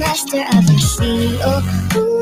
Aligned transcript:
master 0.00 0.40
of 0.40 0.66
the 0.66 0.78
sea. 0.80 1.38
Oh, 1.44 1.60
ooh. 1.96 2.20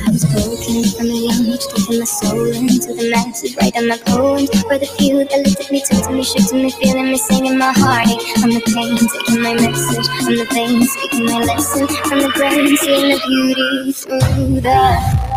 I 0.00 0.10
was 0.10 0.24
broken 0.24 0.82
from 0.96 1.06
a 1.06 1.18
young 1.28 1.52
age, 1.52 1.66
taking 1.68 1.98
my 2.00 2.06
soul 2.06 2.46
into 2.46 2.94
the 2.94 3.10
masses, 3.10 3.54
writing 3.56 3.88
my 3.88 3.98
poems 3.98 4.48
for 4.62 4.78
the 4.78 4.86
few 4.96 5.18
that 5.18 5.32
at 5.32 5.70
me, 5.70 5.82
took 5.84 6.02
to 6.04 6.12
me, 6.12 6.24
shook 6.24 6.48
to 6.48 6.54
me, 6.54 6.70
feeling 6.70 7.10
me, 7.12 7.18
singing 7.18 7.58
my 7.58 7.72
heartache. 7.76 8.24
I'm 8.38 8.50
the 8.50 8.62
pain, 8.72 8.96
taking 8.96 9.42
my 9.42 9.52
message. 9.54 10.08
I'm 10.24 10.36
the 10.40 10.46
pain, 10.50 10.82
speaking 10.86 11.26
my 11.26 11.40
lesson. 11.44 11.86
From 12.08 12.18
the 12.20 12.32
brain, 12.34 12.76
seeing 12.78 13.10
the 13.12 13.20
beauty 13.28 13.92
through 13.92 14.60
the 14.60 15.33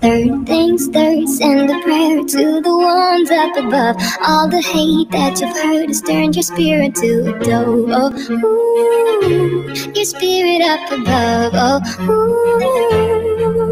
Third 0.00 0.46
things 0.46 0.88
thirds, 0.88 1.38
send 1.38 1.70
a 1.70 1.80
prayer 1.82 2.22
to 2.24 2.60
the 2.62 2.78
ones 2.78 3.30
up 3.30 3.56
above. 3.56 3.96
All 4.26 4.48
the 4.48 4.62
hate 4.62 5.10
that 5.12 5.40
you've 5.40 5.56
heard 5.56 5.88
has 5.88 6.02
turned 6.02 6.36
your 6.36 6.44
spirit 6.44 6.94
to 6.96 7.34
a 7.34 7.44
dove. 7.44 7.90
Oh, 7.90 8.12
ooh, 8.30 9.92
your 9.94 10.04
spirit 10.04 10.62
up 10.62 10.92
above. 10.92 11.52
Oh, 11.54 11.80
ooh. 12.10 13.67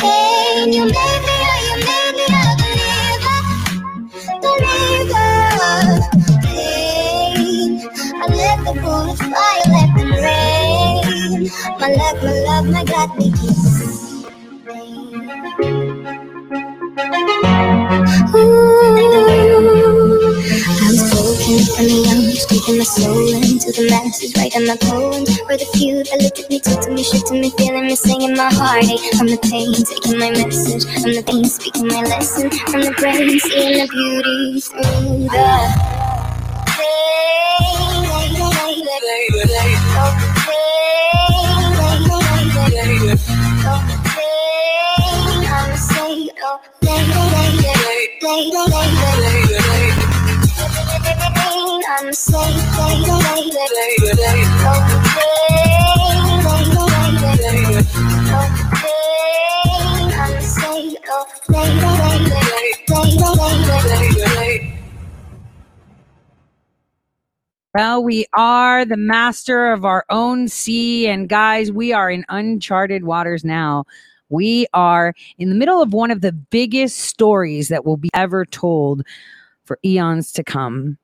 Hey, 0.00 0.66
you 0.72 0.84
made 0.84 0.92
me, 0.92 1.36
oh, 1.50 1.60
you 1.68 1.76
made 1.88 2.14
me 2.18 2.26
a 2.40 2.44
believer, 4.40 4.40
believer. 4.42 5.38
Hey, 6.46 7.80
I 8.22 8.26
let 8.28 8.58
the 8.66 8.72
bullets 8.82 9.22
fly, 9.22 9.62
let 9.74 9.90
them 9.96 10.12
rain. 10.24 11.50
My 11.80 11.88
love, 11.94 12.22
my 12.24 12.32
love, 12.48 12.66
my 12.70 12.84
God, 12.84 13.18
me 13.18 13.32
kiss. 13.32 14.14
Ooh, 18.34 19.57
broken 21.48 21.64
from 21.74 21.84
a 21.86 21.98
young 22.04 22.32
taking 22.48 22.78
my 22.78 22.84
soul 22.84 23.34
into 23.34 23.72
the 23.72 23.88
masses, 23.90 24.34
writing 24.36 24.66
my 24.66 24.76
poems 24.76 25.38
for 25.40 25.56
the 25.56 25.64
few 25.74 26.04
that 26.04 26.20
looked 26.22 26.38
at 26.40 26.50
me, 26.50 26.60
took 26.60 26.80
to 26.82 26.90
me, 26.90 27.02
shook 27.02 27.24
to 27.26 27.34
me, 27.34 27.50
feeling 27.56 27.86
me, 27.86 27.96
singing 27.96 28.36
my 28.36 28.52
heartache. 28.52 29.00
From 29.16 29.28
the 29.28 29.38
pain, 29.48 29.72
taking 29.72 30.18
my 30.18 30.30
message. 30.30 30.84
From 31.00 31.12
the 31.14 31.22
pain, 31.22 31.44
speaking 31.44 31.88
my 31.88 32.02
lesson. 32.02 32.50
From 32.68 32.82
the 32.82 32.92
brain, 32.98 33.38
seeing 33.40 33.80
the 33.80 33.88
beauty 33.88 34.60
through 34.60 35.28
the 35.28 35.98
I'm 48.70 48.97
Well, 67.74 68.02
we 68.02 68.26
are 68.34 68.84
the 68.84 68.96
master 68.96 69.70
of 69.70 69.84
our 69.84 70.04
own 70.10 70.48
sea. 70.48 71.06
And 71.06 71.28
guys, 71.28 71.70
we 71.70 71.92
are 71.92 72.10
in 72.10 72.24
uncharted 72.28 73.04
waters 73.04 73.44
now. 73.44 73.84
We 74.30 74.66
are 74.74 75.14
in 75.38 75.48
the 75.48 75.54
middle 75.54 75.80
of 75.80 75.92
one 75.92 76.10
of 76.10 76.20
the 76.20 76.32
biggest 76.32 76.98
stories 76.98 77.68
that 77.68 77.84
will 77.84 77.96
be 77.96 78.10
ever 78.14 78.44
told 78.44 79.04
for 79.68 79.78
eons 79.84 80.32
to 80.32 80.42
come. 80.42 80.98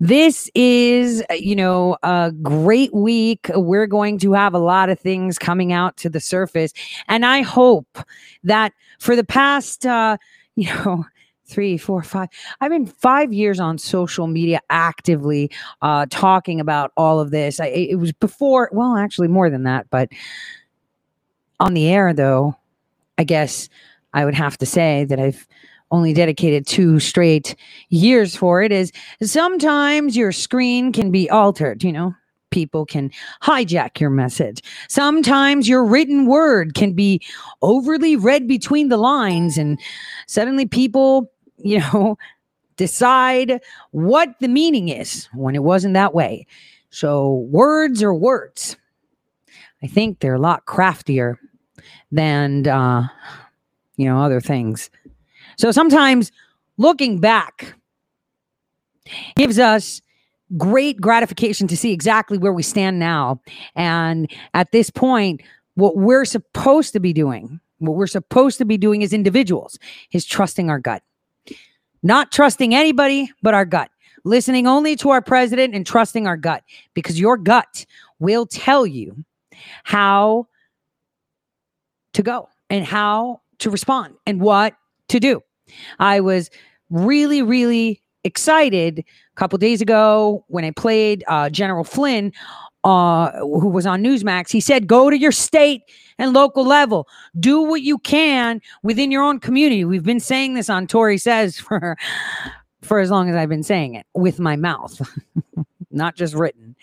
This 0.00 0.50
is, 0.56 1.22
uh, 1.30 1.34
you 1.34 1.54
know, 1.54 1.96
a 2.02 2.32
great 2.42 2.92
week. 2.92 3.48
We're 3.54 3.86
going 3.86 4.18
to 4.18 4.32
have 4.32 4.52
a 4.52 4.58
lot 4.58 4.90
of 4.90 4.98
things 4.98 5.38
coming 5.38 5.72
out 5.72 5.96
to 5.98 6.10
the 6.10 6.18
surface. 6.18 6.72
And 7.06 7.24
I 7.24 7.42
hope 7.42 7.98
that 8.42 8.72
for 8.98 9.14
the 9.14 9.22
past, 9.22 9.86
uh, 9.86 10.16
you 10.56 10.66
know, 10.74 11.04
three, 11.46 11.78
four, 11.78 12.02
five. 12.02 12.28
I've 12.60 12.70
been 12.70 12.86
five 12.86 13.32
years 13.32 13.58
on 13.58 13.78
social 13.78 14.26
media 14.26 14.60
actively 14.68 15.50
uh, 15.80 16.06
talking 16.10 16.60
about 16.60 16.92
all 16.96 17.20
of 17.20 17.30
this. 17.30 17.58
I, 17.58 17.66
it 17.66 17.98
was 17.98 18.12
before, 18.12 18.68
well, 18.72 18.96
actually 18.96 19.28
more 19.28 19.48
than 19.48 19.62
that, 19.62 19.88
but 19.88 20.10
on 21.60 21.72
the 21.72 21.88
air, 21.88 22.12
though, 22.12 22.54
I 23.16 23.24
guess 23.24 23.70
I 24.12 24.24
would 24.24 24.34
have 24.34 24.58
to 24.58 24.66
say 24.66 25.04
that 25.04 25.18
I've 25.18 25.46
only 25.90 26.12
dedicated 26.12 26.66
two 26.66 27.00
straight 27.00 27.56
years 27.88 28.36
for 28.36 28.62
it. 28.62 28.72
Is 28.72 28.92
sometimes 29.22 30.16
your 30.16 30.32
screen 30.32 30.92
can 30.92 31.10
be 31.10 31.28
altered, 31.30 31.82
you 31.82 31.92
know. 31.92 32.14
People 32.50 32.86
can 32.86 33.10
hijack 33.42 34.00
your 34.00 34.08
message. 34.08 34.62
Sometimes 34.88 35.68
your 35.68 35.84
written 35.84 36.26
word 36.26 36.72
can 36.74 36.94
be 36.94 37.20
overly 37.60 38.16
read 38.16 38.48
between 38.48 38.88
the 38.88 38.96
lines, 38.96 39.58
and 39.58 39.78
suddenly 40.26 40.64
people 40.64 41.30
you 41.58 41.80
know, 41.80 42.16
decide 42.76 43.60
what 43.90 44.34
the 44.40 44.48
meaning 44.48 44.88
is 44.88 45.28
when 45.34 45.54
it 45.54 45.62
wasn't 45.62 45.94
that 45.94 46.14
way. 46.14 46.46
So 46.90 47.46
words 47.50 48.02
are 48.02 48.14
words. 48.14 48.76
I 49.82 49.86
think 49.86 50.20
they're 50.20 50.34
a 50.34 50.40
lot 50.40 50.64
craftier 50.64 51.38
than 52.10 52.66
uh, 52.66 53.08
you 53.96 54.06
know 54.06 54.22
other 54.22 54.40
things. 54.40 54.90
So 55.58 55.70
sometimes 55.70 56.32
looking 56.76 57.18
back 57.20 57.74
gives 59.36 59.58
us 59.58 60.00
great 60.56 61.00
gratification 61.00 61.66
to 61.68 61.76
see 61.76 61.92
exactly 61.92 62.38
where 62.38 62.52
we 62.52 62.62
stand 62.62 62.98
now. 62.98 63.40
And 63.74 64.30
at 64.54 64.72
this 64.72 64.90
point, 64.90 65.42
what 65.74 65.96
we're 65.96 66.24
supposed 66.24 66.92
to 66.94 67.00
be 67.00 67.12
doing, 67.12 67.60
what 67.78 67.96
we're 67.96 68.06
supposed 68.06 68.58
to 68.58 68.64
be 68.64 68.78
doing 68.78 69.02
as 69.02 69.12
individuals 69.12 69.78
is 70.12 70.24
trusting 70.24 70.70
our 70.70 70.78
gut 70.78 71.02
not 72.02 72.32
trusting 72.32 72.74
anybody 72.74 73.30
but 73.42 73.54
our 73.54 73.64
gut, 73.64 73.90
listening 74.24 74.66
only 74.66 74.96
to 74.96 75.10
our 75.10 75.22
president 75.22 75.74
and 75.74 75.86
trusting 75.86 76.26
our 76.26 76.36
gut 76.36 76.62
because 76.94 77.18
your 77.18 77.36
gut 77.36 77.86
will 78.18 78.46
tell 78.46 78.86
you 78.86 79.24
how 79.84 80.46
to 82.12 82.22
go 82.22 82.48
and 82.70 82.84
how 82.84 83.40
to 83.58 83.70
respond 83.70 84.14
and 84.26 84.40
what 84.40 84.74
to 85.08 85.20
do. 85.20 85.42
I 85.98 86.20
was 86.20 86.50
really, 86.90 87.42
really 87.42 88.02
excited 88.24 89.00
a 89.00 89.36
couple 89.36 89.58
days 89.58 89.80
ago 89.80 90.44
when 90.48 90.64
I 90.64 90.70
played 90.70 91.24
uh, 91.28 91.50
General 91.50 91.84
Flynn, 91.84 92.32
uh, 92.84 93.32
who 93.40 93.68
was 93.68 93.86
on 93.86 94.02
Newsmax. 94.02 94.50
He 94.50 94.60
said, 94.60 94.86
Go 94.86 95.10
to 95.10 95.18
your 95.18 95.32
state 95.32 95.82
and 96.18 96.32
local 96.32 96.64
level. 96.64 97.08
Do 97.38 97.62
what 97.62 97.82
you 97.82 97.98
can 97.98 98.60
within 98.82 99.10
your 99.10 99.22
own 99.22 99.40
community. 99.40 99.84
We've 99.84 100.04
been 100.04 100.20
saying 100.20 100.54
this 100.54 100.68
on 100.70 100.86
Tori 100.86 101.18
Says 101.18 101.58
for 101.60 101.96
for 102.82 103.00
as 103.00 103.10
long 103.10 103.28
as 103.28 103.36
I've 103.36 103.48
been 103.48 103.64
saying 103.64 103.94
it 103.94 104.06
with 104.14 104.38
my 104.38 104.56
mouth, 104.56 105.00
not 105.90 106.16
just 106.16 106.34
written. 106.34 106.76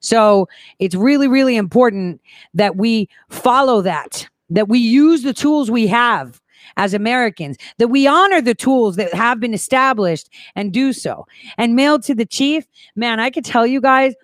So 0.00 0.48
it's 0.78 0.94
really, 0.94 1.26
really 1.26 1.56
important 1.56 2.20
that 2.54 2.76
we 2.76 3.08
follow 3.30 3.82
that, 3.82 4.28
that 4.50 4.68
we 4.68 4.78
use 4.78 5.22
the 5.22 5.34
tools 5.34 5.70
we 5.70 5.86
have 5.88 6.40
as 6.78 6.94
Americans, 6.94 7.58
that 7.76 7.88
we 7.88 8.06
honor 8.06 8.40
the 8.40 8.54
tools 8.54 8.96
that 8.96 9.12
have 9.12 9.40
been 9.40 9.52
established 9.52 10.30
and 10.54 10.72
do 10.72 10.94
so. 10.94 11.26
And 11.58 11.76
mailed 11.76 12.02
to 12.04 12.14
the 12.14 12.24
chief, 12.24 12.64
man, 12.96 13.20
I 13.20 13.28
could 13.28 13.44
tell 13.44 13.66
you 13.66 13.82
guys, 13.82 14.14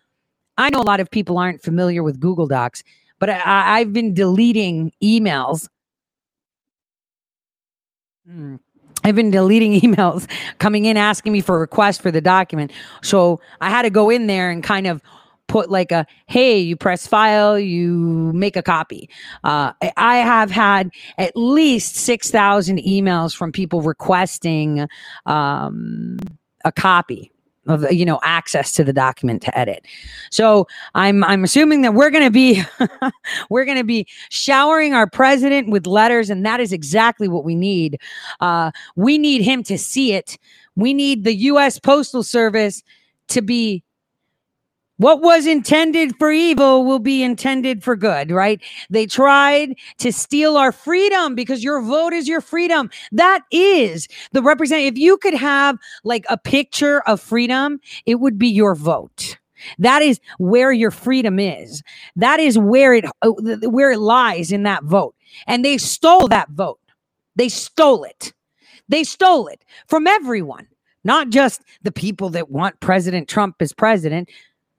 I 0.57 0.71
know 0.71 0.81
a 0.81 0.83
lot 0.83 1.01
of 1.01 1.11
people 1.11 1.37
aren't 1.37 1.63
familiar 1.63 2.03
with 2.03 2.21
Google 2.21 2.47
Docs, 2.47 2.83
but 3.19 3.29
I, 3.29 3.81
I've 3.81 3.93
been 3.93 4.15
deleting 4.15 4.93
emails. 5.03 5.69
Hmm. 8.27 8.57
I've 9.03 9.17
been 9.17 9.31
deleting 9.31 9.81
emails 9.81 10.31
coming 10.61 10.87
in 10.87 10.97
asking 10.97 11.33
me 11.33 11.41
for 11.41 11.59
requests 11.59 11.99
for 11.99 12.11
the 12.11 12.21
document. 12.21 12.73
So 13.03 13.41
I 13.61 13.69
had 13.69 13.83
to 13.83 13.91
go 13.91 14.09
in 14.09 14.29
there 14.29 14.51
and 14.51 14.63
kind 14.63 14.87
of 14.87 15.03
put 15.47 15.71
like 15.71 15.93
a 15.93 16.07
hey, 16.27 16.59
you 16.59 16.77
press 16.77 17.07
file, 17.07 17.59
you 17.59 18.33
make 18.35 18.57
a 18.57 18.63
copy. 18.63 19.09
Uh, 19.43 19.73
I- 19.97 20.25
have 20.25 20.51
had 20.51 20.91
at 21.19 21.37
least 21.37 21.97
6,000 21.97 22.79
emails 22.79 23.37
from 23.37 23.53
people 23.53 23.83
requesting 23.83 24.87
um, 25.27 26.19
a 26.65 26.73
copy 26.73 27.31
of 27.67 27.91
you 27.93 28.05
know 28.05 28.21
access 28.23 28.73
to 28.73 28.85
the 28.85 28.93
document 28.93 29.43
to 29.43 29.59
edit. 29.59 29.87
So 30.31 30.67
I'm 30.95 31.25
I'm 31.25 31.45
assuming 31.45 31.83
that 31.83 31.95
we're 31.95 32.11
going 32.11 32.25
to 32.25 32.31
be 32.31 32.63
we're 33.51 33.65
going 33.65 33.79
to 33.79 33.85
be 33.85 34.07
showering 34.31 34.95
our 34.95 35.09
president 35.09 35.71
with 35.71 35.87
letters, 35.87 36.31
and 36.31 36.45
that 36.45 36.61
is 36.61 36.73
exactly 36.73 37.29
what 37.29 37.45
we 37.45 37.55
need. 37.55 38.01
Uh, 38.41 38.71
we 38.97 39.19
need 39.19 39.43
him 39.43 39.63
to 39.65 39.79
see 39.79 40.13
it. 40.13 40.39
We 40.77 40.93
need 40.93 41.25
the 41.25 41.35
U.S. 41.35 41.79
Postal 41.79 42.23
Service 42.23 42.83
to 43.29 43.41
be 43.41 43.84
what 44.97 45.23
was 45.23 45.47
intended 45.47 46.17
for 46.19 46.31
evil 46.31 46.85
will 46.85 46.99
be 46.99 47.23
intended 47.23 47.83
for 47.83 47.97
good, 47.97 48.31
right? 48.31 48.61
They 48.91 49.07
tried 49.07 49.75
to 49.99 50.13
steal 50.13 50.57
our 50.57 50.73
freedom 50.73 51.35
because 51.35 51.65
your 51.65 51.81
vote 51.83 52.13
is 52.13 52.29
your 52.29 52.41
freedom. 52.41 52.91
That 53.11 53.43
is 53.51 54.09
the 54.33 54.43
represent. 54.43 54.83
If 54.83 54.97
you 54.97 55.17
could 55.17 55.35
have 55.35 55.79
like 56.05 56.25
a 56.29 56.39
picture 56.39 57.01
of 57.09 57.21
freedom, 57.21 57.81
it 58.07 58.17
would 58.17 58.39
be 58.39 58.49
your 58.49 58.75
vote. 58.75 59.39
That 59.79 60.03
is 60.03 60.21
where 60.39 60.73
your 60.73 60.91
freedom 60.91 61.39
is. 61.39 61.83
That 62.17 62.39
is 62.39 62.59
where 62.59 62.95
it 62.95 63.05
uh, 63.23 63.31
where 63.63 63.91
it 63.91 63.99
lies 63.99 64.53
in 64.53 64.63
that 64.65 64.85
vote. 64.85 65.15
And 65.47 65.65
they 65.65 65.79
stole 65.79 66.29
that 66.29 66.51
vote. 66.51 66.81
They 67.37 67.49
stole 67.49 68.05
it. 68.05 68.33
They 68.89 69.05
stole 69.05 69.49
it 69.49 69.65
from 69.87 70.07
everyone, 70.07 70.69
not 71.03 71.31
just 71.31 71.63
the 71.83 71.93
people 71.93 72.29
that 72.31 72.51
want 72.51 72.79
President 72.81 73.29
Trump 73.29 73.57
as 73.61 73.73
president 73.73 74.29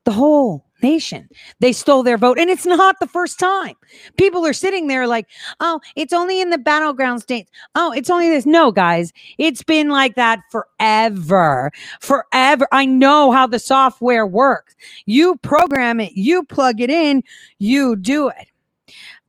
the 0.06 0.12
whole 0.12 0.66
nation. 0.82 1.28
They 1.60 1.74
stole 1.74 2.04
their 2.04 2.18
vote. 2.18 2.38
And 2.38 2.50
it's 2.50 2.66
not 2.66 3.00
the 3.00 3.08
first 3.08 3.40
time. 3.40 3.76
People 4.18 4.46
are 4.46 4.54
sitting 4.54 4.88
there 4.88 5.08
like, 5.08 5.28
oh, 5.60 5.80
it's 5.96 6.14
only 6.14 6.40
in 6.40 6.52
the 6.52 6.58
battleground 6.58 7.22
states. 7.22 7.52
Oh, 7.74 7.92
it's 7.92 8.10
only 8.10 8.30
this. 8.30 8.46
No, 8.46 8.72
guys, 8.72 9.12
it's 9.38 9.64
been 9.64 9.90
like 9.90 10.16
that 10.16 10.40
forever. 10.52 11.72
Forever. 12.00 12.68
I 12.72 12.86
know 12.86 13.32
how 13.32 13.48
the 13.48 13.60
software 13.60 14.28
works. 14.28 14.76
You 15.06 15.38
program 15.38 16.00
it, 16.00 16.14
you 16.14 16.44
plug 16.44 16.80
it 16.80 16.90
in, 16.90 17.24
you 17.58 17.96
do 17.96 18.30
it. 18.30 18.48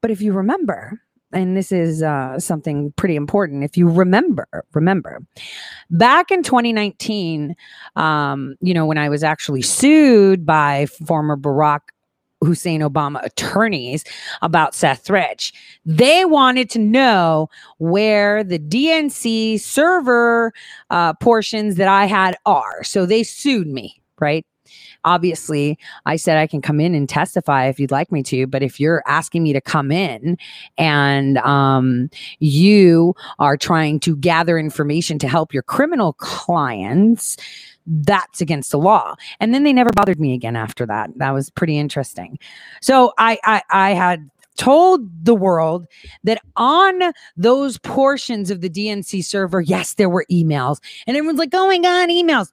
But 0.02 0.10
if 0.10 0.20
you 0.20 0.32
remember, 0.32 1.00
and 1.32 1.56
this 1.56 1.72
is 1.72 2.02
uh, 2.02 2.38
something 2.38 2.92
pretty 2.92 3.16
important. 3.16 3.64
If 3.64 3.76
you 3.76 3.88
remember, 3.88 4.46
remember, 4.72 5.20
back 5.90 6.30
in 6.30 6.42
2019, 6.42 7.56
um, 7.96 8.54
you 8.60 8.72
know, 8.72 8.86
when 8.86 8.98
I 8.98 9.08
was 9.08 9.24
actually 9.24 9.62
sued 9.62 10.46
by 10.46 10.86
former 10.86 11.36
Barack 11.36 11.80
Hussein 12.42 12.80
Obama 12.80 13.24
attorneys 13.24 14.04
about 14.42 14.74
Seth 14.74 15.08
Rich. 15.08 15.52
They 15.84 16.24
wanted 16.24 16.68
to 16.70 16.78
know 16.78 17.48
where 17.78 18.44
the 18.44 18.58
DNC 18.58 19.58
server 19.60 20.52
uh, 20.90 21.14
portions 21.14 21.76
that 21.76 21.88
I 21.88 22.04
had 22.04 22.36
are. 22.44 22.84
So 22.84 23.06
they 23.06 23.22
sued 23.22 23.68
me, 23.68 24.00
right? 24.20 24.44
Obviously 25.04 25.78
I 26.04 26.16
said 26.16 26.38
I 26.38 26.46
can 26.46 26.62
come 26.62 26.80
in 26.80 26.94
and 26.94 27.08
testify 27.08 27.66
if 27.66 27.78
you'd 27.78 27.90
like 27.90 28.10
me 28.12 28.22
to, 28.24 28.46
but 28.46 28.62
if 28.62 28.80
you're 28.80 29.02
asking 29.06 29.42
me 29.42 29.52
to 29.52 29.60
come 29.60 29.90
in 29.90 30.38
and 30.78 31.38
um, 31.38 32.10
you 32.38 33.14
are 33.38 33.56
trying 33.56 34.00
to 34.00 34.16
gather 34.16 34.58
information 34.58 35.18
to 35.20 35.28
help 35.28 35.52
your 35.52 35.62
criminal 35.62 36.14
clients, 36.14 37.36
that's 37.86 38.40
against 38.40 38.72
the 38.72 38.78
law. 38.78 39.14
And 39.40 39.54
then 39.54 39.62
they 39.62 39.72
never 39.72 39.90
bothered 39.90 40.18
me 40.18 40.34
again 40.34 40.56
after 40.56 40.86
that. 40.86 41.10
That 41.16 41.32
was 41.32 41.50
pretty 41.50 41.78
interesting. 41.78 42.38
So 42.80 43.12
I 43.18 43.38
I, 43.44 43.62
I 43.70 43.90
had 43.90 44.28
told 44.56 45.24
the 45.24 45.34
world 45.34 45.86
that 46.24 46.40
on 46.56 47.12
those 47.36 47.78
portions 47.78 48.50
of 48.50 48.60
the 48.60 48.70
DNC 48.70 49.24
server, 49.24 49.60
yes, 49.60 49.94
there 49.94 50.08
were 50.08 50.26
emails. 50.30 50.80
And 51.06 51.16
everyone's 51.16 51.38
like, 51.38 51.50
oh 51.52 51.66
my 51.66 51.78
God, 51.78 52.08
emails. 52.08 52.50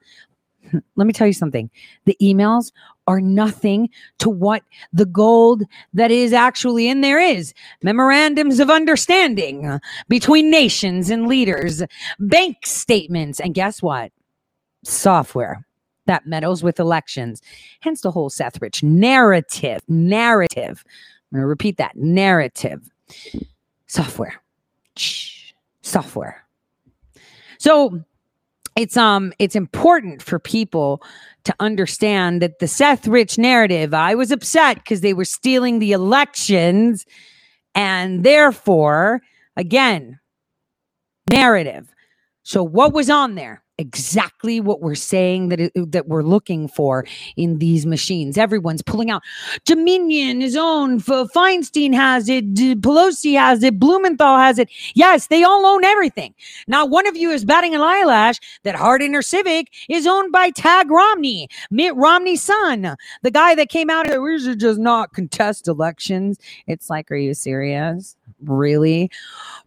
let 0.95 1.07
me 1.07 1.13
tell 1.13 1.27
you 1.27 1.33
something. 1.33 1.69
The 2.05 2.17
emails 2.21 2.71
are 3.07 3.19
nothing 3.19 3.89
to 4.19 4.29
what 4.29 4.63
the 4.93 5.05
gold 5.05 5.63
that 5.93 6.11
is 6.11 6.33
actually 6.33 6.87
in 6.87 7.01
there 7.01 7.19
is. 7.19 7.53
Memorandums 7.81 8.59
of 8.59 8.69
understanding 8.69 9.79
between 10.07 10.49
nations 10.49 11.09
and 11.09 11.27
leaders, 11.27 11.83
bank 12.19 12.65
statements, 12.65 13.39
and 13.39 13.53
guess 13.53 13.81
what? 13.81 14.11
Software 14.83 15.65
that 16.05 16.25
meddles 16.25 16.63
with 16.63 16.79
elections. 16.79 17.41
Hence 17.79 18.01
the 18.01 18.11
whole 18.11 18.29
Seth 18.29 18.61
Rich 18.61 18.83
narrative. 18.83 19.81
Narrative. 19.87 20.83
I'm 21.31 21.37
going 21.37 21.43
to 21.43 21.47
repeat 21.47 21.77
that 21.77 21.95
narrative. 21.95 22.89
Software. 23.87 24.41
Software. 25.81 26.45
So 27.57 28.03
it's 28.75 28.97
um 28.97 29.33
it's 29.39 29.55
important 29.55 30.21
for 30.21 30.39
people 30.39 31.01
to 31.43 31.55
understand 31.59 32.41
that 32.41 32.59
the 32.59 32.67
Seth 32.67 33.07
Rich 33.07 33.37
narrative, 33.37 33.93
I 33.93 34.15
was 34.15 34.31
upset 34.31 34.77
because 34.77 35.01
they 35.01 35.13
were 35.13 35.25
stealing 35.25 35.79
the 35.79 35.91
elections 35.91 37.05
and 37.75 38.23
therefore 38.23 39.21
again 39.55 40.19
narrative. 41.29 41.93
So 42.43 42.63
what 42.63 42.93
was 42.93 43.09
on 43.09 43.35
there? 43.35 43.62
Exactly 43.79 44.59
what 44.59 44.81
we're 44.81 44.93
saying 44.93 45.49
that 45.49 45.59
it, 45.59 45.91
that 45.91 46.07
we're 46.07 46.21
looking 46.21 46.67
for 46.67 47.05
in 47.35 47.57
these 47.57 47.87
machines. 47.87 48.37
Everyone's 48.37 48.83
pulling 48.83 49.09
out. 49.09 49.23
Dominion 49.65 50.43
is 50.43 50.55
owned. 50.55 51.03
Feinstein 51.03 51.91
has 51.91 52.29
it. 52.29 52.53
Pelosi 52.53 53.35
has 53.35 53.63
it. 53.63 53.79
Blumenthal 53.79 54.37
has 54.37 54.59
it. 54.59 54.69
Yes, 54.93 55.25
they 55.27 55.43
all 55.43 55.65
own 55.65 55.83
everything. 55.83 56.35
Now, 56.67 56.85
one 56.85 57.07
of 57.07 57.17
you 57.17 57.31
is 57.31 57.45
batting 57.45 57.73
an 57.73 57.81
eyelash 57.81 58.35
that 58.63 58.75
Hart 58.75 59.01
InterCivic 59.01 59.65
is 59.89 60.05
owned 60.05 60.31
by 60.31 60.51
Tagg 60.51 60.91
Romney, 60.91 61.47
Mitt 61.71 61.95
Romney's 61.95 62.43
son, 62.43 62.95
the 63.23 63.31
guy 63.31 63.55
that 63.55 63.69
came 63.69 63.89
out 63.89 64.05
we 64.21 64.39
should 64.39 64.59
just 64.59 64.79
not 64.79 65.13
contest 65.13 65.67
elections. 65.67 66.37
It's 66.67 66.91
like, 66.91 67.09
are 67.09 67.15
you 67.15 67.33
serious? 67.33 68.15
Really? 68.45 69.09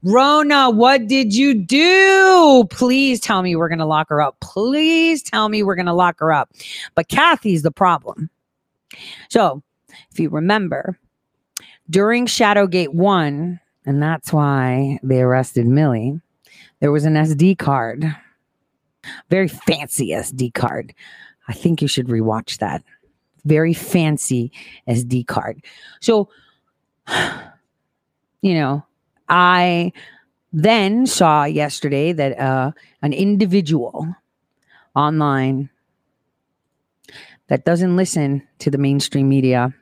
Ronna, 0.04 0.74
what 0.74 1.06
did 1.06 1.34
you 1.34 1.54
do? 1.54 2.66
Please 2.70 3.20
tell 3.20 3.42
me 3.42 3.56
we're 3.56 3.68
going 3.68 3.78
to 3.78 3.86
lock 3.86 4.08
her 4.10 4.22
up. 4.22 4.38
Please 4.40 5.22
tell 5.22 5.48
me 5.48 5.62
we're 5.62 5.74
going 5.74 5.86
to 5.86 5.92
lock 5.92 6.20
her 6.20 6.32
up. 6.32 6.50
But 6.94 7.08
Kathy's 7.08 7.62
the 7.62 7.70
problem. 7.70 8.30
So, 9.28 9.62
if 10.10 10.20
you 10.20 10.28
remember, 10.28 10.98
during 11.90 12.26
Shadowgate 12.26 12.94
1, 12.94 13.60
and 13.86 14.02
that's 14.02 14.32
why 14.32 14.98
they 15.02 15.22
arrested 15.22 15.66
Millie, 15.66 16.20
there 16.80 16.92
was 16.92 17.04
an 17.04 17.14
SD 17.14 17.58
card, 17.58 18.14
very 19.30 19.48
fancy 19.48 20.10
SD 20.10 20.54
card. 20.54 20.94
I 21.48 21.52
think 21.52 21.80
you 21.80 21.88
should 21.88 22.08
rewatch 22.08 22.58
that. 22.58 22.82
Very 23.44 23.72
fancy 23.72 24.50
SD 24.88 25.26
card. 25.26 25.64
So, 26.00 26.28
you 28.46 28.54
know, 28.54 28.86
I 29.28 29.92
then 30.52 31.06
saw 31.06 31.44
yesterday 31.44 32.12
that 32.12 32.38
uh, 32.38 32.70
an 33.02 33.12
individual 33.12 34.14
online 34.94 35.68
that 37.48 37.64
doesn't 37.64 37.96
listen 37.96 38.46
to 38.60 38.70
the 38.70 38.78
mainstream 38.78 39.28
media 39.28 39.74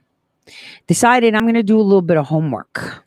decided 0.87 1.35
I'm 1.35 1.45
going 1.45 1.61
to 1.61 1.63
do 1.63 1.79
a 1.79 1.85
little 1.85 2.03
bit 2.03 2.17
of 2.17 2.27
homework. 2.27 3.05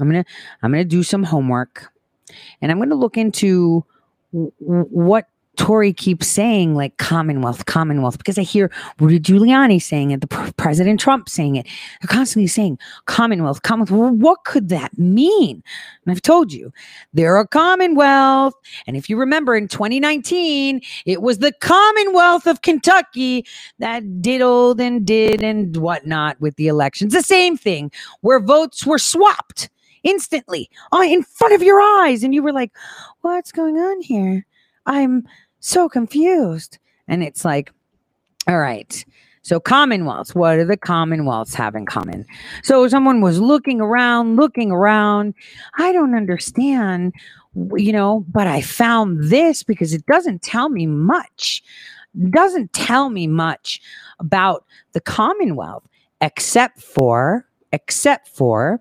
I'm 0.00 0.10
going 0.10 0.24
to 0.24 0.30
I'm 0.62 0.72
going 0.72 0.82
to 0.82 0.88
do 0.88 1.02
some 1.02 1.22
homework 1.22 1.92
and 2.62 2.72
I'm 2.72 2.78
going 2.78 2.88
to 2.88 2.96
look 2.96 3.18
into 3.18 3.84
w- 4.32 4.52
what 4.88 5.28
Tori 5.56 5.92
keeps 5.92 6.26
saying 6.26 6.74
like 6.74 6.96
Commonwealth, 6.96 7.66
Commonwealth, 7.66 8.18
because 8.18 8.38
I 8.38 8.42
hear 8.42 8.70
Rudy 8.98 9.20
Giuliani 9.20 9.80
saying 9.80 10.10
it, 10.10 10.20
the 10.20 10.26
pr- 10.26 10.50
President 10.56 11.00
Trump 11.00 11.28
saying 11.28 11.56
it. 11.56 11.66
They're 12.00 12.08
constantly 12.08 12.46
saying 12.46 12.78
Commonwealth, 13.06 13.62
Commonwealth. 13.62 13.90
Well, 13.90 14.10
what 14.10 14.44
could 14.44 14.68
that 14.70 14.96
mean? 14.98 15.62
And 16.04 16.12
I've 16.12 16.22
told 16.22 16.52
you, 16.52 16.72
they're 17.12 17.36
a 17.36 17.46
Commonwealth. 17.46 18.54
And 18.86 18.96
if 18.96 19.08
you 19.08 19.16
remember 19.16 19.56
in 19.56 19.68
2019, 19.68 20.80
it 21.06 21.22
was 21.22 21.38
the 21.38 21.52
Commonwealth 21.60 22.46
of 22.46 22.62
Kentucky 22.62 23.46
that 23.78 24.22
diddled 24.22 24.80
and 24.80 25.06
did 25.06 25.42
and 25.42 25.76
whatnot 25.76 26.40
with 26.40 26.56
the 26.56 26.68
elections. 26.68 27.12
The 27.12 27.22
same 27.22 27.56
thing 27.56 27.90
where 28.20 28.40
votes 28.40 28.86
were 28.86 28.98
swapped 28.98 29.70
instantly 30.04 30.70
uh, 30.92 31.02
in 31.02 31.22
front 31.22 31.54
of 31.54 31.62
your 31.62 31.80
eyes. 31.80 32.22
And 32.22 32.34
you 32.34 32.42
were 32.42 32.52
like, 32.52 32.72
what's 33.22 33.50
going 33.50 33.76
on 33.76 34.00
here? 34.02 34.46
I'm 34.86 35.26
so 35.64 35.88
confused. 35.88 36.78
And 37.08 37.22
it's 37.22 37.44
like, 37.44 37.72
all 38.46 38.58
right. 38.58 39.04
So, 39.42 39.60
commonwealths, 39.60 40.34
what 40.34 40.56
do 40.56 40.64
the 40.64 40.76
commonwealths 40.76 41.54
have 41.54 41.74
in 41.74 41.84
common? 41.84 42.24
So, 42.62 42.88
someone 42.88 43.20
was 43.20 43.40
looking 43.40 43.80
around, 43.80 44.36
looking 44.36 44.70
around. 44.70 45.34
I 45.76 45.92
don't 45.92 46.14
understand, 46.14 47.12
you 47.74 47.92
know, 47.92 48.24
but 48.28 48.46
I 48.46 48.62
found 48.62 49.24
this 49.24 49.62
because 49.62 49.92
it 49.92 50.06
doesn't 50.06 50.42
tell 50.42 50.70
me 50.70 50.86
much. 50.86 51.62
Doesn't 52.30 52.72
tell 52.72 53.10
me 53.10 53.26
much 53.26 53.80
about 54.18 54.64
the 54.92 55.00
commonwealth, 55.00 55.84
except 56.22 56.80
for, 56.80 57.46
except 57.72 58.28
for, 58.28 58.80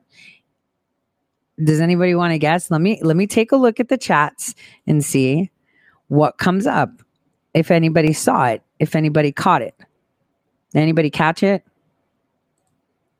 does 1.62 1.82
anybody 1.82 2.16
want 2.16 2.32
to 2.32 2.40
guess? 2.40 2.72
Let 2.72 2.82
me 2.82 3.02
let 3.04 3.18
me 3.18 3.28
take 3.28 3.52
a 3.52 3.58
look 3.58 3.80
at 3.80 3.90
the 3.90 3.98
chats 3.98 4.56
and 4.88 5.04
see 5.04 5.50
what 6.13 6.38
comes 6.38 6.67
up. 6.67 6.91
if 7.55 7.70
anybody 7.70 8.13
saw 8.13 8.46
it, 8.46 8.63
if 8.79 8.96
anybody 8.96 9.32
caught 9.32 9.62
it. 9.62 9.75
Anybody 10.74 11.10
catch 11.10 11.43
it? 11.43 11.63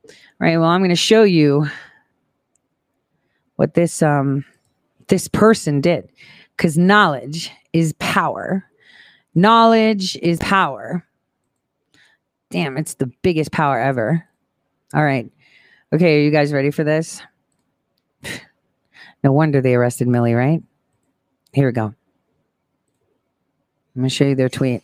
All 0.08 0.14
right. 0.40 0.58
Well, 0.58 0.70
I'm 0.70 0.82
going 0.82 0.90
to 0.90 0.96
show 0.96 1.24
you 1.24 1.68
what 3.56 3.76
this 3.76 4.02
um 4.02 4.44
this 5.08 5.28
person 5.28 5.82
did 5.82 6.10
because 6.58 6.78
knowledge 6.78 7.52
is 7.74 7.94
power. 8.00 8.66
Knowledge 9.36 10.16
is 10.18 10.40
power. 10.40 11.06
Damn, 12.50 12.78
it's 12.78 12.96
the 12.96 13.12
biggest 13.22 13.52
power 13.52 13.80
ever. 13.80 14.28
All 14.94 15.04
right. 15.04 15.32
Okay, 15.94 16.18
are 16.18 16.22
you 16.22 16.32
guys 16.32 16.54
ready 16.54 16.72
for 16.72 16.84
this? 16.84 17.22
no 19.24 19.32
wonder 19.32 19.62
they 19.62 19.76
arrested 19.76 20.08
Millie, 20.08 20.34
right? 20.34 20.62
Here 21.54 21.68
we 21.68 21.72
go. 21.72 21.94
I'm 23.96 24.02
going 24.02 24.10
to 24.10 24.16
show 24.16 24.26
you 24.26 24.36
their 24.36 24.50
tweet. 24.50 24.82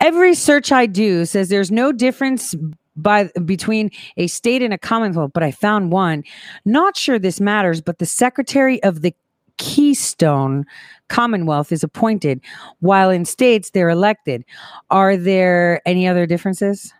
Every 0.00 0.34
search 0.34 0.70
I 0.72 0.86
do 0.86 1.24
says 1.24 1.48
there's 1.48 1.70
no 1.70 1.92
difference 1.92 2.54
by 2.96 3.30
between 3.44 3.90
a 4.16 4.26
state 4.26 4.62
and 4.62 4.74
a 4.74 4.78
commonwealth, 4.78 5.32
but 5.32 5.42
I 5.42 5.50
found 5.50 5.92
one. 5.92 6.24
Not 6.64 6.96
sure 6.96 7.18
this 7.18 7.40
matters, 7.40 7.80
but 7.80 7.98
the 7.98 8.06
secretary 8.06 8.82
of 8.82 9.02
the 9.02 9.14
Keystone 9.58 10.64
Commonwealth 11.08 11.72
is 11.72 11.82
appointed, 11.82 12.40
while 12.80 13.10
in 13.10 13.24
states 13.24 13.70
they're 13.70 13.88
elected. 13.88 14.44
Are 14.90 15.16
there 15.16 15.80
any 15.86 16.06
other 16.06 16.26
differences? 16.26 16.92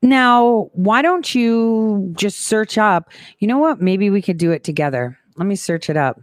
Now, 0.00 0.70
why 0.72 1.00
don't 1.00 1.34
you 1.34 2.12
just 2.16 2.40
search 2.40 2.76
up? 2.76 3.10
You 3.38 3.46
know 3.46 3.58
what? 3.58 3.80
Maybe 3.80 4.10
we 4.10 4.20
could 4.20 4.36
do 4.36 4.50
it 4.50 4.64
together. 4.64 5.16
Let 5.36 5.46
me 5.46 5.54
search 5.54 5.88
it 5.88 5.96
up. 5.96 6.20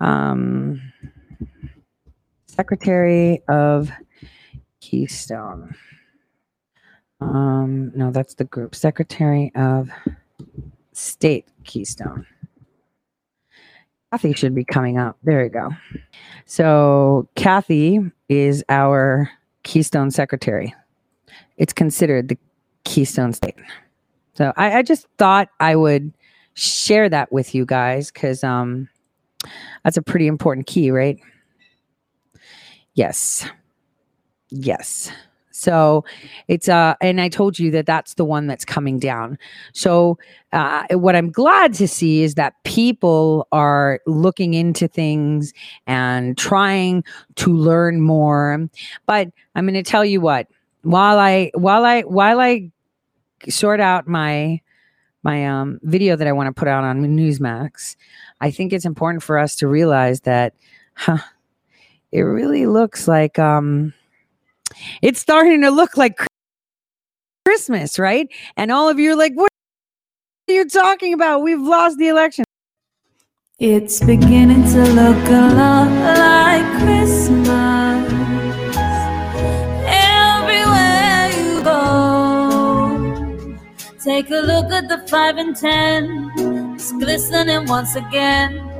Um, 0.00 0.80
Secretary 2.54 3.42
of 3.48 3.90
Keystone. 4.80 5.74
Um, 7.20 7.90
no, 7.96 8.12
that's 8.12 8.34
the 8.34 8.44
group. 8.44 8.74
Secretary 8.74 9.50
of 9.56 9.90
State 10.92 11.46
Keystone. 11.64 12.26
Kathy 14.12 14.34
should 14.34 14.54
be 14.54 14.64
coming 14.64 14.98
up. 14.98 15.16
There 15.24 15.42
you 15.42 15.50
go. 15.50 15.70
So, 16.46 17.28
Kathy 17.34 17.98
is 18.28 18.62
our 18.68 19.28
Keystone 19.64 20.12
Secretary. 20.12 20.72
It's 21.56 21.72
considered 21.72 22.28
the 22.28 22.38
Keystone 22.84 23.32
State. 23.32 23.56
So, 24.34 24.52
I, 24.56 24.78
I 24.78 24.82
just 24.82 25.08
thought 25.18 25.48
I 25.58 25.74
would 25.74 26.12
share 26.54 27.08
that 27.08 27.32
with 27.32 27.52
you 27.52 27.66
guys 27.66 28.12
because 28.12 28.44
um, 28.44 28.88
that's 29.82 29.96
a 29.96 30.02
pretty 30.02 30.28
important 30.28 30.68
key, 30.68 30.92
right? 30.92 31.18
Yes. 32.94 33.46
Yes. 34.50 35.10
So 35.50 36.04
it's 36.48 36.68
uh 36.68 36.94
and 37.00 37.20
I 37.20 37.28
told 37.28 37.58
you 37.58 37.70
that 37.72 37.86
that's 37.86 38.14
the 38.14 38.24
one 38.24 38.46
that's 38.48 38.64
coming 38.64 38.98
down. 38.98 39.38
So 39.72 40.18
uh, 40.52 40.84
what 40.90 41.14
I'm 41.16 41.30
glad 41.30 41.74
to 41.74 41.88
see 41.88 42.22
is 42.22 42.34
that 42.34 42.54
people 42.64 43.46
are 43.52 44.00
looking 44.06 44.54
into 44.54 44.88
things 44.88 45.52
and 45.86 46.36
trying 46.36 47.04
to 47.36 47.52
learn 47.56 48.00
more. 48.00 48.68
But 49.06 49.28
I'm 49.54 49.64
going 49.64 49.74
to 49.74 49.88
tell 49.88 50.04
you 50.04 50.20
what. 50.20 50.48
While 50.82 51.18
I 51.18 51.50
while 51.54 51.84
I 51.84 52.02
while 52.02 52.40
I 52.40 52.70
sort 53.48 53.80
out 53.80 54.06
my 54.08 54.60
my 55.22 55.46
um, 55.46 55.80
video 55.82 56.16
that 56.16 56.26
I 56.26 56.32
want 56.32 56.48
to 56.48 56.58
put 56.58 56.68
out 56.68 56.84
on 56.84 57.02
Newsmax, 57.02 57.96
I 58.40 58.50
think 58.50 58.72
it's 58.72 58.84
important 58.84 59.22
for 59.22 59.38
us 59.38 59.56
to 59.56 59.68
realize 59.68 60.20
that 60.22 60.54
huh, 60.96 61.18
it 62.14 62.22
really 62.22 62.64
looks 62.66 63.08
like 63.08 63.40
um, 63.40 63.92
it's 65.02 65.18
starting 65.18 65.62
to 65.62 65.70
look 65.70 65.96
like 65.96 66.16
Christmas, 67.44 67.98
right? 67.98 68.28
And 68.56 68.70
all 68.70 68.88
of 68.88 69.00
you 69.00 69.12
are 69.12 69.16
like, 69.16 69.34
what 69.34 69.48
are 70.48 70.52
you 70.52 70.68
talking 70.68 71.12
about? 71.12 71.40
We've 71.40 71.60
lost 71.60 71.98
the 71.98 72.06
election. 72.06 72.44
It's 73.58 73.98
beginning 73.98 74.62
to 74.62 74.84
look 74.92 75.26
a 75.26 75.54
lot 75.54 75.90
like 76.16 76.82
Christmas. 76.84 78.12
Everywhere 79.90 81.30
you 81.36 81.64
go, 81.64 83.58
take 83.98 84.30
a 84.30 84.40
look 84.40 84.70
at 84.70 84.88
the 84.88 85.04
five 85.08 85.36
and 85.36 85.56
ten. 85.56 86.30
It's 86.76 86.92
glistening 86.92 87.66
once 87.66 87.96
again 87.96 88.73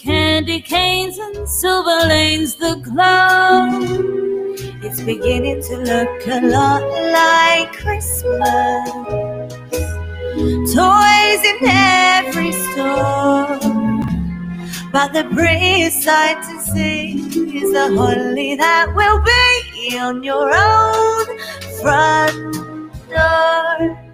candy 0.00 0.62
canes 0.62 1.18
and 1.18 1.46
silver 1.48 2.08
lanes. 2.08 2.54
The 2.54 2.76
glow. 2.76 3.68
It's 4.82 5.00
beginning 5.02 5.62
to 5.62 5.76
look 5.76 6.26
a 6.26 6.40
lot 6.40 6.82
like 7.12 7.72
Christmas. 7.74 8.90
Toys 10.74 11.42
in 11.52 11.58
every 11.68 12.52
store. 12.52 13.58
But 14.90 15.12
the 15.12 15.28
prettiest 15.32 16.02
sight 16.02 16.42
to 16.48 16.60
see 16.72 17.20
is 17.62 17.72
the 17.72 17.94
holly 17.94 18.56
that 18.56 18.94
will 18.94 19.20
be 19.22 19.98
on 19.98 20.22
your 20.22 20.50
own 20.50 21.26
front 21.80 22.54
door. 23.10 24.09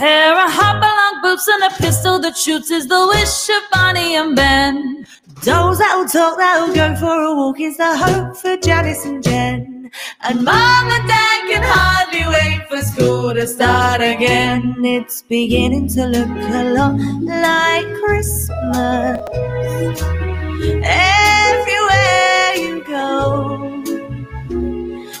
Pair 0.00 0.32
of 0.32 0.50
hop 0.50 0.80
boots 1.20 1.46
and 1.46 1.62
a 1.62 1.76
pistol 1.76 2.18
that 2.20 2.34
shoots 2.34 2.70
is 2.70 2.88
the 2.88 3.06
wish 3.08 3.50
of 3.54 3.62
Bonnie 3.70 4.14
and 4.16 4.34
Ben. 4.34 5.06
Dolls 5.42 5.76
that'll 5.76 6.06
talk, 6.06 6.38
that'll 6.38 6.74
go 6.74 6.96
for 6.96 7.20
a 7.22 7.34
walk 7.34 7.60
is 7.60 7.76
the 7.76 7.94
hope 7.98 8.34
for 8.34 8.56
Janice 8.56 9.04
and 9.04 9.22
Jen. 9.22 9.90
And 10.22 10.42
mom 10.42 10.90
and 10.90 11.06
dad 11.06 11.40
can 11.50 11.62
hardly 11.62 12.24
wait 12.34 12.66
for 12.70 12.80
school 12.80 13.34
to 13.34 13.46
start 13.46 14.00
again. 14.00 14.74
It's 14.82 15.20
beginning 15.20 15.88
to 15.88 16.06
look 16.06 16.28
a 16.28 16.64
lot 16.72 16.98
like 17.22 17.86
Christmas. 18.00 19.20
Everywhere 20.82 22.54
you 22.56 22.82
go, 22.84 23.59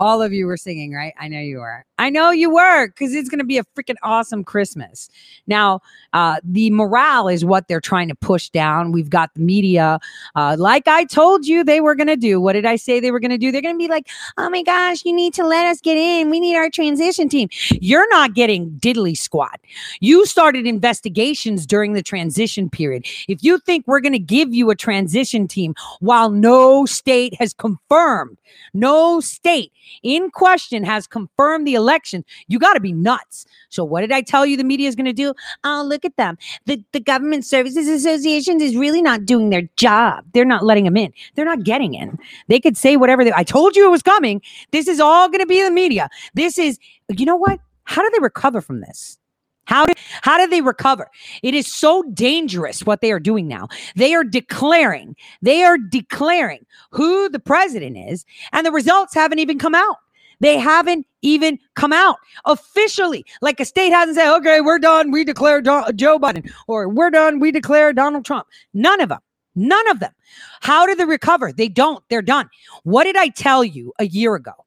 All 0.00 0.22
of 0.22 0.32
you 0.32 0.46
were 0.46 0.56
singing, 0.56 0.92
right? 0.92 1.14
I 1.18 1.28
know 1.28 1.40
you 1.40 1.58
were. 1.58 1.84
I 1.98 2.10
know 2.10 2.30
you 2.30 2.50
were 2.50 2.88
because 2.88 3.14
it's 3.14 3.28
going 3.28 3.38
to 3.38 3.44
be 3.44 3.58
a 3.58 3.64
freaking 3.76 3.94
awesome 4.02 4.42
Christmas. 4.42 5.08
Now, 5.46 5.80
uh, 6.12 6.40
the 6.42 6.70
morale 6.70 7.28
is 7.28 7.44
what 7.44 7.68
they're 7.68 7.80
trying 7.80 8.08
to 8.08 8.16
push 8.16 8.48
down. 8.48 8.90
We've 8.90 9.08
got 9.08 9.32
the 9.34 9.40
media, 9.40 10.00
uh, 10.34 10.56
like 10.58 10.88
I 10.88 11.04
told 11.04 11.46
you 11.46 11.62
they 11.62 11.80
were 11.80 11.94
going 11.94 12.08
to 12.08 12.16
do. 12.16 12.40
What 12.40 12.54
did 12.54 12.66
I 12.66 12.74
say 12.74 12.98
they 12.98 13.12
were 13.12 13.20
going 13.20 13.30
to 13.30 13.38
do? 13.38 13.52
They're 13.52 13.62
going 13.62 13.76
to 13.76 13.78
be 13.78 13.86
like, 13.86 14.08
oh 14.36 14.50
my 14.50 14.62
gosh, 14.62 15.04
you 15.04 15.12
need 15.12 15.34
to 15.34 15.46
let 15.46 15.66
us 15.66 15.80
get 15.80 15.96
in. 15.96 16.30
We 16.30 16.40
need 16.40 16.56
our 16.56 16.68
transition 16.68 17.28
team. 17.28 17.48
You're 17.70 18.08
not 18.10 18.34
getting 18.34 18.72
diddly 18.80 19.16
squat. 19.16 19.60
You 20.00 20.26
started 20.26 20.66
investigations 20.66 21.66
during 21.66 21.92
the 21.92 22.02
transition 22.02 22.68
period. 22.68 23.06
If 23.28 23.44
you 23.44 23.58
think 23.58 23.86
we're 23.86 24.00
going 24.00 24.12
to 24.12 24.18
give 24.18 24.52
you 24.52 24.70
a 24.70 24.74
transition 24.74 25.46
team 25.46 25.74
while 26.00 26.30
no 26.30 26.86
state 26.86 27.34
has 27.38 27.54
confirmed, 27.54 28.38
no 28.72 29.20
state 29.20 29.70
in 30.02 30.30
question 30.30 30.84
has 30.84 31.06
confirmed 31.06 31.66
the 31.66 31.74
election, 31.74 32.24
you 32.48 32.58
got 32.58 32.74
to 32.74 32.80
be 32.80 32.92
nuts. 32.92 33.46
So 33.68 33.84
what 33.84 34.02
did 34.02 34.12
I 34.12 34.20
tell 34.20 34.46
you 34.46 34.56
the 34.56 34.64
media 34.64 34.88
is 34.88 34.94
going 34.94 35.06
to 35.06 35.12
do? 35.12 35.34
Oh, 35.64 35.84
look 35.86 36.04
at 36.04 36.16
them. 36.16 36.38
The, 36.66 36.82
the 36.92 37.00
Government 37.00 37.44
Services 37.44 37.88
Association 37.88 38.60
is 38.60 38.76
really 38.76 39.02
not 39.02 39.26
doing 39.26 39.50
their 39.50 39.68
job. 39.76 40.24
They're 40.32 40.44
not 40.44 40.64
letting 40.64 40.84
them 40.84 40.96
in. 40.96 41.12
They're 41.34 41.44
not 41.44 41.64
getting 41.64 41.94
in. 41.94 42.18
They 42.48 42.60
could 42.60 42.76
say 42.76 42.96
whatever 42.96 43.24
they, 43.24 43.32
I 43.32 43.44
told 43.44 43.76
you 43.76 43.86
it 43.86 43.90
was 43.90 44.02
coming. 44.02 44.42
This 44.70 44.88
is 44.88 45.00
all 45.00 45.28
going 45.28 45.40
to 45.40 45.46
be 45.46 45.62
the 45.62 45.70
media. 45.70 46.08
This 46.34 46.58
is, 46.58 46.78
you 47.08 47.26
know 47.26 47.36
what? 47.36 47.60
How 47.84 48.02
do 48.02 48.10
they 48.10 48.20
recover 48.20 48.60
from 48.60 48.80
this? 48.80 49.18
How 49.66 49.86
do, 49.86 49.92
how 50.22 50.38
do 50.38 50.46
they 50.46 50.60
recover? 50.60 51.10
It 51.42 51.54
is 51.54 51.66
so 51.66 52.02
dangerous 52.12 52.84
what 52.84 53.00
they 53.00 53.12
are 53.12 53.20
doing 53.20 53.48
now. 53.48 53.68
They 53.96 54.14
are 54.14 54.24
declaring, 54.24 55.16
they 55.42 55.64
are 55.64 55.78
declaring 55.78 56.66
who 56.90 57.28
the 57.28 57.38
president 57.38 57.96
is, 57.96 58.24
and 58.52 58.66
the 58.66 58.72
results 58.72 59.14
haven't 59.14 59.38
even 59.38 59.58
come 59.58 59.74
out. 59.74 59.96
They 60.40 60.58
haven't 60.58 61.06
even 61.22 61.58
come 61.74 61.92
out 61.92 62.16
officially. 62.44 63.24
Like 63.40 63.60
a 63.60 63.64
state 63.64 63.90
hasn't 63.90 64.16
said, 64.16 64.36
okay, 64.36 64.60
we're 64.60 64.80
done. 64.80 65.10
We 65.10 65.24
declare 65.24 65.62
Joe 65.62 65.84
Biden, 66.18 66.50
or 66.66 66.88
we're 66.88 67.10
done. 67.10 67.40
We 67.40 67.52
declare 67.52 67.92
Donald 67.92 68.24
Trump. 68.24 68.46
None 68.74 69.00
of 69.00 69.08
them. 69.08 69.20
None 69.54 69.88
of 69.88 70.00
them. 70.00 70.12
How 70.60 70.84
do 70.84 70.94
they 70.96 71.04
recover? 71.04 71.52
They 71.52 71.68
don't. 71.68 72.02
They're 72.10 72.22
done. 72.22 72.50
What 72.82 73.04
did 73.04 73.16
I 73.16 73.28
tell 73.28 73.62
you 73.64 73.92
a 74.00 74.06
year 74.06 74.34
ago? 74.34 74.63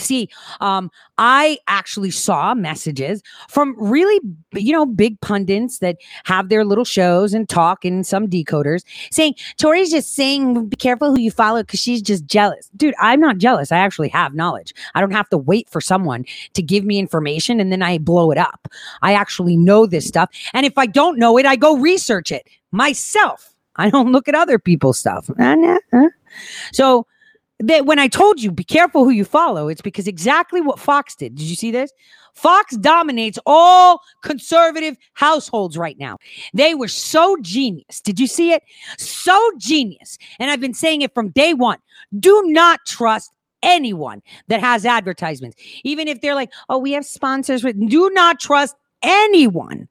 See, 0.00 0.28
um, 0.60 0.90
I 1.18 1.58
actually 1.66 2.12
saw 2.12 2.54
messages 2.54 3.20
from 3.48 3.74
really, 3.78 4.20
you 4.54 4.72
know, 4.72 4.86
big 4.86 5.20
pundits 5.20 5.78
that 5.78 5.96
have 6.24 6.48
their 6.48 6.64
little 6.64 6.84
shows 6.84 7.34
and 7.34 7.48
talk 7.48 7.84
and 7.84 8.06
some 8.06 8.28
decoders 8.28 8.84
saying, 9.10 9.34
Tori's 9.56 9.90
just 9.90 10.14
saying, 10.14 10.68
be 10.68 10.76
careful 10.76 11.10
who 11.10 11.20
you 11.20 11.32
follow 11.32 11.62
because 11.62 11.80
she's 11.80 12.00
just 12.00 12.26
jealous. 12.26 12.70
Dude, 12.76 12.94
I'm 13.00 13.18
not 13.18 13.38
jealous. 13.38 13.72
I 13.72 13.78
actually 13.78 14.08
have 14.10 14.34
knowledge. 14.34 14.72
I 14.94 15.00
don't 15.00 15.10
have 15.10 15.28
to 15.30 15.38
wait 15.38 15.68
for 15.68 15.80
someone 15.80 16.24
to 16.54 16.62
give 16.62 16.84
me 16.84 16.98
information 16.98 17.58
and 17.58 17.72
then 17.72 17.82
I 17.82 17.98
blow 17.98 18.30
it 18.30 18.38
up. 18.38 18.68
I 19.02 19.14
actually 19.14 19.56
know 19.56 19.84
this 19.84 20.06
stuff. 20.06 20.30
And 20.54 20.64
if 20.64 20.78
I 20.78 20.86
don't 20.86 21.18
know 21.18 21.38
it, 21.38 21.46
I 21.46 21.56
go 21.56 21.76
research 21.76 22.30
it 22.30 22.48
myself. 22.70 23.52
I 23.76 23.90
don't 23.90 24.12
look 24.12 24.28
at 24.28 24.34
other 24.34 24.58
people's 24.58 24.98
stuff. 24.98 25.28
Uh, 25.38 25.78
uh. 25.92 26.08
So, 26.72 27.06
that 27.60 27.86
when 27.86 27.98
I 27.98 28.08
told 28.08 28.40
you 28.40 28.52
be 28.52 28.64
careful 28.64 29.04
who 29.04 29.10
you 29.10 29.24
follow, 29.24 29.68
it's 29.68 29.80
because 29.80 30.06
exactly 30.06 30.60
what 30.60 30.78
Fox 30.78 31.14
did. 31.14 31.34
Did 31.34 31.44
you 31.44 31.56
see 31.56 31.70
this? 31.70 31.92
Fox 32.34 32.76
dominates 32.76 33.38
all 33.46 34.00
conservative 34.22 34.96
households 35.14 35.76
right 35.76 35.98
now. 35.98 36.18
They 36.54 36.74
were 36.74 36.88
so 36.88 37.36
genius. 37.40 38.00
Did 38.00 38.20
you 38.20 38.28
see 38.28 38.52
it? 38.52 38.62
So 38.96 39.50
genius. 39.58 40.18
And 40.38 40.50
I've 40.50 40.60
been 40.60 40.74
saying 40.74 41.02
it 41.02 41.14
from 41.14 41.30
day 41.30 41.52
one. 41.52 41.78
Do 42.18 42.42
not 42.46 42.80
trust 42.86 43.32
anyone 43.62 44.22
that 44.46 44.60
has 44.60 44.86
advertisements, 44.86 45.56
even 45.82 46.06
if 46.06 46.20
they're 46.20 46.36
like, 46.36 46.52
oh, 46.68 46.78
we 46.78 46.92
have 46.92 47.04
sponsors. 47.04 47.62
Do 47.62 48.10
not 48.10 48.38
trust 48.38 48.76
anyone, 49.02 49.88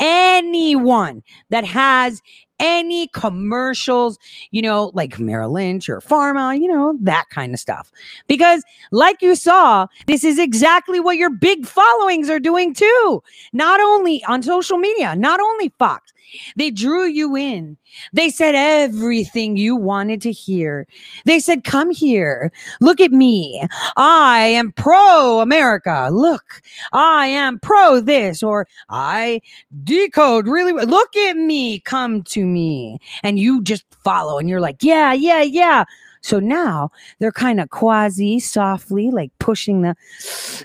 anyone 0.00 1.22
that 1.50 1.64
has 1.64 2.22
any 2.60 3.08
commercials, 3.08 4.18
you 4.50 4.62
know, 4.62 4.90
like 4.94 5.18
Merrill 5.18 5.52
Lynch 5.52 5.88
or 5.88 6.00
Pharma, 6.00 6.60
you 6.60 6.66
know, 6.66 6.96
that 7.00 7.26
kind 7.30 7.54
of 7.54 7.60
stuff. 7.60 7.90
Because, 8.26 8.64
like 8.90 9.22
you 9.22 9.34
saw, 9.34 9.86
this 10.06 10.24
is 10.24 10.38
exactly 10.38 11.00
what 11.00 11.16
your 11.16 11.30
big 11.30 11.66
followings 11.66 12.28
are 12.28 12.40
doing 12.40 12.74
too. 12.74 13.22
Not 13.52 13.80
only 13.80 14.24
on 14.24 14.42
social 14.42 14.78
media, 14.78 15.14
not 15.14 15.40
only 15.40 15.72
Fox, 15.78 16.12
they 16.56 16.70
drew 16.70 17.04
you 17.06 17.36
in. 17.36 17.76
They 18.12 18.30
said 18.30 18.54
everything 18.54 19.56
you 19.56 19.76
wanted 19.76 20.20
to 20.22 20.32
hear. 20.32 20.86
They 21.24 21.38
said, 21.40 21.64
Come 21.64 21.90
here. 21.90 22.52
Look 22.80 23.00
at 23.00 23.12
me. 23.12 23.66
I 23.96 24.40
am 24.40 24.72
pro 24.72 25.40
America. 25.40 26.08
Look, 26.12 26.62
I 26.92 27.26
am 27.26 27.58
pro 27.60 28.00
this, 28.00 28.42
or 28.42 28.66
I 28.88 29.40
decode 29.84 30.46
really. 30.48 30.72
well. 30.72 30.86
Look 30.86 31.16
at 31.16 31.36
me. 31.36 31.80
Come 31.80 32.22
to 32.24 32.44
me. 32.44 32.98
And 33.22 33.38
you 33.38 33.62
just 33.62 33.84
follow 34.04 34.38
and 34.38 34.48
you're 34.48 34.60
like, 34.60 34.82
Yeah, 34.82 35.12
yeah, 35.12 35.42
yeah. 35.42 35.84
So 36.20 36.40
now 36.40 36.90
they're 37.18 37.32
kind 37.32 37.60
of 37.60 37.70
quasi 37.70 38.40
softly 38.40 39.10
like 39.10 39.30
pushing 39.38 39.82
the, 39.82 39.94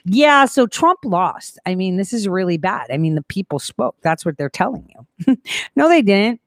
yeah. 0.06 0.46
So 0.46 0.68
Trump 0.68 1.00
lost. 1.04 1.60
I 1.66 1.76
mean, 1.76 1.98
this 1.98 2.14
is 2.14 2.28
really 2.28 2.58
bad. 2.58 2.88
I 2.92 2.98
mean, 2.98 3.16
the 3.16 3.24
people 3.24 3.60
spoke. 3.60 3.96
That's 4.02 4.26
what 4.26 4.38
they're 4.38 4.50
telling 4.50 4.90
you. 4.94 5.38
no, 5.76 5.90
they 5.90 6.02
didn't. 6.02 6.40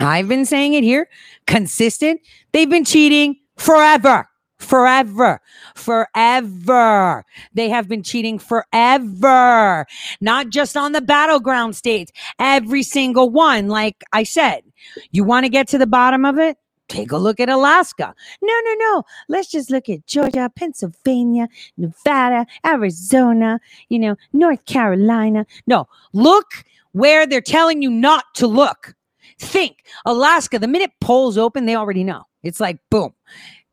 I've 0.00 0.28
been 0.28 0.46
saying 0.46 0.74
it 0.74 0.84
here, 0.84 1.08
consistent. 1.46 2.20
They've 2.52 2.70
been 2.70 2.84
cheating 2.84 3.36
forever. 3.56 4.28
Forever, 4.58 5.40
forever. 5.74 7.24
They 7.52 7.68
have 7.68 7.88
been 7.88 8.04
cheating 8.04 8.38
forever, 8.38 9.86
not 10.20 10.50
just 10.50 10.76
on 10.76 10.92
the 10.92 11.00
battleground 11.00 11.74
states, 11.74 12.12
every 12.38 12.84
single 12.84 13.28
one. 13.28 13.66
Like 13.66 14.04
I 14.12 14.22
said, 14.22 14.62
you 15.10 15.24
want 15.24 15.44
to 15.44 15.50
get 15.50 15.66
to 15.68 15.78
the 15.78 15.86
bottom 15.88 16.24
of 16.24 16.38
it? 16.38 16.56
Take 16.92 17.10
a 17.10 17.16
look 17.16 17.40
at 17.40 17.48
Alaska. 17.48 18.14
No, 18.42 18.54
no, 18.64 18.74
no. 18.78 19.02
Let's 19.28 19.50
just 19.50 19.70
look 19.70 19.88
at 19.88 20.06
Georgia, 20.06 20.50
Pennsylvania, 20.54 21.48
Nevada, 21.76 22.46
Arizona, 22.66 23.60
you 23.88 23.98
know, 23.98 24.16
North 24.32 24.64
Carolina. 24.66 25.46
No, 25.66 25.88
look 26.12 26.64
where 26.92 27.26
they're 27.26 27.40
telling 27.40 27.82
you 27.82 27.90
not 27.90 28.24
to 28.34 28.46
look. 28.46 28.94
Think 29.38 29.84
Alaska, 30.04 30.58
the 30.58 30.68
minute 30.68 30.92
polls 31.00 31.38
open, 31.38 31.64
they 31.64 31.74
already 31.74 32.04
know. 32.04 32.24
It's 32.42 32.60
like, 32.60 32.78
boom. 32.90 33.14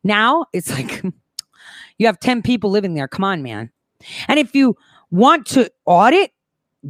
Now 0.02 0.46
it's 0.52 0.70
like 0.76 1.02
you 1.98 2.06
have 2.06 2.18
10 2.20 2.42
people 2.42 2.70
living 2.70 2.94
there. 2.94 3.08
Come 3.08 3.24
on, 3.24 3.42
man. 3.42 3.70
And 4.28 4.38
if 4.38 4.54
you 4.54 4.76
want 5.10 5.46
to 5.48 5.70
audit, 5.84 6.32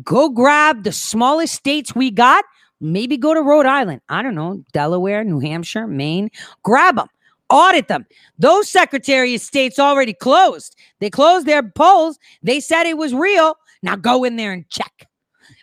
go 0.05 0.29
grab 0.29 0.85
the 0.85 0.93
smallest 0.93 1.55
states 1.55 1.95
we 1.95 2.13
got 2.13 2.45
Maybe 2.81 3.17
go 3.17 3.35
to 3.35 3.43
Rhode 3.43 3.67
Island. 3.67 4.01
I 4.09 4.23
don't 4.23 4.35
know, 4.35 4.65
Delaware, 4.73 5.25
New 5.25 5.41
Hampshire, 5.41 5.87
Maine. 5.87 6.31
Grab 6.63 6.97
them, 6.97 7.09
audit 7.51 7.89
them. 7.89 8.07
Those 8.39 8.69
Secretary 8.69 9.35
of 9.35 9.41
States 9.41 9.79
already 9.79 10.15
closed. 10.15 10.77
They 10.99 11.11
closed 11.11 11.47
their 11.47 11.63
polls. 11.63 12.19
They 12.43 12.61
said 12.61 12.85
it 12.85 12.97
was 12.97 13.15
real. 13.15 13.57
Now 13.83 13.97
go 13.97 14.25
in 14.25 14.37
there 14.37 14.53
and 14.53 14.69
check. 14.69 15.07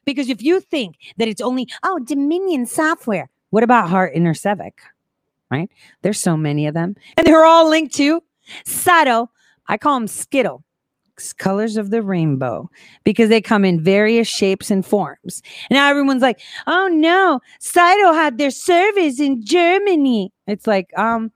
Because 0.05 0.29
if 0.29 0.41
you 0.41 0.59
think 0.59 0.95
that 1.17 1.27
it's 1.27 1.41
only, 1.41 1.67
oh, 1.83 1.99
Dominion 1.99 2.65
software, 2.65 3.29
what 3.49 3.63
about 3.63 3.89
Hart 3.89 4.13
Intercivic? 4.15 4.73
Right? 5.49 5.69
There's 6.01 6.19
so 6.19 6.37
many 6.37 6.67
of 6.67 6.73
them. 6.73 6.95
And 7.15 7.25
they're 7.25 7.45
all 7.45 7.69
linked 7.69 7.95
to 7.95 8.21
Scytl. 8.65 9.29
I 9.67 9.77
call 9.77 9.95
them 9.95 10.07
Skittle 10.07 10.63
colors 11.37 11.77
of 11.77 11.89
the 11.89 12.01
rainbow 12.01 12.69
because 13.03 13.29
they 13.29 13.41
come 13.41 13.65
in 13.65 13.81
various 13.81 14.27
shapes 14.27 14.71
and 14.71 14.85
forms. 14.85 15.41
And 15.69 15.75
now 15.75 15.89
everyone's 15.89 16.21
like, 16.21 16.39
oh 16.67 16.87
no, 16.87 17.39
Scytl 17.59 18.13
had 18.13 18.37
their 18.37 18.51
service 18.51 19.19
in 19.19 19.43
Germany. 19.43 20.31
It's 20.45 20.67
like, 20.67 20.97
um, 20.97 21.31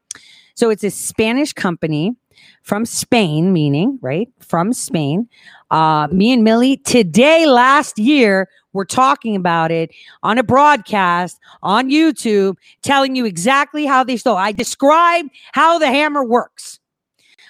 so 0.56 0.70
it's 0.70 0.84
a 0.84 0.92
Spanish 0.92 1.54
company 1.54 2.16
from 2.64 2.86
Spain, 2.86 3.54
meaning, 3.54 3.98
right? 4.02 4.30
From 4.40 4.74
Spain. 4.74 5.28
Uh, 5.72 6.08
me 6.12 6.32
and 6.32 6.44
Millie 6.44 6.78
today, 6.78 7.46
last 7.46 7.98
year, 7.98 8.48
we're 8.74 8.86
talking 8.86 9.36
about 9.36 9.72
it 9.72 9.92
on 10.24 10.38
a 10.38 10.44
broadcast 10.44 11.40
on 11.64 11.90
YouTube, 11.90 12.56
telling 12.82 13.16
you 13.16 13.26
exactly 13.26 13.86
how 13.86 14.04
they 14.04 14.18
stole. 14.18 14.38
I 14.38 14.52
described 14.52 15.30
how 15.54 15.78
the 15.78 15.88
hammer 15.88 16.24
works. 16.24 16.80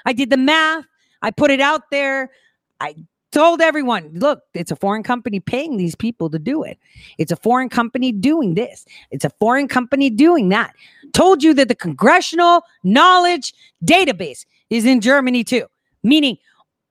I 0.05 0.13
did 0.13 0.29
the 0.29 0.37
math. 0.37 0.85
I 1.21 1.31
put 1.31 1.51
it 1.51 1.61
out 1.61 1.91
there. 1.91 2.31
I 2.79 2.95
told 3.31 3.61
everyone, 3.61 4.11
look, 4.13 4.41
it's 4.53 4.71
a 4.71 4.75
foreign 4.75 5.03
company 5.03 5.39
paying 5.39 5.77
these 5.77 5.95
people 5.95 6.29
to 6.29 6.39
do 6.39 6.63
it. 6.63 6.77
It's 7.17 7.31
a 7.31 7.35
foreign 7.35 7.69
company 7.69 8.11
doing 8.11 8.55
this. 8.55 8.85
It's 9.09 9.23
a 9.23 9.29
foreign 9.39 9.67
company 9.67 10.09
doing 10.09 10.49
that. 10.49 10.73
Told 11.13 11.43
you 11.43 11.53
that 11.55 11.67
the 11.67 11.75
congressional 11.75 12.63
knowledge 12.83 13.53
database 13.85 14.45
is 14.69 14.85
in 14.85 15.01
Germany 15.01 15.43
too, 15.43 15.65
meaning 16.03 16.37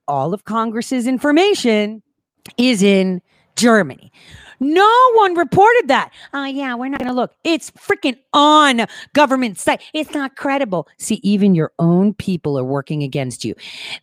all 0.09 0.33
of 0.35 0.45
Congress's 0.45 1.07
information 1.07 2.03
is 2.57 2.83
in 2.83 3.21
Germany. 3.57 4.11
No 4.61 5.11
one 5.15 5.35
reported 5.35 5.89
that. 5.89 6.13
Oh, 6.35 6.45
yeah, 6.45 6.75
we're 6.75 6.89
not 6.89 7.01
going 7.01 7.09
to 7.09 7.15
look. 7.15 7.35
It's 7.45 7.71
freaking 7.73 8.19
on 8.35 8.87
government 9.15 9.59
site. 9.59 9.83
It's 9.95 10.13
not 10.13 10.37
credible. 10.37 10.87
See, 10.99 11.21
even 11.23 11.55
your 11.55 11.73
own 11.79 12.13
people 12.15 12.59
are 12.59 12.65
working 12.65 13.03
against 13.03 13.45
you. 13.45 13.55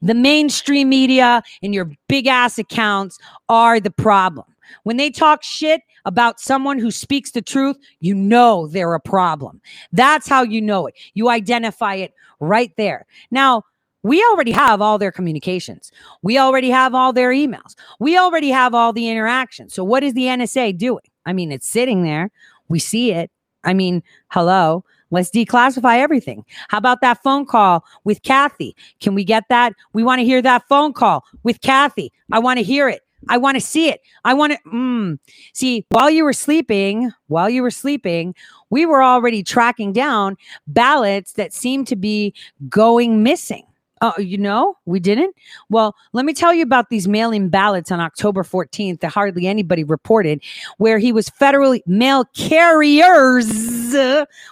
The 0.02 0.16
mainstream 0.16 0.90
media 0.90 1.44
and 1.62 1.74
your 1.76 1.92
big 2.10 2.26
ass 2.26 2.58
accounts 2.58 3.20
are 3.50 3.80
the 3.80 3.92
problem. 3.92 4.46
When 4.84 4.98
they 4.98 5.12
talk 5.12 5.44
shit 5.44 5.82
about 6.06 6.40
someone 6.40 6.80
who 6.80 6.92
speaks 6.92 7.32
the 7.32 7.42
truth, 7.42 7.78
you 8.00 8.16
know 8.16 8.68
they're 8.68 8.94
a 8.94 9.00
problem. 9.00 9.62
That's 9.92 10.28
how 10.28 10.42
you 10.42 10.62
know 10.62 10.88
it. 10.88 10.96
You 11.14 11.30
identify 11.30 11.96
it 11.96 12.14
right 12.40 12.72
there. 12.78 13.06
Now, 13.32 13.64
we 14.08 14.26
already 14.32 14.52
have 14.52 14.82
all 14.82 14.98
their 14.98 15.12
communications. 15.12 15.92
We 16.22 16.38
already 16.38 16.70
have 16.70 16.96
all 16.96 17.12
their 17.12 17.32
emails. 17.32 17.76
We 18.00 18.18
already 18.18 18.50
have 18.50 18.74
all 18.74 18.94
the 18.94 19.10
interactions. 19.10 19.74
So 19.74 19.84
what 19.84 20.04
is 20.04 20.14
the 20.14 20.24
NSA 20.24 20.78
doing? 20.78 21.04
I 21.26 21.34
mean, 21.34 21.52
it's 21.52 21.68
sitting 21.68 22.04
there. 22.04 22.32
We 22.70 22.80
see 22.80 23.12
it. 23.12 23.30
I 23.64 23.74
mean, 23.74 24.02
hello. 24.30 24.86
Let's 25.12 25.30
declassify 25.30 26.00
everything. 26.00 26.46
How 26.70 26.78
about 26.78 27.02
that 27.02 27.22
phone 27.22 27.46
call 27.46 27.84
with 28.06 28.24
Kathy? 28.24 28.76
Can 29.00 29.14
we 29.14 29.24
get 29.24 29.44
that? 29.50 29.74
We 29.94 30.04
want 30.04 30.20
to 30.20 30.26
hear 30.26 30.42
that 30.42 30.68
phone 30.68 30.94
call 30.94 31.26
with 31.44 31.62
Kathy. 31.62 32.12
I 32.32 32.40
want 32.40 32.60
to 32.60 32.64
hear 32.64 32.90
it. 32.90 33.02
I 33.30 33.38
want 33.38 33.56
to 33.56 33.62
see 33.62 33.90
it. 33.90 34.02
I 34.24 34.34
want 34.34 34.54
to 34.54 34.60
mm. 34.70 35.20
see 35.54 35.86
while 35.90 36.10
you 36.10 36.24
were 36.24 36.34
sleeping, 36.34 37.12
while 37.28 37.50
you 37.50 37.62
were 37.62 37.72
sleeping, 37.72 38.36
we 38.70 38.86
were 38.86 39.04
already 39.04 39.44
tracking 39.44 39.92
down 39.92 40.38
ballots 40.68 41.34
that 41.34 41.54
seemed 41.54 41.88
to 41.88 41.96
be 41.96 42.34
going 42.70 43.24
missing. 43.24 43.67
Oh, 44.02 44.14
you 44.20 44.38
know, 44.38 44.76
we 44.86 45.00
didn't? 45.00 45.36
Well, 45.70 45.96
let 46.14 46.24
me 46.24 46.34
tell 46.34 46.54
you 46.54 46.62
about 46.62 46.90
these 46.90 47.08
mail 47.08 47.32
in 47.32 47.50
ballots 47.50 47.92
on 47.92 48.00
October 48.00 48.44
14th 48.44 49.00
that 49.00 49.10
hardly 49.10 49.48
anybody 49.48 49.84
reported, 49.84 50.44
where 50.78 51.00
he 51.00 51.12
was 51.12 51.30
federally 51.30 51.82
mail 51.88 52.26
carriers 52.36 53.48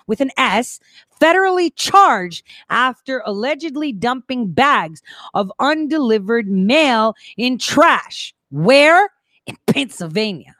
with 0.07 0.21
an 0.21 0.31
S 0.37 0.79
federally 1.21 1.71
charged 1.75 2.45
after 2.69 3.21
allegedly 3.25 3.91
dumping 3.91 4.51
bags 4.51 5.01
of 5.33 5.51
undelivered 5.59 6.49
mail 6.49 7.13
in 7.37 7.57
trash. 7.57 8.33
Where? 8.49 9.09
In 9.45 9.57
Pennsylvania. 9.67 10.55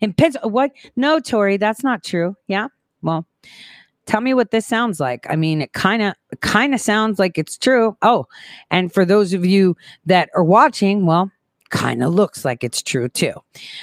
In 0.00 0.12
Pennsylvania. 0.12 0.52
What? 0.52 0.72
No, 0.96 1.20
Tori, 1.20 1.56
that's 1.56 1.84
not 1.84 2.02
true. 2.02 2.34
Yeah. 2.48 2.68
Well, 3.02 3.26
tell 4.10 4.20
me 4.20 4.34
what 4.34 4.50
this 4.50 4.66
sounds 4.66 4.98
like. 4.98 5.24
I 5.30 5.36
mean, 5.36 5.62
it 5.62 5.72
kind 5.72 6.02
of 6.02 6.14
kind 6.40 6.74
of 6.74 6.80
sounds 6.80 7.20
like 7.20 7.38
it's 7.38 7.56
true. 7.56 7.96
Oh, 8.02 8.26
and 8.70 8.92
for 8.92 9.04
those 9.04 9.32
of 9.32 9.46
you 9.46 9.76
that 10.06 10.30
are 10.34 10.42
watching, 10.42 11.06
well, 11.06 11.30
kind 11.70 12.02
of 12.02 12.12
looks 12.12 12.44
like 12.44 12.64
it's 12.64 12.82
true 12.82 13.08
too. 13.08 13.34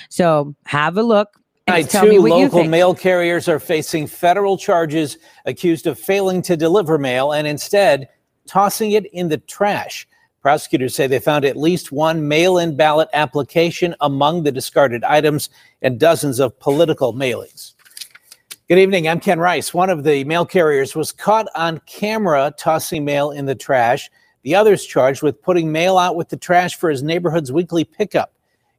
So 0.09 0.53
have 0.65 0.97
a 0.97 1.03
look. 1.03 1.29
and 1.65 1.77
Tonight, 1.77 1.89
tell 1.89 2.05
me 2.05 2.15
two 2.17 2.21
local 2.21 2.65
mail 2.65 2.93
carriers 2.93 3.47
are 3.47 3.59
facing 3.59 4.05
federal 4.05 4.57
charges 4.57 5.17
accused 5.45 5.87
of 5.87 5.97
failing 5.97 6.41
to 6.41 6.57
deliver 6.57 6.97
mail 6.97 7.31
and 7.31 7.47
instead 7.47 8.09
tossing 8.47 8.91
it 8.91 9.05
in 9.13 9.29
the 9.29 9.37
trash. 9.37 10.05
Prosecutors 10.41 10.93
say 10.93 11.07
they 11.07 11.19
found 11.19 11.45
at 11.45 11.55
least 11.55 11.93
one 11.93 12.27
mail 12.27 12.57
in 12.57 12.75
ballot 12.75 13.07
application 13.13 13.95
among 14.01 14.43
the 14.43 14.51
discarded 14.51 15.05
items 15.05 15.49
and 15.81 15.99
dozens 15.99 16.39
of 16.39 16.57
political 16.59 17.13
mailings. 17.13 17.73
Good 18.69 18.79
evening. 18.79 19.07
I'm 19.07 19.21
Ken 19.21 19.39
Rice. 19.39 19.73
One 19.73 19.89
of 19.89 20.03
the 20.03 20.25
mail 20.25 20.45
carriers 20.45 20.93
was 20.93 21.13
caught 21.13 21.47
on 21.55 21.79
camera 21.85 22.53
tossing 22.57 23.05
mail 23.05 23.31
in 23.31 23.45
the 23.45 23.55
trash. 23.55 24.11
The 24.43 24.55
other's 24.55 24.85
charged 24.85 25.23
with 25.23 25.41
putting 25.41 25.71
mail 25.71 25.97
out 25.97 26.17
with 26.17 26.27
the 26.27 26.35
trash 26.35 26.75
for 26.75 26.89
his 26.89 27.01
neighborhood's 27.01 27.49
weekly 27.49 27.85
pickup. 27.85 28.33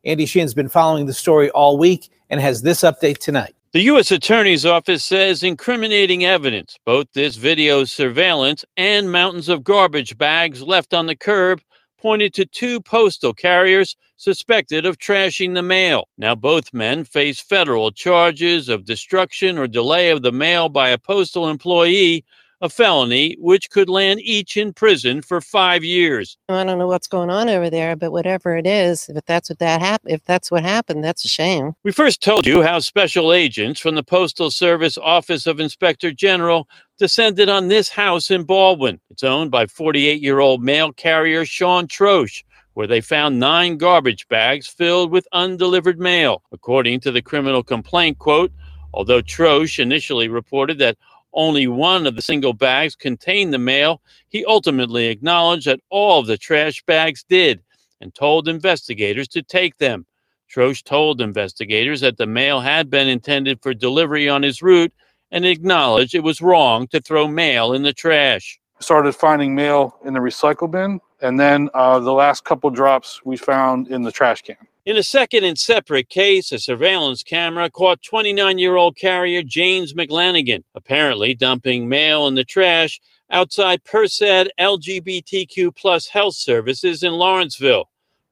Andy 0.04 0.26
Sheehan's 0.26 0.52
been 0.52 0.68
following 0.68 1.06
the 1.06 1.14
story 1.14 1.48
all 1.52 1.78
week 1.78 2.10
and 2.28 2.38
has 2.38 2.60
this 2.60 2.82
update 2.82 3.16
tonight. 3.16 3.54
The 3.72 3.80
U.S. 3.84 4.10
Attorney's 4.10 4.66
Office 4.66 5.04
says 5.04 5.42
incriminating 5.42 6.26
evidence, 6.26 6.78
both 6.84 7.06
this 7.14 7.36
video 7.36 7.84
surveillance 7.84 8.66
and 8.76 9.10
mountains 9.10 9.48
of 9.48 9.64
garbage 9.64 10.18
bags 10.18 10.62
left 10.62 10.92
on 10.92 11.06
the 11.06 11.16
curb, 11.16 11.62
pointed 11.98 12.34
to 12.34 12.46
two 12.46 12.80
postal 12.80 13.34
carriers 13.34 13.96
suspected 14.16 14.86
of 14.86 14.98
trashing 14.98 15.54
the 15.54 15.62
mail. 15.62 16.08
Now, 16.16 16.34
both 16.34 16.72
men 16.72 17.04
face 17.04 17.40
federal 17.40 17.92
charges 17.92 18.68
of 18.68 18.84
destruction 18.84 19.58
or 19.58 19.66
delay 19.66 20.10
of 20.10 20.22
the 20.22 20.32
mail 20.32 20.68
by 20.68 20.90
a 20.90 20.98
postal 20.98 21.48
employee, 21.48 22.24
a 22.60 22.68
felony 22.68 23.36
which 23.38 23.70
could 23.70 23.88
land 23.88 24.20
each 24.20 24.56
in 24.56 24.72
prison 24.72 25.22
for 25.22 25.40
five 25.40 25.84
years. 25.84 26.36
I 26.48 26.64
don't 26.64 26.78
know 26.78 26.86
what's 26.86 27.06
going 27.06 27.30
on 27.30 27.48
over 27.48 27.70
there, 27.70 27.94
but 27.94 28.10
whatever 28.10 28.56
it 28.56 28.66
is, 28.66 29.08
if 29.08 29.24
that's 29.24 29.48
what 29.48 29.58
that 29.60 29.80
hap- 29.80 30.02
if 30.06 30.24
that's 30.24 30.50
what 30.50 30.64
happened, 30.64 31.04
that's 31.04 31.24
a 31.24 31.28
shame. 31.28 31.74
We 31.84 31.92
first 31.92 32.22
told 32.22 32.46
you 32.46 32.62
how 32.62 32.80
special 32.80 33.32
agents 33.32 33.80
from 33.80 33.94
the 33.94 34.02
Postal 34.02 34.50
Service 34.50 34.98
Office 34.98 35.46
of 35.46 35.60
Inspector 35.60 36.10
General 36.12 36.68
descended 36.98 37.48
on 37.48 37.68
this 37.68 37.88
house 37.88 38.30
in 38.30 38.42
Baldwin. 38.42 39.00
It's 39.10 39.22
owned 39.22 39.50
by 39.50 39.66
48 39.66 40.20
year 40.20 40.40
old 40.40 40.62
mail 40.62 40.92
carrier 40.92 41.44
Sean 41.44 41.86
Troche, 41.86 42.42
where 42.74 42.88
they 42.88 43.00
found 43.00 43.38
nine 43.38 43.76
garbage 43.76 44.26
bags 44.28 44.66
filled 44.66 45.10
with 45.10 45.28
undelivered 45.32 46.00
mail. 46.00 46.42
According 46.52 47.00
to 47.00 47.12
the 47.12 47.22
criminal 47.22 47.62
complaint, 47.62 48.18
quote, 48.18 48.52
although 48.92 49.22
Troche 49.22 49.78
initially 49.78 50.28
reported 50.28 50.78
that 50.78 50.96
only 51.38 51.68
one 51.68 52.06
of 52.06 52.16
the 52.16 52.22
single 52.22 52.52
bags 52.52 52.96
contained 52.96 53.54
the 53.54 53.58
mail, 53.58 54.02
he 54.28 54.44
ultimately 54.44 55.06
acknowledged 55.06 55.66
that 55.66 55.80
all 55.88 56.18
of 56.18 56.26
the 56.26 56.36
trash 56.36 56.82
bags 56.84 57.24
did 57.28 57.62
and 58.00 58.14
told 58.14 58.48
investigators 58.48 59.28
to 59.28 59.42
take 59.42 59.78
them. 59.78 60.04
Troche 60.52 60.82
told 60.82 61.20
investigators 61.20 62.00
that 62.00 62.16
the 62.16 62.26
mail 62.26 62.60
had 62.60 62.90
been 62.90 63.06
intended 63.06 63.62
for 63.62 63.72
delivery 63.72 64.28
on 64.28 64.42
his 64.42 64.62
route 64.62 64.92
and 65.30 65.44
acknowledged 65.46 66.14
it 66.14 66.24
was 66.24 66.40
wrong 66.40 66.88
to 66.88 67.00
throw 67.00 67.28
mail 67.28 67.72
in 67.72 67.82
the 67.84 67.92
trash. 67.92 68.58
started 68.80 69.12
finding 69.12 69.54
mail 69.54 69.96
in 70.04 70.14
the 70.14 70.20
recycle 70.20 70.70
bin, 70.70 71.00
and 71.22 71.38
then 71.38 71.68
uh, 71.74 72.00
the 72.00 72.12
last 72.12 72.44
couple 72.44 72.70
drops 72.70 73.20
we 73.24 73.36
found 73.36 73.88
in 73.88 74.02
the 74.02 74.12
trash 74.12 74.42
can. 74.42 74.56
In 74.88 74.96
a 74.96 75.02
second 75.02 75.44
and 75.44 75.58
separate 75.58 76.08
case, 76.08 76.50
a 76.50 76.58
surveillance 76.58 77.22
camera 77.22 77.68
caught 77.68 78.00
29 78.00 78.56
year 78.56 78.76
old 78.76 78.96
carrier 78.96 79.42
James 79.42 79.92
McLanigan 79.92 80.64
apparently 80.74 81.34
dumping 81.34 81.90
mail 81.90 82.26
in 82.26 82.36
the 82.36 82.42
trash 82.42 82.98
outside 83.28 83.84
Persad 83.84 84.48
LGBTQ 84.58 85.76
plus 85.76 86.06
health 86.06 86.36
services 86.36 87.02
in 87.02 87.12
Lawrenceville. 87.12 87.90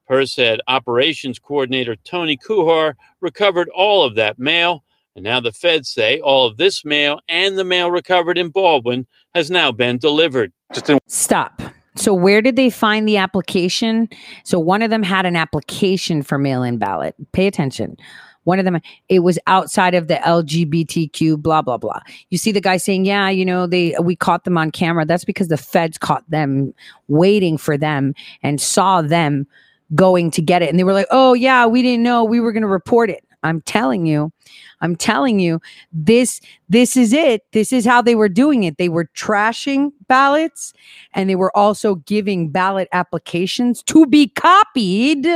Persad 0.08 0.60
operations 0.66 1.38
coordinator 1.38 1.94
Tony 1.94 2.38
Kuhar 2.38 2.94
recovered 3.20 3.68
all 3.76 4.02
of 4.02 4.14
that 4.14 4.38
mail, 4.38 4.82
and 5.14 5.24
now 5.24 5.40
the 5.40 5.52
feds 5.52 5.90
say 5.90 6.20
all 6.20 6.46
of 6.46 6.56
this 6.56 6.86
mail 6.86 7.20
and 7.28 7.58
the 7.58 7.64
mail 7.64 7.90
recovered 7.90 8.38
in 8.38 8.48
Baldwin 8.48 9.06
has 9.34 9.50
now 9.50 9.72
been 9.72 9.98
delivered. 9.98 10.54
Just 10.72 10.86
didn't 10.86 11.02
Stop. 11.06 11.60
So 11.96 12.14
where 12.14 12.42
did 12.42 12.56
they 12.56 12.70
find 12.70 13.08
the 13.08 13.16
application? 13.16 14.08
So 14.44 14.58
one 14.58 14.82
of 14.82 14.90
them 14.90 15.02
had 15.02 15.26
an 15.26 15.36
application 15.36 16.22
for 16.22 16.38
mail-in 16.38 16.78
ballot. 16.78 17.14
Pay 17.32 17.46
attention. 17.46 17.96
One 18.44 18.60
of 18.60 18.64
them, 18.64 18.80
it 19.08 19.20
was 19.20 19.40
outside 19.48 19.96
of 19.96 20.06
the 20.06 20.14
LGBTQ, 20.16 21.42
blah 21.42 21.62
blah 21.62 21.78
blah. 21.78 21.98
You 22.30 22.38
see 22.38 22.52
the 22.52 22.60
guy 22.60 22.76
saying, 22.76 23.04
"Yeah, 23.04 23.28
you 23.28 23.44
know, 23.44 23.66
they 23.66 23.96
we 24.00 24.14
caught 24.14 24.44
them 24.44 24.56
on 24.56 24.70
camera." 24.70 25.04
That's 25.04 25.24
because 25.24 25.48
the 25.48 25.56
feds 25.56 25.98
caught 25.98 26.22
them 26.30 26.72
waiting 27.08 27.58
for 27.58 27.76
them 27.76 28.14
and 28.44 28.60
saw 28.60 29.02
them 29.02 29.48
going 29.96 30.30
to 30.30 30.42
get 30.42 30.62
it, 30.62 30.70
and 30.70 30.78
they 30.78 30.84
were 30.84 30.92
like, 30.92 31.08
"Oh 31.10 31.34
yeah, 31.34 31.66
we 31.66 31.82
didn't 31.82 32.04
know. 32.04 32.22
We 32.22 32.38
were 32.38 32.52
going 32.52 32.62
to 32.62 32.68
report 32.68 33.10
it." 33.10 33.25
I'm 33.46 33.60
telling 33.62 34.06
you, 34.06 34.32
I'm 34.80 34.96
telling 34.96 35.38
you, 35.40 35.60
this 35.92 36.40
this 36.68 36.96
is 36.96 37.12
it. 37.12 37.42
This 37.52 37.72
is 37.72 37.84
how 37.84 38.02
they 38.02 38.14
were 38.14 38.28
doing 38.28 38.64
it. 38.64 38.76
They 38.78 38.88
were 38.88 39.08
trashing 39.16 39.92
ballots 40.08 40.72
and 41.14 41.30
they 41.30 41.36
were 41.36 41.56
also 41.56 41.96
giving 41.96 42.50
ballot 42.50 42.88
applications 42.92 43.82
to 43.84 44.06
be 44.06 44.28
copied, 44.28 45.26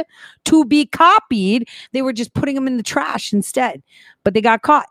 to 0.44 0.64
be 0.64 0.86
copied. 0.86 1.68
They 1.92 2.02
were 2.02 2.12
just 2.12 2.34
putting 2.34 2.54
them 2.54 2.66
in 2.66 2.76
the 2.76 2.82
trash 2.82 3.32
instead. 3.32 3.82
But 4.24 4.34
they 4.34 4.40
got 4.40 4.62
caught. 4.62 4.88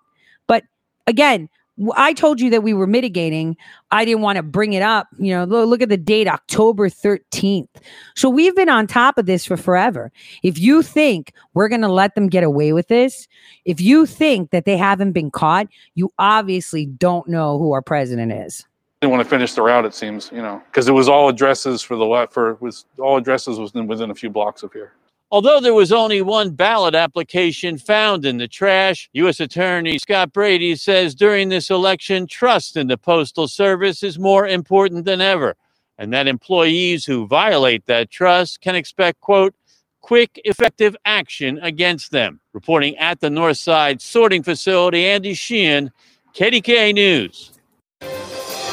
But 0.48 0.64
again, 1.06 1.50
I 1.96 2.14
told 2.14 2.42
you 2.42 2.50
that 2.50 2.62
we 2.64 2.74
were 2.74 2.88
mitigating. 2.88 3.56
I 3.92 4.06
didn't 4.06 4.22
want 4.22 4.36
to 4.38 4.44
bring 4.44 4.74
it 4.74 4.82
up. 4.82 5.08
You 5.18 5.34
know, 5.34 5.44
look, 5.46 5.70
look 5.70 5.82
at 5.82 5.90
the 5.90 5.98
date, 5.98 6.28
October 6.28 6.90
13th. 6.90 7.70
So 8.16 8.30
we've 8.30 8.56
been 8.56 8.70
on 8.70 8.88
top 8.88 9.18
of 9.18 9.26
this 9.26 9.46
for 9.46 9.58
forever. 9.58 10.12
If 10.44 10.60
you 10.60 10.82
think 10.82 11.34
we're 11.54 11.70
going 11.70 11.82
to 11.82 11.88
let 11.88 12.16
them 12.16 12.28
get 12.28 12.44
away 12.44 12.74
with 12.74 12.88
this, 12.88 13.28
if 13.66 13.80
you 13.80 14.06
think 14.06 14.52
that 14.52 14.66
they 14.66 14.78
haven't 14.78 15.14
been 15.14 15.32
caught, 15.32 15.68
you 15.96 16.12
obviously 16.20 16.86
don't 16.86 17.28
know 17.28 17.58
who 17.58 17.72
our 17.72 17.82
president 17.82 18.32
is. 18.32 18.66
didn't 19.02 19.12
want 19.12 19.24
to 19.24 19.30
finish 19.30 19.54
the 19.54 19.62
route. 19.62 19.86
It 19.86 19.94
seems, 19.94 20.30
you 20.34 20.42
know, 20.42 20.62
because 20.66 20.90
it 20.90 20.94
was 20.94 21.08
all 21.08 21.30
addresses 21.30 21.82
for 21.82 21.96
the 21.96 22.06
left 22.06 22.34
for 22.34 22.56
was 22.56 22.86
all 23.00 23.18
addresses 23.18 23.58
was 23.60 23.74
within 23.74 24.12
a 24.12 24.16
few 24.16 24.30
blocks 24.30 24.64
of 24.64 24.74
here. 24.74 24.94
Although 25.32 25.60
there 25.60 25.76
was 25.76 25.92
only 25.92 26.24
one 26.24 26.50
ballot 26.50 26.96
application 26.96 27.78
found 27.78 28.26
in 28.26 28.38
the 28.38 28.48
trash, 28.48 29.10
U.S. 29.14 29.40
Attorney 29.40 30.00
Scott 30.00 30.34
Brady 30.34 30.76
says 30.76 31.14
during 31.14 31.50
this 31.50 31.70
election, 31.70 32.26
trust 32.26 32.76
in 32.76 32.88
the 32.88 32.98
Postal 32.98 33.48
Service 33.48 34.02
is 34.02 34.18
more 34.18 34.48
important 34.48 35.06
than 35.06 35.22
ever, 35.22 35.56
and 36.00 36.12
that 36.14 36.28
employees 36.28 37.06
who 37.06 37.28
violate 37.28 37.86
that 37.86 38.10
trust 38.10 38.62
can 38.62 38.74
expect, 38.74 39.22
quote, 39.22 39.54
quick, 40.02 40.42
effective 40.46 40.96
action 41.06 41.60
against 41.62 42.10
them. 42.10 42.40
Reporting 42.54 42.98
at 42.98 43.20
the 43.20 43.30
Northside 43.30 44.02
Sorting 44.02 44.42
Facility, 44.42 45.06
Andy 45.06 45.36
Sheehan, 45.36 45.92
KDKA 46.34 46.96
News. 46.96 47.52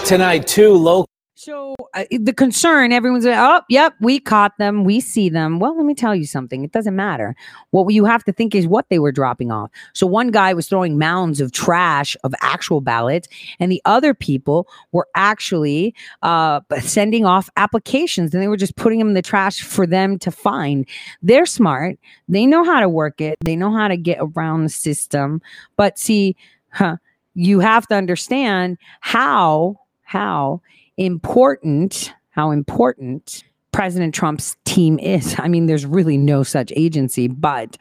Tonight, 0.07 0.47
two 0.47 0.73
local 0.73 1.11
So 1.47 1.77
uh, 1.95 2.03
the 2.11 2.33
concern, 2.33 2.91
everyone's 2.91 3.25
like, 3.25 3.39
oh, 3.39 3.63
yep, 3.69 3.95
we 4.01 4.19
caught 4.19 4.59
them, 4.59 4.83
we 4.83 4.99
see 4.99 5.29
them. 5.29 5.61
Well, 5.61 5.77
let 5.77 5.87
me 5.87 5.95
tell 5.95 6.13
you 6.13 6.27
something. 6.27 6.65
It 6.65 6.73
doesn't 6.73 6.97
matter. 6.97 7.37
What 7.71 7.89
you 7.95 8.05
have 8.05 8.25
to 8.25 8.33
think 8.33 8.53
is 8.53 8.67
what 8.67 8.89
they 8.89 8.99
were 8.99 9.13
dropping 9.13 9.53
off. 9.53 9.71
So 9.95 10.09
one 10.09 10.33
guy 10.33 10.55
was 10.55 10.67
throwing 10.67 10.99
mounds 10.99 11.41
of 11.41 11.53
trash 11.53 12.17
of 12.25 12.35
actual 12.41 12.81
ballots, 12.81 13.29
and 13.61 13.71
the 13.71 13.81
other 13.85 14.13
people 14.13 14.67
were 14.91 15.07
actually 15.15 15.95
uh, 16.23 16.63
sending 16.81 17.25
off 17.25 17.49
applications, 17.57 18.35
and 18.35 18.43
they 18.43 18.49
were 18.49 18.57
just 18.57 18.75
putting 18.75 18.99
them 18.99 19.07
in 19.07 19.15
the 19.15 19.23
trash 19.23 19.63
for 19.63 19.87
them 19.87 20.19
to 20.19 20.33
find. 20.33 20.85
They're 21.23 21.47
smart. 21.47 21.97
They 22.29 22.45
know 22.45 22.65
how 22.65 22.81
to 22.81 22.89
work 22.89 23.21
it. 23.21 23.37
They 23.45 23.55
know 23.55 23.71
how 23.71 23.87
to 23.87 23.97
get 23.97 24.19
around 24.21 24.65
the 24.65 24.69
system. 24.69 25.41
But 25.77 25.97
see, 25.97 26.35
huh, 26.71 26.97
you 27.35 27.61
have 27.61 27.87
to 27.87 27.95
understand 27.95 28.79
how 28.99 29.79
how 30.07 30.63
important 30.97 32.13
how 32.31 32.51
important 32.51 33.45
President 33.73 34.15
Trump's 34.15 34.57
team 34.65 34.99
is. 34.99 35.35
I 35.39 35.49
mean, 35.49 35.67
there's 35.67 35.85
really 35.85 36.17
no 36.17 36.43
such 36.43 36.73
agency, 36.77 37.29
but 37.29 37.77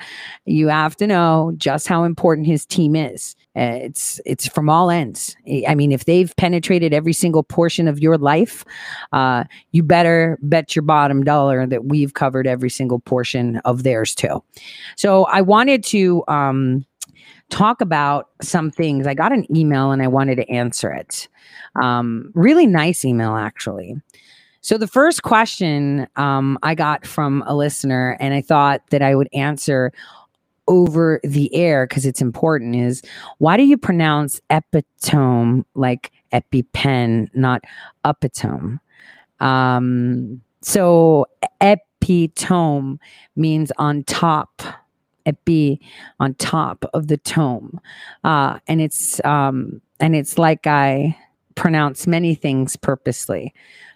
you 0.46 0.68
have 0.68 0.98
to 0.98 1.08
know 1.08 1.54
just 1.56 1.88
how 1.88 2.04
important 2.04 2.48
his 2.48 2.66
team 2.66 2.98
is. 2.98 3.34
It's 3.56 4.20
it's 4.26 4.46
from 4.46 4.70
all 4.70 4.90
ends. 4.90 5.38
I- 5.48 5.64
I 5.70 5.76
mean, 5.76 5.94
if 5.94 6.04
they've 6.04 6.36
penetrated 6.36 6.94
every 6.94 7.14
single 7.14 7.44
portion 7.44 7.88
of 7.88 8.00
your 8.00 8.18
life, 8.18 8.66
uh, 9.14 9.46
you 9.72 9.84
better 9.84 10.38
bet 10.42 10.76
your 10.76 10.84
bottom 10.84 11.24
dollar 11.24 11.66
that 11.66 11.86
we've 11.86 12.14
covered 12.14 12.46
every 12.48 12.70
single 12.70 13.00
portion 13.00 13.58
of 13.64 13.84
theirs 13.84 14.14
too. 14.14 14.44
So 14.98 15.24
I 15.26 15.40
wanted 15.42 15.82
to 15.86 16.26
um, 16.28 16.86
talk 17.50 17.82
about 17.82 18.30
some 18.42 18.72
things. 18.72 19.08
I 19.08 19.14
got 19.14 19.32
an 19.32 19.46
email 19.56 19.92
and 19.92 20.02
I 20.02 20.08
wanted 20.08 20.36
to 20.36 20.50
answer 20.50 20.92
it. 20.92 21.28
Um, 21.82 22.32
really 22.34 22.68
nice 22.68 23.06
email, 23.06 23.36
actually. 23.36 23.96
So 24.62 24.78
the 24.80 24.88
first 24.88 25.22
question 25.22 26.08
um, 26.16 26.58
I 26.64 26.74
got 26.74 27.06
from 27.06 27.44
a 27.46 27.56
listener, 27.56 28.18
and 28.20 28.34
I 28.34 28.42
thought 28.42 28.82
that 28.90 29.04
I 29.04 29.14
would 29.14 29.30
answer 29.34 29.94
over 30.68 31.20
the 31.24 31.54
air 31.54 31.86
because 31.86 32.06
it's 32.06 32.22
important 32.22 32.76
is 32.76 33.04
why 33.38 33.58
do 33.58 33.64
you 33.64 33.78
pronounce 33.78 34.42
epitome 34.50 35.64
like 35.76 36.12
epipen, 36.34 37.30
not 37.36 37.64
epitome? 38.04 38.80
Um, 39.40 40.42
so 40.62 41.28
epitome 41.62 42.98
means 43.36 43.72
on 43.78 44.04
top, 44.06 44.64
epi 45.26 45.80
on 46.20 46.34
top 46.36 46.86
of 46.94 47.08
the 47.08 47.18
tome, 47.18 47.80
uh, 48.24 48.60
and 48.68 48.82
it's 48.82 49.24
um, 49.26 49.82
and 50.00 50.16
it's 50.16 50.38
like 50.38 50.68
I 50.68 51.18
pronounce 51.56 52.06
many 52.06 52.36
things 52.36 52.76
purposely. 52.76 53.54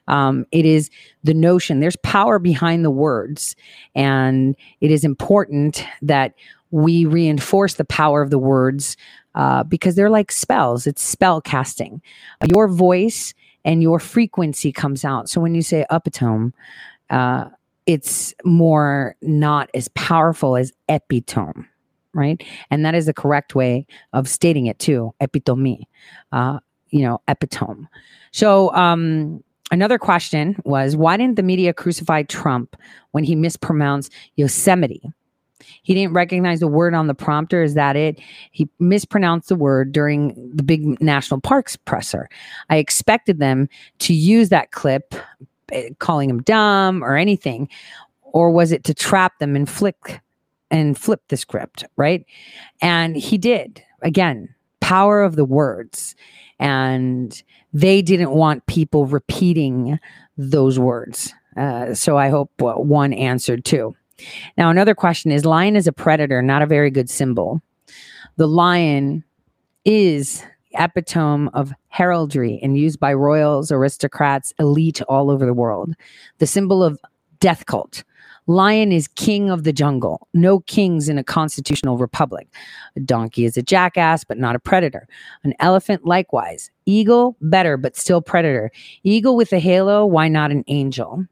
Um, 0.10 0.46
it 0.52 0.66
is 0.66 0.90
the 1.24 1.34
notion, 1.36 1.80
there's 1.80 1.96
power 1.98 2.40
behind 2.40 2.84
the 2.84 2.92
words. 2.92 3.56
And 3.96 4.56
it 4.82 4.92
is 4.92 5.04
important 5.04 5.86
that 6.02 6.34
we 6.72 7.06
reinforce 7.06 7.76
the 7.76 7.86
power 7.86 8.22
of 8.22 8.32
the 8.32 8.40
words 8.40 8.98
uh, 9.36 9.64
because 9.64 9.96
they're 9.96 10.10
like 10.10 10.32
spells, 10.32 10.88
it's 10.88 11.04
spell 11.04 11.42
casting. 11.42 12.02
Your 12.54 12.68
voice 12.68 13.34
and 13.64 13.84
your 13.84 14.00
frequency 14.00 14.72
comes 14.72 15.06
out. 15.06 15.30
So 15.30 15.40
when 15.40 15.54
you 15.54 15.62
say 15.62 15.86
epitome, 15.92 16.54
uh, 17.10 17.46
it's 17.90 18.36
more 18.46 19.16
not 19.24 19.68
as 19.74 19.88
powerful 19.90 20.56
as 20.56 20.72
epitome 20.88 21.66
right? 22.14 22.44
And 22.72 22.84
that 22.86 22.96
is 22.96 23.06
the 23.06 23.14
correct 23.14 23.56
way 23.56 23.86
of 24.14 24.28
stating 24.28 24.66
it 24.66 24.80
too, 24.80 25.14
epitome, 25.20 25.88
uh, 26.32 26.60
you 26.90 27.04
know, 27.04 27.22
epitome. 27.28 27.88
So 28.32 28.74
um, 28.74 29.44
another 29.72 29.98
question 29.98 30.56
was 30.66 30.96
why 30.96 31.18
didn't 31.18 31.36
the 31.36 31.44
media 31.44 31.74
crucify 31.74 32.24
Trump 32.24 32.76
when 33.12 33.24
he 33.24 33.36
mispronounced 33.36 34.12
Yosemite? 34.36 35.04
He 35.84 35.94
didn't 35.94 36.14
recognize 36.14 36.62
the 36.62 36.68
word 36.68 36.94
on 36.94 37.08
the 37.08 37.14
prompter. 37.14 37.62
Is 37.64 37.74
that 37.74 37.96
it? 37.96 38.20
He 38.52 38.70
mispronounced 38.80 39.50
the 39.50 39.56
word 39.56 39.92
during 39.92 40.34
the 40.56 40.64
big 40.64 41.02
national 41.02 41.42
parks 41.42 41.76
presser. 41.76 42.30
I 42.70 42.78
expected 42.78 43.40
them 43.40 43.68
to 44.00 44.14
use 44.14 44.50
that 44.50 44.72
clip, 44.72 45.14
calling 46.00 46.30
him 46.30 46.42
dumb 46.42 47.04
or 47.04 47.16
anything, 47.16 47.70
or 48.22 48.52
was 48.52 48.72
it 48.72 48.84
to 48.86 48.94
trap 48.94 49.40
them 49.40 49.56
and 49.56 49.70
flick 49.70 50.22
and 50.72 50.98
flip 50.98 51.22
the 51.30 51.38
script, 51.38 51.84
right? 51.98 52.26
And 52.82 53.16
he 53.16 53.38
did. 53.38 53.84
Again, 54.02 54.54
power 54.80 55.22
of 55.22 55.36
the 55.36 55.46
words. 55.46 56.16
And 56.60 57.42
they 57.74 58.02
didn't 58.02 58.32
want 58.32 58.66
people 58.68 59.06
repeating 59.06 60.00
those 60.38 60.78
words. 60.78 61.34
Uh, 61.58 61.94
so 61.94 62.18
I 62.18 62.30
hope 62.30 62.52
uh, 62.62 62.74
one 62.74 63.14
answered 63.14 63.66
too. 63.66 63.96
Now, 64.58 64.70
another 64.70 64.96
question 64.96 65.32
is 65.32 65.46
lion 65.46 65.76
is 65.76 65.88
a 65.88 65.94
predator, 65.94 66.42
not 66.42 66.62
a 66.62 66.68
very 66.68 66.92
good 66.92 67.10
symbol. 67.10 67.62
The 68.38 68.48
lion 68.48 69.24
is 69.86 70.44
epitome 70.74 71.50
of 71.54 71.74
heraldry 71.88 72.60
and 72.62 72.78
used 72.78 73.00
by 73.00 73.14
royals, 73.14 73.72
aristocrats, 73.72 74.54
elite 74.60 75.02
all 75.04 75.30
over 75.30 75.46
the 75.46 75.54
world. 75.54 75.94
The 76.38 76.48
symbol 76.48 76.84
of 76.84 77.00
death 77.40 77.66
cult. 77.66 78.04
Lion 78.48 78.92
is 78.92 79.08
king 79.08 79.52
of 79.52 79.64
the 79.64 79.72
jungle. 79.72 80.28
No 80.34 80.62
kings 80.62 81.08
in 81.08 81.20
a 81.20 81.24
constitutional 81.24 81.98
republic. 81.98 82.48
A 82.96 83.00
donkey 83.00 83.46
is 83.46 83.58
a 83.58 83.62
jackass, 83.62 84.24
but 84.24 84.40
not 84.40 84.56
a 84.56 84.60
predator. 84.60 85.08
An 85.44 85.54
elephant, 85.60 86.04
likewise. 86.04 86.72
Eagle, 86.88 87.38
better, 87.42 87.78
but 87.78 87.96
still 87.96 88.22
predator. 88.22 88.72
Eagle 89.04 89.36
with 89.36 89.54
a 89.54 89.60
halo, 89.60 90.04
why 90.04 90.28
not 90.28 90.50
an 90.50 90.64
angel? 90.68 91.26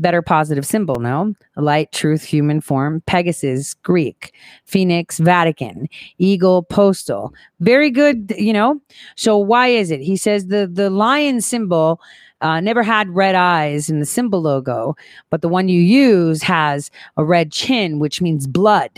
Better 0.00 0.22
positive 0.22 0.64
symbol, 0.64 0.96
no? 0.96 1.34
Light, 1.56 1.92
truth, 1.92 2.24
human 2.24 2.60
form. 2.60 3.02
Pegasus, 3.06 3.74
Greek. 3.74 4.34
Phoenix, 4.64 5.18
Vatican. 5.18 5.88
Eagle, 6.18 6.62
postal. 6.62 7.34
Very 7.60 7.90
good, 7.90 8.32
you 8.36 8.52
know? 8.52 8.80
So 9.16 9.36
why 9.36 9.68
is 9.68 9.90
it? 9.90 10.00
He 10.00 10.16
says 10.16 10.46
the, 10.46 10.66
the 10.66 10.90
lion 10.90 11.40
symbol 11.40 12.00
uh, 12.40 12.60
never 12.60 12.82
had 12.82 13.10
red 13.10 13.34
eyes 13.34 13.90
in 13.90 14.00
the 14.00 14.06
symbol 14.06 14.40
logo, 14.40 14.96
but 15.28 15.42
the 15.42 15.48
one 15.48 15.68
you 15.68 15.80
use 15.80 16.42
has 16.42 16.90
a 17.16 17.24
red 17.24 17.52
chin, 17.52 17.98
which 17.98 18.22
means 18.22 18.46
blood. 18.46 18.90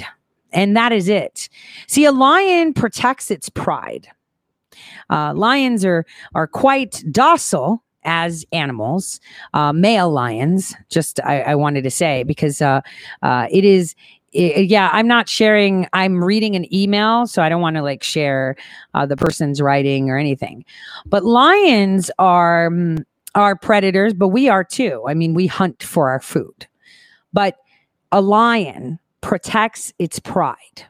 And 0.53 0.77
that 0.77 0.93
is 0.93 1.09
it. 1.09 1.49
See, 1.89 2.05
a 2.05 2.13
lion 2.13 2.75
protects 2.75 3.31
its 3.31 3.49
pride. 3.49 4.07
Uh, 5.11 5.35
lions 5.35 5.85
are, 5.85 6.07
are 6.35 6.47
quite 6.47 7.03
docile 7.11 7.83
as 8.05 8.45
animals, 8.53 9.21
uh, 9.55 9.73
male 9.73 10.11
lions, 10.11 10.75
just 10.89 11.21
I, 11.25 11.43
I, 11.43 11.55
wanted 11.55 11.83
to 11.83 11.91
say, 11.91 12.23
because 12.25 12.61
uh, 12.63 12.81
uh, 13.23 13.47
it 13.51 13.65
is 13.65 13.95
yeah 14.35 14.89
i'm 14.95 15.07
not 15.07 15.29
sharing 15.29 15.87
i'm 15.93 16.25
reading 16.25 16.57
an 16.57 16.65
email 16.75 17.27
so 17.27 17.43
i 17.43 17.51
don't 17.51 17.61
want 17.61 17.77
to 17.77 17.83
like 17.83 18.03
share 18.03 18.57
uh, 18.95 19.05
the 19.05 19.15
person's 19.15 19.61
writing 19.61 20.09
or 20.09 20.17
anything 20.17 20.65
but 21.05 21.23
lions 21.23 22.11
are 22.19 22.71
mm, 22.71 23.05
are 23.35 23.57
predators, 23.57 24.15
but 24.15 24.29
we 24.29 24.49
are 24.49 24.65
too. 24.65 25.05
I 25.09 25.15
mean, 25.15 25.35
we 25.35 25.47
hunt 25.47 25.83
for 25.83 26.11
our 26.11 26.21
food. 26.21 26.67
But 27.33 27.57
a 28.11 28.21
lion 28.21 28.99
protects 29.21 29.93
its 29.99 30.19
pride. 30.19 30.87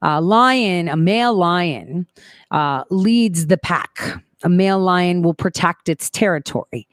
A 0.00 0.20
lion, 0.20 0.88
a 0.88 0.96
male 0.96 1.34
lion, 1.34 2.06
uh, 2.50 2.84
leads 2.90 3.48
the 3.48 3.58
pack. 3.58 4.22
A 4.44 4.48
male 4.48 4.78
lion 4.78 5.22
will 5.22 5.34
protect 5.34 5.88
its 5.88 6.10
territory. 6.10 6.86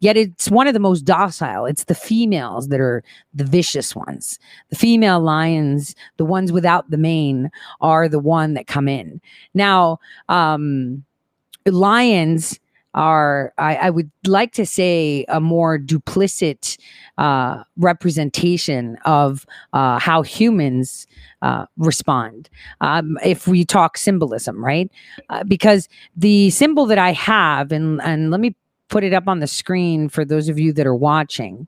Yet 0.00 0.16
it's 0.16 0.50
one 0.50 0.66
of 0.66 0.74
the 0.74 0.80
most 0.80 1.02
docile. 1.02 1.64
It's 1.66 1.84
the 1.84 1.94
females 1.94 2.68
that 2.68 2.80
are 2.80 3.02
the 3.32 3.44
vicious 3.44 3.96
ones. 3.96 4.38
The 4.68 4.76
female 4.76 5.20
lions, 5.20 5.94
the 6.18 6.26
ones 6.26 6.52
without 6.52 6.90
the 6.90 6.98
mane, 6.98 7.50
are 7.80 8.08
the 8.08 8.18
one 8.18 8.54
that 8.54 8.66
come 8.66 8.86
in. 8.86 9.20
Now, 9.54 9.98
um, 10.28 11.04
lions 11.64 12.60
are 12.94 13.52
I, 13.58 13.76
I, 13.76 13.90
would 13.90 14.10
like 14.26 14.52
to 14.52 14.64
say 14.64 15.24
a 15.28 15.40
more 15.40 15.78
duplicit 15.78 16.78
uh, 17.18 17.64
representation 17.76 18.96
of 19.04 19.46
uh, 19.72 19.98
how 19.98 20.22
humans 20.22 21.06
uh, 21.42 21.66
respond. 21.76 22.48
Um, 22.80 23.18
if 23.24 23.46
we 23.46 23.64
talk 23.64 23.98
symbolism 23.98 24.64
right? 24.64 24.90
Uh, 25.28 25.44
because 25.44 25.88
the 26.16 26.50
symbol 26.50 26.86
that 26.86 26.98
i 26.98 27.12
have 27.12 27.72
and 27.72 28.00
and 28.02 28.30
let 28.30 28.40
me 28.40 28.56
put 28.88 29.04
it 29.04 29.12
up 29.12 29.28
on 29.28 29.40
the 29.40 29.46
screen 29.46 30.08
for 30.08 30.24
those 30.24 30.48
of 30.48 30.58
you 30.58 30.72
that 30.72 30.86
are 30.86 30.94
watching 30.94 31.66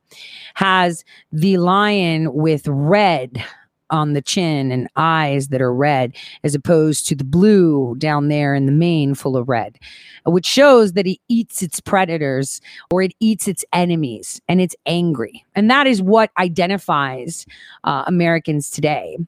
has 0.55 1.05
the 1.33 1.57
lion 1.57 2.33
with 2.33 2.69
red 2.69 3.45
on 3.91 4.13
the 4.13 4.23
chin 4.23 4.71
and 4.71 4.89
eyes 4.97 5.49
that 5.49 5.61
are 5.61 5.75
red, 5.75 6.15
as 6.45 6.55
opposed 6.55 7.07
to 7.09 7.15
the 7.15 7.25
blue 7.25 7.95
down 7.99 8.29
there 8.29 8.55
in 8.55 8.67
the 8.67 8.73
mane 8.73 9.15
full 9.15 9.37
of 9.37 9.49
red, 9.49 9.79
which 10.25 10.47
shows 10.47 10.93
that 10.93 11.07
it 11.07 11.19
eats 11.29 11.63
its 11.63 11.81
predators 11.81 12.61
or 12.91 13.03
it 13.03 13.13
eats 13.21 13.49
its 13.49 13.65
enemies 13.73 14.41
and 14.49 14.61
it's 14.61 14.77
angry. 14.87 15.45
And 15.55 15.71
that 15.71 15.87
is 15.87 16.03
what 16.03 16.31
identifies 16.39 17.47
uh, 17.85 18.05
Americans 18.07 18.71
today. 18.71 19.19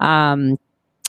Um, 0.00 0.58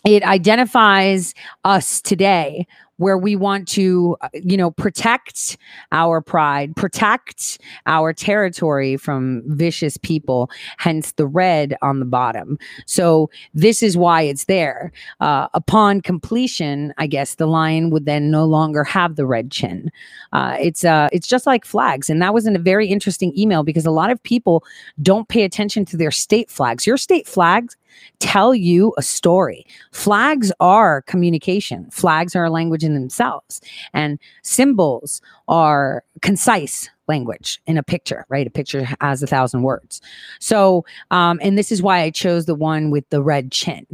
it 0.04 0.24
identifies 0.24 1.34
us 1.64 2.02
today 2.02 2.66
where 3.02 3.18
we 3.18 3.36
want 3.36 3.68
to, 3.68 4.16
uh, 4.22 4.30
you 4.34 4.56
know, 4.56 4.70
protect 4.70 5.58
our 5.92 6.22
pride, 6.22 6.76
protect 6.76 7.58
our 7.88 8.14
territory 8.14 8.96
from 8.96 9.42
vicious 9.48 9.98
people, 9.98 10.52
hence 10.78 11.14
the 11.14 11.26
red 11.26 11.76
on 11.82 12.00
the 12.00 12.06
bottom. 12.06 12.60
So 12.86 13.32
this 13.56 13.82
is 13.82 13.98
why 13.98 14.22
it's 14.22 14.46
there. 14.46 14.92
Uh, 15.20 15.48
upon 15.56 16.02
completion, 16.02 16.94
I 17.00 17.08
guess 17.08 17.36
the 17.36 17.48
lion 17.48 17.90
would 17.90 18.06
then 18.06 18.30
no 18.30 18.46
longer 18.46 18.84
have 18.84 19.16
the 19.16 19.26
red 19.26 19.50
chin. 19.50 19.92
Uh, 20.32 20.58
it's 20.62 20.84
uh, 20.84 21.10
it's 21.12 21.28
just 21.28 21.48
like 21.48 21.66
flags, 21.66 22.08
and 22.08 22.22
that 22.22 22.36
was 22.36 22.46
in 22.46 22.56
a 22.56 22.60
very 22.60 22.88
interesting 22.88 23.36
email 23.36 23.64
because 23.64 23.88
a 23.88 23.92
lot 23.92 24.12
of 24.12 24.22
people 24.22 24.64
don't 25.02 25.28
pay 25.28 25.44
attention 25.44 25.86
to 25.86 25.98
their 25.98 26.12
state 26.12 26.52
flags. 26.52 26.86
Your 26.86 26.98
state 26.98 27.28
flags 27.28 27.76
tell 28.20 28.54
you 28.54 28.94
a 28.98 29.02
story. 29.02 29.66
Flags 29.92 30.52
are 30.60 31.02
communication. 31.04 31.90
Flags 31.92 32.36
are 32.36 32.46
a 32.46 32.50
language 32.50 32.84
in 32.84 32.94
themselves, 32.94 33.62
and 33.94 34.20
symbols 34.44 35.22
are 35.48 36.04
concise 36.22 36.90
language 37.08 37.62
in 37.66 37.78
a 37.78 37.84
picture, 37.84 38.26
right? 38.30 38.48
A 38.48 38.50
picture 38.50 38.88
has 39.02 39.22
a 39.22 39.28
thousand 39.28 39.64
words. 39.64 40.02
So, 40.40 40.86
um, 41.12 41.40
and 41.42 41.58
this 41.58 41.72
is 41.72 41.82
why 41.82 42.02
I 42.02 42.10
chose 42.10 42.46
the 42.46 42.56
one 42.56 42.92
with 42.92 43.10
the 43.10 43.22
red 43.22 43.52
chin 43.52 43.86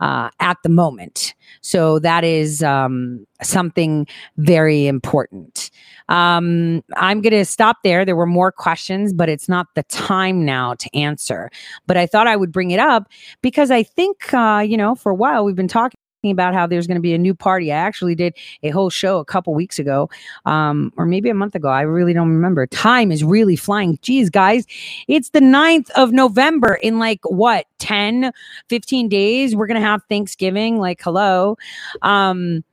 uh, 0.00 0.30
at 0.40 0.58
the 0.62 0.68
moment. 0.68 1.34
So 1.60 1.98
that 2.00 2.24
is 2.24 2.62
um, 2.62 3.26
something 3.42 4.06
very 4.36 4.86
important. 4.86 5.70
Um, 6.08 6.82
I'm 6.96 7.20
going 7.20 7.32
to 7.32 7.44
stop 7.44 7.78
there. 7.82 8.04
There 8.04 8.16
were 8.16 8.26
more 8.26 8.52
questions, 8.52 9.12
but 9.12 9.28
it's 9.28 9.48
not 9.48 9.66
the 9.74 9.82
time 9.84 10.44
now 10.44 10.74
to 10.74 10.96
answer. 10.96 11.50
But 11.86 11.96
I 11.96 12.06
thought 12.06 12.26
I 12.26 12.36
would 12.36 12.52
bring 12.52 12.70
it 12.70 12.80
up 12.80 13.08
because 13.42 13.70
I 13.70 13.82
think, 13.82 14.32
uh, 14.32 14.64
you 14.66 14.76
know, 14.76 14.94
for 14.94 15.10
a 15.10 15.14
while 15.14 15.44
we've 15.44 15.56
been 15.56 15.68
talking 15.68 15.98
talking 16.26 16.32
about 16.32 16.54
how 16.54 16.66
there's 16.66 16.86
going 16.86 16.96
to 16.96 17.02
be 17.02 17.14
a 17.14 17.18
new 17.18 17.34
party. 17.34 17.72
I 17.72 17.76
actually 17.76 18.14
did 18.14 18.34
a 18.62 18.70
whole 18.70 18.90
show 18.90 19.18
a 19.18 19.24
couple 19.24 19.54
weeks 19.54 19.78
ago, 19.78 20.10
um, 20.44 20.92
or 20.96 21.06
maybe 21.06 21.30
a 21.30 21.34
month 21.34 21.54
ago. 21.54 21.68
I 21.68 21.82
really 21.82 22.12
don't 22.12 22.30
remember. 22.30 22.66
Time 22.66 23.12
is 23.12 23.22
really 23.22 23.56
flying. 23.56 23.98
Geez, 24.02 24.30
guys, 24.30 24.66
it's 25.08 25.30
the 25.30 25.40
9th 25.40 25.90
of 25.90 26.12
November 26.12 26.74
in 26.82 26.98
like 26.98 27.20
what, 27.24 27.66
10, 27.78 28.32
15 28.68 29.08
days? 29.08 29.54
We're 29.54 29.66
going 29.66 29.80
to 29.80 29.86
have 29.86 30.02
Thanksgiving. 30.08 30.78
Like, 30.78 31.00
hello. 31.02 31.56
Um, 32.02 32.64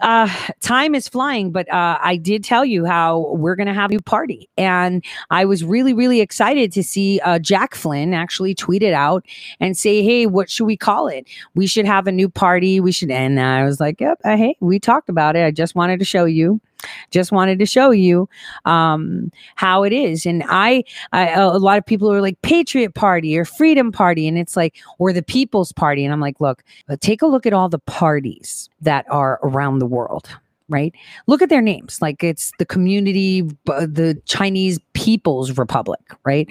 uh, 0.00 0.28
time 0.60 0.94
is 0.94 1.08
flying, 1.08 1.52
but 1.52 1.70
uh, 1.72 1.98
I 2.00 2.16
did 2.16 2.44
tell 2.44 2.64
you 2.64 2.84
how 2.84 3.34
we're 3.34 3.56
going 3.56 3.66
to 3.66 3.74
have 3.74 3.90
a 3.90 3.94
new 3.94 4.00
party. 4.00 4.48
And 4.56 5.04
I 5.30 5.44
was 5.44 5.64
really, 5.64 5.92
really 5.92 6.20
excited 6.20 6.72
to 6.72 6.82
see 6.82 7.20
uh, 7.20 7.38
Jack 7.38 7.74
Flynn 7.74 8.14
actually 8.14 8.54
tweet 8.54 8.82
it 8.82 8.94
out 8.94 9.24
and 9.60 9.76
say, 9.76 10.02
hey, 10.02 10.26
what 10.26 10.50
should 10.50 10.64
we 10.64 10.76
call 10.76 11.08
it? 11.08 11.28
We 11.54 11.66
should 11.66 11.86
have 11.86 12.06
a 12.06 12.12
new 12.12 12.28
party. 12.28 12.80
We 12.80 12.92
should. 12.92 13.10
And 13.10 13.40
I 13.40 13.64
was 13.64 13.80
like, 13.80 14.00
yep, 14.00 14.18
uh, 14.24 14.36
hey, 14.36 14.56
we 14.60 14.78
talked 14.78 15.08
about 15.08 15.36
it. 15.36 15.44
I 15.44 15.50
just 15.50 15.74
wanted 15.74 15.98
to 15.98 16.04
show 16.04 16.24
you 16.24 16.60
just 17.10 17.32
wanted 17.32 17.58
to 17.58 17.66
show 17.66 17.90
you 17.90 18.28
um, 18.64 19.30
how 19.56 19.82
it 19.82 19.92
is. 19.92 20.26
And 20.26 20.42
I, 20.48 20.84
I 21.12 21.28
a 21.28 21.58
lot 21.58 21.78
of 21.78 21.86
people 21.86 22.12
are 22.12 22.20
like 22.20 22.40
patriot 22.42 22.94
party 22.94 23.36
or 23.36 23.44
freedom 23.44 23.92
party 23.92 24.26
and 24.26 24.38
it's 24.38 24.56
like 24.56 24.76
or 24.98 25.12
the 25.12 25.22
people's 25.22 25.72
party. 25.72 26.04
And 26.04 26.12
i'm 26.12 26.20
like 26.20 26.40
look 26.40 26.62
take 27.00 27.22
a 27.22 27.26
look 27.26 27.46
at 27.46 27.52
all 27.52 27.68
the 27.68 27.78
parties 27.78 28.68
that 28.80 29.06
are 29.10 29.38
around 29.42 29.78
the 29.78 29.86
world 29.86 30.28
right? 30.70 30.94
Look 31.26 31.42
at 31.42 31.48
their 31.48 31.60
names. 31.60 32.00
Like 32.00 32.22
it's 32.22 32.52
the 32.58 32.64
community 32.64 33.42
the 33.66 34.20
chinese 34.24 34.78
people's 34.94 35.58
republic 35.58 36.00
right? 36.24 36.48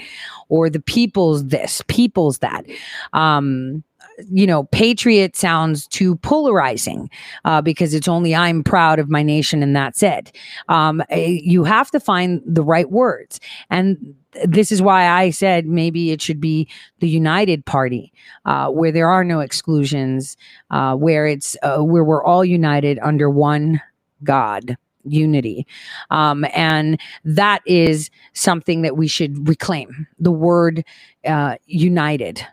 Or 0.49 0.69
the 0.69 0.81
people's 0.81 1.47
this 1.47 1.81
people's 1.87 2.39
that. 2.39 2.65
Um 3.13 3.83
you 4.29 4.47
know, 4.47 4.63
patriot 4.65 5.35
sounds 5.35 5.87
too 5.87 6.15
polarizing 6.17 7.09
uh, 7.45 7.61
because 7.61 7.93
it's 7.93 8.07
only 8.07 8.35
I'm 8.35 8.63
proud 8.63 8.99
of 8.99 9.09
my 9.09 9.23
nation 9.23 9.63
and 9.63 9.75
that's 9.75 10.03
it. 10.03 10.35
Um, 10.67 11.01
eh, 11.09 11.39
you 11.41 11.63
have 11.63 11.91
to 11.91 11.99
find 11.99 12.41
the 12.45 12.63
right 12.63 12.89
words. 12.89 13.39
And 13.69 14.15
this 14.45 14.71
is 14.71 14.81
why 14.81 15.07
I 15.07 15.31
said 15.31 15.65
maybe 15.65 16.11
it 16.11 16.21
should 16.21 16.39
be 16.39 16.67
the 16.99 17.09
United 17.09 17.65
Party, 17.65 18.13
uh, 18.45 18.69
where 18.69 18.91
there 18.91 19.09
are 19.09 19.23
no 19.23 19.39
exclusions, 19.39 20.37
uh, 20.69 20.95
where 20.95 21.25
it's 21.25 21.57
uh, 21.63 21.79
where 21.79 22.03
we're 22.03 22.23
all 22.23 22.45
united 22.45 22.99
under 23.01 23.29
one 23.29 23.81
God 24.23 24.77
unity. 25.05 25.65
Um, 26.11 26.45
and 26.53 26.99
that 27.25 27.61
is 27.65 28.11
something 28.33 28.81
that 28.83 28.97
we 28.97 29.07
should 29.07 29.47
reclaim 29.47 30.07
the 30.19 30.31
word 30.31 30.83
uh, 31.25 31.55
united 31.65 32.45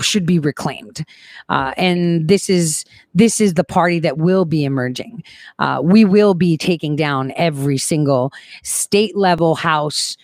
should 0.00 0.26
be 0.26 0.38
reclaimed. 0.38 1.04
Uh, 1.48 1.72
and 1.76 2.28
this 2.28 2.48
is 2.48 2.84
this 3.14 3.40
is 3.40 3.54
the 3.54 3.64
party 3.64 3.98
that 4.00 4.18
will 4.18 4.44
be 4.44 4.64
emerging. 4.64 5.22
Uh, 5.58 5.80
we 5.82 6.04
will 6.04 6.34
be 6.34 6.56
taking 6.56 6.96
down 6.96 7.32
every 7.36 7.78
single 7.78 8.32
state 8.62 9.16
level 9.16 9.54
house 9.54 10.16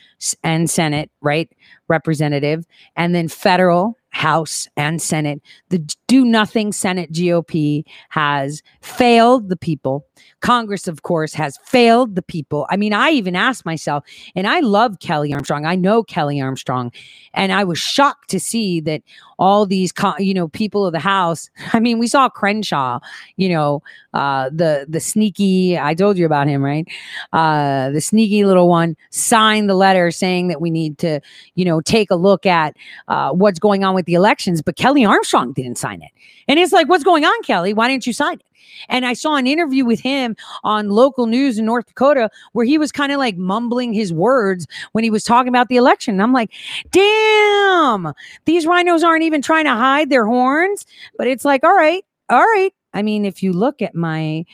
and 0.43 0.71
senate 0.71 1.11
right 1.21 1.53
representative 1.89 2.65
and 2.97 3.15
then 3.15 3.29
federal 3.29 3.97
house 4.17 4.67
and 4.77 5.03
senate 5.03 5.43
the 5.69 5.79
do 6.09 6.25
nothing 6.25 6.73
senate 6.73 7.13
gop 7.13 7.85
has 8.09 8.63
failed 8.81 9.49
the 9.49 9.57
people 9.57 10.07
Congress, 10.41 10.87
of 10.87 11.03
course, 11.03 11.35
has 11.35 11.59
failed 11.65 12.15
the 12.15 12.23
people. 12.23 12.67
I 12.71 12.77
mean, 12.77 12.93
I 12.93 13.11
even 13.11 13.35
asked 13.35 13.65
myself, 13.67 14.05
and 14.35 14.47
I 14.47 14.61
love 14.61 15.01
Kelly 15.01 15.33
Armstrong. 15.33 15.67
I 15.67 15.75
know 15.75 16.03
Kelly 16.03 16.41
Armstrong, 16.41 16.93
and 17.35 17.53
I 17.53 17.65
was 17.65 17.79
shocked 17.79 18.31
to 18.31 18.41
see 18.41 18.81
that 18.81 19.03
all 19.39 19.67
these, 19.67 19.93
you 20.19 20.35
know, 20.35 20.49
people 20.49 20.87
of 20.87 20.93
the 20.93 20.99
House. 20.99 21.51
I 21.73 21.81
mean, 21.81 21.99
we 21.99 22.07
saw 22.07 22.29
Crenshaw, 22.29 23.01
you 23.37 23.49
know, 23.49 23.83
uh, 24.15 24.51
the 24.51 24.87
the 24.89 25.01
sneaky. 25.01 25.79
I 25.79 25.95
told 25.95 26.17
you 26.17 26.27
about 26.27 26.49
him, 26.49 26.63
right? 26.63 26.87
Uh, 27.33 27.91
the 27.91 28.01
sneaky 28.01 28.45
little 28.45 28.69
one 28.69 28.97
signed 29.11 29.69
the 29.69 29.75
letter 29.75 30.11
saying 30.11 30.49
that 30.49 30.61
we 30.61 30.71
need 30.71 30.99
to, 30.99 31.21
you 31.55 31.65
know, 31.65 31.81
take 31.81 32.11
a 32.11 32.17
look 32.17 32.47
at 32.47 32.77
uh, 33.09 33.33
what's 33.33 33.59
going 33.59 33.85
on 33.85 33.95
with 33.95 34.06
the 34.07 34.15
elections, 34.15 34.63
but 34.63 34.77
Kelly 34.77 35.05
Armstrong 35.05 35.53
didn't 35.53 35.79
sign 35.79 36.03
it, 36.03 36.11
and 36.49 36.59
it's 36.59 36.73
like, 36.73 36.89
what's 36.89 37.05
going 37.05 37.25
on, 37.25 37.43
Kelly? 37.43 37.75
Why 37.75 37.89
didn't 37.89 38.07
you 38.07 38.13
sign 38.13 38.35
it? 38.35 38.47
And 38.89 39.07
I 39.07 39.13
saw 39.15 39.37
an 39.37 39.47
interview 39.47 39.85
with 39.85 40.01
him 40.01 40.37
on 40.65 40.91
local 40.91 41.27
news 41.27 41.59
in 41.59 41.65
North 41.65 41.87
Dakota 41.87 42.31
where 42.53 42.65
he 42.65 42.79
was 42.79 42.93
kind 42.93 43.13
of 43.13 43.19
like 43.19 43.37
mumbling 43.37 43.93
his 43.93 44.13
words 44.13 44.67
when 44.93 45.05
he 45.05 45.11
was 45.11 45.25
talking 45.25 45.49
about 45.49 45.69
the 45.69 45.77
election. 45.77 46.15
And 46.15 46.23
I'm 46.23 46.33
like, 46.33 46.51
damn, 46.91 48.13
these 48.45 48.67
rhinos 48.67 49.03
aren't 49.03 49.23
even 49.23 49.43
trying 49.43 49.65
to 49.65 49.75
hide 49.75 50.11
their 50.11 50.27
horns. 50.27 50.87
But 51.17 51.27
it's 51.27 51.45
like, 51.45 51.65
all 51.65 51.75
right, 51.75 52.05
all 52.29 52.41
right. 52.41 52.73
I 52.95 53.03
mean, 53.03 53.25
if 53.25 53.43
you 53.43 53.53
look 53.53 53.83
at 53.83 53.95
my 53.95 54.45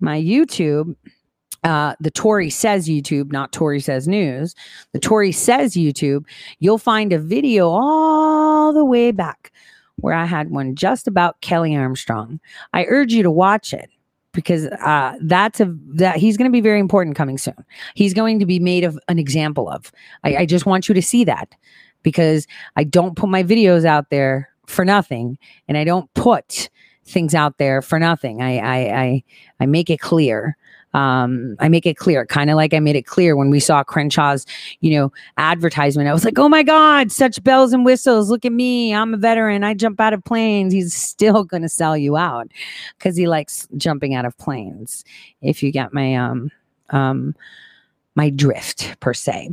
my 0.00 0.20
YouTube, 0.20 0.94
uh, 1.66 1.96
the 1.98 2.12
Tori 2.12 2.48
Says 2.48 2.88
YouTube, 2.88 3.32
not 3.32 3.52
Tori 3.52 3.80
Says 3.80 4.06
news. 4.06 4.54
The 4.92 5.00
Tori 5.00 5.32
Says 5.32 5.74
YouTube. 5.74 6.24
You'll 6.60 6.78
find 6.78 7.12
a 7.12 7.18
video 7.18 7.68
all 7.68 8.72
the 8.72 8.84
way 8.84 9.10
back 9.10 9.52
where 9.96 10.14
I 10.14 10.26
had 10.26 10.50
one 10.50 10.76
just 10.76 11.08
about 11.08 11.40
Kelly 11.40 11.74
Armstrong. 11.74 12.38
I 12.72 12.84
urge 12.84 13.12
you 13.12 13.24
to 13.24 13.32
watch 13.32 13.74
it 13.74 13.90
because 14.30 14.66
uh, 14.66 15.14
that's 15.22 15.58
a 15.58 15.74
that 15.94 16.18
he's 16.18 16.36
going 16.36 16.48
to 16.48 16.56
be 16.56 16.60
very 16.60 16.78
important 16.78 17.16
coming 17.16 17.36
soon. 17.36 17.64
He's 17.96 18.14
going 18.14 18.38
to 18.38 18.46
be 18.46 18.60
made 18.60 18.84
of 18.84 18.96
an 19.08 19.18
example 19.18 19.68
of. 19.68 19.90
I, 20.22 20.36
I 20.36 20.46
just 20.46 20.66
want 20.66 20.88
you 20.88 20.94
to 20.94 21.02
see 21.02 21.24
that 21.24 21.52
because 22.04 22.46
I 22.76 22.84
don't 22.84 23.16
put 23.16 23.28
my 23.28 23.42
videos 23.42 23.84
out 23.84 24.10
there 24.10 24.50
for 24.66 24.84
nothing, 24.84 25.36
and 25.66 25.76
I 25.76 25.82
don't 25.82 26.12
put 26.14 26.68
things 27.06 27.34
out 27.34 27.58
there 27.58 27.82
for 27.82 27.98
nothing. 27.98 28.40
I 28.40 28.58
I 28.58 29.02
I, 29.02 29.24
I 29.58 29.66
make 29.66 29.90
it 29.90 29.98
clear 29.98 30.56
um, 30.96 31.56
I 31.58 31.68
make 31.68 31.84
it 31.84 31.98
clear, 31.98 32.24
kind 32.24 32.48
of 32.48 32.56
like 32.56 32.72
I 32.72 32.80
made 32.80 32.96
it 32.96 33.04
clear 33.04 33.36
when 33.36 33.50
we 33.50 33.60
saw 33.60 33.84
Crenshaw's, 33.84 34.46
you 34.80 34.98
know, 34.98 35.12
advertisement. 35.36 36.08
I 36.08 36.14
was 36.14 36.24
like, 36.24 36.38
oh 36.38 36.48
my 36.48 36.62
God, 36.62 37.12
such 37.12 37.44
bells 37.44 37.74
and 37.74 37.84
whistles. 37.84 38.30
Look 38.30 38.46
at 38.46 38.52
me. 38.52 38.94
I'm 38.94 39.12
a 39.12 39.18
veteran. 39.18 39.62
I 39.62 39.74
jump 39.74 40.00
out 40.00 40.14
of 40.14 40.24
planes. 40.24 40.72
He's 40.72 40.94
still 41.10 41.44
going 41.44 41.62
to 41.62 41.68
sell 41.68 41.98
you 41.98 42.16
out 42.16 42.50
because 42.96 43.14
he 43.14 43.28
likes 43.28 43.68
jumping 43.76 44.14
out 44.14 44.24
of 44.24 44.38
planes. 44.38 45.04
If 45.42 45.62
you 45.62 45.70
get 45.70 45.92
my, 45.92 46.14
um, 46.14 46.50
um, 46.88 47.36
my 48.14 48.30
drift 48.30 48.98
per 49.00 49.12
se. 49.12 49.50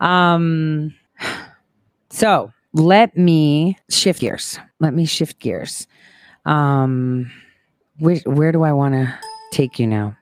Um, 0.00 0.94
so 2.10 2.52
let 2.74 3.16
me 3.16 3.78
shift 3.88 4.20
gears. 4.20 4.58
Let 4.78 4.92
me 4.92 5.06
shift 5.06 5.38
gears. 5.38 5.86
Um, 6.44 7.30
where, 7.98 8.16
where 8.26 8.52
do 8.52 8.62
I 8.62 8.74
want 8.74 8.92
to 8.92 9.18
take 9.52 9.78
you 9.78 9.86
now? 9.86 10.18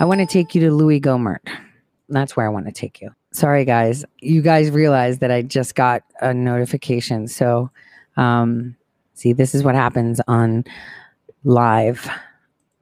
I 0.00 0.04
want 0.04 0.20
to 0.20 0.26
take 0.26 0.54
you 0.54 0.60
to 0.62 0.70
Louis 0.72 1.00
Gohmert. 1.00 1.40
That's 2.08 2.36
where 2.36 2.46
I 2.46 2.48
want 2.48 2.66
to 2.66 2.72
take 2.72 3.00
you. 3.00 3.10
Sorry, 3.32 3.64
guys. 3.64 4.04
You 4.18 4.42
guys 4.42 4.70
realize 4.70 5.18
that 5.18 5.30
I 5.30 5.42
just 5.42 5.74
got 5.74 6.02
a 6.20 6.34
notification. 6.34 7.28
So, 7.28 7.70
um, 8.16 8.76
see, 9.14 9.32
this 9.32 9.54
is 9.54 9.62
what 9.62 9.74
happens 9.74 10.20
on 10.28 10.64
live. 11.44 12.10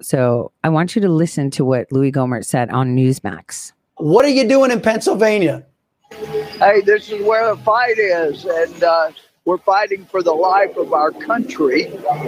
So, 0.00 0.53
I 0.64 0.68
want 0.70 0.96
you 0.96 1.03
to 1.03 1.09
listen 1.09 1.50
to 1.53 1.64
what 1.64 1.90
Louis 1.92 2.11
Gohmert 2.11 2.44
said 2.44 2.70
on 2.70 2.96
Newsmax. 2.96 3.72
What 3.96 4.24
are 4.24 4.31
you 4.31 4.48
doing 4.48 4.70
in 4.70 4.81
Pennsylvania? 4.81 5.64
Hey, 6.11 6.81
this 6.81 7.11
is 7.11 7.22
where 7.24 7.55
the 7.55 7.62
fight 7.62 7.98
is. 7.98 8.44
And, 8.44 8.83
uh, 8.83 9.12
we're 9.44 9.59
fighting 9.59 10.05
for 10.07 10.22
the 10.22 10.33
life 10.33 10.76
of 10.76 10.92
our 10.92 11.11
country. 11.11 11.87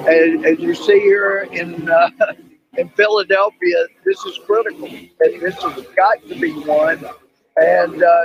And 0.08 0.46
as 0.46 0.58
you 0.58 0.74
see 0.74 0.98
here 0.98 1.46
in 1.52 1.88
uh, 1.88 2.10
in 2.76 2.88
Philadelphia, 2.90 3.86
this 4.04 4.24
is 4.24 4.38
critical. 4.46 4.86
And 4.86 5.40
this 5.40 5.62
has 5.62 5.86
got 5.96 6.26
to 6.28 6.34
be 6.40 6.52
one. 6.52 7.04
And 7.56 8.02
uh, 8.02 8.24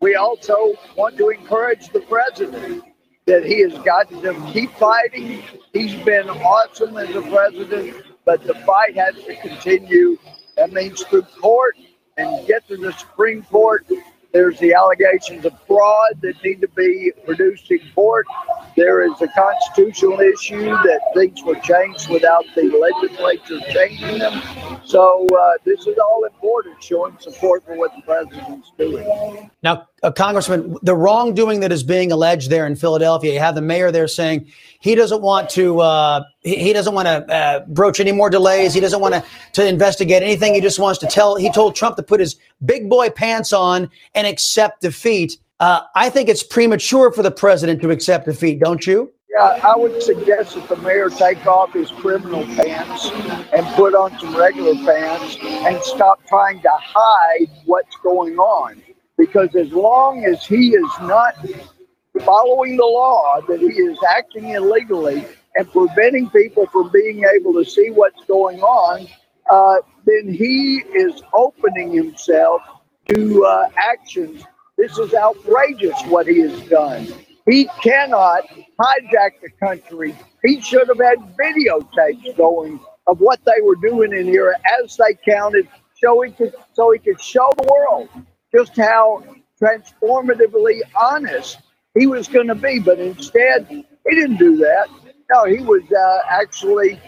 we 0.00 0.14
also 0.14 0.74
want 0.96 1.16
to 1.18 1.28
encourage 1.28 1.88
the 1.88 2.00
president 2.00 2.84
that 3.26 3.44
he 3.44 3.60
has 3.60 3.74
got 3.80 4.08
to 4.10 4.50
keep 4.52 4.72
fighting. 4.72 5.42
He's 5.72 5.94
been 6.04 6.28
awesome 6.28 6.96
as 6.96 7.14
a 7.14 7.22
president, 7.22 7.96
but 8.24 8.42
the 8.44 8.54
fight 8.54 8.96
has 8.96 9.14
to 9.24 9.36
continue. 9.36 10.18
That 10.56 10.72
means 10.72 11.02
through 11.04 11.22
court 11.22 11.76
and 12.16 12.46
get 12.46 12.66
to 12.68 12.76
the 12.76 12.92
Supreme 12.92 13.42
Court 13.44 13.86
there's 14.32 14.58
the 14.58 14.74
allegations 14.74 15.44
of 15.44 15.52
fraud 15.66 16.20
that 16.22 16.42
need 16.44 16.60
to 16.60 16.68
be 16.68 17.12
produced 17.24 17.70
in 17.70 17.80
court. 17.94 18.26
There 18.76 19.02
is 19.02 19.20
a 19.20 19.28
constitutional 19.28 20.20
issue 20.20 20.70
that 20.70 21.00
things 21.14 21.42
were 21.42 21.56
changed 21.56 22.08
without 22.08 22.44
the 22.54 22.62
legislature 22.62 23.60
changing 23.72 24.18
them. 24.18 24.40
So 24.84 25.26
uh, 25.26 25.52
this 25.64 25.86
is 25.86 25.98
all 25.98 26.24
important, 26.24 26.82
showing 26.82 27.16
support 27.18 27.64
for 27.64 27.76
what 27.76 27.94
the 27.96 28.02
president's 28.02 28.72
doing. 28.78 29.50
Now, 29.62 29.88
uh, 30.02 30.10
Congressman, 30.10 30.76
the 30.82 30.94
wrongdoing 30.94 31.60
that 31.60 31.72
is 31.72 31.82
being 31.82 32.12
alleged 32.12 32.50
there 32.50 32.66
in 32.66 32.76
Philadelphia, 32.76 33.34
you 33.34 33.38
have 33.38 33.54
the 33.54 33.62
mayor 33.62 33.90
there 33.90 34.08
saying 34.08 34.50
he 34.80 34.94
doesn't 34.94 35.22
want 35.22 35.50
to 35.50 35.80
uh, 35.80 36.24
he, 36.40 36.56
he, 36.56 36.72
doesn't 36.72 36.94
want 36.94 37.06
to 37.06 37.32
uh, 37.32 37.64
broach 37.66 38.00
any 38.00 38.12
more 38.12 38.30
delays. 38.30 38.72
He 38.72 38.80
doesn't 38.80 39.00
want 39.00 39.14
to 39.14 39.24
to 39.54 39.66
investigate 39.66 40.22
anything. 40.22 40.54
He 40.54 40.60
just 40.60 40.78
wants 40.78 40.98
to 41.00 41.06
tell. 41.06 41.36
He 41.36 41.50
told 41.52 41.74
Trump 41.74 41.96
to 41.96 42.02
put 42.02 42.20
his 42.20 42.36
big 42.64 42.88
boy 42.88 43.10
pants 43.10 43.52
on 43.52 43.90
and 44.14 44.26
accept 44.26 44.80
defeat. 44.80 45.38
Uh, 45.58 45.82
I 45.94 46.08
think 46.08 46.28
it's 46.30 46.42
premature 46.42 47.12
for 47.12 47.22
the 47.22 47.30
president 47.30 47.82
to 47.82 47.90
accept 47.90 48.24
defeat, 48.24 48.60
don't 48.60 48.86
you? 48.86 49.12
Yeah, 49.30 49.60
I 49.62 49.76
would 49.76 50.02
suggest 50.02 50.54
that 50.54 50.68
the 50.68 50.76
mayor 50.76 51.08
take 51.08 51.46
off 51.46 51.72
his 51.72 51.90
criminal 51.90 52.44
pants 52.56 53.10
and 53.52 53.66
put 53.76 53.94
on 53.94 54.18
some 54.18 54.34
regular 54.34 54.74
pants 54.74 55.36
and 55.40 55.80
stop 55.82 56.26
trying 56.26 56.60
to 56.62 56.70
hide 56.72 57.48
what's 57.66 57.94
going 58.02 58.38
on. 58.38 58.82
Because 59.20 59.54
as 59.54 59.70
long 59.70 60.24
as 60.24 60.46
he 60.46 60.70
is 60.70 60.90
not 61.02 61.34
following 62.24 62.78
the 62.78 62.86
law, 62.86 63.42
that 63.46 63.60
he 63.60 63.66
is 63.66 63.98
acting 64.16 64.48
illegally 64.48 65.26
and 65.56 65.70
preventing 65.70 66.30
people 66.30 66.64
from 66.68 66.90
being 66.90 67.22
able 67.36 67.52
to 67.52 67.64
see 67.66 67.90
what's 67.90 68.24
going 68.24 68.60
on, 68.62 69.06
uh, 69.50 69.76
then 70.06 70.32
he 70.32 70.82
is 70.94 71.20
opening 71.34 71.92
himself 71.92 72.62
to 73.10 73.44
uh, 73.44 73.68
actions. 73.76 74.42
This 74.78 74.96
is 74.96 75.12
outrageous 75.12 76.00
what 76.06 76.26
he 76.26 76.40
has 76.40 76.58
done. 76.70 77.06
He 77.46 77.68
cannot 77.82 78.44
hijack 78.80 79.32
the 79.42 79.50
country. 79.62 80.16
He 80.42 80.62
should 80.62 80.88
have 80.88 80.98
had 80.98 81.18
videotapes 81.36 82.38
going 82.38 82.80
of 83.06 83.20
what 83.20 83.40
they 83.44 83.60
were 83.62 83.76
doing 83.86 84.14
in 84.14 84.24
here 84.24 84.56
as 84.82 84.96
they 84.96 85.14
counted, 85.30 85.68
so 86.02 86.22
he 86.22 86.32
could 86.32 86.54
so 86.72 86.92
he 86.92 86.98
could 86.98 87.20
show 87.20 87.50
the 87.58 87.68
world 87.70 88.08
just 88.54 88.76
how 88.76 89.24
transformatively 89.60 90.80
honest 91.00 91.58
he 91.98 92.06
was 92.06 92.28
going 92.28 92.48
to 92.48 92.54
be. 92.54 92.78
But 92.78 92.98
instead, 92.98 93.66
he 93.68 93.84
didn't 94.10 94.36
do 94.36 94.56
that. 94.56 94.88
No, 95.32 95.44
he 95.44 95.62
was 95.62 95.82
uh, 95.92 96.18
actually 96.28 97.00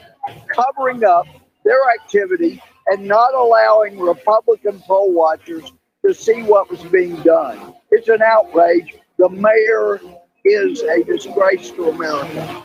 covering 0.55 1.05
up 1.05 1.26
their 1.64 1.80
activity 2.01 2.62
and 2.88 3.07
not 3.07 3.34
allowing 3.34 3.99
Republican 3.99 4.80
poll 4.86 5.12
watchers 5.12 5.72
to 6.05 6.12
see 6.12 6.43
what 6.43 6.70
was 6.70 6.82
being 6.84 7.16
done. 7.22 7.74
It's 7.90 8.09
an 8.09 8.22
outrage. 8.22 8.97
The 9.18 9.28
mayor 9.28 10.01
is 10.45 10.82
a 10.82 11.05
disgrace 11.05 11.70
to 11.72 11.90
America. 11.90 12.64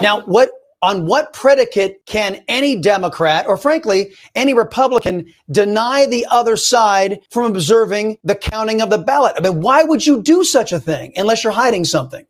Now, 0.00 0.20
what 0.22 0.50
on 0.82 1.06
what 1.06 1.32
predicate 1.32 2.04
can 2.06 2.42
any 2.48 2.76
Democrat 2.76 3.46
or 3.46 3.56
frankly 3.56 4.12
any 4.34 4.54
Republican 4.54 5.32
deny 5.50 6.06
the 6.06 6.26
other 6.30 6.56
side 6.56 7.20
from 7.30 7.50
observing 7.50 8.18
the 8.24 8.34
counting 8.34 8.80
of 8.80 8.90
the 8.90 8.98
ballot? 8.98 9.34
I 9.36 9.40
mean, 9.40 9.60
why 9.60 9.82
would 9.82 10.06
you 10.06 10.22
do 10.22 10.44
such 10.44 10.72
a 10.72 10.80
thing 10.80 11.12
unless 11.16 11.42
you're 11.42 11.52
hiding 11.52 11.84
something? 11.84 12.26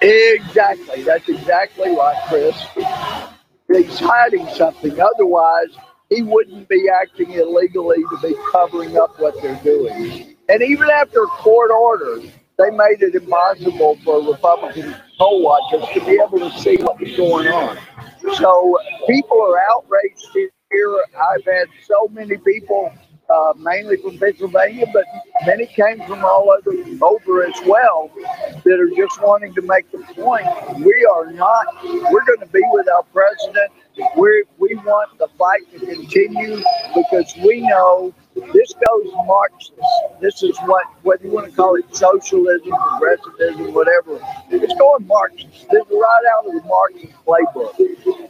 Exactly. 0.00 1.02
That's 1.02 1.28
exactly 1.28 1.90
right, 1.90 2.20
Chris. 2.28 2.56
He's 3.72 3.98
hiding 3.98 4.48
something. 4.48 4.98
Otherwise, 5.00 5.76
he 6.08 6.22
wouldn't 6.22 6.68
be 6.68 6.88
acting 6.88 7.30
illegally 7.32 7.98
to 7.98 8.18
be 8.22 8.34
covering 8.50 8.98
up 8.98 9.18
what 9.18 9.40
they're 9.40 9.60
doing. 9.62 10.36
And 10.48 10.62
even 10.62 10.90
after 10.90 11.24
court 11.26 11.70
orders, 11.70 12.24
they 12.58 12.70
made 12.70 13.02
it 13.02 13.14
impossible 13.14 13.98
for 14.04 14.22
Republican 14.22 14.94
poll 15.22 15.40
watchers 15.40 15.88
to 15.94 16.04
be 16.04 16.20
able 16.20 16.40
to 16.40 16.50
see 16.58 16.76
what 16.78 16.98
was 16.98 17.16
going 17.16 17.46
on. 17.46 17.78
So 18.38 18.76
people 19.06 19.40
are 19.40 19.58
outraged 19.70 20.26
here. 20.34 20.96
I've 21.30 21.44
had 21.44 21.68
so 21.86 22.08
many 22.10 22.36
people, 22.38 22.92
uh, 23.30 23.52
mainly 23.56 23.98
from 23.98 24.18
Pennsylvania, 24.18 24.86
but 24.92 25.04
many 25.46 25.66
came 25.66 25.98
from 26.08 26.24
all 26.24 26.50
over, 26.50 27.04
over 27.04 27.44
as 27.44 27.54
well, 27.66 28.10
that 28.64 28.80
are 28.80 28.96
just 28.96 29.22
wanting 29.22 29.54
to 29.54 29.62
make 29.62 29.88
the 29.92 29.98
point. 30.20 30.46
We 30.84 31.06
are 31.14 31.30
not, 31.32 31.66
we're 31.84 32.24
going 32.24 32.40
to 32.40 32.50
be 32.52 32.62
with 32.72 32.88
our 32.88 33.04
president. 33.12 33.70
we 34.16 34.42
we 34.58 34.74
want 34.76 35.16
the 35.18 35.28
fight 35.38 35.62
to 35.72 35.78
continue 35.86 36.64
because 36.96 37.32
we 37.44 37.60
know 37.60 38.12
this 38.34 38.72
goes 38.74 39.12
Marxist. 39.26 39.72
This 40.20 40.42
is 40.42 40.58
what, 40.60 40.86
whether 41.02 41.24
you 41.24 41.32
want 41.32 41.50
to 41.50 41.56
call 41.56 41.74
it 41.76 41.84
socialism, 41.94 42.72
progressivism, 42.72 43.74
whatever, 43.74 44.20
it's 44.50 44.74
going 44.78 45.06
Marxist. 45.06 45.68
This 45.70 45.82
is 45.82 45.90
right 45.90 46.22
out 46.36 46.46
of 46.46 46.54
the 46.54 46.68
Marxist 46.68 47.12
playbook. 47.26 47.76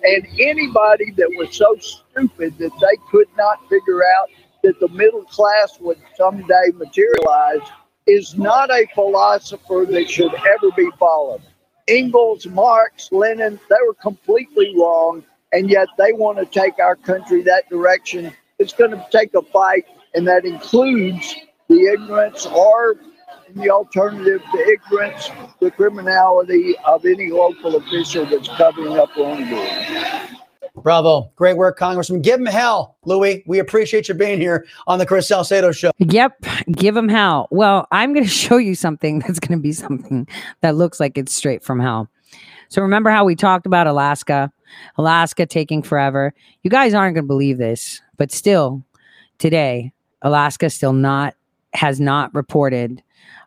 And 0.05 0.27
anybody 0.41 1.13
that 1.13 1.31
was 1.37 1.57
so 1.57 1.77
stupid 1.81 2.59
that 2.59 2.73
they 2.81 2.97
could 3.11 3.29
not 3.37 3.61
figure 3.69 4.03
out 4.19 4.29
that 4.63 4.79
the 4.81 4.89
middle 4.89 5.25
class 5.25 5.79
would 5.81 5.99
someday 6.17 6.71
materialize 6.75 7.69
is 8.07 8.37
not 8.37 8.71
a 8.71 8.87
philosopher 8.95 9.87
that 9.89 10.11
should 10.11 10.35
ever 10.35 10.71
be 10.77 10.89
followed. 10.99 11.43
Engels, 11.89 12.47
Marx, 12.47 13.11
Lenin, 13.13 13.59
they 13.69 13.77
were 13.87 13.95
completely 13.95 14.75
wrong, 14.77 15.25
and 15.53 15.69
yet 15.69 15.89
they 15.99 16.13
want 16.13 16.39
to 16.39 16.47
take 16.47 16.79
our 16.79 16.97
country 16.97 17.43
that 17.43 17.69
direction 17.69 18.33
it's 18.63 18.73
going 18.73 18.93
to 18.93 19.07
take 19.11 19.35
a 19.35 19.43
fight, 19.43 19.85
and 20.15 20.27
that 20.29 20.45
includes 20.45 21.35
the 21.69 21.81
ignorance 21.87 22.47
or 22.47 22.97
the 23.55 23.69
alternative 23.71 24.41
to 24.53 24.59
ignorance, 24.59 25.31
the 25.61 25.71
criminality 25.71 26.75
of 26.87 27.05
any 27.05 27.31
local 27.31 27.77
official 27.77 28.25
that's 28.25 28.49
covering 28.49 28.97
up 28.99 29.11
wrongdoing. 29.17 30.39
Bravo. 30.77 31.31
Great 31.37 31.57
work, 31.57 31.77
Congressman. 31.77 32.23
Give 32.23 32.41
him 32.41 32.47
hell, 32.47 32.97
Louis. 33.05 33.43
We 33.47 33.59
appreciate 33.59 34.09
you 34.09 34.15
being 34.15 34.41
here 34.41 34.65
on 34.87 34.99
the 34.99 35.05
Chris 35.05 35.29
Salcedo 35.29 35.71
show. 35.73 35.91
Yep. 35.99 36.45
Give 36.73 36.97
him 36.97 37.09
hell. 37.09 37.49
Well, 37.51 37.87
I'm 37.93 38.15
going 38.15 38.25
to 38.27 38.31
show 38.31 38.57
you 38.57 38.75
something 38.75 39.19
that's 39.19 39.39
going 39.39 39.59
to 39.59 39.63
be 39.63 39.73
something 39.73 40.27
that 40.63 40.77
looks 40.77 40.99
like 40.99 41.19
it's 41.19 41.35
straight 41.35 41.63
from 41.63 41.79
hell. 41.79 42.09
So 42.69 42.81
remember 42.81 43.11
how 43.11 43.25
we 43.27 43.35
talked 43.35 43.67
about 43.67 43.87
Alaska, 43.87 44.51
Alaska 44.97 45.47
taking 45.47 45.83
forever. 45.83 46.35
You 46.63 46.71
guys 46.71 46.95
aren't 46.95 47.15
going 47.15 47.25
to 47.25 47.29
believe 47.29 47.59
this, 47.59 48.01
but 48.17 48.31
still 48.33 48.85
today, 49.39 49.93
Alaska 50.23 50.71
still 50.71 50.93
not 50.93 51.35
has 51.75 52.01
not 52.01 52.35
reported 52.35 53.03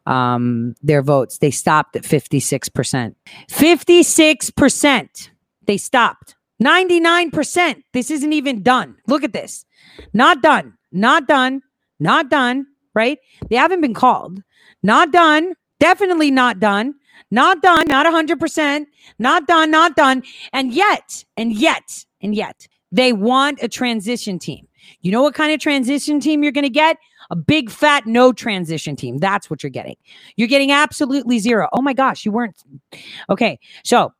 um, 0.05 0.75
their 0.81 1.01
votes. 1.01 1.37
They 1.37 1.51
stopped 1.51 1.95
at 1.95 2.03
56%. 2.03 3.15
56%. 3.49 5.29
They 5.65 5.77
stopped. 5.77 6.35
99%. 6.61 7.83
This 7.93 8.11
isn't 8.11 8.33
even 8.33 8.63
done. 8.63 8.95
Look 9.07 9.23
at 9.23 9.33
this. 9.33 9.65
Not 10.13 10.41
done. 10.41 10.73
Not 10.91 11.27
done. 11.27 11.61
Not 11.99 12.29
done. 12.29 12.67
Right? 12.93 13.19
They 13.49 13.55
haven't 13.55 13.81
been 13.81 13.93
called. 13.93 14.41
Not 14.83 15.11
done. 15.11 15.53
Definitely 15.79 16.31
not 16.31 16.59
done. 16.59 16.95
Not 17.31 17.61
done, 17.61 17.85
not 17.87 18.05
100%, 18.05 18.85
not 19.19 19.47
done, 19.47 19.71
not 19.71 19.95
done. 19.95 20.23
And 20.53 20.73
yet, 20.73 21.25
and 21.37 21.53
yet, 21.53 22.05
and 22.21 22.35
yet, 22.35 22.67
they 22.91 23.13
want 23.13 23.59
a 23.61 23.67
transition 23.67 24.39
team. 24.39 24.67
You 25.01 25.11
know 25.11 25.23
what 25.23 25.33
kind 25.33 25.51
of 25.51 25.59
transition 25.59 26.19
team 26.19 26.43
you're 26.43 26.51
going 26.51 26.63
to 26.63 26.69
get? 26.69 26.97
A 27.31 27.35
big 27.35 27.71
fat 27.71 28.05
no 28.05 28.31
transition 28.31 28.95
team. 28.95 29.17
That's 29.17 29.49
what 29.49 29.63
you're 29.63 29.71
getting. 29.71 29.95
You're 30.35 30.47
getting 30.47 30.71
absolutely 30.71 31.39
zero. 31.39 31.67
Oh 31.73 31.81
my 31.81 31.93
gosh, 31.93 32.23
you 32.25 32.31
weren't. 32.31 32.55
Okay. 33.29 33.59
So, 33.83 34.13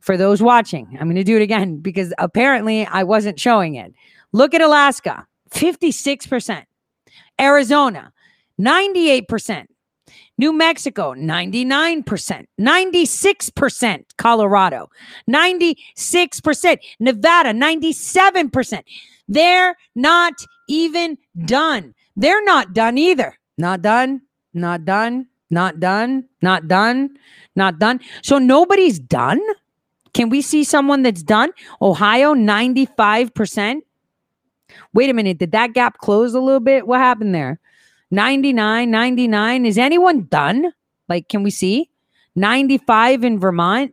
for 0.00 0.18
those 0.18 0.42
watching, 0.42 0.98
I'm 1.00 1.06
going 1.06 1.16
to 1.16 1.24
do 1.24 1.36
it 1.36 1.42
again 1.42 1.78
because 1.78 2.12
apparently 2.18 2.84
I 2.84 3.02
wasn't 3.04 3.40
showing 3.40 3.76
it. 3.76 3.94
Look 4.32 4.52
at 4.52 4.60
Alaska 4.60 5.26
56%, 5.50 6.64
Arizona 7.40 8.12
98%, 8.60 9.66
New 10.36 10.52
Mexico, 10.52 11.14
99%, 11.14 12.46
96%, 12.60 14.04
Colorado, 14.16 14.90
96%, 15.30 16.78
Nevada, 16.98 17.50
97%. 17.50 18.82
They're 19.28 19.76
not 19.94 20.34
even 20.68 21.18
done. 21.44 21.94
They're 22.16 22.44
not 22.44 22.72
done 22.72 22.98
either. 22.98 23.38
Not 23.58 23.82
done, 23.82 24.22
not 24.52 24.84
done, 24.84 25.26
not 25.50 25.78
done, 25.78 26.28
not 26.42 26.66
done, 26.66 27.16
not 27.54 27.78
done. 27.78 28.00
So 28.22 28.38
nobody's 28.38 28.98
done. 28.98 29.40
Can 30.14 30.28
we 30.28 30.42
see 30.42 30.64
someone 30.64 31.02
that's 31.02 31.22
done? 31.22 31.50
Ohio, 31.80 32.34
95%. 32.34 33.82
Wait 34.92 35.10
a 35.10 35.12
minute. 35.12 35.38
Did 35.38 35.52
that 35.52 35.72
gap 35.74 35.98
close 35.98 36.34
a 36.34 36.40
little 36.40 36.60
bit? 36.60 36.86
What 36.86 37.00
happened 37.00 37.34
there? 37.34 37.60
99, 38.10 38.90
99. 38.90 39.66
Is 39.66 39.78
anyone 39.78 40.24
done? 40.24 40.72
Like, 41.08 41.28
can 41.28 41.42
we 41.42 41.50
see? 41.50 41.90
95 42.36 43.24
in 43.24 43.38
Vermont, 43.38 43.92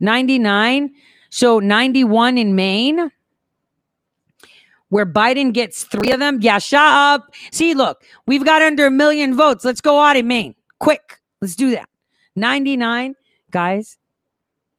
99. 0.00 0.90
So 1.30 1.58
91 1.58 2.38
in 2.38 2.54
Maine, 2.54 3.10
where 4.88 5.06
Biden 5.06 5.52
gets 5.52 5.84
three 5.84 6.12
of 6.12 6.20
them. 6.20 6.38
Yeah, 6.40 6.58
shut 6.58 6.80
up. 6.80 7.34
See, 7.52 7.74
look, 7.74 8.02
we've 8.26 8.44
got 8.44 8.62
under 8.62 8.86
a 8.86 8.90
million 8.90 9.36
votes. 9.36 9.64
Let's 9.64 9.80
go 9.80 10.00
out 10.00 10.16
in 10.16 10.26
Maine. 10.26 10.54
Quick. 10.78 11.20
Let's 11.40 11.54
do 11.54 11.70
that. 11.72 11.88
99. 12.36 13.14
Guys, 13.50 13.98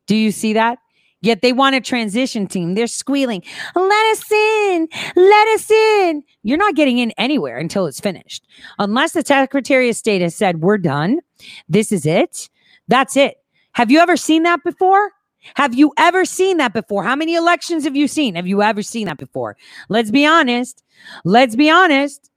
do 0.07 0.15
you 0.15 0.31
see 0.31 0.53
that? 0.53 0.79
Yet 1.21 1.41
they 1.41 1.51
want 1.51 1.75
a 1.75 1.81
transition 1.81 2.47
team. 2.47 2.75
They're 2.75 2.87
squealing, 2.87 3.43
let 3.75 4.05
us 4.11 4.31
in, 4.31 4.87
let 5.15 5.47
us 5.49 5.69
in. 5.69 6.23
You're 6.43 6.57
not 6.57 6.75
getting 6.75 6.97
in 6.97 7.11
anywhere 7.17 7.57
until 7.57 7.85
it's 7.87 7.99
finished. 7.99 8.47
Unless 8.77 9.13
the 9.13 9.23
Secretary 9.23 9.89
of 9.89 9.95
State 9.95 10.21
has 10.21 10.35
said, 10.35 10.61
we're 10.61 10.77
done, 10.77 11.19
this 11.67 11.91
is 11.91 12.05
it, 12.05 12.49
that's 12.87 13.17
it. 13.17 13.35
Have 13.73 13.91
you 13.91 13.99
ever 13.99 14.17
seen 14.17 14.43
that 14.43 14.63
before? 14.63 15.11
Have 15.55 15.73
you 15.73 15.93
ever 15.97 16.25
seen 16.25 16.57
that 16.57 16.73
before? 16.73 17.03
How 17.03 17.15
many 17.15 17.35
elections 17.35 17.83
have 17.83 17.95
you 17.95 18.07
seen? 18.07 18.35
Have 18.35 18.47
you 18.47 18.61
ever 18.61 18.81
seen 18.81 19.05
that 19.07 19.17
before? 19.17 19.55
Let's 19.87 20.11
be 20.11 20.25
honest. 20.25 20.83
Let's 21.23 21.55
be 21.55 21.69
honest. 21.69 22.28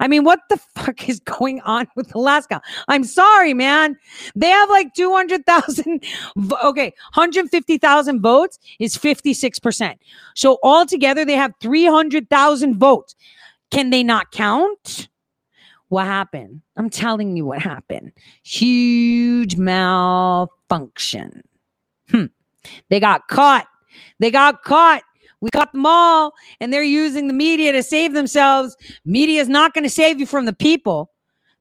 I 0.00 0.08
mean, 0.08 0.24
what 0.24 0.40
the 0.48 0.56
fuck 0.74 1.08
is 1.08 1.20
going 1.20 1.60
on 1.60 1.86
with 1.96 2.14
Alaska? 2.14 2.60
I'm 2.88 3.04
sorry, 3.04 3.54
man. 3.54 3.96
They 4.34 4.48
have 4.48 4.68
like 4.70 4.94
200,000, 4.94 6.04
vo- 6.36 6.56
okay, 6.64 6.92
150,000 7.14 8.20
votes 8.20 8.58
is 8.78 8.96
56%. 8.96 9.96
So 10.34 10.58
altogether, 10.62 11.24
they 11.24 11.34
have 11.34 11.52
300,000 11.60 12.78
votes. 12.78 13.14
Can 13.70 13.90
they 13.90 14.02
not 14.02 14.32
count? 14.32 15.08
What 15.88 16.06
happened? 16.06 16.62
I'm 16.76 16.88
telling 16.88 17.36
you 17.36 17.44
what 17.44 17.60
happened. 17.60 18.12
Huge 18.42 19.56
malfunction. 19.56 21.42
Hmm. 22.10 22.26
They 22.88 22.98
got 23.00 23.28
caught. 23.28 23.66
They 24.18 24.30
got 24.30 24.62
caught. 24.62 25.02
We 25.42 25.50
caught 25.50 25.72
them 25.72 25.84
all, 25.84 26.32
and 26.60 26.72
they're 26.72 26.82
using 26.82 27.26
the 27.26 27.34
media 27.34 27.72
to 27.72 27.82
save 27.82 28.14
themselves. 28.14 28.76
Media 29.04 29.40
is 29.42 29.48
not 29.48 29.74
going 29.74 29.84
to 29.84 29.90
save 29.90 30.18
you 30.18 30.26
from 30.26 30.46
the 30.46 30.52
people. 30.52 31.10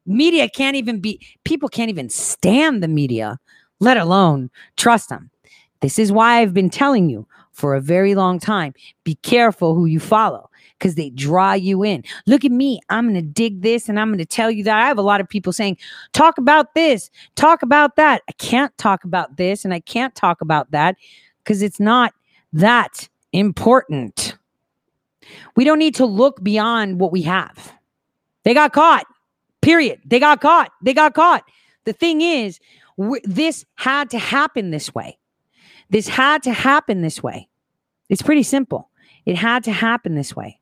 Media 0.05 0.47
can't 0.47 0.75
even 0.77 1.01
be, 1.01 1.19
people 1.43 1.67
can't 1.67 1.89
even 1.89 2.07
stand 2.07 2.82
the 2.82 2.88
media, 2.88 3.39
let 3.79 3.97
alone 3.97 4.49
trust 4.77 5.09
them. 5.09 5.32
This 5.82 5.97
is 5.97 6.11
why 6.11 6.39
I've 6.39 6.53
been 6.53 6.69
telling 6.69 7.09
you 7.09 7.27
for 7.51 7.75
a 7.75 7.82
very 7.82 8.15
long 8.15 8.39
time 8.39 8.73
be 9.03 9.15
careful 9.15 9.75
who 9.75 9.86
you 9.86 9.99
follow 9.99 10.49
because 10.77 10.95
they 10.95 11.09
draw 11.09 11.53
you 11.53 11.84
in. 11.84 12.03
Look 12.27 12.45
at 12.45 12.51
me. 12.51 12.79
I'm 12.89 13.05
going 13.05 13.15
to 13.15 13.21
dig 13.21 13.61
this 13.61 13.89
and 13.89 13.99
I'm 13.99 14.09
going 14.09 14.19
to 14.19 14.25
tell 14.25 14.49
you 14.49 14.63
that. 14.63 14.79
I 14.79 14.88
have 14.88 14.97
a 14.97 15.03
lot 15.03 15.21
of 15.21 15.29
people 15.29 15.53
saying, 15.53 15.77
talk 16.13 16.38
about 16.38 16.75
this, 16.75 17.09
talk 17.36 17.61
about 17.61 17.95
that. 17.95 18.21
I 18.29 18.32
can't 18.34 18.75
talk 18.77 19.03
about 19.03 19.38
this 19.38 19.65
and 19.65 19.73
I 19.73 19.79
can't 19.79 20.15
talk 20.15 20.41
about 20.41 20.71
that 20.71 20.97
because 21.43 21.61
it's 21.61 21.79
not 21.79 22.13
that 22.53 23.09
important. 23.34 24.36
We 25.55 25.63
don't 25.63 25.79
need 25.79 25.95
to 25.95 26.05
look 26.05 26.43
beyond 26.43 26.99
what 26.99 27.11
we 27.11 27.21
have. 27.23 27.73
They 28.43 28.53
got 28.53 28.73
caught. 28.73 29.05
Period. 29.61 29.99
They 30.05 30.19
got 30.19 30.41
caught. 30.41 30.71
They 30.82 30.93
got 30.93 31.13
caught. 31.13 31.43
The 31.86 31.93
thing 31.93 32.21
is, 32.21 32.59
this 33.23 33.65
had 33.75 34.09
to 34.11 34.19
happen 34.19 34.71
this 34.71 34.93
way. 34.93 35.17
This 35.89 36.07
had 36.07 36.43
to 36.43 36.53
happen 36.53 37.01
this 37.01 37.21
way. 37.21 37.47
It's 38.09 38.21
pretty 38.21 38.43
simple. 38.43 38.89
It 39.25 39.36
had 39.36 39.63
to 39.65 39.71
happen 39.71 40.15
this 40.15 40.36
way 40.36 40.59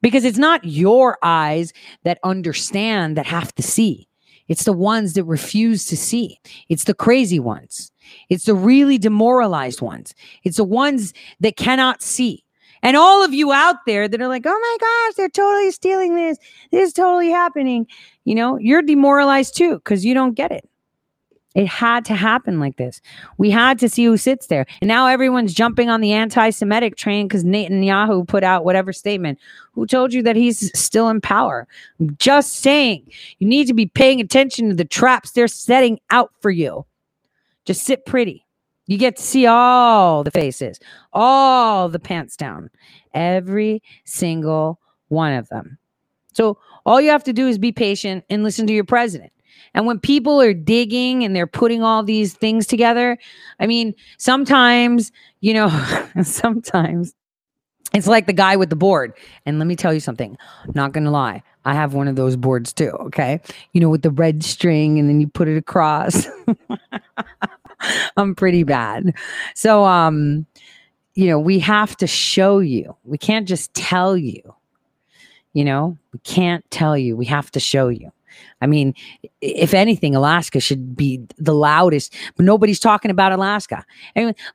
because 0.00 0.24
it's 0.24 0.38
not 0.38 0.64
your 0.64 1.18
eyes 1.22 1.72
that 2.04 2.18
understand 2.24 3.16
that 3.16 3.26
have 3.26 3.54
to 3.54 3.62
see. 3.62 4.08
It's 4.48 4.64
the 4.64 4.72
ones 4.72 5.14
that 5.14 5.24
refuse 5.24 5.86
to 5.86 5.96
see. 5.96 6.38
It's 6.68 6.84
the 6.84 6.94
crazy 6.94 7.40
ones. 7.40 7.90
It's 8.28 8.44
the 8.44 8.54
really 8.54 8.98
demoralized 8.98 9.80
ones. 9.80 10.14
It's 10.42 10.58
the 10.58 10.64
ones 10.64 11.14
that 11.40 11.56
cannot 11.56 12.02
see. 12.02 12.44
And 12.82 12.98
all 12.98 13.24
of 13.24 13.32
you 13.32 13.50
out 13.50 13.76
there 13.86 14.08
that 14.08 14.20
are 14.20 14.28
like, 14.28 14.44
oh 14.44 14.58
my 14.60 14.76
gosh, 14.78 15.16
they're 15.16 15.28
totally 15.30 15.70
stealing 15.70 16.14
this. 16.14 16.36
This 16.70 16.88
is 16.88 16.92
totally 16.92 17.30
happening. 17.30 17.86
You 18.24 18.34
know, 18.34 18.58
you're 18.58 18.82
demoralized 18.82 19.56
too 19.56 19.76
because 19.76 20.04
you 20.04 20.12
don't 20.12 20.34
get 20.34 20.52
it. 20.52 20.68
It 21.54 21.68
had 21.68 22.04
to 22.06 22.14
happen 22.14 22.58
like 22.58 22.76
this. 22.76 23.00
We 23.38 23.50
had 23.50 23.78
to 23.78 23.88
see 23.88 24.04
who 24.04 24.16
sits 24.16 24.48
there. 24.48 24.66
And 24.80 24.88
now 24.88 25.06
everyone's 25.06 25.54
jumping 25.54 25.88
on 25.88 26.00
the 26.00 26.12
anti 26.12 26.50
Semitic 26.50 26.96
train 26.96 27.28
because 27.28 27.44
Netanyahu 27.44 28.26
put 28.26 28.42
out 28.42 28.64
whatever 28.64 28.92
statement. 28.92 29.38
Who 29.72 29.86
told 29.86 30.12
you 30.12 30.22
that 30.24 30.36
he's 30.36 30.76
still 30.78 31.08
in 31.08 31.20
power? 31.20 31.68
I'm 32.00 32.16
just 32.18 32.56
saying, 32.56 33.08
you 33.38 33.46
need 33.46 33.68
to 33.68 33.74
be 33.74 33.86
paying 33.86 34.20
attention 34.20 34.68
to 34.68 34.74
the 34.74 34.84
traps 34.84 35.30
they're 35.30 35.48
setting 35.48 36.00
out 36.10 36.32
for 36.40 36.50
you. 36.50 36.84
Just 37.64 37.84
sit 37.84 38.04
pretty. 38.04 38.44
You 38.86 38.98
get 38.98 39.16
to 39.16 39.22
see 39.22 39.46
all 39.46 40.24
the 40.24 40.30
faces, 40.30 40.78
all 41.12 41.88
the 41.88 41.98
pants 41.98 42.36
down, 42.36 42.68
every 43.14 43.82
single 44.04 44.78
one 45.08 45.32
of 45.32 45.48
them. 45.48 45.78
So 46.34 46.58
all 46.84 47.00
you 47.00 47.10
have 47.10 47.24
to 47.24 47.32
do 47.32 47.46
is 47.46 47.58
be 47.58 47.72
patient 47.72 48.24
and 48.28 48.42
listen 48.42 48.66
to 48.66 48.74
your 48.74 48.84
president. 48.84 49.32
And 49.74 49.86
when 49.86 49.98
people 49.98 50.40
are 50.40 50.54
digging 50.54 51.24
and 51.24 51.34
they're 51.34 51.46
putting 51.46 51.82
all 51.82 52.02
these 52.02 52.34
things 52.34 52.66
together, 52.66 53.18
I 53.58 53.66
mean, 53.66 53.94
sometimes, 54.18 55.12
you 55.40 55.54
know, 55.54 55.68
sometimes 56.22 57.14
it's 57.92 58.06
like 58.06 58.26
the 58.26 58.32
guy 58.32 58.56
with 58.56 58.70
the 58.70 58.76
board. 58.76 59.14
And 59.46 59.58
let 59.58 59.66
me 59.66 59.76
tell 59.76 59.94
you 59.94 60.00
something, 60.00 60.36
not 60.74 60.92
going 60.92 61.04
to 61.04 61.10
lie. 61.10 61.42
I 61.64 61.74
have 61.74 61.94
one 61.94 62.08
of 62.08 62.16
those 62.16 62.36
boards 62.36 62.72
too. 62.72 62.90
Okay. 62.90 63.40
You 63.72 63.80
know, 63.80 63.88
with 63.88 64.02
the 64.02 64.10
red 64.10 64.42
string 64.44 64.98
and 64.98 65.08
then 65.08 65.20
you 65.20 65.28
put 65.28 65.48
it 65.48 65.56
across. 65.56 66.26
I'm 68.16 68.34
pretty 68.34 68.64
bad. 68.64 69.14
So, 69.54 69.84
um, 69.84 70.46
you 71.14 71.26
know, 71.26 71.38
we 71.38 71.58
have 71.60 71.96
to 71.98 72.06
show 72.06 72.58
you. 72.58 72.96
We 73.04 73.18
can't 73.18 73.46
just 73.46 73.72
tell 73.74 74.16
you. 74.16 74.54
You 75.52 75.64
know, 75.64 75.96
we 76.12 76.18
can't 76.20 76.68
tell 76.70 76.98
you. 76.98 77.16
We 77.16 77.26
have 77.26 77.50
to 77.52 77.60
show 77.60 77.88
you. 77.88 78.12
I 78.60 78.66
mean, 78.66 78.94
if 79.40 79.74
anything, 79.74 80.14
Alaska 80.14 80.60
should 80.60 80.96
be 80.96 81.20
the 81.36 81.54
loudest, 81.54 82.14
but 82.36 82.44
nobody's 82.44 82.80
talking 82.80 83.10
about 83.10 83.32
Alaska. 83.32 83.84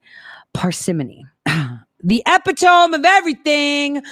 Parsimony. 0.53 1.25
the 2.03 2.23
epitome 2.27 2.95
of 2.97 3.05
everything. 3.05 4.03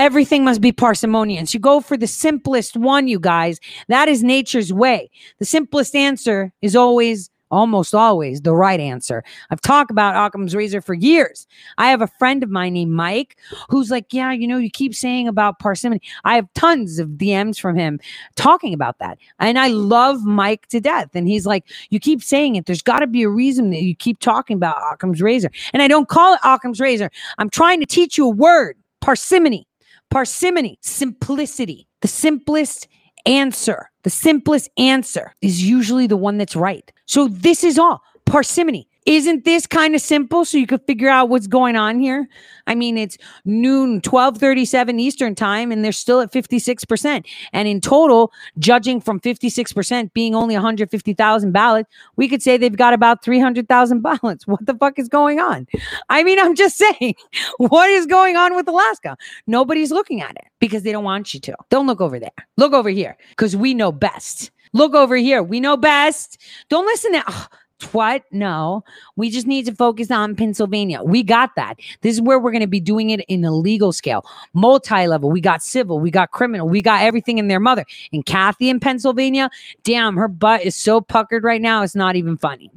Everything 0.00 0.44
must 0.44 0.62
be 0.62 0.72
parsimonious. 0.72 1.52
You 1.52 1.60
go 1.60 1.82
for 1.82 1.94
the 1.94 2.06
simplest 2.06 2.74
one, 2.74 3.06
you 3.06 3.20
guys. 3.20 3.60
That 3.88 4.08
is 4.08 4.22
nature's 4.22 4.72
way. 4.72 5.10
The 5.38 5.44
simplest 5.44 5.94
answer 5.94 6.54
is 6.62 6.74
always, 6.74 7.28
almost 7.50 7.94
always, 7.94 8.40
the 8.40 8.54
right 8.54 8.80
answer. 8.80 9.22
I've 9.50 9.60
talked 9.60 9.90
about 9.90 10.16
Occam's 10.16 10.56
razor 10.56 10.80
for 10.80 10.94
years. 10.94 11.46
I 11.76 11.90
have 11.90 12.00
a 12.00 12.06
friend 12.06 12.42
of 12.42 12.48
mine 12.48 12.72
named 12.72 12.92
Mike 12.92 13.36
who's 13.68 13.90
like, 13.90 14.06
Yeah, 14.10 14.32
you 14.32 14.48
know, 14.48 14.56
you 14.56 14.70
keep 14.70 14.94
saying 14.94 15.28
about 15.28 15.58
parsimony. 15.58 16.00
I 16.24 16.34
have 16.34 16.48
tons 16.54 16.98
of 16.98 17.10
DMs 17.10 17.60
from 17.60 17.76
him 17.76 18.00
talking 18.36 18.72
about 18.72 19.00
that. 19.00 19.18
And 19.38 19.58
I 19.58 19.68
love 19.68 20.24
Mike 20.24 20.66
to 20.68 20.80
death. 20.80 21.10
And 21.12 21.28
he's 21.28 21.44
like, 21.44 21.66
You 21.90 22.00
keep 22.00 22.22
saying 22.22 22.56
it. 22.56 22.64
There's 22.64 22.80
got 22.80 23.00
to 23.00 23.06
be 23.06 23.22
a 23.22 23.28
reason 23.28 23.68
that 23.68 23.82
you 23.82 23.94
keep 23.94 24.18
talking 24.20 24.56
about 24.56 24.80
Occam's 24.94 25.20
razor. 25.20 25.50
And 25.74 25.82
I 25.82 25.88
don't 25.88 26.08
call 26.08 26.32
it 26.32 26.40
Occam's 26.42 26.80
razor. 26.80 27.10
I'm 27.36 27.50
trying 27.50 27.80
to 27.80 27.86
teach 27.86 28.16
you 28.16 28.24
a 28.24 28.30
word 28.30 28.78
parsimony 29.02 29.66
parsimony, 30.10 30.78
simplicity. 30.82 31.86
The 32.02 32.08
simplest 32.08 32.88
answer, 33.26 33.90
the 34.02 34.10
simplest 34.10 34.68
answer 34.76 35.34
is 35.40 35.62
usually 35.62 36.06
the 36.06 36.16
one 36.16 36.38
that's 36.38 36.56
right. 36.56 36.90
So 37.06 37.28
this 37.28 37.64
is 37.64 37.78
all 37.78 38.02
parsimony. 38.24 38.88
Isn't 39.10 39.44
this 39.44 39.66
kind 39.66 39.96
of 39.96 40.00
simple 40.00 40.44
so 40.44 40.56
you 40.56 40.68
could 40.68 40.86
figure 40.86 41.08
out 41.08 41.28
what's 41.30 41.48
going 41.48 41.74
on 41.74 41.98
here? 41.98 42.28
I 42.68 42.76
mean, 42.76 42.96
it's 42.96 43.18
noon, 43.44 43.94
1237 43.94 45.00
Eastern 45.00 45.34
time, 45.34 45.72
and 45.72 45.84
they're 45.84 45.90
still 45.90 46.20
at 46.20 46.30
56%. 46.32 47.26
And 47.52 47.66
in 47.66 47.80
total, 47.80 48.30
judging 48.60 49.00
from 49.00 49.18
56% 49.18 50.12
being 50.12 50.36
only 50.36 50.54
150,000 50.54 51.50
ballots, 51.50 51.90
we 52.14 52.28
could 52.28 52.40
say 52.40 52.56
they've 52.56 52.76
got 52.76 52.94
about 52.94 53.24
300,000 53.24 54.00
ballots. 54.02 54.46
What 54.46 54.64
the 54.64 54.74
fuck 54.74 54.96
is 54.96 55.08
going 55.08 55.40
on? 55.40 55.66
I 56.08 56.22
mean, 56.22 56.38
I'm 56.38 56.54
just 56.54 56.76
saying, 56.78 57.16
what 57.56 57.90
is 57.90 58.06
going 58.06 58.36
on 58.36 58.54
with 58.54 58.68
Alaska? 58.68 59.16
Nobody's 59.48 59.90
looking 59.90 60.22
at 60.22 60.36
it 60.36 60.46
because 60.60 60.84
they 60.84 60.92
don't 60.92 61.02
want 61.02 61.34
you 61.34 61.40
to. 61.40 61.56
Don't 61.68 61.88
look 61.88 62.00
over 62.00 62.20
there. 62.20 62.30
Look 62.56 62.72
over 62.72 62.90
here 62.90 63.16
because 63.30 63.56
we 63.56 63.74
know 63.74 63.90
best. 63.90 64.52
Look 64.72 64.94
over 64.94 65.16
here. 65.16 65.42
We 65.42 65.58
know 65.58 65.76
best. 65.76 66.40
Don't 66.68 66.86
listen 66.86 67.10
to 67.14 67.24
ugh, 67.26 67.48
what? 67.86 68.24
No, 68.30 68.84
we 69.16 69.30
just 69.30 69.46
need 69.46 69.66
to 69.66 69.74
focus 69.74 70.10
on 70.10 70.36
Pennsylvania. 70.36 71.02
We 71.02 71.22
got 71.22 71.54
that. 71.56 71.74
This 72.00 72.14
is 72.14 72.20
where 72.20 72.38
we're 72.38 72.52
going 72.52 72.60
to 72.62 72.66
be 72.66 72.80
doing 72.80 73.10
it 73.10 73.20
in 73.28 73.44
a 73.44 73.52
legal 73.52 73.92
scale, 73.92 74.24
multi 74.52 75.06
level. 75.06 75.30
We 75.30 75.40
got 75.40 75.62
civil, 75.62 76.00
we 76.00 76.10
got 76.10 76.30
criminal, 76.30 76.68
we 76.68 76.80
got 76.80 77.02
everything 77.02 77.38
in 77.38 77.48
their 77.48 77.60
mother. 77.60 77.84
And 78.12 78.24
Kathy 78.24 78.68
in 78.68 78.80
Pennsylvania, 78.80 79.50
damn, 79.82 80.16
her 80.16 80.28
butt 80.28 80.62
is 80.62 80.74
so 80.76 81.00
puckered 81.00 81.44
right 81.44 81.60
now. 81.60 81.82
It's 81.82 81.94
not 81.94 82.16
even 82.16 82.36
funny. 82.36 82.70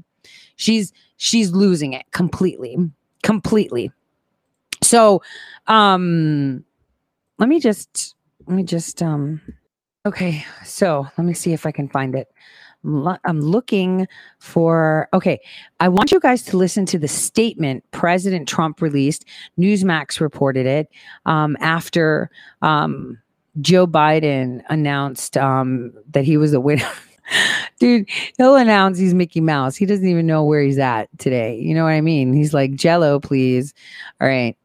She's 0.56 0.94
she's 1.18 1.52
losing 1.52 1.94
it 1.94 2.06
completely, 2.12 2.78
completely. 3.24 3.92
So, 4.82 5.22
um, 5.68 6.66
let 7.40 7.50
me 7.50 7.60
just 7.60 8.16
let 8.48 8.56
me 8.56 8.64
just 8.64 9.02
um 9.02 9.42
okay 10.06 10.46
so 10.64 11.08
let 11.18 11.26
me 11.26 11.34
see 11.34 11.54
if 11.54 11.66
i 11.66 11.72
can 11.72 11.88
find 11.90 12.16
it 12.16 12.30
I'm 12.86 13.40
looking 13.40 14.08
for 14.40 15.08
okay 15.14 15.40
i 15.80 15.88
want 15.88 16.12
you 16.12 16.20
guys 16.20 16.44
to 16.44 16.58
listen 16.58 16.86
to 16.88 17.00
the 17.00 17.08
statement 17.08 17.84
president 17.92 18.48
trump 18.48 18.82
released 18.82 19.26
newsmax 19.58 20.20
reported 20.20 20.66
it 20.66 20.90
um, 21.26 21.56
after 21.60 22.30
um, 22.62 23.20
joe 23.62 23.88
biden 23.88 24.62
announced 24.70 25.38
um, 25.38 25.94
that 26.12 26.26
he 26.26 26.38
was 26.38 26.52
the 26.52 26.60
winner 26.60 26.90
Dude, 27.80 28.10
he'll 28.38 28.56
announce 28.56 28.98
he's 28.98 29.14
Mickey 29.14 29.42
Mouse. 29.42 29.76
He 29.76 29.86
doesn't 29.86 30.08
even 30.08 30.28
know 30.28 30.44
where 30.44 30.62
he's 30.62 30.78
at 30.78 31.10
today. 31.20 31.58
You 31.58 31.74
know 31.74 31.84
what 31.84 31.94
I 31.94 32.02
mean? 32.02 32.34
He's 32.34 32.54
like, 32.54 32.76
Jello, 32.76 33.20
please. 33.20 33.74
All 34.22 34.28
right. 34.28 34.58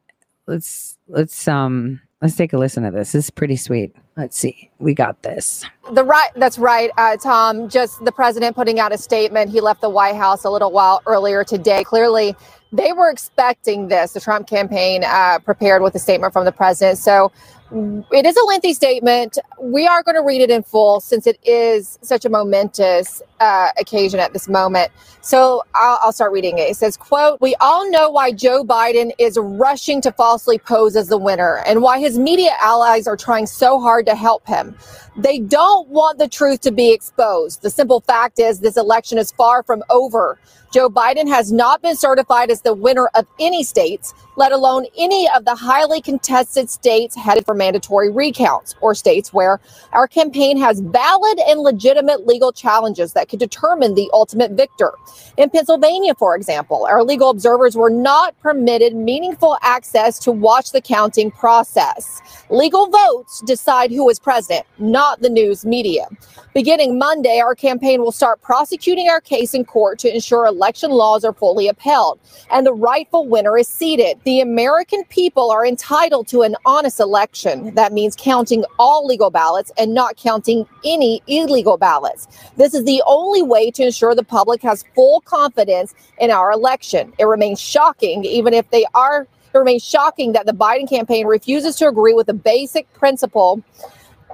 Let's 0.46 0.96
let's 1.08 1.46
um 1.46 2.00
let's 2.20 2.36
take 2.36 2.52
a 2.52 2.58
listen 2.58 2.82
to 2.82 2.90
this. 2.90 3.12
This 3.12 3.26
is 3.26 3.30
pretty 3.30 3.56
sweet. 3.56 3.94
Let's 4.16 4.36
see. 4.36 4.70
We 4.78 4.94
got 4.94 5.22
this. 5.22 5.64
The 5.92 6.04
right, 6.04 6.30
that's 6.36 6.58
right, 6.58 6.90
uh, 6.98 7.16
Tom. 7.16 7.68
Just 7.68 8.04
the 8.04 8.12
president 8.12 8.56
putting 8.56 8.80
out 8.80 8.92
a 8.92 8.98
statement. 8.98 9.50
He 9.50 9.60
left 9.60 9.80
the 9.80 9.90
White 9.90 10.16
House 10.16 10.44
a 10.44 10.50
little 10.50 10.72
while 10.72 11.00
earlier 11.06 11.44
today. 11.44 11.84
Clearly, 11.84 12.34
they 12.72 12.92
were 12.92 13.10
expecting 13.10 13.88
this. 13.88 14.12
The 14.12 14.20
Trump 14.20 14.48
campaign 14.48 15.04
uh, 15.04 15.38
prepared 15.38 15.82
with 15.82 15.94
a 15.94 15.98
statement 15.98 16.32
from 16.32 16.44
the 16.44 16.52
president. 16.52 16.98
So 16.98 17.32
it 17.70 18.26
is 18.26 18.36
a 18.36 18.44
lengthy 18.46 18.74
statement. 18.74 19.38
We 19.60 19.86
are 19.86 20.02
going 20.02 20.16
to 20.16 20.22
read 20.22 20.42
it 20.42 20.50
in 20.50 20.62
full 20.62 21.00
since 21.00 21.26
it 21.26 21.38
is 21.44 21.98
such 22.02 22.24
a 22.24 22.30
momentous 22.30 23.22
uh, 23.40 23.70
occasion 23.78 24.20
at 24.20 24.32
this 24.32 24.48
moment. 24.48 24.90
So 25.20 25.62
I'll, 25.74 25.98
I'll 26.02 26.12
start 26.12 26.32
reading 26.32 26.58
it. 26.58 26.70
It 26.70 26.76
says, 26.76 26.96
"quote 26.96 27.40
We 27.40 27.54
all 27.56 27.90
know 27.90 28.10
why 28.10 28.32
Joe 28.32 28.64
Biden 28.64 29.12
is 29.18 29.38
rushing 29.40 30.00
to 30.02 30.12
falsely 30.12 30.58
pose 30.58 30.96
as 30.96 31.08
the 31.08 31.18
winner, 31.18 31.62
and 31.66 31.82
why 31.82 32.00
his 32.00 32.18
media 32.18 32.52
allies 32.60 33.06
are 33.06 33.16
trying 33.16 33.46
so 33.46 33.80
hard 33.80 34.06
to 34.06 34.14
help 34.16 34.46
him. 34.46 34.76
They 35.16 35.38
don't 35.40 35.88
want 35.88 36.18
the 36.18 36.28
truth 36.28 36.60
to 36.62 36.72
be 36.72 36.92
exposed. 36.92 37.62
The 37.62 37.70
simple 37.70 38.00
fact 38.00 38.38
is, 38.40 38.60
this 38.60 38.76
election 38.76 39.18
is 39.18 39.32
far 39.32 39.62
from 39.62 39.82
over. 39.90 40.38
Joe 40.72 40.88
Biden 40.88 41.28
has 41.28 41.52
not 41.52 41.82
been 41.82 41.96
certified 41.96 42.50
as 42.50 42.62
the 42.62 42.74
winner 42.74 43.08
of 43.14 43.26
any 43.40 43.64
states, 43.64 44.14
let 44.38 44.52
alone 44.52 44.86
any 44.96 45.28
of 45.34 45.44
the 45.44 45.54
highly 45.54 46.00
contested 46.00 46.70
states 46.70 47.16
headed 47.16 47.44
for 47.44 47.54
mandatory 47.54 48.08
recounts 48.08 48.76
or 48.80 48.94
states 48.94 49.32
where 49.32 49.58
our 49.92 50.06
campaign 50.06 50.56
has 50.56 50.78
valid 50.78 51.40
and 51.48 51.58
legitimate 51.58 52.24
legal 52.24 52.52
challenges 52.52 53.14
that 53.14 53.28
could 53.28 53.40
determine 53.40 53.96
the 53.96 54.08
ultimate 54.12 54.52
victor. 54.52 54.92
In 55.36 55.50
Pennsylvania, 55.50 56.14
for 56.14 56.36
example, 56.36 56.86
our 56.88 57.02
legal 57.02 57.30
observers 57.30 57.74
were 57.74 57.90
not 57.90 58.38
permitted 58.38 58.94
meaningful 58.94 59.58
access 59.62 60.20
to 60.20 60.30
watch 60.30 60.70
the 60.70 60.80
counting 60.80 61.32
process. 61.32 62.22
Legal 62.48 62.86
votes 62.86 63.42
decide 63.44 63.90
who 63.90 64.08
is 64.08 64.20
president, 64.20 64.64
not 64.78 65.20
the 65.20 65.28
news 65.28 65.66
media. 65.66 66.06
Beginning 66.54 66.96
Monday, 66.96 67.40
our 67.40 67.56
campaign 67.56 68.00
will 68.00 68.12
start 68.12 68.40
prosecuting 68.40 69.08
our 69.08 69.20
case 69.20 69.52
in 69.52 69.64
court 69.64 69.98
to 69.98 70.14
ensure 70.14 70.46
election 70.46 70.92
laws 70.92 71.24
are 71.24 71.32
fully 71.32 71.66
upheld 71.66 72.20
and 72.50 72.64
the 72.64 72.72
rightful 72.72 73.26
winner 73.26 73.58
is 73.58 73.68
seated. 73.68 74.18
The 74.28 74.42
American 74.42 75.04
people 75.04 75.50
are 75.50 75.64
entitled 75.64 76.28
to 76.28 76.42
an 76.42 76.54
honest 76.66 77.00
election. 77.00 77.74
That 77.76 77.94
means 77.94 78.14
counting 78.14 78.62
all 78.78 79.06
legal 79.06 79.30
ballots 79.30 79.72
and 79.78 79.94
not 79.94 80.18
counting 80.18 80.66
any 80.84 81.22
illegal 81.28 81.78
ballots. 81.78 82.28
This 82.58 82.74
is 82.74 82.84
the 82.84 83.02
only 83.06 83.40
way 83.40 83.70
to 83.70 83.84
ensure 83.84 84.14
the 84.14 84.22
public 84.22 84.60
has 84.60 84.84
full 84.94 85.22
confidence 85.22 85.94
in 86.20 86.30
our 86.30 86.52
election. 86.52 87.14
It 87.18 87.24
remains 87.24 87.58
shocking, 87.58 88.22
even 88.26 88.52
if 88.52 88.68
they 88.68 88.84
are, 88.92 89.22
it 89.22 89.58
remains 89.58 89.82
shocking 89.82 90.32
that 90.32 90.44
the 90.44 90.52
Biden 90.52 90.86
campaign 90.86 91.26
refuses 91.26 91.74
to 91.76 91.88
agree 91.88 92.12
with 92.12 92.26
the 92.26 92.34
basic 92.34 92.92
principle 92.92 93.62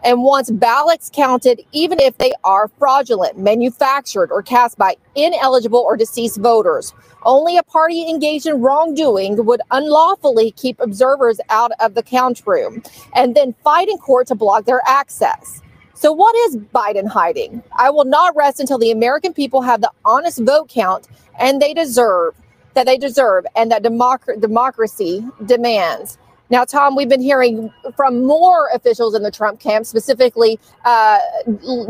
and 0.05 0.23
wants 0.23 0.51
ballots 0.51 1.11
counted 1.15 1.63
even 1.73 2.01
if 2.01 2.19
they 2.19 2.33
are 2.45 2.69
fraudulent, 2.79 3.39
manufactured, 3.39 4.31
or 4.33 4.43
cast 4.43 4.79
by 4.79 4.97
ineligible 5.17 5.81
or 5.81 5.97
deceased 5.97 6.39
voters. 6.39 6.95
Only 7.25 7.59
a 7.59 7.65
party 7.65 8.09
engaged 8.09 8.47
in 8.47 8.63
wrongdoing 8.63 9.45
would 9.47 9.63
unlawfully 9.73 10.53
keep 10.53 10.81
observers 10.81 11.41
out 11.51 11.73
of 11.81 11.95
the 11.95 12.03
count 12.05 12.43
room 12.47 12.83
and 13.15 13.35
then 13.37 13.55
fight 13.65 13.89
in 13.89 13.99
court 13.99 14.29
to 14.29 14.37
block 14.37 14.67
their 14.67 14.83
access. 14.87 15.63
So, 15.95 16.13
what 16.13 16.35
is 16.49 16.57
Biden 16.59 17.09
hiding? 17.09 17.63
I 17.77 17.91
will 17.91 18.07
not 18.07 18.37
rest 18.37 18.61
until 18.61 18.79
the 18.79 18.93
American 18.93 19.35
people 19.35 19.63
have 19.63 19.81
the 19.83 19.93
honest 20.05 20.41
vote 20.41 20.69
count 20.71 21.09
and 21.39 21.63
they 21.63 21.75
deserve 21.75 22.35
that 22.75 22.87
they 22.87 22.99
deserve 22.99 23.47
and 23.57 23.71
that 23.73 23.83
democ- 23.85 24.41
democracy 24.41 25.25
demands. 25.47 26.19
Now, 26.55 26.65
Tom, 26.65 26.95
we've 26.95 27.09
been 27.09 27.21
hearing 27.21 27.73
from 27.97 28.25
more 28.25 28.69
officials 28.73 29.17
in 29.17 29.25
the 29.25 29.31
Trump 29.33 29.59
camp, 29.59 29.87
specifically 29.87 30.61
uh, 30.85 31.19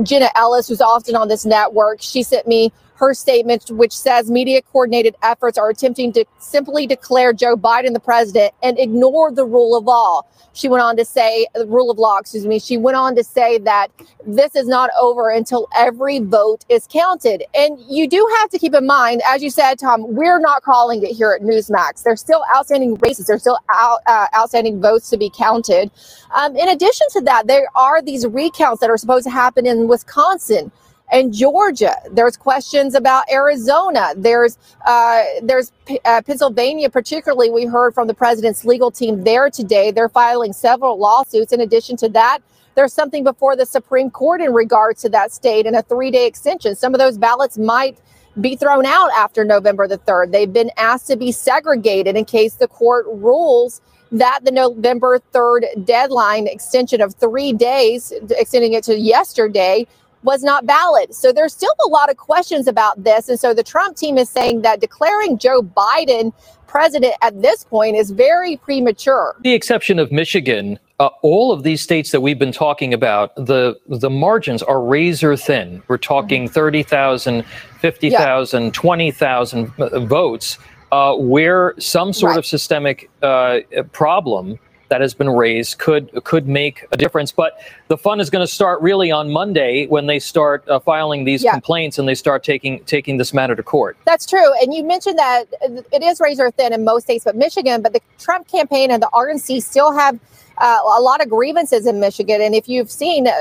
Jenna 0.02 0.30
Ellis, 0.36 0.68
who's 0.68 0.80
often 0.80 1.14
on 1.16 1.28
this 1.28 1.44
network. 1.44 2.00
She 2.00 2.22
sent 2.22 2.46
me 2.46 2.72
her 2.96 3.14
statement, 3.14 3.70
which 3.70 3.92
says 3.92 4.30
media 4.30 4.62
coordinated 4.62 5.14
efforts 5.22 5.58
are 5.58 5.68
attempting 5.70 6.12
to 6.12 6.24
simply 6.38 6.86
declare 6.86 7.32
Joe 7.32 7.56
Biden 7.56 7.92
the 7.92 8.00
president 8.00 8.54
and 8.62 8.78
ignore 8.78 9.32
the 9.32 9.44
rule 9.44 9.76
of 9.76 9.84
law. 9.84 10.22
She 10.52 10.68
went 10.68 10.82
on 10.84 10.96
to 10.98 11.04
say, 11.04 11.46
the 11.54 11.66
rule 11.66 11.90
of 11.90 11.98
law, 11.98 12.18
excuse 12.18 12.46
me. 12.46 12.60
She 12.60 12.76
went 12.76 12.96
on 12.96 13.16
to 13.16 13.24
say 13.24 13.58
that 13.58 13.88
this 14.24 14.54
is 14.54 14.68
not 14.68 14.88
over 15.00 15.30
until 15.30 15.68
every 15.76 16.20
vote 16.20 16.64
is 16.68 16.86
counted. 16.90 17.42
And 17.56 17.78
you 17.88 18.08
do 18.08 18.26
have 18.38 18.50
to 18.50 18.58
keep 18.58 18.72
in 18.72 18.86
mind, 18.86 19.20
as 19.26 19.42
you 19.42 19.50
said, 19.50 19.80
Tom, 19.80 20.14
we're 20.14 20.38
not 20.38 20.62
calling 20.62 21.02
it 21.02 21.10
here 21.10 21.32
at 21.32 21.42
Newsmax. 21.42 22.04
There's 22.04 22.20
still 22.20 22.44
outstanding 22.56 22.94
races, 22.96 23.26
there's 23.26 23.40
still 23.40 23.58
out, 23.72 23.98
uh, 24.06 24.28
outstanding 24.36 24.80
votes 24.80 25.10
to 25.10 25.16
be 25.16 25.30
counted. 25.36 25.90
Um, 26.32 26.56
in 26.56 26.68
addition 26.68 27.08
to 27.14 27.20
that, 27.22 27.48
there 27.48 27.66
are 27.74 28.00
these 28.00 28.24
recounts 28.24 28.80
that 28.80 28.90
are 28.90 28.96
supposed 28.96 29.24
to 29.24 29.30
happen 29.30 29.66
in 29.66 29.88
Wisconsin 29.88 30.70
and 31.12 31.32
Georgia. 31.32 31.94
There's 32.10 32.36
questions 32.36 32.94
about 32.94 33.24
Arizona. 33.30 34.14
There's 34.16 34.58
uh, 34.86 35.22
there's 35.42 35.72
uh, 36.04 36.22
Pennsylvania, 36.26 36.90
particularly. 36.90 37.50
We 37.50 37.66
heard 37.66 37.94
from 37.94 38.08
the 38.08 38.14
president's 38.14 38.64
legal 38.64 38.90
team 38.90 39.24
there 39.24 39.50
today. 39.50 39.90
They're 39.90 40.08
filing 40.08 40.52
several 40.52 40.98
lawsuits. 40.98 41.52
In 41.52 41.60
addition 41.60 41.96
to 41.98 42.08
that, 42.10 42.40
there's 42.74 42.92
something 42.92 43.24
before 43.24 43.56
the 43.56 43.66
Supreme 43.66 44.10
Court 44.10 44.40
in 44.40 44.52
regards 44.52 45.02
to 45.02 45.08
that 45.10 45.32
state 45.32 45.66
and 45.66 45.76
a 45.76 45.82
three 45.82 46.10
day 46.10 46.26
extension. 46.26 46.74
Some 46.74 46.94
of 46.94 46.98
those 46.98 47.18
ballots 47.18 47.58
might 47.58 47.98
be 48.40 48.56
thrown 48.56 48.84
out 48.84 49.10
after 49.12 49.44
November 49.44 49.86
the 49.86 49.98
3rd. 49.98 50.32
They've 50.32 50.52
been 50.52 50.70
asked 50.76 51.06
to 51.06 51.16
be 51.16 51.30
segregated 51.30 52.16
in 52.16 52.24
case 52.24 52.54
the 52.54 52.66
court 52.66 53.06
rules 53.08 53.80
that 54.10 54.40
the 54.44 54.50
November 54.50 55.20
3rd 55.32 55.84
deadline 55.84 56.46
extension 56.46 57.00
of 57.00 57.14
three 57.14 57.52
days, 57.52 58.12
extending 58.30 58.72
it 58.72 58.84
to 58.84 58.98
yesterday, 58.98 59.86
was 60.24 60.42
not 60.42 60.64
valid. 60.64 61.14
So 61.14 61.32
there's 61.32 61.52
still 61.52 61.74
a 61.86 61.88
lot 61.88 62.10
of 62.10 62.16
questions 62.16 62.66
about 62.66 63.04
this. 63.04 63.28
And 63.28 63.38
so 63.38 63.54
the 63.54 63.62
Trump 63.62 63.96
team 63.96 64.18
is 64.18 64.28
saying 64.28 64.62
that 64.62 64.80
declaring 64.80 65.38
Joe 65.38 65.62
Biden 65.62 66.32
president 66.66 67.14
at 67.22 67.40
this 67.40 67.62
point 67.64 67.94
is 67.94 68.10
very 68.10 68.56
premature. 68.56 69.36
The 69.42 69.52
exception 69.52 69.98
of 70.00 70.10
Michigan, 70.10 70.78
uh, 70.98 71.10
all 71.22 71.52
of 71.52 71.62
these 71.62 71.80
states 71.80 72.10
that 72.10 72.20
we've 72.20 72.38
been 72.38 72.52
talking 72.52 72.92
about, 72.92 73.34
the 73.36 73.78
the 73.86 74.10
margins 74.10 74.62
are 74.62 74.82
razor 74.82 75.36
thin. 75.36 75.82
We're 75.86 75.98
talking 75.98 76.48
30,000, 76.48 77.44
50,000, 77.80 78.74
20,000 78.74 79.66
votes 80.08 80.58
uh, 80.90 81.14
where 81.14 81.74
some 81.78 82.12
sort 82.12 82.30
Right. 82.30 82.38
of 82.38 82.46
systemic 82.46 83.10
uh, 83.22 83.60
problem 83.92 84.58
that 84.94 85.00
has 85.00 85.12
been 85.12 85.30
raised 85.30 85.78
could 85.78 86.08
could 86.22 86.46
make 86.46 86.86
a 86.92 86.96
difference. 86.96 87.32
But 87.32 87.58
the 87.88 87.98
fun 87.98 88.20
is 88.20 88.30
going 88.30 88.46
to 88.46 88.52
start 88.52 88.80
really 88.80 89.10
on 89.10 89.28
Monday 89.28 89.86
when 89.88 90.06
they 90.06 90.20
start 90.20 90.62
uh, 90.68 90.78
filing 90.78 91.24
these 91.24 91.42
Yeah. 91.42 91.50
complaints 91.50 91.98
and 91.98 92.06
they 92.06 92.14
start 92.14 92.44
taking 92.44 92.78
taking 92.84 93.16
this 93.16 93.34
matter 93.34 93.56
to 93.56 93.62
court. 93.64 93.96
That's 94.04 94.24
true. 94.24 94.52
And 94.62 94.72
you 94.72 94.84
mentioned 94.84 95.18
that 95.18 95.46
it 95.92 96.04
is 96.04 96.20
razor 96.20 96.52
thin 96.52 96.72
in 96.72 96.84
most 96.84 97.02
states, 97.04 97.24
but 97.24 97.34
Michigan, 97.34 97.82
but 97.82 97.92
the 97.92 98.00
Trump 98.20 98.46
campaign 98.46 98.92
and 98.92 99.02
the 99.02 99.10
RNC 99.12 99.64
still 99.64 99.90
have 99.92 100.16
uh, 100.58 100.78
a 100.96 101.00
lot 101.00 101.22
of 101.22 101.28
grievances 101.28 101.86
in 101.86 102.00
Michigan. 102.00 102.40
And 102.40 102.54
if 102.54 102.68
you've 102.68 102.90
seen, 102.90 103.26
uh, 103.26 103.32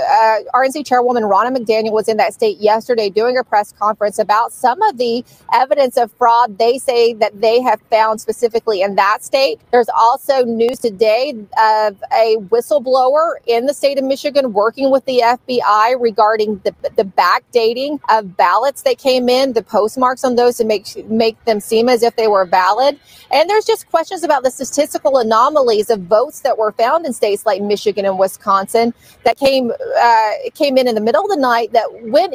RNC 0.54 0.86
Chairwoman 0.86 1.24
Ronna 1.24 1.56
McDaniel 1.56 1.92
was 1.94 2.08
in 2.08 2.18
that 2.18 2.34
state 2.34 2.60
yesterday 2.60 3.10
doing 3.10 3.38
a 3.38 3.44
press 3.44 3.72
conference 3.72 4.20
about 4.20 4.52
some 4.52 4.82
of 4.84 4.98
the 4.98 5.24
evidence 5.54 5.98
of 5.98 6.12
fraud 6.14 6.58
they 6.58 6.78
say 6.78 7.14
that 7.14 7.40
they 7.42 7.62
have 7.62 7.82
found 7.90 8.22
specifically 8.22 8.82
in 8.82 8.96
that 8.96 9.24
state. 9.24 9.60
There's 9.72 9.90
also 9.90 10.44
news 10.44 10.80
today 10.80 11.32
of 11.58 12.02
a 12.12 12.38
whistleblower 12.50 13.36
in 13.46 13.66
the 13.66 13.74
state 13.74 13.98
of 13.98 14.06
Michigan 14.06 14.54
working 14.54 14.92
with 14.92 15.06
the 15.06 15.22
FBI 15.24 16.00
regarding 16.00 16.60
the, 16.60 16.74
the 16.96 17.04
backdating 17.04 18.00
of 18.10 18.36
ballots 18.38 18.84
that 18.84 18.98
came 18.98 19.30
in, 19.30 19.54
the 19.54 19.64
postmarks 19.64 20.24
on 20.24 20.36
those 20.36 20.58
to 20.58 20.66
make 20.66 20.88
make 21.10 21.44
them 21.46 21.60
seem 21.60 21.90
as 21.90 22.04
if 22.04 22.16
they 22.16 22.28
were 22.28 22.46
valid. 22.46 23.00
And 23.32 23.50
there's 23.50 23.66
just 23.66 23.90
questions 23.90 24.24
about 24.24 24.44
the 24.44 24.52
statistical 24.52 25.18
anomalies 25.18 25.90
of 25.90 26.02
votes 26.02 26.42
that 26.42 26.58
were 26.58 26.72
found 26.72 27.03
in 27.06 27.14
states 27.14 27.46
like 27.46 27.62
Michigan 27.62 28.06
and 28.06 28.18
Wisconsin 28.18 28.94
that 29.24 29.38
came 29.38 29.72
uh, 30.00 30.32
came 30.54 30.78
in 30.78 30.88
in 30.88 30.96
the 30.96 31.02
middle 31.02 31.24
of 31.24 31.30
the 31.30 31.38
night 31.38 31.72
that 31.74 31.88
went 32.04 32.34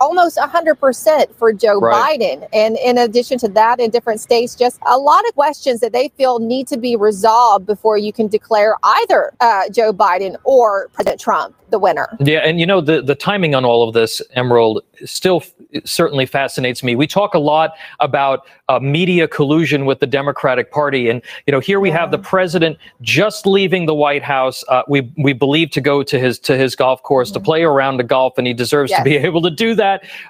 almost 0.00 0.36
100% 0.36 1.34
for 1.34 1.52
Joe 1.52 1.80
Right. 1.80 2.20
Biden. 2.20 2.48
And 2.52 2.76
in 2.78 2.98
addition 2.98 3.38
to 3.38 3.48
that, 3.48 3.80
in 3.80 3.90
different 3.90 4.20
states, 4.20 4.54
just 4.54 4.78
a 4.86 4.98
lot 4.98 5.26
of 5.28 5.34
questions 5.34 5.80
that 5.80 5.92
they 5.92 6.08
feel 6.16 6.38
need 6.38 6.66
to 6.68 6.76
be 6.78 6.96
resolved 6.96 7.66
before 7.66 7.98
you 7.98 8.12
can 8.12 8.28
declare 8.28 8.76
either 8.82 9.32
uh, 9.40 9.68
Joe 9.70 9.92
Biden 9.92 10.36
or 10.44 10.88
President 10.92 11.20
Trump 11.20 11.54
the 11.70 11.78
winner. 11.78 12.08
Yeah, 12.20 12.38
and 12.38 12.60
you 12.60 12.66
know 12.66 12.80
the 12.80 13.02
the 13.02 13.14
timing 13.14 13.54
on 13.54 13.64
all 13.64 13.86
of 13.86 13.94
this, 13.94 14.22
Emerald, 14.34 14.82
still 15.04 15.42
certainly 15.84 16.26
fascinates 16.26 16.82
me. 16.82 16.94
We 16.94 17.06
talk 17.06 17.34
a 17.34 17.38
lot 17.38 17.72
about 18.00 18.46
uh, 18.68 18.78
media 18.78 19.28
collusion 19.28 19.84
with 19.84 20.00
the 20.00 20.06
Democratic 20.06 20.70
Party, 20.70 21.08
and 21.08 21.22
you 21.46 21.52
know 21.52 21.60
here 21.60 21.80
we 21.80 21.90
have 21.90 22.10
the 22.10 22.18
president 22.18 22.78
just 23.02 23.46
leaving 23.46 23.86
the 23.86 23.94
White 23.94 24.22
House. 24.22 24.64
Uh, 24.68 24.82
we 24.88 25.12
we 25.18 25.32
believe 25.32 25.70
to 25.70 25.80
go 25.80 26.02
to 26.02 26.18
his 26.18 26.38
to 26.40 26.56
his 26.56 26.76
golf 26.76 27.02
course 27.02 27.30
to 27.32 27.40
play 27.40 27.62
around 27.62 27.96
the 27.96 28.04
golf, 28.04 28.38
and 28.38 28.46
he 28.46 28.54
deserves 28.54 28.92
to 28.92 29.02
be 29.02 29.16
able 29.28 29.42
to 29.42 29.50
do 29.50 29.74
that. 29.74 29.85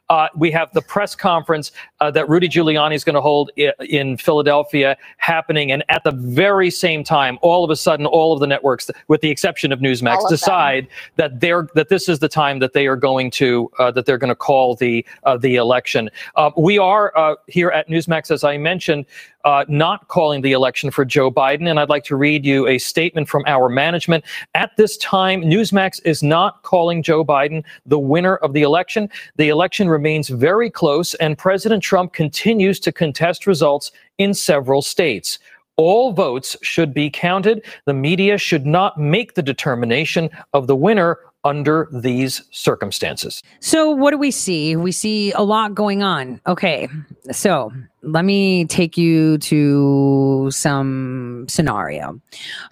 Uh, 0.09 0.29
we 0.37 0.51
have 0.51 0.73
the 0.73 0.83
press 0.83 1.15
conference 1.15 1.73
uh, 2.01 2.11
that 2.11 2.29
Rudy 2.29 2.49
Giuliani 2.49 2.95
is 2.95 3.05
going 3.05 3.15
to 3.15 3.21
hold 3.21 3.51
i- 3.59 3.73
in 3.81 4.17
Philadelphia 4.17 4.97
happening, 5.19 5.73
and 5.73 5.83
at 5.89 6.03
the 6.05 6.13
very 6.13 6.71
same 6.71 7.03
time, 7.05 7.39
all 7.43 7.65
of 7.65 7.71
a 7.71 7.77
sudden, 7.77 8.07
all 8.07 8.33
of 8.33 8.41
the 8.41 8.47
networks, 8.47 8.91
with 9.09 9.21
the 9.21 9.31
exception 9.31 9.73
of 9.73 9.81
Newsmax, 9.81 10.17
of 10.17 10.23
them. 10.23 10.31
decide 10.31 10.89
that 11.17 11.41
they're 11.41 11.69
that 11.75 11.89
this 11.89 12.09
is 12.09 12.19
the 12.19 12.29
time 12.29 12.59
that 12.61 12.73
they 12.73 12.87
are 12.87 12.97
going 12.97 13.31
to 13.33 13.71
uh, 13.79 13.91
that 13.93 14.07
they're 14.07 14.19
going 14.19 14.29
to 14.29 14.35
call 14.35 14.75
the 14.77 15.05
uh, 15.25 15.37
the 15.37 15.57
election. 15.57 16.11
Uh, 16.37 16.51
we 16.57 16.79
are 16.79 17.17
uh, 17.17 17.35
here 17.47 17.71
at 17.71 17.89
Newsmax, 17.89 18.31
as 18.31 18.45
I 18.45 18.57
mentioned, 18.59 19.07
uh, 19.47 19.65
not 19.69 20.09
calling 20.09 20.43
the 20.43 20.51
election 20.51 20.91
for 20.91 21.05
Joe 21.05 21.31
Biden, 21.31 21.71
and 21.71 21.79
I'd 21.79 21.89
like 21.89 22.03
to 22.05 22.17
read 22.17 22.45
you 22.45 22.67
a 22.67 22.79
statement 22.79 23.29
from 23.29 23.45
our 23.47 23.69
management. 23.69 24.25
At 24.55 24.77
this 24.77 24.97
time, 24.97 25.43
Newsmax 25.43 26.01
is 26.05 26.21
not 26.21 26.65
calling 26.65 27.01
Joe 27.01 27.25
Biden 27.25 27.63
the 27.87 27.99
winner 27.99 28.37
of 28.39 28.55
the 28.55 28.63
election. 28.63 29.09
The 29.37 29.49
election 29.49 29.89
remains 29.89 30.29
very 30.29 30.69
close, 30.69 31.15
and 31.15 31.39
President 31.39 31.83
Trump 31.83 32.13
continues 32.13 32.81
to 32.81 32.93
contest 32.93 33.47
results 33.47 33.93
in 34.19 34.35
several 34.35 34.83
states. 34.83 35.39
All 35.77 36.13
votes 36.13 36.57
should 36.63 36.93
be 36.93 37.09
counted. 37.09 37.65
The 37.85 37.95
media 37.95 38.39
should 38.39 38.67
not 38.67 38.99
make 38.99 39.35
the 39.35 39.43
determination 39.43 40.29
of 40.55 40.67
the 40.67 40.77
winner 40.77 41.19
under 41.47 41.89
these 41.93 42.43
circumstances. 42.51 43.43
So, 43.61 43.91
what 43.91 44.11
do 44.11 44.19
we 44.19 44.33
see? 44.33 44.75
We 44.75 44.91
see 44.91 45.31
a 45.33 45.43
lot 45.43 45.75
going 45.75 46.03
on. 46.03 46.41
Okay, 46.47 46.89
so 47.31 47.73
let 48.03 48.25
me 48.25 48.65
take 48.65 48.99
you 48.99 49.39
to 49.39 50.51
some 50.51 51.47
scenario. 51.49 52.21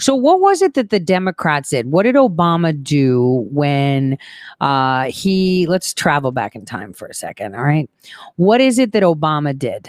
So, 0.01 0.15
what 0.17 0.41
was 0.41 0.61
it 0.61 0.75
that 0.75 0.91
the 0.91 0.99
Democrats 0.99 1.71
did? 1.71 1.91
What 1.91 2.03
did 2.03 2.17
Obama 2.17 2.75
do 2.83 3.47
when 3.51 4.19
uh, 4.61 5.05
he? 5.05 5.67
Let's 5.67 5.95
travel 5.95 6.33
back 6.33 6.57
in 6.57 6.65
time 6.65 6.93
for 6.93 7.07
a 7.07 7.15
second. 7.15 7.55
All 7.55 7.65
right, 7.65 7.89
what 8.37 8.61
is 8.61 8.79
it 8.81 8.93
that 8.93 9.05
Obama 9.05 9.57
did? 9.57 9.89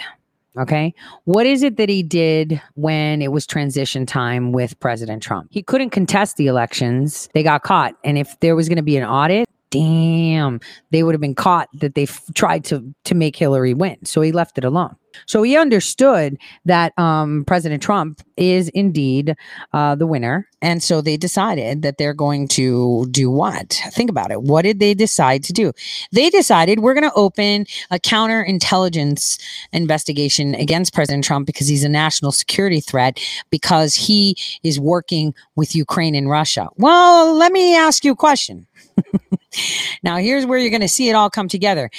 Okay. 0.58 0.94
What 1.26 1.46
is 1.46 1.64
it 1.64 1.78
that 1.78 1.90
he 1.90 2.02
did 2.02 2.62
when 2.76 3.22
it 3.22 3.32
was 3.32 3.46
transition 3.46 4.06
time 4.06 4.52
with 4.52 4.80
President 4.80 5.22
Trump? 5.22 5.48
He 5.52 5.62
couldn't 5.62 5.90
contest 5.90 6.38
the 6.38 6.48
elections. 6.48 7.30
They 7.34 7.44
got 7.44 7.64
caught. 7.64 7.96
And 8.04 8.18
if 8.18 8.40
there 8.40 8.56
was 8.56 8.70
going 8.70 8.78
to 8.78 8.84
be 8.84 8.96
an 8.98 9.04
audit, 9.04 9.48
damn, 9.70 10.62
they 10.92 11.04
would 11.04 11.14
have 11.14 11.22
been 11.22 11.36
caught 11.36 11.68
that 11.74 11.96
they 11.96 12.04
f- 12.04 12.24
tried 12.34 12.64
to 12.66 12.94
to 13.04 13.16
make 13.16 13.36
Hillary 13.36 13.74
win. 13.74 13.98
So 14.06 14.22
he 14.22 14.32
left 14.32 14.58
it 14.58 14.64
alone. 14.64 14.96
So 15.26 15.44
he 15.44 15.58
understood 15.58 16.38
that 16.66 16.98
um, 16.98 17.44
President 17.46 17.82
Trump 17.82 18.22
is 18.38 18.70
indeed 18.70 19.36
uh, 19.74 19.96
the 19.96 20.08
winner, 20.08 20.48
and 20.62 20.82
so 20.82 21.02
they 21.02 21.18
decided 21.18 21.82
that 21.82 21.98
they're 21.98 22.14
going 22.14 22.48
to 22.50 23.06
do 23.12 23.30
what? 23.30 23.82
Think 23.92 24.10
about 24.10 24.32
it. 24.32 24.44
What 24.44 24.64
did 24.64 24.80
they 24.80 24.94
decide 24.94 25.44
to 25.46 25.54
do? 25.54 25.72
They 26.12 26.30
decided 26.30 26.80
we're 26.80 26.94
going 26.94 27.10
to 27.10 27.14
open 27.14 27.66
a 27.92 28.00
counterintelligence 28.00 29.40
investigation 29.72 30.56
against 30.56 30.94
President 30.94 31.24
Trump 31.24 31.46
because 31.46 31.68
he's 31.68 31.84
a 31.84 31.90
national 31.90 32.32
security 32.32 32.80
threat 32.80 33.20
because 33.50 33.96
he 33.96 34.36
is 34.64 34.80
working 34.80 35.34
with 35.56 35.76
Ukraine 35.76 36.16
and 36.16 36.30
Russia. 36.30 36.68
Well, 36.78 37.34
let 37.34 37.52
me 37.52 37.76
ask 37.76 38.04
you 38.04 38.12
a 38.12 38.16
question. 38.16 38.68
Now, 40.04 40.18
here's 40.18 40.46
where 40.46 40.58
you're 40.58 40.70
going 40.70 40.82
to 40.82 40.88
see 40.88 41.10
it 41.10 41.14
all 41.14 41.30
come 41.30 41.48
together. 41.48 41.90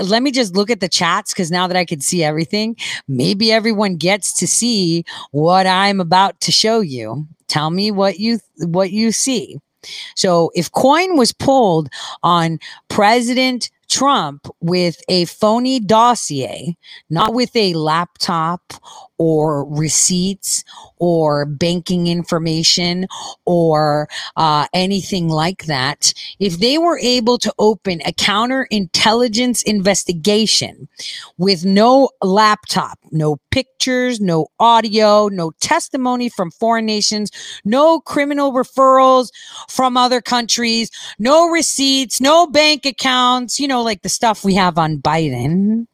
Let 0.00 0.22
me 0.22 0.30
just 0.30 0.56
look 0.56 0.70
at 0.70 0.80
the 0.80 0.88
chats 0.88 1.32
because 1.32 1.50
now 1.50 1.66
that 1.66 1.76
I 1.76 1.84
can 1.84 2.00
see 2.00 2.24
everything, 2.24 2.76
maybe 3.06 3.52
everyone 3.52 3.96
gets 3.96 4.32
to 4.38 4.46
see 4.46 5.04
what 5.32 5.66
I'm 5.66 6.00
about 6.00 6.40
to 6.40 6.52
show 6.52 6.80
you. 6.80 7.26
Tell 7.48 7.70
me 7.70 7.90
what 7.90 8.18
you 8.18 8.38
what 8.58 8.90
you 8.90 9.12
see. 9.12 9.58
So, 10.16 10.50
if 10.54 10.72
coin 10.72 11.16
was 11.16 11.32
pulled 11.32 11.90
on 12.22 12.58
President 12.88 13.70
Trump 13.88 14.48
with 14.60 15.00
a 15.08 15.26
phony 15.26 15.78
dossier, 15.78 16.76
not 17.10 17.34
with 17.34 17.54
a 17.54 17.74
laptop 17.74 18.72
or 19.18 19.64
receipts 19.64 20.64
or 20.98 21.44
banking 21.46 22.06
information 22.06 23.06
or 23.44 24.08
uh, 24.36 24.66
anything 24.72 25.28
like 25.28 25.66
that, 25.66 26.12
if 26.40 26.58
they 26.58 26.78
were 26.78 26.98
able 26.98 27.38
to 27.38 27.52
open 27.58 28.00
a 28.02 28.12
counterintelligence 28.12 29.62
investigation 29.64 30.88
with 31.38 31.64
no 31.64 32.08
laptop, 32.22 32.98
no 33.12 33.36
pictures, 33.50 34.20
no 34.20 34.46
audio, 34.58 35.28
no 35.28 35.52
testimony 35.60 36.28
from 36.28 36.50
foreign 36.50 36.86
nations, 36.86 37.30
no 37.64 38.00
criminal 38.00 38.52
referrals 38.52 39.30
from 39.68 39.96
other 39.96 40.20
countries, 40.20 40.90
no 41.18 41.48
receipts, 41.48 42.20
no 42.20 42.46
bank 42.46 42.84
accounts, 42.84 43.60
you 43.60 43.68
know, 43.68 43.82
like 43.82 44.02
the 44.02 44.08
stuff 44.08 44.44
we 44.44 44.54
have 44.54 44.78
on 44.78 44.98
Biden 44.98 45.86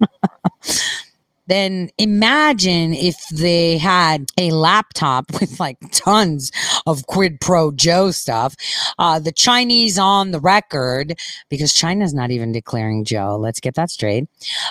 then 1.46 1.90
imagine 1.98 2.94
if 2.94 3.16
they 3.28 3.78
had 3.78 4.26
a 4.38 4.50
laptop 4.50 5.30
with 5.40 5.58
like 5.60 5.78
tons 5.92 6.52
of 6.86 7.06
quid 7.06 7.40
pro 7.40 7.72
Joe 7.72 8.10
stuff. 8.10 8.54
Uh, 8.98 9.18
the 9.18 9.32
Chinese 9.32 9.98
on 9.98 10.30
the 10.30 10.40
record, 10.40 11.18
because 11.48 11.72
China's 11.72 12.14
not 12.14 12.30
even 12.30 12.52
declaring 12.52 13.04
Joe. 13.04 13.36
Let's 13.36 13.60
get 13.60 13.74
that 13.74 13.90
straight. 13.90 14.28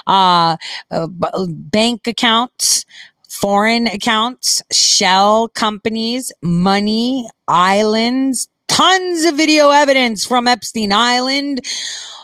Uh, 0.07 0.57
uh, 0.91 1.07
bank 1.49 2.07
accounts. 2.07 2.85
Foreign 3.27 3.87
accounts, 3.87 4.63
shell 4.71 5.49
companies, 5.49 6.31
money, 6.41 7.27
islands, 7.49 8.47
tons 8.75 9.23
of 9.23 9.35
video 9.35 9.69
evidence 9.69 10.25
from 10.25 10.49
Epstein 10.49 10.91
Island, 10.91 11.65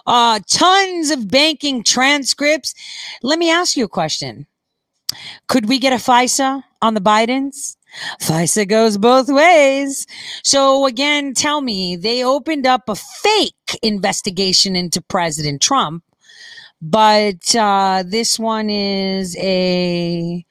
uh, 0.06 0.38
tons 0.50 1.10
of 1.10 1.32
banking 1.32 1.82
transcripts. 1.82 2.74
Let 3.24 3.40
me 3.40 3.50
ask 3.50 3.78
you 3.78 3.86
a 3.86 3.88
question. 3.88 4.48
Could 5.48 5.70
we 5.70 5.80
get 5.80 5.94
a 5.94 5.96
FISA 5.96 6.62
on 6.82 6.94
the 6.94 7.00
Bidens? 7.00 7.78
FISA 8.22 8.68
goes 8.68 8.98
both 8.98 9.30
ways. 9.30 10.06
So 10.44 10.86
again, 10.88 11.34
tell 11.34 11.62
me, 11.62 11.96
they 11.96 12.22
opened 12.22 12.68
up 12.68 12.90
a 12.90 12.96
fake 12.96 13.80
investigation 13.82 14.76
into 14.76 15.02
President 15.02 15.62
Trump, 15.62 16.04
but 16.82 17.56
uh, 17.56 18.04
this 18.06 18.38
one 18.38 18.70
is 18.70 19.38
a 19.38 20.46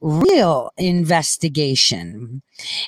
real 0.00 0.72
investigation. 0.76 2.42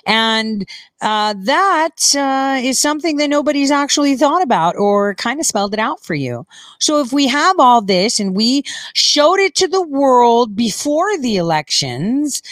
And 0.07 0.69
uh, 1.01 1.35
that 1.45 2.15
uh, 2.17 2.61
is 2.63 2.81
something 2.81 3.17
that 3.17 3.31
nobody's 3.31 3.71
actually 3.71 4.17
thought 4.17 4.43
about 4.43 4.77
or 4.77 5.15
kind 5.15 5.41
of 5.41 5.47
spelled 5.47 5.75
it 5.75 5.81
out 5.81 6.03
for 6.03 6.15
you. 6.15 6.47
So 6.81 7.01
if 7.01 7.13
we 7.13 7.27
have 7.29 7.59
all 7.59 7.83
this 7.83 8.21
and 8.21 8.37
we 8.37 8.63
showed 8.95 9.39
it 9.39 9.55
to 9.57 9.69
the 9.69 9.83
world 9.83 10.55
before 10.57 11.19
the 11.19 11.37
elections, 11.37 12.43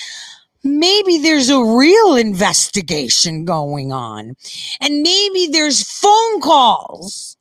maybe 0.66 1.18
there's 1.18 1.48
a 1.48 1.62
real 1.62 2.16
investigation 2.16 3.44
going 3.44 3.92
on. 3.92 4.36
And 4.80 5.02
maybe 5.02 5.48
there's 5.50 5.82
phone 5.82 6.40
calls. 6.40 7.36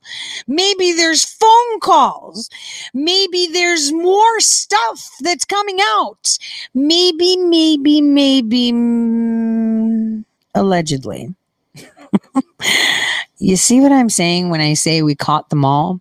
Maybe 0.47 0.93
there's 0.93 1.25
phone 1.25 1.79
calls. 1.81 2.49
Maybe 2.93 3.47
there's 3.47 3.91
more 3.91 4.39
stuff 4.39 5.09
that's 5.21 5.45
coming 5.45 5.79
out. 5.81 6.37
Maybe, 6.73 7.37
maybe, 7.37 8.01
maybe, 8.01 8.71
mm, 8.71 10.23
allegedly. 10.53 11.33
you 13.37 13.57
see 13.57 13.81
what 13.81 13.91
I'm 13.91 14.09
saying 14.09 14.49
when 14.49 14.61
I 14.61 14.73
say 14.75 15.01
we 15.01 15.15
caught 15.15 15.49
them 15.49 15.65
all? 15.65 15.99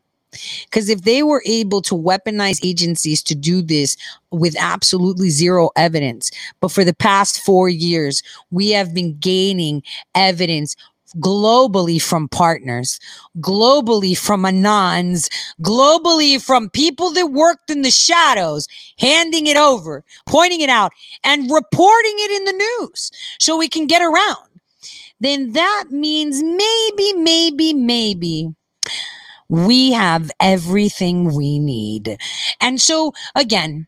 Because 0.64 0.88
if 0.88 1.02
they 1.02 1.22
were 1.22 1.42
able 1.46 1.82
to 1.82 1.94
weaponize 1.94 2.64
agencies 2.64 3.22
to 3.24 3.34
do 3.34 3.62
this 3.62 3.96
with 4.30 4.56
absolutely 4.58 5.30
zero 5.30 5.70
evidence, 5.76 6.30
but 6.60 6.72
for 6.72 6.84
the 6.84 6.94
past 6.94 7.40
four 7.40 7.68
years, 7.68 8.22
we 8.50 8.70
have 8.70 8.94
been 8.94 9.16
gaining 9.18 9.82
evidence 10.14 10.76
globally 11.18 12.00
from 12.02 12.28
partners, 12.28 12.98
globally 13.40 14.16
from 14.16 14.42
Anons, 14.42 15.28
globally 15.62 16.42
from 16.42 16.70
people 16.70 17.10
that 17.12 17.28
worked 17.28 17.70
in 17.70 17.82
the 17.82 17.90
shadows, 17.90 18.66
handing 18.98 19.46
it 19.46 19.56
over, 19.56 20.04
pointing 20.26 20.60
it 20.60 20.68
out, 20.68 20.92
and 21.22 21.50
reporting 21.50 22.14
it 22.16 22.30
in 22.32 22.44
the 22.44 22.64
news 22.80 23.10
so 23.38 23.56
we 23.56 23.68
can 23.68 23.86
get 23.86 24.02
around. 24.02 24.48
Then 25.20 25.52
that 25.52 25.84
means 25.90 26.42
maybe, 26.42 27.12
maybe, 27.14 27.74
maybe 27.74 28.54
we 29.48 29.92
have 29.92 30.30
everything 30.40 31.34
we 31.34 31.58
need. 31.58 32.18
And 32.60 32.80
so 32.80 33.12
again, 33.34 33.86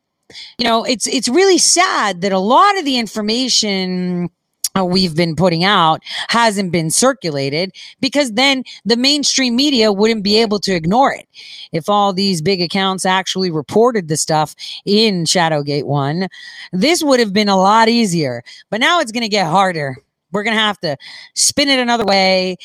you 0.58 0.64
know, 0.64 0.84
it's 0.84 1.06
it's 1.06 1.28
really 1.28 1.58
sad 1.58 2.20
that 2.22 2.32
a 2.32 2.38
lot 2.38 2.78
of 2.78 2.84
the 2.84 2.98
information 2.98 4.28
uh, 4.76 4.84
we've 4.84 5.16
been 5.16 5.34
putting 5.34 5.64
out 5.64 6.02
hasn't 6.28 6.70
been 6.70 6.90
circulated 6.90 7.72
because 8.00 8.32
then 8.32 8.62
the 8.84 8.96
mainstream 8.96 9.56
media 9.56 9.92
wouldn't 9.92 10.22
be 10.22 10.40
able 10.40 10.58
to 10.60 10.72
ignore 10.72 11.12
it. 11.12 11.26
If 11.72 11.88
all 11.88 12.12
these 12.12 12.42
big 12.42 12.60
accounts 12.60 13.06
actually 13.06 13.50
reported 13.50 14.08
the 14.08 14.16
stuff 14.16 14.54
in 14.84 15.24
Shadowgate 15.24 15.84
1, 15.84 16.28
this 16.72 17.02
would 17.02 17.20
have 17.20 17.32
been 17.32 17.48
a 17.48 17.56
lot 17.56 17.88
easier. 17.88 18.42
But 18.70 18.80
now 18.80 19.00
it's 19.00 19.12
going 19.12 19.22
to 19.22 19.28
get 19.28 19.46
harder. 19.46 19.96
We're 20.32 20.42
going 20.42 20.56
to 20.56 20.60
have 20.60 20.80
to 20.80 20.96
spin 21.34 21.68
it 21.68 21.78
another 21.78 22.04
way 22.04 22.56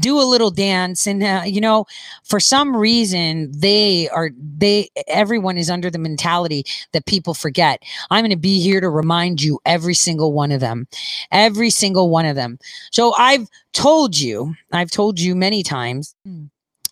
do 0.00 0.20
a 0.20 0.22
little 0.22 0.50
dance 0.50 1.06
and 1.06 1.22
uh, 1.22 1.42
you 1.44 1.60
know 1.60 1.86
for 2.24 2.40
some 2.40 2.76
reason 2.76 3.50
they 3.52 4.08
are 4.10 4.30
they 4.58 4.88
everyone 5.08 5.56
is 5.58 5.70
under 5.70 5.90
the 5.90 5.98
mentality 5.98 6.64
that 6.92 7.06
people 7.06 7.34
forget 7.34 7.82
i'm 8.10 8.22
going 8.22 8.30
to 8.30 8.36
be 8.36 8.60
here 8.60 8.80
to 8.80 8.88
remind 8.88 9.42
you 9.42 9.58
every 9.64 9.94
single 9.94 10.32
one 10.32 10.52
of 10.52 10.60
them 10.60 10.86
every 11.30 11.70
single 11.70 12.08
one 12.08 12.26
of 12.26 12.36
them 12.36 12.58
so 12.90 13.12
i've 13.18 13.48
told 13.72 14.16
you 14.16 14.54
i've 14.72 14.90
told 14.90 15.20
you 15.20 15.34
many 15.34 15.62
times 15.62 16.14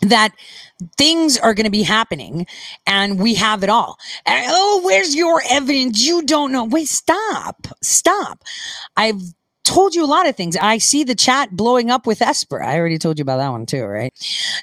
that 0.00 0.34
things 0.96 1.38
are 1.38 1.54
going 1.54 1.64
to 1.64 1.70
be 1.70 1.82
happening 1.82 2.46
and 2.86 3.18
we 3.18 3.34
have 3.34 3.62
it 3.62 3.70
all. 3.70 3.96
And, 4.26 4.46
oh, 4.48 4.82
where's 4.84 5.14
your 5.14 5.42
evidence? 5.50 6.04
You 6.04 6.22
don't 6.22 6.52
know. 6.52 6.64
Wait, 6.64 6.88
stop. 6.88 7.66
Stop. 7.82 8.42
I've 8.96 9.22
told 9.64 9.94
you 9.94 10.04
a 10.04 10.06
lot 10.06 10.28
of 10.28 10.36
things. 10.36 10.56
I 10.56 10.78
see 10.78 11.04
the 11.04 11.14
chat 11.14 11.56
blowing 11.56 11.90
up 11.90 12.06
with 12.06 12.22
Esper. 12.22 12.62
I 12.62 12.78
already 12.78 12.98
told 12.98 13.18
you 13.18 13.22
about 13.22 13.38
that 13.38 13.50
one 13.50 13.66
too, 13.66 13.84
right? 13.84 14.12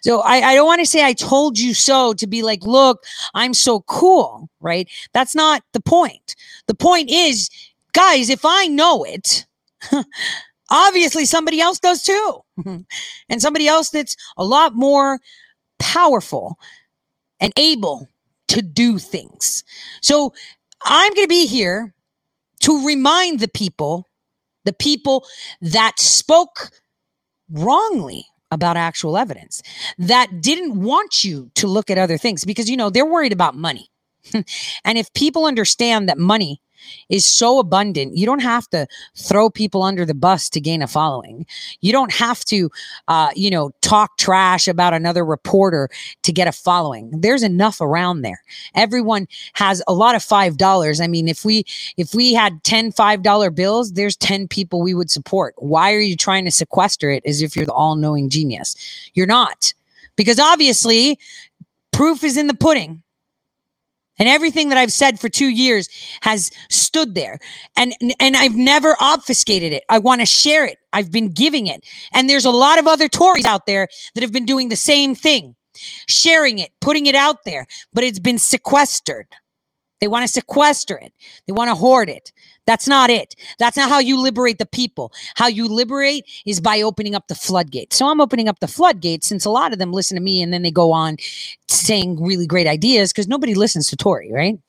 So 0.02 0.22
I, 0.22 0.52
I 0.52 0.56
don't 0.56 0.68
want 0.68 0.80
to 0.80 0.86
say 0.86 1.04
I 1.04 1.14
told 1.14 1.60
you 1.60 1.74
so 1.74 2.14
to 2.14 2.28
be 2.28 2.44
like, 2.44 2.64
look, 2.64 3.04
I'm 3.34 3.54
so 3.54 3.82
cool, 3.82 4.50
right? 4.60 4.88
That's 5.14 5.36
not 5.36 5.64
the 5.74 5.82
point. 5.82 6.36
The 6.68 6.76
point 6.76 7.10
is, 7.10 7.50
guys, 7.94 8.30
if 8.30 8.46
I 8.46 8.68
know 8.68 9.04
it, 9.04 9.46
obviously 10.70 11.26
somebody 11.26 11.60
else 11.60 11.80
does 11.80 12.04
too. 12.04 12.42
and 13.30 13.42
somebody 13.42 13.68
else 13.68 13.90
that's 13.90 14.16
a 14.38 14.46
lot 14.46 14.76
more 14.76 15.20
powerful 15.80 16.58
and 17.40 17.52
able 17.58 18.08
to 18.48 18.62
do 18.62 19.00
things. 19.00 19.64
So 20.02 20.34
I'm 20.84 21.14
going 21.14 21.26
to 21.26 21.30
be 21.30 21.48
here 21.48 21.94
to 22.62 22.86
remind 22.86 23.40
the 23.40 23.48
people 23.48 24.08
the 24.66 24.74
people 24.74 25.26
that 25.62 26.00
spoke 26.00 26.70
wrongly 27.50 28.26
about 28.52 28.78
actual 28.78 29.18
evidence 29.18 29.62
that 29.98 30.42
didn't 30.42 30.80
want 30.82 31.24
you 31.24 31.50
to 31.56 31.68
look 31.68 31.90
at 31.90 31.98
other 31.98 32.18
things 32.18 32.44
because 32.46 32.70
you 32.70 32.78
know 32.78 32.90
they're 32.90 33.06
worried 33.06 33.34
about 33.34 33.56
money. 33.56 33.90
And 34.84 34.98
if 34.98 35.12
people 35.14 35.46
understand 35.46 36.10
that 36.10 36.18
money 36.18 36.62
is 37.10 37.26
so 37.26 37.60
abundant. 37.60 38.16
You 38.16 38.26
don't 38.26 38.40
have 38.40 38.68
to 38.70 38.88
throw 39.16 39.50
people 39.50 39.84
under 39.84 40.06
the 40.06 40.14
bus 40.14 40.50
to 40.50 40.60
gain 40.60 40.82
a 40.82 40.88
following. 40.88 41.46
You 41.82 41.92
don't 41.92 42.12
have 42.14 42.44
to, 42.46 42.70
uh, 43.08 43.32
you 43.36 43.50
know, 43.50 43.72
talk 43.82 44.18
trash 44.18 44.68
about 44.68 44.94
another 44.94 45.26
reporter 45.26 45.90
to 46.24 46.32
get 46.32 46.48
a 46.48 46.52
following. 46.52 47.12
There's 47.12 47.44
enough 47.44 47.82
around 47.82 48.22
there. 48.22 48.42
Everyone 48.76 49.28
has 49.54 49.82
a 49.88 49.94
lot 49.94 50.16
of 50.16 50.24
five 50.24 50.58
dollars. 50.58 51.02
I 51.02 51.08
mean, 51.08 51.28
if 51.28 51.46
we 51.46 51.66
if 51.98 52.14
we 52.14 52.34
had 52.34 52.64
10 52.64 52.92
five 52.92 53.24
dollar 53.24 53.50
bills, 53.50 53.94
there's 53.94 54.16
10 54.18 54.48
people 54.48 54.82
we 54.82 54.94
would 54.94 55.12
support. 55.12 55.56
Why 55.58 55.94
are 55.94 56.00
you 56.00 56.16
trying 56.16 56.46
to 56.46 56.52
sequester 56.52 57.10
it 57.10 57.24
as 57.26 57.42
if 57.42 57.56
you're 57.56 57.66
the 57.66 57.74
all 57.74 57.96
knowing 57.96 58.30
genius? 58.30 58.76
You're 59.14 59.28
not. 59.28 59.74
Because 60.16 60.40
obviously, 60.40 61.18
proof 61.92 62.24
is 62.24 62.38
in 62.38 62.48
the 62.48 62.54
pudding. 62.54 63.02
And 64.22 64.30
everything 64.30 64.70
that 64.70 64.78
I've 64.78 64.94
said 64.94 65.20
for 65.20 65.30
two 65.30 65.48
years 65.48 65.90
has 66.22 66.52
stood 66.70 67.16
there. 67.16 67.40
And, 67.76 67.96
and 68.20 68.38
I've 68.38 68.56
never 68.56 68.96
obfuscated 69.02 69.74
it. 69.74 69.84
I 69.90 69.98
want 69.98 70.22
to 70.22 70.28
share 70.28 70.64
it. 70.64 70.78
I've 70.94 71.12
been 71.12 71.32
giving 71.32 71.66
it. 71.66 71.84
And 72.14 72.30
there's 72.30 72.46
a 72.46 72.52
lot 72.52 72.78
of 72.78 72.86
other 72.86 73.10
Tories 73.10 73.46
out 73.46 73.66
there 73.66 73.88
that 74.14 74.22
have 74.22 74.32
been 74.32 74.46
doing 74.46 74.70
the 74.70 74.76
same 74.76 75.16
thing, 75.16 75.56
sharing 76.08 76.60
it, 76.60 76.70
putting 76.82 77.08
it 77.08 77.16
out 77.16 77.46
there, 77.46 77.66
but 77.94 78.04
it's 78.04 78.20
been 78.20 78.38
sequestered. 78.38 79.26
They 80.02 80.08
want 80.08 80.24
to 80.24 80.32
sequester 80.32 81.00
it. 81.00 81.14
They 81.48 81.54
want 81.54 81.70
to 81.70 81.76
hoard 81.76 82.08
it. 82.08 82.32
That's 82.68 82.88
not 82.88 83.10
it. 83.10 83.36
That's 83.60 83.78
not 83.78 83.90
how 83.90 84.00
you 84.00 84.22
liberate 84.22 84.60
the 84.60 84.66
people. 84.66 85.12
How 85.36 85.48
you 85.48 85.68
liberate 85.68 86.26
is 86.46 86.62
by 86.62 86.82
opening 86.82 87.16
up 87.16 87.28
the 87.28 87.36
floodgates. 87.36 87.96
So 87.96 88.08
I'm 88.08 88.22
opening 88.22 88.48
up 88.48 88.60
the 88.60 88.68
floodgates 88.68 89.28
since 89.28 89.46
a 89.46 89.50
lot 89.50 89.74
of 89.74 89.80
them 89.80 89.92
listen 89.92 90.16
to 90.16 90.22
me 90.22 90.42
and 90.42 90.54
then 90.54 90.62
they 90.62 90.72
go 90.72 90.92
on 90.92 91.18
saying 91.68 92.24
really 92.24 92.46
great 92.46 92.68
ideas 92.68 93.12
because 93.12 93.28
nobody 93.28 93.56
listens 93.56 93.88
to 93.90 93.96
Tori, 93.96 94.32
right? 94.32 94.60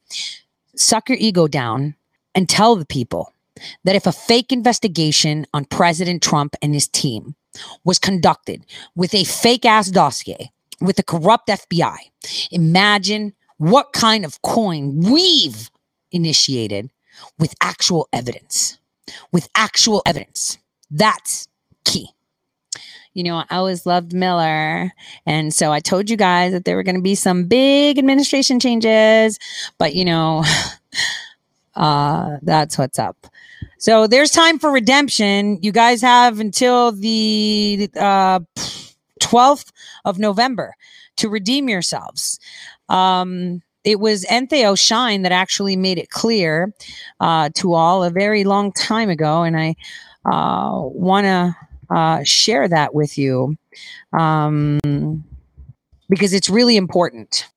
Suck 0.74 1.08
your 1.08 1.18
ego 1.20 1.46
down 1.46 1.94
and 2.34 2.48
tell 2.48 2.76
the 2.76 2.86
people 2.86 3.34
that 3.84 3.94
if 3.94 4.06
a 4.06 4.12
fake 4.12 4.52
investigation 4.52 5.46
on 5.52 5.64
President 5.66 6.22
Trump 6.22 6.56
and 6.62 6.74
his 6.74 6.88
team 6.88 7.34
was 7.84 7.98
conducted 7.98 8.64
with 8.96 9.14
a 9.14 9.24
fake 9.24 9.66
ass 9.66 9.90
dossier 9.90 10.50
with 10.80 10.98
a 10.98 11.02
corrupt 11.02 11.48
FBI, 11.48 11.96
imagine 12.50 13.34
what 13.58 13.92
kind 13.92 14.24
of 14.24 14.40
coin 14.42 14.98
we've 15.00 15.70
initiated 16.10 16.90
with 17.38 17.54
actual 17.60 18.08
evidence. 18.12 18.78
With 19.32 19.48
actual 19.54 20.02
evidence. 20.06 20.58
That's 20.90 21.48
key. 21.84 22.08
You 23.14 23.24
know, 23.24 23.44
I 23.50 23.56
always 23.56 23.84
loved 23.84 24.14
Miller. 24.14 24.92
And 25.26 25.52
so 25.52 25.70
I 25.70 25.80
told 25.80 26.08
you 26.08 26.16
guys 26.16 26.52
that 26.52 26.64
there 26.64 26.76
were 26.76 26.82
going 26.82 26.96
to 26.96 27.02
be 27.02 27.14
some 27.14 27.44
big 27.44 27.98
administration 27.98 28.58
changes, 28.58 29.38
but 29.78 29.94
you 29.94 30.04
know, 30.04 30.44
uh, 31.74 32.38
that's 32.42 32.78
what's 32.78 32.98
up. 32.98 33.26
So 33.78 34.06
there's 34.06 34.30
time 34.30 34.58
for 34.58 34.70
redemption. 34.70 35.58
You 35.60 35.72
guys 35.72 36.00
have 36.02 36.40
until 36.40 36.92
the 36.92 37.90
uh, 37.96 38.40
12th 39.20 39.72
of 40.04 40.18
November 40.18 40.74
to 41.16 41.28
redeem 41.28 41.68
yourselves. 41.68 42.38
Um, 42.88 43.62
it 43.84 44.00
was 44.00 44.24
Entheo 44.26 44.78
Shine 44.78 45.22
that 45.22 45.32
actually 45.32 45.76
made 45.76 45.98
it 45.98 46.10
clear 46.10 46.72
uh, 47.20 47.50
to 47.54 47.74
all 47.74 48.04
a 48.04 48.10
very 48.10 48.44
long 48.44 48.72
time 48.72 49.10
ago, 49.10 49.42
and 49.42 49.56
I 49.58 49.74
uh, 50.24 50.80
want 50.82 51.24
to 51.24 51.56
uh, 51.90 52.22
share 52.24 52.68
that 52.68 52.94
with 52.94 53.18
you 53.18 53.56
um, 54.12 55.24
because 56.08 56.32
it's 56.32 56.48
really 56.48 56.76
important. 56.76 57.48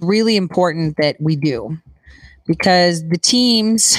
Really 0.00 0.36
important 0.36 0.96
that 0.98 1.16
we 1.20 1.36
do 1.36 1.78
because 2.46 3.08
the 3.08 3.18
teams 3.18 3.96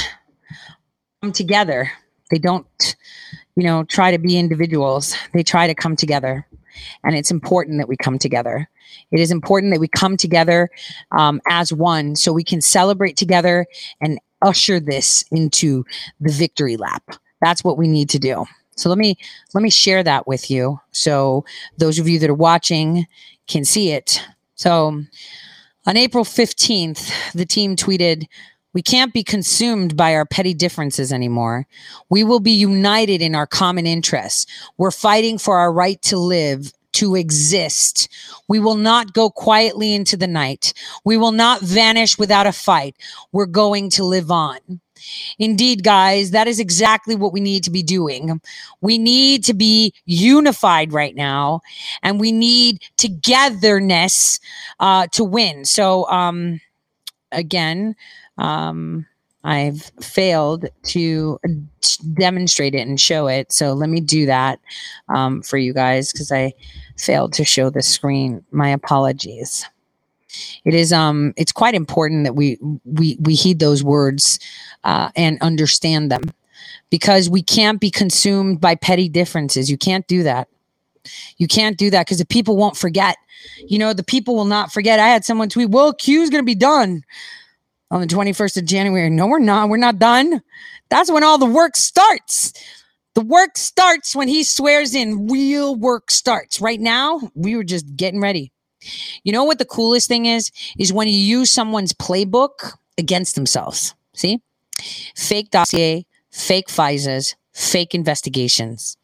come 1.21 1.31
together. 1.31 1.91
They 2.29 2.37
don't, 2.37 2.95
you 3.55 3.63
know, 3.63 3.83
try 3.83 4.11
to 4.11 4.17
be 4.17 4.37
individuals. 4.37 5.15
They 5.33 5.43
try 5.43 5.67
to 5.67 5.73
come 5.73 5.95
together, 5.95 6.45
and 7.03 7.15
it's 7.15 7.31
important 7.31 7.79
that 7.79 7.87
we 7.87 7.97
come 7.97 8.19
together. 8.19 8.69
It 9.11 9.19
is 9.19 9.31
important 9.31 9.73
that 9.73 9.79
we 9.79 9.87
come 9.87 10.17
together 10.17 10.69
um, 11.11 11.41
as 11.49 11.73
one 11.73 12.15
so 12.15 12.33
we 12.33 12.43
can 12.43 12.61
celebrate 12.61 13.17
together 13.17 13.65
and 14.01 14.19
usher 14.41 14.79
this 14.79 15.23
into 15.31 15.85
the 16.19 16.31
victory 16.31 16.77
lap. 16.77 17.03
That's 17.41 17.63
what 17.63 17.77
we 17.77 17.87
need 17.87 18.09
to 18.09 18.19
do. 18.19 18.45
So 18.75 18.89
let 18.89 18.97
me 18.97 19.17
let 19.53 19.61
me 19.61 19.71
share 19.71 20.03
that 20.03 20.27
with 20.27 20.51
you 20.51 20.79
so 20.91 21.43
those 21.77 21.97
of 21.97 22.07
you 22.07 22.19
that 22.19 22.29
are 22.29 22.35
watching 22.35 23.07
can 23.47 23.65
see 23.65 23.91
it. 23.91 24.23
So 24.55 25.03
on 25.87 25.97
April 25.97 26.23
15th, 26.23 27.11
the 27.33 27.45
team 27.45 27.75
tweeted, 27.75 28.27
we 28.73 28.81
can't 28.81 29.13
be 29.13 29.23
consumed 29.23 29.95
by 29.95 30.13
our 30.13 30.25
petty 30.25 30.53
differences 30.53 31.11
anymore. 31.11 31.65
We 32.09 32.23
will 32.23 32.39
be 32.39 32.51
united 32.51 33.21
in 33.21 33.33
our 33.33 33.47
common 33.47 33.87
interests. 33.87 34.45
We're 34.77 34.91
fighting 34.91 35.37
for 35.37 35.57
our 35.57 35.71
right 35.71 35.99
to 36.03 36.17
live 36.17 36.73
to 36.93 37.15
exist. 37.15 38.09
We 38.47 38.59
will 38.59 38.75
not 38.75 39.13
go 39.13 39.29
quietly 39.29 39.93
into 39.93 40.17
the 40.17 40.27
night. 40.27 40.73
We 41.05 41.17
will 41.17 41.31
not 41.31 41.61
vanish 41.61 42.17
without 42.17 42.47
a 42.47 42.51
fight. 42.51 42.95
We're 43.31 43.45
going 43.45 43.89
to 43.91 44.03
live 44.03 44.31
on. 44.31 44.59
Indeed, 45.39 45.83
guys, 45.83 46.31
that 46.31 46.47
is 46.47 46.59
exactly 46.59 47.15
what 47.15 47.31
we 47.31 47.39
need 47.39 47.63
to 47.63 47.71
be 47.71 47.83
doing. 47.83 48.41
We 48.81 48.97
need 48.97 49.43
to 49.45 49.53
be 49.53 49.93
unified 50.05 50.91
right 50.91 51.15
now, 51.15 51.61
and 52.01 52.19
we 52.19 52.31
need 52.31 52.81
togetherness 52.97 54.39
uh, 54.79 55.07
to 55.11 55.23
win. 55.23 55.65
So, 55.65 56.09
um, 56.09 56.59
again, 57.31 57.95
um, 58.37 59.05
I've 59.43 59.91
failed 60.01 60.65
to 60.83 61.39
demonstrate 62.13 62.75
it 62.75 62.87
and 62.87 62.99
show 62.99 63.27
it. 63.27 63.51
So 63.51 63.73
let 63.73 63.89
me 63.89 64.01
do 64.01 64.25
that 64.25 64.59
um, 65.09 65.41
for 65.41 65.57
you 65.57 65.73
guys 65.73 66.11
because 66.11 66.31
I 66.31 66.53
failed 66.97 67.33
to 67.33 67.45
show 67.45 67.69
the 67.69 67.81
screen. 67.81 68.43
My 68.51 68.69
apologies. 68.69 69.65
It 70.65 70.73
is 70.73 70.93
um 70.93 71.33
it's 71.37 71.51
quite 71.51 71.73
important 71.73 72.25
that 72.25 72.33
we 72.33 72.57
we 72.85 73.17
we 73.19 73.33
heed 73.33 73.59
those 73.59 73.83
words 73.83 74.39
uh, 74.83 75.09
and 75.15 75.41
understand 75.41 76.11
them 76.11 76.23
because 76.89 77.29
we 77.29 77.41
can't 77.41 77.79
be 77.79 77.89
consumed 77.89 78.61
by 78.61 78.75
petty 78.75 79.09
differences. 79.09 79.69
You 79.69 79.77
can't 79.77 80.07
do 80.07 80.23
that. 80.23 80.47
You 81.37 81.47
can't 81.47 81.77
do 81.77 81.89
that 81.89 82.05
because 82.05 82.17
the 82.17 82.25
people 82.25 82.57
won't 82.57 82.77
forget. 82.77 83.15
You 83.67 83.79
know, 83.79 83.93
the 83.93 84.03
people 84.03 84.35
will 84.35 84.45
not 84.45 84.71
forget. 84.73 84.99
I 84.99 85.07
had 85.07 85.23
someone 85.23 85.49
tweet, 85.49 85.69
"Well, 85.69 85.93
Q's 85.93 86.29
going 86.29 86.41
to 86.41 86.45
be 86.45 86.55
done." 86.55 87.03
On 87.91 88.01
the 88.01 88.07
21st 88.07 88.57
of 88.57 88.65
January. 88.65 89.09
No, 89.09 89.27
we're 89.27 89.39
not. 89.39 89.69
We're 89.69 89.77
not 89.77 89.99
done. 89.99 90.41
That's 90.89 91.11
when 91.11 91.23
all 91.23 91.37
the 91.37 91.45
work 91.45 91.75
starts. 91.75 92.53
The 93.15 93.21
work 93.21 93.57
starts 93.57 94.15
when 94.15 94.27
he 94.27 94.43
swears 94.43 94.93
in. 94.93 95.27
Real 95.27 95.75
work 95.75 96.11
starts. 96.11 96.61
Right 96.61 96.79
now, 96.79 97.31
we 97.33 97.55
were 97.55 97.63
just 97.63 97.95
getting 97.95 98.21
ready. 98.21 98.51
You 99.23 99.31
know 99.31 99.43
what 99.43 99.57
the 99.57 99.65
coolest 99.65 100.07
thing 100.07 100.25
is? 100.25 100.51
Is 100.77 100.93
when 100.93 101.07
you 101.07 101.17
use 101.17 101.51
someone's 101.51 101.93
playbook 101.93 102.73
against 102.97 103.35
themselves. 103.35 103.95
See? 104.13 104.41
Fake 105.15 105.49
dossier, 105.49 106.05
fake 106.31 106.67
FISAs, 106.67 107.35
fake 107.53 107.95
investigations. 107.95 108.97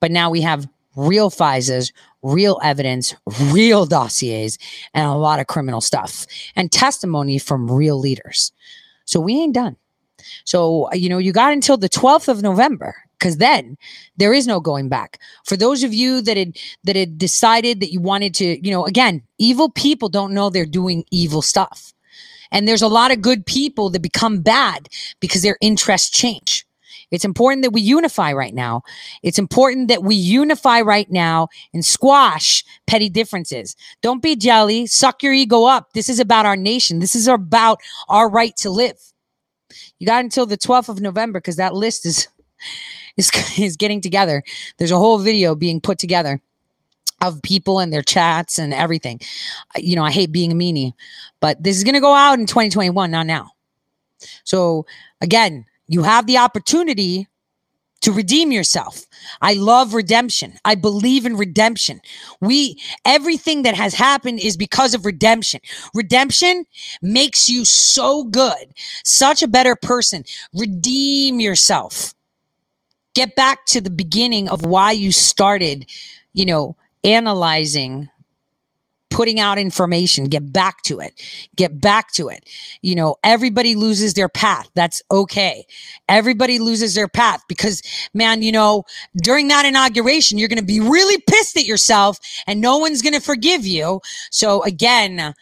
But 0.00 0.10
now 0.10 0.30
we 0.30 0.40
have 0.40 0.66
real 0.96 1.30
FISAs, 1.30 1.92
real 2.22 2.58
evidence, 2.62 3.14
real 3.50 3.86
dossiers, 3.86 4.58
and 4.94 5.06
a 5.06 5.14
lot 5.14 5.40
of 5.40 5.46
criminal 5.46 5.80
stuff 5.80 6.26
and 6.56 6.70
testimony 6.70 7.38
from 7.38 7.70
real 7.70 7.98
leaders. 7.98 8.52
So 9.04 9.20
we 9.20 9.34
ain't 9.34 9.54
done. 9.54 9.76
So, 10.44 10.92
you 10.92 11.08
know, 11.08 11.18
you 11.18 11.32
got 11.32 11.52
until 11.52 11.76
the 11.76 11.88
12th 11.88 12.28
of 12.28 12.42
November 12.42 12.94
because 13.18 13.36
then 13.36 13.76
there 14.16 14.32
is 14.32 14.46
no 14.46 14.60
going 14.60 14.88
back. 14.88 15.20
For 15.44 15.56
those 15.56 15.82
of 15.82 15.92
you 15.92 16.20
that 16.22 16.36
had 16.36 16.56
that 16.84 16.96
had 16.96 17.18
decided 17.18 17.80
that 17.80 17.92
you 17.92 18.00
wanted 18.00 18.34
to, 18.36 18.66
you 18.66 18.72
know, 18.72 18.84
again, 18.84 19.22
evil 19.38 19.70
people 19.70 20.08
don't 20.08 20.34
know 20.34 20.50
they're 20.50 20.66
doing 20.66 21.04
evil 21.10 21.42
stuff. 21.42 21.92
And 22.52 22.66
there's 22.66 22.82
a 22.82 22.88
lot 22.88 23.12
of 23.12 23.22
good 23.22 23.46
people 23.46 23.90
that 23.90 24.02
become 24.02 24.40
bad 24.40 24.88
because 25.20 25.42
their 25.42 25.56
interests 25.60 26.10
change. 26.10 26.66
It's 27.10 27.24
important 27.24 27.62
that 27.62 27.72
we 27.72 27.80
unify 27.80 28.32
right 28.32 28.54
now. 28.54 28.82
It's 29.22 29.38
important 29.38 29.88
that 29.88 30.02
we 30.02 30.14
unify 30.14 30.80
right 30.80 31.10
now 31.10 31.48
and 31.74 31.84
squash 31.84 32.64
petty 32.86 33.08
differences. 33.08 33.76
Don't 34.00 34.22
be 34.22 34.36
jelly, 34.36 34.86
suck 34.86 35.22
your 35.22 35.32
ego 35.32 35.64
up. 35.64 35.92
This 35.92 36.08
is 36.08 36.20
about 36.20 36.46
our 36.46 36.56
nation. 36.56 36.98
This 37.00 37.14
is 37.14 37.28
about 37.28 37.80
our 38.08 38.28
right 38.28 38.56
to 38.58 38.70
live. 38.70 38.98
You 39.98 40.06
got 40.06 40.24
until 40.24 40.46
the 40.46 40.58
12th 40.58 40.88
of 40.88 41.00
November 41.00 41.40
because 41.40 41.56
that 41.56 41.74
list 41.74 42.06
is 42.06 42.28
is 43.16 43.30
is 43.58 43.76
getting 43.76 44.00
together. 44.00 44.42
There's 44.78 44.90
a 44.90 44.98
whole 44.98 45.18
video 45.18 45.54
being 45.54 45.80
put 45.80 45.98
together 45.98 46.40
of 47.20 47.42
people 47.42 47.80
and 47.80 47.92
their 47.92 48.02
chats 48.02 48.58
and 48.58 48.72
everything. 48.72 49.20
You 49.76 49.96
know, 49.96 50.04
I 50.04 50.10
hate 50.10 50.32
being 50.32 50.52
a 50.52 50.54
meanie, 50.54 50.94
but 51.40 51.62
this 51.62 51.76
is 51.76 51.84
going 51.84 51.94
to 51.94 52.00
go 52.00 52.14
out 52.14 52.38
in 52.38 52.46
2021, 52.46 53.10
not 53.10 53.26
now. 53.26 53.50
So 54.44 54.86
again, 55.20 55.66
you 55.90 56.04
have 56.04 56.26
the 56.28 56.38
opportunity 56.38 57.26
to 58.02 58.12
redeem 58.12 58.52
yourself. 58.52 59.04
I 59.42 59.54
love 59.54 59.92
redemption. 59.92 60.54
I 60.64 60.76
believe 60.76 61.26
in 61.26 61.36
redemption. 61.36 62.00
We 62.40 62.80
everything 63.04 63.62
that 63.62 63.74
has 63.74 63.92
happened 63.92 64.38
is 64.38 64.56
because 64.56 64.94
of 64.94 65.04
redemption. 65.04 65.60
Redemption 65.92 66.64
makes 67.02 67.48
you 67.48 67.64
so 67.64 68.22
good, 68.22 68.72
such 69.04 69.42
a 69.42 69.48
better 69.48 69.74
person. 69.74 70.24
Redeem 70.54 71.40
yourself. 71.40 72.14
Get 73.14 73.34
back 73.34 73.66
to 73.66 73.80
the 73.80 73.90
beginning 73.90 74.48
of 74.48 74.64
why 74.64 74.92
you 74.92 75.10
started, 75.10 75.90
you 76.32 76.46
know, 76.46 76.76
analyzing 77.02 78.08
putting 79.10 79.40
out 79.40 79.58
information. 79.58 80.24
Get 80.24 80.52
back 80.52 80.82
to 80.82 81.00
it. 81.00 81.20
Get 81.56 81.80
back 81.80 82.12
to 82.12 82.28
it. 82.28 82.48
You 82.80 82.94
know 82.94 83.16
everybody 83.22 83.74
loses 83.74 84.14
their 84.14 84.28
path. 84.28 84.70
That's 84.74 85.02
okay. 85.10 85.66
Everybody 86.08 86.58
loses 86.58 86.94
their 86.94 87.08
path 87.08 87.42
because 87.48 87.82
man 88.14 88.42
you 88.42 88.52
know 88.52 88.84
during 89.16 89.48
that 89.48 89.66
inauguration 89.66 90.38
you're 90.38 90.48
going 90.48 90.58
to 90.58 90.64
be 90.64 90.80
really 90.80 91.20
pissed 91.28 91.56
at 91.56 91.66
yourself 91.66 92.18
and 92.46 92.60
no 92.60 92.78
one's 92.78 93.02
going 93.02 93.14
to 93.14 93.20
forgive 93.20 93.66
you. 93.66 94.00
So 94.30 94.62
again 94.62 95.34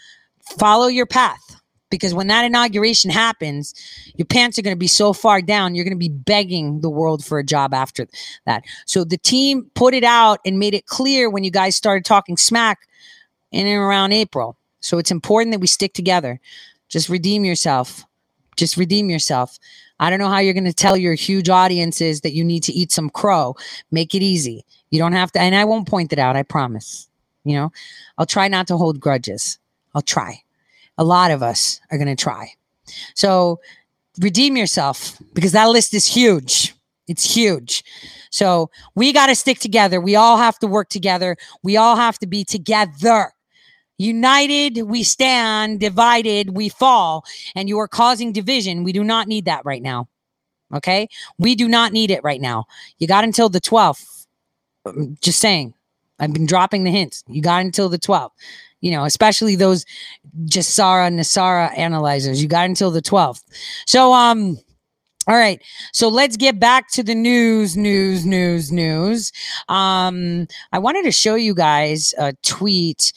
follow 0.58 0.86
your 0.86 1.06
path 1.06 1.60
because 1.90 2.14
when 2.14 2.26
that 2.28 2.44
inauguration 2.44 3.10
happens 3.10 3.74
your 4.14 4.26
pants 4.26 4.58
are 4.58 4.62
going 4.62 4.74
to 4.74 4.78
be 4.78 4.86
so 4.86 5.12
far 5.12 5.42
down 5.42 5.74
you're 5.74 5.84
going 5.84 5.92
to 5.92 5.98
be 5.98 6.08
begging 6.08 6.80
the 6.80 6.88
world 6.88 7.22
for 7.22 7.38
a 7.38 7.44
job 7.44 7.74
after 7.74 8.06
that. 8.46 8.64
So 8.86 9.04
the 9.04 9.18
team 9.18 9.70
put 9.74 9.92
it 9.92 10.04
out 10.04 10.40
and 10.46 10.58
made 10.58 10.72
it 10.72 10.86
clear 10.86 11.28
when 11.28 11.44
you 11.44 11.50
guys 11.50 11.76
started 11.76 12.06
talking 12.06 12.38
smack 12.38 12.87
in 13.52 13.66
and 13.66 13.78
around 13.78 14.12
April. 14.12 14.56
So 14.80 14.98
it's 14.98 15.10
important 15.10 15.52
that 15.52 15.60
we 15.60 15.66
stick 15.66 15.92
together. 15.92 16.40
Just 16.88 17.08
redeem 17.08 17.44
yourself. 17.44 18.04
Just 18.56 18.76
redeem 18.76 19.10
yourself. 19.10 19.58
I 20.00 20.10
don't 20.10 20.18
know 20.18 20.28
how 20.28 20.38
you're 20.38 20.54
going 20.54 20.64
to 20.64 20.72
tell 20.72 20.96
your 20.96 21.14
huge 21.14 21.48
audiences 21.48 22.20
that 22.20 22.32
you 22.32 22.44
need 22.44 22.62
to 22.64 22.72
eat 22.72 22.92
some 22.92 23.10
crow. 23.10 23.56
Make 23.90 24.14
it 24.14 24.22
easy. 24.22 24.64
You 24.90 24.98
don't 24.98 25.12
have 25.12 25.32
to, 25.32 25.40
and 25.40 25.54
I 25.54 25.64
won't 25.64 25.88
point 25.88 26.12
it 26.12 26.18
out, 26.18 26.36
I 26.36 26.42
promise. 26.42 27.08
You 27.44 27.56
know, 27.56 27.72
I'll 28.16 28.26
try 28.26 28.48
not 28.48 28.66
to 28.68 28.76
hold 28.76 29.00
grudges. 29.00 29.58
I'll 29.94 30.02
try. 30.02 30.42
A 30.96 31.04
lot 31.04 31.30
of 31.30 31.42
us 31.42 31.80
are 31.90 31.98
going 31.98 32.14
to 32.14 32.20
try. 32.20 32.52
So 33.14 33.60
redeem 34.20 34.56
yourself 34.56 35.20
because 35.34 35.52
that 35.52 35.66
list 35.66 35.94
is 35.94 36.06
huge. 36.06 36.74
It's 37.06 37.34
huge. 37.34 37.84
So 38.30 38.70
we 38.94 39.12
got 39.12 39.26
to 39.26 39.34
stick 39.34 39.58
together. 39.58 40.00
We 40.00 40.16
all 40.16 40.36
have 40.36 40.58
to 40.58 40.66
work 40.66 40.88
together. 40.90 41.36
We 41.62 41.76
all 41.76 41.96
have 41.96 42.18
to 42.18 42.26
be 42.26 42.44
together. 42.44 43.32
United, 43.98 44.82
we 44.82 45.02
stand. 45.02 45.80
Divided, 45.80 46.56
we 46.56 46.68
fall. 46.68 47.24
And 47.54 47.68
you 47.68 47.78
are 47.78 47.88
causing 47.88 48.32
division. 48.32 48.84
We 48.84 48.92
do 48.92 49.04
not 49.04 49.28
need 49.28 49.44
that 49.46 49.64
right 49.64 49.82
now. 49.82 50.08
Okay. 50.72 51.08
We 51.38 51.54
do 51.54 51.68
not 51.68 51.92
need 51.92 52.10
it 52.10 52.22
right 52.22 52.40
now. 52.40 52.66
You 52.98 53.06
got 53.06 53.24
until 53.24 53.48
the 53.48 53.60
12th. 53.60 54.26
Um, 54.86 55.16
just 55.20 55.40
saying. 55.40 55.74
I've 56.20 56.32
been 56.32 56.46
dropping 56.46 56.84
the 56.84 56.90
hints. 56.90 57.22
You 57.28 57.40
got 57.42 57.60
until 57.64 57.88
the 57.88 57.98
12th. 57.98 58.30
You 58.80 58.92
know, 58.92 59.04
especially 59.04 59.56
those 59.56 59.84
GESARA 60.44 61.12
NESARA 61.12 61.76
analyzers. 61.76 62.42
You 62.42 62.48
got 62.48 62.66
until 62.66 62.90
the 62.90 63.02
12th. 63.02 63.42
So, 63.86 64.12
um, 64.12 64.58
all 65.26 65.36
right. 65.36 65.60
So 65.92 66.08
let's 66.08 66.36
get 66.36 66.58
back 66.58 66.90
to 66.92 67.02
the 67.02 67.14
news, 67.14 67.76
news, 67.76 68.24
news, 68.24 68.72
news. 68.72 69.32
Um, 69.68 70.46
I 70.72 70.78
wanted 70.78 71.04
to 71.04 71.12
show 71.12 71.34
you 71.34 71.54
guys 71.54 72.14
a 72.18 72.32
tweet 72.42 73.12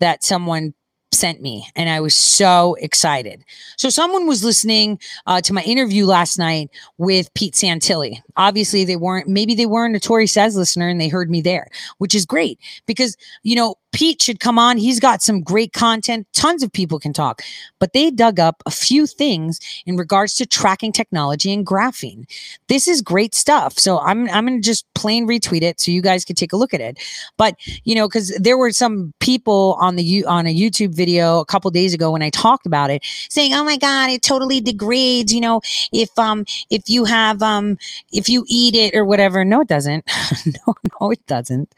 that 0.00 0.24
someone 0.24 0.74
sent 1.12 1.40
me 1.40 1.64
and 1.76 1.88
i 1.88 2.00
was 2.00 2.14
so 2.14 2.74
excited. 2.80 3.44
So 3.76 3.88
someone 3.88 4.26
was 4.26 4.44
listening 4.44 4.98
uh, 5.26 5.40
to 5.42 5.52
my 5.52 5.62
interview 5.62 6.06
last 6.06 6.38
night 6.38 6.70
with 6.98 7.32
pete 7.34 7.54
santilli. 7.54 8.18
Obviously 8.36 8.84
they 8.84 8.96
weren't 8.96 9.28
maybe 9.28 9.54
they 9.54 9.66
weren't 9.66 9.96
a 9.96 10.00
tori 10.00 10.26
says 10.26 10.56
listener 10.56 10.88
and 10.88 11.00
they 11.00 11.08
heard 11.08 11.30
me 11.30 11.40
there 11.40 11.68
which 11.98 12.14
is 12.14 12.26
great 12.26 12.58
because 12.86 13.16
you 13.42 13.54
know 13.54 13.76
Pete 13.94 14.20
should 14.20 14.40
come 14.40 14.58
on. 14.58 14.76
He's 14.76 14.98
got 14.98 15.22
some 15.22 15.40
great 15.40 15.72
content. 15.72 16.26
Tons 16.32 16.64
of 16.64 16.72
people 16.72 16.98
can 16.98 17.12
talk, 17.12 17.42
but 17.78 17.92
they 17.92 18.10
dug 18.10 18.40
up 18.40 18.60
a 18.66 18.70
few 18.70 19.06
things 19.06 19.60
in 19.86 19.96
regards 19.96 20.34
to 20.34 20.44
tracking 20.46 20.90
technology 20.90 21.52
and 21.52 21.64
graphene. 21.64 22.24
This 22.66 22.88
is 22.88 23.00
great 23.00 23.36
stuff. 23.36 23.78
So 23.78 24.00
I'm 24.00 24.28
I'm 24.30 24.46
going 24.46 24.60
to 24.60 24.66
just 24.66 24.84
plain 24.94 25.28
retweet 25.28 25.62
it 25.62 25.80
so 25.80 25.92
you 25.92 26.02
guys 26.02 26.24
can 26.24 26.34
take 26.34 26.52
a 26.52 26.56
look 26.56 26.74
at 26.74 26.80
it. 26.80 26.98
But 27.36 27.54
you 27.84 27.94
know, 27.94 28.08
because 28.08 28.30
there 28.30 28.58
were 28.58 28.72
some 28.72 29.14
people 29.20 29.76
on 29.80 29.94
the 29.94 30.24
on 30.24 30.48
a 30.48 30.54
YouTube 30.54 30.92
video 30.92 31.38
a 31.38 31.44
couple 31.44 31.70
days 31.70 31.94
ago 31.94 32.10
when 32.10 32.22
I 32.22 32.30
talked 32.30 32.66
about 32.66 32.90
it, 32.90 33.04
saying, 33.30 33.54
"Oh 33.54 33.62
my 33.62 33.76
God, 33.76 34.10
it 34.10 34.22
totally 34.22 34.60
degrades." 34.60 35.32
You 35.32 35.40
know, 35.40 35.60
if 35.92 36.10
um 36.18 36.44
if 36.68 36.90
you 36.90 37.04
have 37.04 37.42
um 37.42 37.78
if 38.12 38.28
you 38.28 38.44
eat 38.48 38.74
it 38.74 38.96
or 38.96 39.04
whatever. 39.04 39.44
No, 39.44 39.60
it 39.60 39.68
doesn't. 39.68 40.04
no, 40.66 40.74
no, 41.00 41.10
it 41.12 41.24
doesn't. 41.28 41.72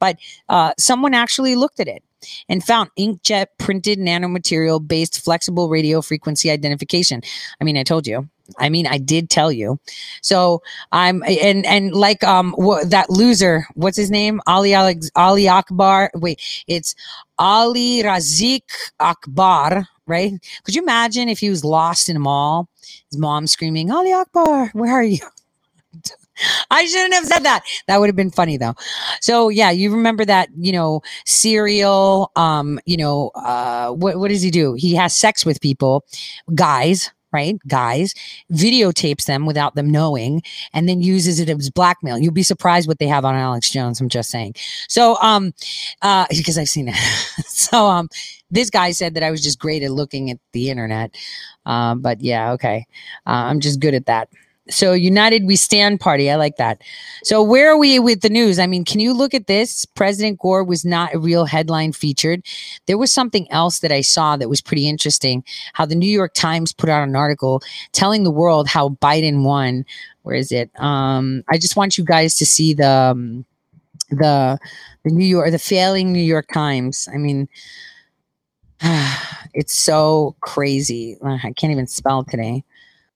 But 0.00 0.16
uh, 0.48 0.72
someone 0.76 1.14
actually 1.14 1.59
looked 1.60 1.80
at 1.80 1.88
it 1.88 2.02
and 2.48 2.64
found 2.64 2.90
inkjet 2.98 3.46
printed 3.58 3.98
nanomaterial 3.98 4.86
based 4.86 5.22
flexible 5.24 5.68
radio 5.68 6.02
frequency 6.02 6.50
identification. 6.50 7.22
I 7.60 7.64
mean, 7.64 7.76
I 7.76 7.82
told 7.82 8.06
you. 8.06 8.28
I 8.58 8.68
mean, 8.68 8.86
I 8.86 8.98
did 8.98 9.30
tell 9.30 9.52
you. 9.52 9.78
So 10.22 10.62
I'm 10.90 11.22
and 11.24 11.64
and 11.66 11.94
like 11.94 12.24
um 12.24 12.54
that 12.86 13.06
loser, 13.08 13.66
what's 13.74 13.96
his 13.96 14.10
name? 14.10 14.40
Ali 14.46 14.74
Alex 14.74 15.10
Ali 15.14 15.46
Akbar. 15.46 16.10
Wait, 16.14 16.40
it's 16.66 16.96
Ali 17.38 18.02
Razik 18.02 18.62
Akbar 18.98 19.86
right? 20.10 20.32
Could 20.64 20.74
you 20.74 20.82
imagine 20.82 21.28
if 21.28 21.38
he 21.38 21.48
was 21.48 21.64
lost 21.64 22.08
in 22.08 22.16
a 22.16 22.18
mall, 22.18 22.68
his 23.10 23.16
mom 23.16 23.46
screaming, 23.46 23.92
Ali 23.92 24.12
Akbar, 24.12 24.70
where 24.72 24.92
are 24.92 25.04
you? 25.04 25.20
I 26.70 26.86
shouldn't 26.86 27.14
have 27.14 27.26
said 27.26 27.44
that. 27.44 27.62
That 27.86 28.00
would 28.00 28.08
have 28.08 28.16
been 28.16 28.30
funny 28.30 28.56
though. 28.56 28.74
So 29.20 29.48
yeah, 29.48 29.70
you 29.70 29.92
remember 29.92 30.24
that, 30.24 30.48
you 30.56 30.72
know, 30.72 31.02
serial, 31.24 32.30
um, 32.36 32.80
you 32.86 32.96
know, 32.96 33.30
uh, 33.34 33.90
what, 33.90 34.18
what 34.18 34.28
does 34.28 34.42
he 34.42 34.50
do? 34.50 34.74
He 34.74 34.94
has 34.94 35.14
sex 35.14 35.44
with 35.44 35.60
people, 35.60 36.04
guys, 36.54 37.10
right? 37.32 37.56
Guys, 37.66 38.14
videotapes 38.52 39.26
them 39.26 39.46
without 39.46 39.74
them 39.74 39.90
knowing, 39.90 40.42
and 40.72 40.88
then 40.88 41.00
uses 41.00 41.38
it 41.40 41.48
as 41.48 41.70
blackmail. 41.70 42.18
You'll 42.18 42.32
be 42.32 42.42
surprised 42.42 42.88
what 42.88 42.98
they 42.98 43.06
have 43.06 43.24
on 43.24 43.34
Alex 43.34 43.70
Jones. 43.70 44.00
I'm 44.00 44.08
just 44.08 44.30
saying. 44.30 44.54
So, 44.88 45.16
um, 45.20 45.54
uh, 46.02 46.26
because 46.30 46.58
I've 46.58 46.68
seen 46.68 46.88
it. 46.88 46.96
so, 47.46 47.86
um, 47.86 48.08
this 48.50 48.70
guy 48.70 48.90
said 48.90 49.14
that 49.14 49.22
I 49.22 49.30
was 49.30 49.42
just 49.42 49.60
great 49.60 49.82
at 49.82 49.92
looking 49.92 50.30
at 50.30 50.38
the 50.52 50.70
internet. 50.70 51.14
Um, 51.66 52.00
but 52.00 52.20
yeah, 52.20 52.52
okay. 52.52 52.86
Uh, 53.26 53.46
I'm 53.46 53.60
just 53.60 53.80
good 53.80 53.94
at 53.94 54.06
that. 54.06 54.28
So 54.70 54.92
United 54.92 55.44
We 55.44 55.56
Stand 55.56 56.00
party. 56.00 56.30
I 56.30 56.36
like 56.36 56.56
that. 56.56 56.82
So 57.22 57.42
where 57.42 57.70
are 57.70 57.76
we 57.76 57.98
with 57.98 58.20
the 58.20 58.30
news? 58.30 58.58
I 58.58 58.66
mean, 58.66 58.84
can 58.84 59.00
you 59.00 59.12
look 59.12 59.34
at 59.34 59.46
this? 59.46 59.84
President 59.84 60.38
Gore 60.38 60.64
was 60.64 60.84
not 60.84 61.14
a 61.14 61.18
real 61.18 61.44
headline 61.44 61.92
featured. 61.92 62.42
There 62.86 62.98
was 62.98 63.12
something 63.12 63.50
else 63.50 63.80
that 63.80 63.92
I 63.92 64.00
saw 64.00 64.36
that 64.36 64.48
was 64.48 64.60
pretty 64.60 64.88
interesting. 64.88 65.44
How 65.74 65.86
the 65.86 65.94
New 65.94 66.10
York 66.10 66.34
Times 66.34 66.72
put 66.72 66.88
out 66.88 67.06
an 67.06 67.16
article 67.16 67.62
telling 67.92 68.22
the 68.22 68.30
world 68.30 68.68
how 68.68 68.90
Biden 68.90 69.42
won. 69.42 69.84
Where 70.22 70.36
is 70.36 70.52
it? 70.52 70.70
Um, 70.80 71.42
I 71.48 71.58
just 71.58 71.76
want 71.76 71.98
you 71.98 72.04
guys 72.04 72.34
to 72.36 72.46
see 72.46 72.74
the 72.74 72.90
um, 72.90 73.44
the 74.10 74.58
the 75.04 75.10
New 75.10 75.24
York 75.24 75.50
the 75.50 75.58
failing 75.58 76.12
New 76.12 76.22
York 76.22 76.48
Times. 76.52 77.08
I 77.12 77.16
mean, 77.16 77.48
it's 79.54 79.74
so 79.74 80.36
crazy. 80.40 81.16
I 81.24 81.52
can't 81.56 81.72
even 81.72 81.86
spell 81.86 82.24
today. 82.24 82.64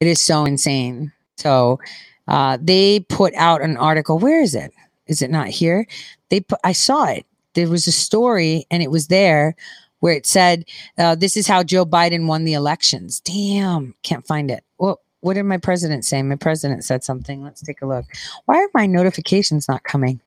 It 0.00 0.08
is 0.08 0.20
so 0.20 0.44
insane. 0.44 1.12
So 1.36 1.80
uh, 2.28 2.58
they 2.60 3.00
put 3.00 3.34
out 3.34 3.62
an 3.62 3.76
article. 3.76 4.18
Where 4.18 4.40
is 4.40 4.54
it? 4.54 4.72
Is 5.06 5.22
it 5.22 5.30
not 5.30 5.48
here? 5.48 5.86
They 6.30 6.40
put. 6.40 6.60
I 6.64 6.72
saw 6.72 7.04
it. 7.06 7.26
There 7.54 7.68
was 7.68 7.86
a 7.86 7.92
story, 7.92 8.66
and 8.70 8.82
it 8.82 8.90
was 8.90 9.08
there 9.08 9.54
where 10.00 10.14
it 10.14 10.26
said, 10.26 10.64
uh, 10.98 11.14
"This 11.14 11.36
is 11.36 11.46
how 11.46 11.62
Joe 11.62 11.84
Biden 11.84 12.26
won 12.26 12.44
the 12.44 12.54
elections." 12.54 13.20
Damn, 13.20 13.94
can't 14.02 14.26
find 14.26 14.50
it. 14.50 14.64
Well, 14.78 15.00
what 15.24 15.34
did 15.34 15.44
my 15.44 15.56
president 15.56 16.04
say? 16.04 16.22
My 16.22 16.36
president 16.36 16.84
said 16.84 17.02
something. 17.02 17.42
Let's 17.42 17.62
take 17.62 17.80
a 17.80 17.86
look. 17.86 18.04
Why 18.44 18.58
are 18.58 18.68
my 18.74 18.84
notifications 18.84 19.66
not 19.66 19.82
coming? 19.82 20.20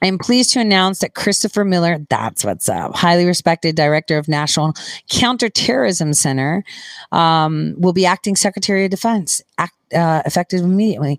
I 0.00 0.06
am 0.06 0.16
pleased 0.16 0.52
to 0.52 0.60
announce 0.60 1.00
that 1.00 1.14
Christopher 1.14 1.64
Miller, 1.64 1.98
that's 2.08 2.44
what's 2.44 2.68
up, 2.68 2.94
highly 2.94 3.24
respected 3.24 3.74
director 3.74 4.16
of 4.16 4.28
National 4.28 4.72
Counterterrorism 5.10 6.14
Center, 6.14 6.62
um, 7.10 7.74
will 7.78 7.92
be 7.92 8.06
acting 8.06 8.36
Secretary 8.36 8.84
of 8.84 8.92
Defense, 8.92 9.42
act, 9.58 9.74
uh, 9.92 10.22
effective 10.24 10.60
immediately. 10.60 11.18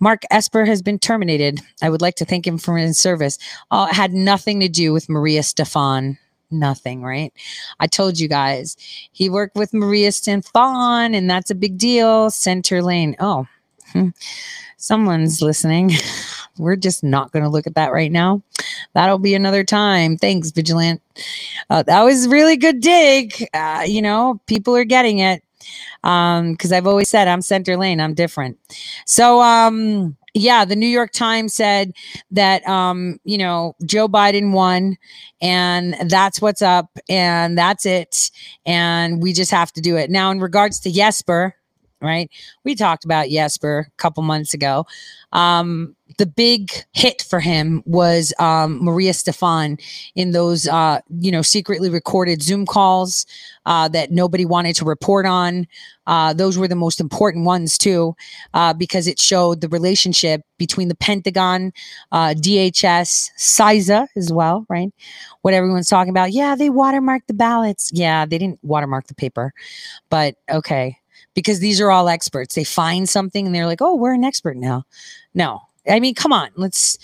Mark 0.00 0.22
Esper 0.32 0.64
has 0.64 0.82
been 0.82 0.98
terminated. 0.98 1.60
I 1.80 1.88
would 1.88 2.02
like 2.02 2.16
to 2.16 2.24
thank 2.24 2.48
him 2.48 2.58
for 2.58 2.76
his 2.76 2.98
service. 2.98 3.38
Uh, 3.70 3.86
it 3.90 3.94
had 3.94 4.12
nothing 4.12 4.58
to 4.58 4.68
do 4.68 4.92
with 4.92 5.08
Maria 5.08 5.44
Stephan 5.44 6.18
nothing, 6.52 7.02
right? 7.02 7.32
I 7.80 7.86
told 7.86 8.18
you 8.18 8.28
guys 8.28 8.76
he 9.12 9.28
worked 9.28 9.56
with 9.56 9.74
Maria 9.74 10.12
Stephan, 10.12 11.14
and 11.14 11.28
that's 11.30 11.50
a 11.50 11.54
big 11.54 11.78
deal. 11.78 12.30
Center 12.30 12.82
Lane. 12.82 13.16
Oh, 13.18 13.46
hmm. 13.92 14.08
someone's 14.76 15.42
listening. 15.42 15.92
We're 16.58 16.76
just 16.76 17.02
not 17.02 17.32
going 17.32 17.44
to 17.44 17.48
look 17.48 17.66
at 17.66 17.74
that 17.76 17.92
right 17.92 18.12
now. 18.12 18.42
That'll 18.94 19.18
be 19.18 19.34
another 19.34 19.64
time. 19.64 20.18
Thanks, 20.18 20.50
Vigilant. 20.50 21.00
Uh, 21.70 21.82
that 21.84 22.02
was 22.02 22.28
really 22.28 22.56
good 22.56 22.80
dig. 22.80 23.34
Uh, 23.54 23.84
you 23.86 24.02
know, 24.02 24.40
people 24.46 24.76
are 24.76 24.84
getting 24.84 25.18
it 25.18 25.42
um 26.04 26.52
because 26.52 26.72
i've 26.72 26.86
always 26.88 27.08
said 27.08 27.28
i'm 27.28 27.40
center 27.40 27.76
lane 27.76 28.00
i'm 28.00 28.14
different 28.14 28.58
so 29.06 29.40
um 29.40 30.16
yeah 30.34 30.64
the 30.64 30.76
new 30.76 30.86
york 30.86 31.12
times 31.12 31.54
said 31.54 31.92
that 32.30 32.66
um 32.66 33.18
you 33.24 33.36
know 33.36 33.74
joe 33.84 34.08
biden 34.08 34.52
won 34.52 34.96
and 35.40 35.94
that's 36.08 36.40
what's 36.40 36.62
up 36.62 36.86
and 37.08 37.58
that's 37.58 37.84
it 37.84 38.30
and 38.64 39.22
we 39.22 39.32
just 39.32 39.50
have 39.50 39.72
to 39.72 39.80
do 39.80 39.96
it. 39.96 40.10
Now 40.10 40.30
in 40.30 40.40
regards 40.40 40.80
to 40.80 40.92
jesper 40.92 41.54
right 42.00 42.30
we 42.64 42.74
talked 42.74 43.04
about 43.04 43.28
jesper 43.28 43.86
a 43.88 43.96
couple 43.96 44.22
months 44.22 44.54
ago. 44.54 44.86
Um 45.32 45.96
the 46.18 46.26
big 46.26 46.70
hit 46.92 47.22
for 47.22 47.40
him 47.40 47.82
was 47.86 48.32
um, 48.38 48.82
Maria 48.82 49.12
Stephan 49.12 49.78
in 50.14 50.32
those, 50.32 50.66
uh, 50.68 51.00
you 51.20 51.30
know, 51.30 51.42
secretly 51.42 51.90
recorded 51.90 52.42
Zoom 52.42 52.66
calls 52.66 53.26
uh, 53.66 53.88
that 53.88 54.10
nobody 54.10 54.44
wanted 54.44 54.76
to 54.76 54.84
report 54.84 55.26
on. 55.26 55.66
Uh, 56.06 56.32
those 56.32 56.58
were 56.58 56.68
the 56.68 56.74
most 56.74 57.00
important 57.00 57.44
ones 57.44 57.78
too, 57.78 58.14
uh, 58.54 58.72
because 58.72 59.06
it 59.06 59.18
showed 59.18 59.60
the 59.60 59.68
relationship 59.68 60.42
between 60.58 60.88
the 60.88 60.94
Pentagon, 60.94 61.72
uh, 62.10 62.34
DHS, 62.34 63.30
CISA 63.38 64.08
as 64.16 64.32
well, 64.32 64.66
right? 64.68 64.92
What 65.42 65.54
everyone's 65.54 65.88
talking 65.88 66.10
about. 66.10 66.32
Yeah, 66.32 66.56
they 66.56 66.70
watermarked 66.70 67.26
the 67.28 67.34
ballots. 67.34 67.90
Yeah, 67.92 68.26
they 68.26 68.38
didn't 68.38 68.58
watermark 68.62 69.06
the 69.06 69.14
paper, 69.14 69.52
but 70.10 70.36
okay. 70.50 70.98
Because 71.34 71.60
these 71.60 71.80
are 71.80 71.90
all 71.90 72.10
experts. 72.10 72.54
They 72.54 72.64
find 72.64 73.08
something 73.08 73.46
and 73.46 73.54
they're 73.54 73.66
like, 73.66 73.80
oh, 73.80 73.94
we're 73.94 74.12
an 74.12 74.24
expert 74.24 74.56
now. 74.56 74.84
No, 75.32 75.62
I 75.88 76.00
mean, 76.00 76.14
come 76.14 76.32
on, 76.32 76.50
let's 76.56 76.98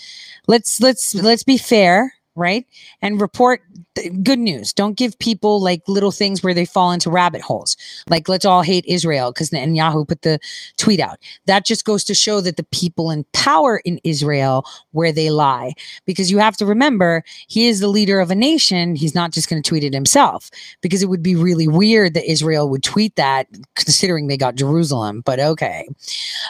let's 0.47 0.79
let's 0.81 1.15
let's 1.15 1.43
be 1.43 1.57
fair, 1.57 2.13
right? 2.39 2.65
And 3.01 3.21
report 3.21 3.61
good 4.23 4.39
news. 4.39 4.73
Don't 4.73 4.97
give 4.97 5.17
people 5.19 5.61
like 5.61 5.81
little 5.87 6.11
things 6.11 6.41
where 6.41 6.53
they 6.53 6.65
fall 6.65 6.91
into 6.91 7.09
rabbit 7.09 7.41
holes. 7.41 7.75
Like 8.07 8.29
let's 8.29 8.45
all 8.45 8.61
hate 8.61 8.85
Israel 8.87 9.31
because 9.31 9.49
Netanyahu 9.49 10.07
put 10.07 10.21
the 10.21 10.39
tweet 10.77 10.99
out. 10.99 11.19
That 11.45 11.65
just 11.65 11.85
goes 11.85 12.03
to 12.05 12.15
show 12.15 12.41
that 12.41 12.57
the 12.57 12.63
people 12.71 13.11
in 13.11 13.25
power 13.33 13.81
in 13.85 13.99
Israel 14.03 14.65
where 14.91 15.11
they 15.11 15.29
lie. 15.29 15.73
Because 16.05 16.31
you 16.31 16.39
have 16.39 16.57
to 16.57 16.65
remember, 16.65 17.23
he 17.47 17.67
is 17.67 17.79
the 17.79 17.87
leader 17.87 18.19
of 18.19 18.31
a 18.31 18.35
nation. 18.35 18.95
He's 18.95 19.15
not 19.15 19.31
just 19.31 19.49
going 19.49 19.61
to 19.61 19.67
tweet 19.67 19.83
it 19.83 19.93
himself. 19.93 20.49
Because 20.81 21.03
it 21.03 21.07
would 21.07 21.23
be 21.23 21.35
really 21.35 21.67
weird 21.67 22.13
that 22.13 22.29
Israel 22.29 22.69
would 22.69 22.83
tweet 22.83 23.15
that, 23.15 23.47
considering 23.75 24.27
they 24.27 24.37
got 24.37 24.55
Jerusalem. 24.55 25.21
But 25.25 25.39
okay. 25.39 25.87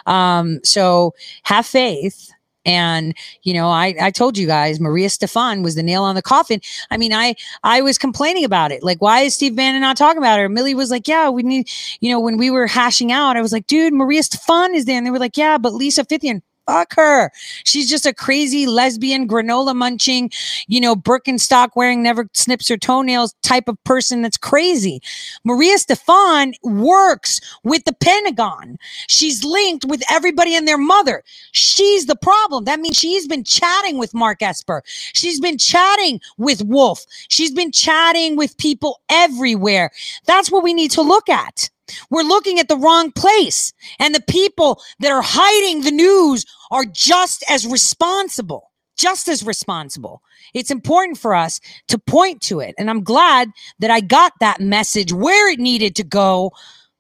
Um, 0.06 0.60
so 0.64 1.14
have 1.44 1.66
faith 1.66 2.32
and 2.66 3.16
you 3.43 3.53
know 3.53 3.70
i 3.70 3.95
i 4.01 4.12
told 4.12 4.38
you 4.38 4.45
guys 4.47 4.80
maria 4.80 5.10
stephan 5.10 5.64
was 5.64 5.76
the 5.76 5.84
nail 5.84 6.03
on 6.03 6.16
the 6.16 6.22
coffin. 6.22 6.60
I 6.91 6.97
mean 6.97 7.14
i 7.14 7.36
i 7.64 7.82
was 7.82 7.97
complaining 7.97 8.45
about 8.45 8.72
it. 8.72 8.84
Like 8.84 9.01
why 9.01 9.22
is 9.22 9.36
steve 9.36 9.55
bannon 9.55 9.82
not 9.82 9.97
talking 9.97 10.18
about 10.18 10.39
her? 10.39 10.49
Millie 10.49 10.76
was 10.76 10.91
like 10.91 11.07
yeah 11.07 11.30
we 11.30 11.43
need 11.43 11.70
you 11.99 12.12
know 12.12 12.20
when 12.20 12.38
we 12.38 12.49
were 12.49 12.68
hashing 12.68 13.12
out 13.12 13.38
i 13.38 13.41
was 13.41 13.51
like 13.51 13.68
dude 13.68 13.93
maria 13.93 14.24
stephan 14.24 14.76
is 14.76 14.86
there. 14.86 14.97
And 14.97 15.05
they 15.05 15.12
were 15.12 15.20
like 15.20 15.38
yeah 15.38 15.57
but 15.57 15.74
lisa 15.74 16.03
fithian 16.03 16.41
fuck 16.70 16.93
her. 16.95 17.32
She's 17.65 17.89
just 17.89 18.05
a 18.05 18.13
crazy 18.13 18.67
lesbian, 18.67 19.28
granola 19.28 19.76
munching, 19.76 20.32
you 20.67 20.80
know, 20.80 20.95
Birkenstock 20.95 21.70
wearing, 21.76 22.03
never 22.03 22.30
snips 22.34 22.70
her 22.70 22.78
toenails 22.78 23.34
type 23.43 23.67
of 23.67 23.84
person 23.84 24.22
that's 24.22 24.38
crazy. 24.38 25.01
Maria 25.43 25.78
Stephan 25.80 26.53
works 26.63 27.39
with 27.63 27.84
the 27.86 27.93
Pentagon. 27.93 28.78
She's 29.07 29.43
linked 29.43 29.86
with 29.86 30.03
everybody 30.11 30.55
and 30.55 30.67
their 30.67 30.78
mother. 30.78 31.24
She's 31.53 32.05
the 32.05 32.15
problem. 32.17 32.65
That 32.65 32.80
means 32.80 32.97
she's 32.97 33.28
been 33.28 33.43
chatting 33.43 33.97
with 33.97 34.13
Mark 34.13 34.41
Esper. 34.41 34.84
She's 34.86 35.39
been 35.39 35.57
chatting 35.57 36.22
with 36.38 36.63
Wolf. 36.63 37.05
She's 37.30 37.51
been 37.51 37.72
chatting 37.72 38.36
with 38.36 38.57
people 38.57 39.01
everywhere. 39.09 39.91
That's 40.26 40.51
what 40.51 40.63
we 40.63 40.74
need 40.74 40.91
to 40.91 41.01
look 41.01 41.30
at. 41.30 41.70
We're 42.09 42.24
looking 42.24 42.59
at 42.59 42.67
the 42.67 42.78
wrong 42.78 43.11
place. 43.11 43.74
And 43.99 44.13
the 44.13 44.22
people 44.22 44.82
that 44.99 45.11
are 45.11 45.24
hiding 45.24 45.82
the 45.82 45.91
news 45.91 46.45
are 46.72 46.86
just 46.86 47.43
as 47.49 47.65
responsible, 47.67 48.72
just 48.97 49.28
as 49.28 49.43
responsible. 49.45 50.22
It's 50.53 50.72
important 50.72 51.17
for 51.17 51.36
us 51.36 51.59
to 51.88 51.97
point 51.97 52.41
to 52.43 52.59
it. 52.59 52.76
And 52.78 52.89
I'm 52.89 53.03
glad 53.03 53.49
that 53.80 53.91
I 53.91 54.01
got 54.01 54.34
that 54.39 54.59
message 54.59 55.13
where 55.13 55.51
it 55.51 55.59
needed 55.59 55.95
to 55.97 56.03
go 56.03 56.51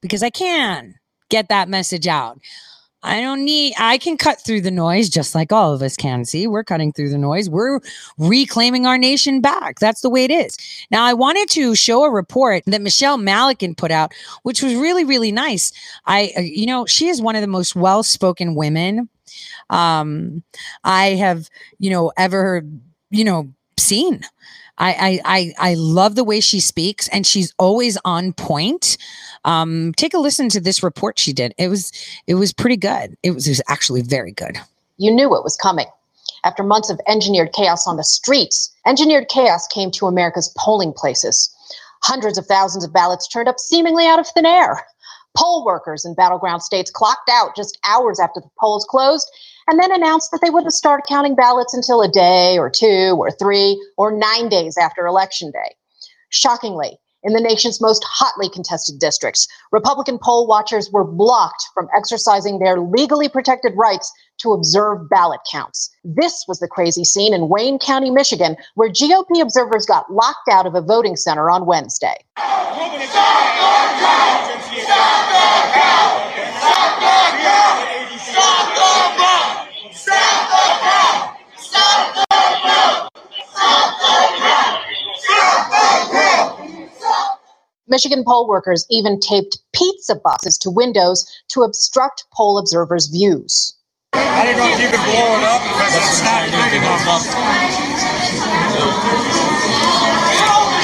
because 0.01 0.23
I 0.23 0.29
can 0.29 0.95
get 1.29 1.49
that 1.49 1.69
message 1.69 2.07
out. 2.07 2.39
I 3.01 3.21
don't 3.21 3.45
need, 3.45 3.75
I 3.79 3.97
can 3.97 4.17
cut 4.17 4.43
through 4.43 4.59
the 4.61 4.71
noise 4.71 5.09
just 5.09 5.33
like 5.33 5.53
all 5.53 5.73
of 5.73 5.81
us 5.81 5.95
can 5.95 6.25
see. 6.25 6.47
We're 6.47 6.65
cutting 6.65 6.91
through 6.91 7.11
the 7.11 7.17
noise. 7.17 7.49
We're 7.49 7.79
reclaiming 8.17 8.85
our 8.85 8.97
nation 8.97 9.39
back. 9.39 9.79
That's 9.79 10.01
the 10.01 10.09
way 10.09 10.25
it 10.25 10.31
is. 10.31 10.57
Now, 10.91 11.05
I 11.05 11.13
wanted 11.13 11.49
to 11.51 11.75
show 11.75 12.03
a 12.03 12.11
report 12.11 12.63
that 12.65 12.81
Michelle 12.81 13.17
Malkin 13.17 13.73
put 13.73 13.91
out, 13.91 14.11
which 14.43 14.61
was 14.61 14.75
really, 14.75 15.05
really 15.05 15.31
nice. 15.31 15.71
I, 16.07 16.33
uh, 16.37 16.41
you 16.41 16.65
know, 16.65 16.85
she 16.85 17.07
is 17.07 17.21
one 17.21 17.35
of 17.35 17.41
the 17.41 17.47
most 17.47 17.73
well 17.73 18.03
spoken 18.03 18.53
women 18.53 19.07
um, 19.69 20.43
I 20.83 21.15
have, 21.15 21.49
you 21.77 21.89
know, 21.89 22.11
ever, 22.17 22.63
you 23.09 23.23
know, 23.23 23.51
seen. 23.77 24.23
I, 24.79 24.93
I 24.93 25.21
I 25.25 25.71
I 25.71 25.73
love 25.75 26.15
the 26.15 26.23
way 26.23 26.39
she 26.39 26.59
speaks, 26.59 27.07
and 27.09 27.27
she's 27.27 27.53
always 27.59 27.97
on 28.05 28.33
point. 28.33 28.97
Um, 29.45 29.93
take 29.97 30.13
a 30.13 30.19
listen 30.19 30.49
to 30.49 30.59
this 30.59 30.81
report 30.83 31.19
she 31.19 31.33
did. 31.33 31.53
It 31.57 31.67
was 31.67 31.91
it 32.27 32.35
was 32.35 32.53
pretty 32.53 32.77
good. 32.77 33.17
It 33.23 33.31
was, 33.31 33.47
it 33.47 33.51
was 33.51 33.61
actually 33.67 34.01
very 34.01 34.31
good. 34.31 34.57
You 34.97 35.11
knew 35.11 35.35
it 35.35 35.43
was 35.43 35.55
coming. 35.55 35.87
After 36.43 36.63
months 36.63 36.89
of 36.89 36.99
engineered 37.07 37.51
chaos 37.51 37.85
on 37.85 37.97
the 37.97 38.03
streets, 38.03 38.73
engineered 38.85 39.27
chaos 39.27 39.67
came 39.67 39.91
to 39.91 40.07
America's 40.07 40.53
polling 40.57 40.93
places. 40.93 41.53
Hundreds 42.01 42.37
of 42.37 42.45
thousands 42.45 42.85
of 42.85 42.93
ballots 42.93 43.27
turned 43.27 43.49
up 43.49 43.59
seemingly 43.59 44.07
out 44.07 44.19
of 44.19 44.27
thin 44.27 44.45
air. 44.45 44.85
Poll 45.35 45.65
workers 45.65 46.05
in 46.05 46.15
battleground 46.15 46.63
states 46.63 46.89
clocked 46.89 47.29
out 47.29 47.55
just 47.55 47.77
hours 47.87 48.19
after 48.19 48.39
the 48.39 48.49
polls 48.57 48.85
closed 48.89 49.29
and 49.69 49.79
then 49.79 49.91
announced 49.91 50.31
that 50.31 50.39
they 50.41 50.49
wouldn't 50.49 50.73
start 50.73 51.05
counting 51.07 51.35
ballots 51.35 51.75
until 51.75 52.01
a 52.01 52.07
day 52.09 52.57
or 52.57 52.71
two 52.71 53.15
or 53.19 53.29
three 53.29 53.79
or 53.97 54.11
nine 54.11 54.49
days 54.49 54.75
after 54.77 55.05
Election 55.05 55.51
Day. 55.51 55.75
Shockingly, 56.29 56.97
in 57.21 57.33
the 57.33 57.41
nation's 57.41 57.79
most 57.79 58.03
hotly 58.03 58.49
contested 58.49 58.97
districts, 58.97 59.47
Republican 59.71 60.17
poll 60.17 60.47
watchers 60.47 60.89
were 60.91 61.03
blocked 61.03 61.63
from 61.75 61.87
exercising 61.95 62.57
their 62.57 62.79
legally 62.79 63.29
protected 63.29 63.73
rights 63.75 64.11
to 64.39 64.53
observe 64.53 65.07
ballot 65.09 65.41
counts. 65.51 65.93
This 66.03 66.45
was 66.47 66.59
the 66.59 66.67
crazy 66.67 67.03
scene 67.03 67.33
in 67.33 67.49
Wayne 67.49 67.77
County, 67.77 68.09
Michigan, 68.09 68.55
where 68.73 68.89
GOP 68.89 69.39
observers 69.39 69.85
got 69.85 70.11
locked 70.11 70.49
out 70.49 70.65
of 70.65 70.73
a 70.73 70.81
voting 70.81 71.15
center 71.15 71.51
on 71.51 71.67
Wednesday. 71.67 72.15
Michigan 87.89 88.23
poll 88.23 88.47
workers 88.47 88.85
even 88.91 89.19
taped 89.19 89.57
pizza 89.73 90.15
boxes 90.15 90.59
to 90.59 90.69
windows 90.69 91.25
to 91.49 91.63
obstruct 91.63 92.25
poll 92.31 92.59
observers' 92.59 93.07
views. 93.07 93.73
I 94.13 94.45
didn't 94.45 94.57
know 94.61 94.69
if 94.69 94.79
you 94.79 94.89
could 94.89 95.01
blow 95.09 95.37
it 95.37 95.43
up 95.43 95.61
because 95.65 95.97
it's 95.97 96.21
not 96.21 96.45
big 96.45 96.77
enough 96.77 97.09
up. 97.09 97.21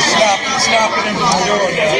Stop, 0.01 0.41
stop 0.59 0.97
it 0.97 1.05
into 1.13 1.29
doing 1.45 1.77
that. 1.77 1.93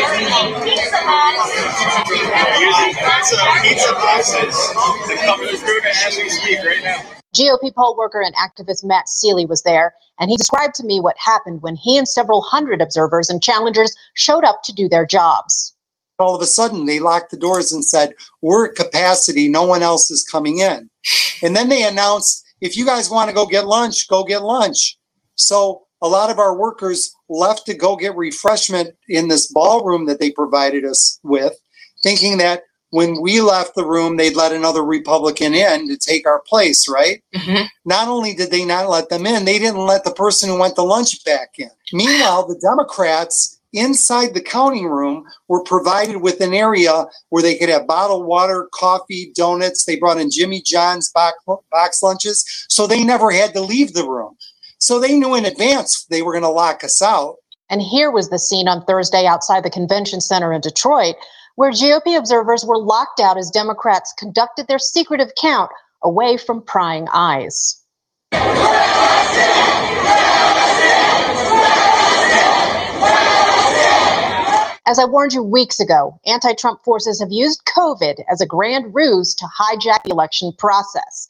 Using 2.58 2.98
pizza, 2.98 3.38
pizza 3.62 3.94
boxes 3.94 4.58
to 5.06 5.14
cover 5.24 5.46
the 5.46 5.58
food 5.58 5.86
as 5.86 6.18
we 6.18 6.30
speak 6.30 6.60
right 6.66 6.84
now. 6.84 7.25
GOP 7.36 7.74
poll 7.76 7.96
worker 7.98 8.22
and 8.22 8.36
activist 8.36 8.84
Matt 8.84 9.10
Seeley 9.10 9.46
was 9.46 9.64
there, 9.64 9.94
and 10.20 10.30
he 10.30 10.38
described 10.38 10.76
to 10.76 10.86
me 10.86 11.00
what 11.00 11.18
happened 11.18 11.62
when 11.62 11.76
he 11.76 11.98
and 11.98 12.08
several 12.08 12.42
hundred 12.42 12.82
observers 12.82 13.30
and 13.30 13.44
challengers 13.44 13.96
showed 14.14 14.46
up 14.46 14.64
to 14.64 14.74
do 14.74 14.88
their 14.88 15.06
jobs. 15.06 15.76
all 16.18 16.36
of 16.36 16.42
a 16.42 16.46
sudden 16.46 16.86
they 16.86 17.00
locked 17.00 17.32
the 17.32 17.38
doors 17.38 17.74
and 17.74 17.84
said, 17.84 18.14
We're 18.42 18.68
at 18.70 18.76
capacity, 18.76 19.50
no 19.50 19.64
one 19.64 19.84
else 19.84 20.10
is 20.10 20.24
coming 20.24 20.60
in. 20.60 20.90
And 21.44 21.56
then 21.56 21.68
they 21.70 21.84
announced, 21.84 22.46
if 22.62 22.78
you 22.78 22.86
guys 22.86 23.10
want 23.10 23.30
to 23.30 23.36
go 23.36 23.46
get 23.46 23.68
lunch, 23.68 24.08
go 24.08 24.24
get 24.24 24.42
lunch. 24.42 24.98
So 25.36 25.86
a 26.02 26.08
lot 26.08 26.32
of 26.32 26.40
our 26.40 26.56
workers 26.58 27.14
left 27.30 27.66
to 27.66 27.74
go 27.74 27.96
get 27.96 28.16
refreshment 28.16 28.96
in 29.10 29.28
this 29.28 29.52
ballroom 29.52 30.06
that 30.06 30.20
they 30.20 30.32
provided 30.32 30.86
us 30.86 31.20
with, 31.24 31.54
thinking 32.02 32.38
that 32.38 32.64
when 32.92 33.22
we 33.22 33.42
left 33.42 33.76
the 33.76 33.86
room, 33.86 34.18
they'd 34.18 34.36
let 34.36 34.52
another 34.52 34.84
Republican 34.84 35.54
in 35.54 35.88
to 35.88 35.98
take 35.98 36.26
our 36.28 36.42
place, 36.42 36.88
right? 36.88 37.24
Mm-hmm. 37.36 37.64
Not 37.84 38.08
only 38.08 38.34
did 38.34 38.52
they 38.52 38.66
not 38.66 38.90
let 38.90 39.10
them 39.10 39.26
in, 39.26 39.46
they 39.46 39.60
didn't 39.60 39.86
let 39.86 40.04
the 40.04 40.12
person 40.12 40.50
who 40.50 40.60
went 40.60 40.76
to 40.76 40.82
lunch 40.82 41.24
back 41.26 41.56
in. 41.58 41.70
Meanwhile, 41.92 42.48
the 42.48 42.60
Democrats 42.60 43.60
inside 43.74 44.34
the 44.34 44.42
counting 44.42 44.88
room 44.88 45.26
were 45.48 45.64
provided 45.64 46.22
with 46.22 46.40
an 46.42 46.54
area 46.54 47.06
where 47.30 47.44
they 47.44 47.56
could 47.56 47.70
have 47.70 47.88
bottled 47.88 48.26
water, 48.26 48.70
coffee, 48.74 49.32
donuts. 49.36 49.84
They 49.84 49.98
brought 49.98 50.18
in 50.18 50.32
Jimmy 50.32 50.62
John's 50.62 51.12
box, 51.12 51.38
box 51.72 52.02
lunches, 52.02 52.46
so 52.70 52.88
they 52.88 53.04
never 53.04 53.32
had 53.32 53.54
to 53.54 53.62
leave 53.62 53.94
the 53.94 54.08
room. 54.08 54.38
So 54.78 55.00
they 55.00 55.18
knew 55.18 55.36
in 55.36 55.46
advance 55.46 56.06
they 56.06 56.22
were 56.22 56.32
going 56.32 56.44
to 56.44 56.50
lock 56.50 56.84
us 56.84 57.02
out. 57.02 57.38
And 57.70 57.82
here 57.82 58.12
was 58.12 58.30
the 58.30 58.40
scene 58.40 58.68
on 58.68 58.86
Thursday 58.86 59.26
outside 59.26 59.64
the 59.64 59.70
convention 59.70 60.22
center 60.22 60.54
in 60.54 60.62
Detroit, 60.62 61.16
where 61.56 61.72
GOP 61.72 62.18
observers 62.18 62.66
were 62.66 62.78
locked 62.78 63.20
out 63.20 63.38
as 63.38 63.50
Democrats 63.50 64.14
conducted 64.18 64.68
their 64.68 64.80
secretive 64.80 65.32
count 65.40 65.72
away 66.04 66.38
from 66.38 66.62
prying 66.62 67.08
eyes. 67.14 67.82
As 74.88 75.00
I 75.00 75.06
warned 75.06 75.34
you 75.34 75.42
weeks 75.42 75.80
ago, 75.80 76.20
anti 76.28 76.54
Trump 76.54 76.84
forces 76.84 77.20
have 77.20 77.32
used 77.32 77.66
COVID 77.66 78.24
as 78.30 78.40
a 78.40 78.46
grand 78.46 78.94
ruse 78.94 79.34
to 79.34 79.46
hijack 79.46 80.04
the 80.04 80.12
election 80.12 80.54
process. 80.60 81.28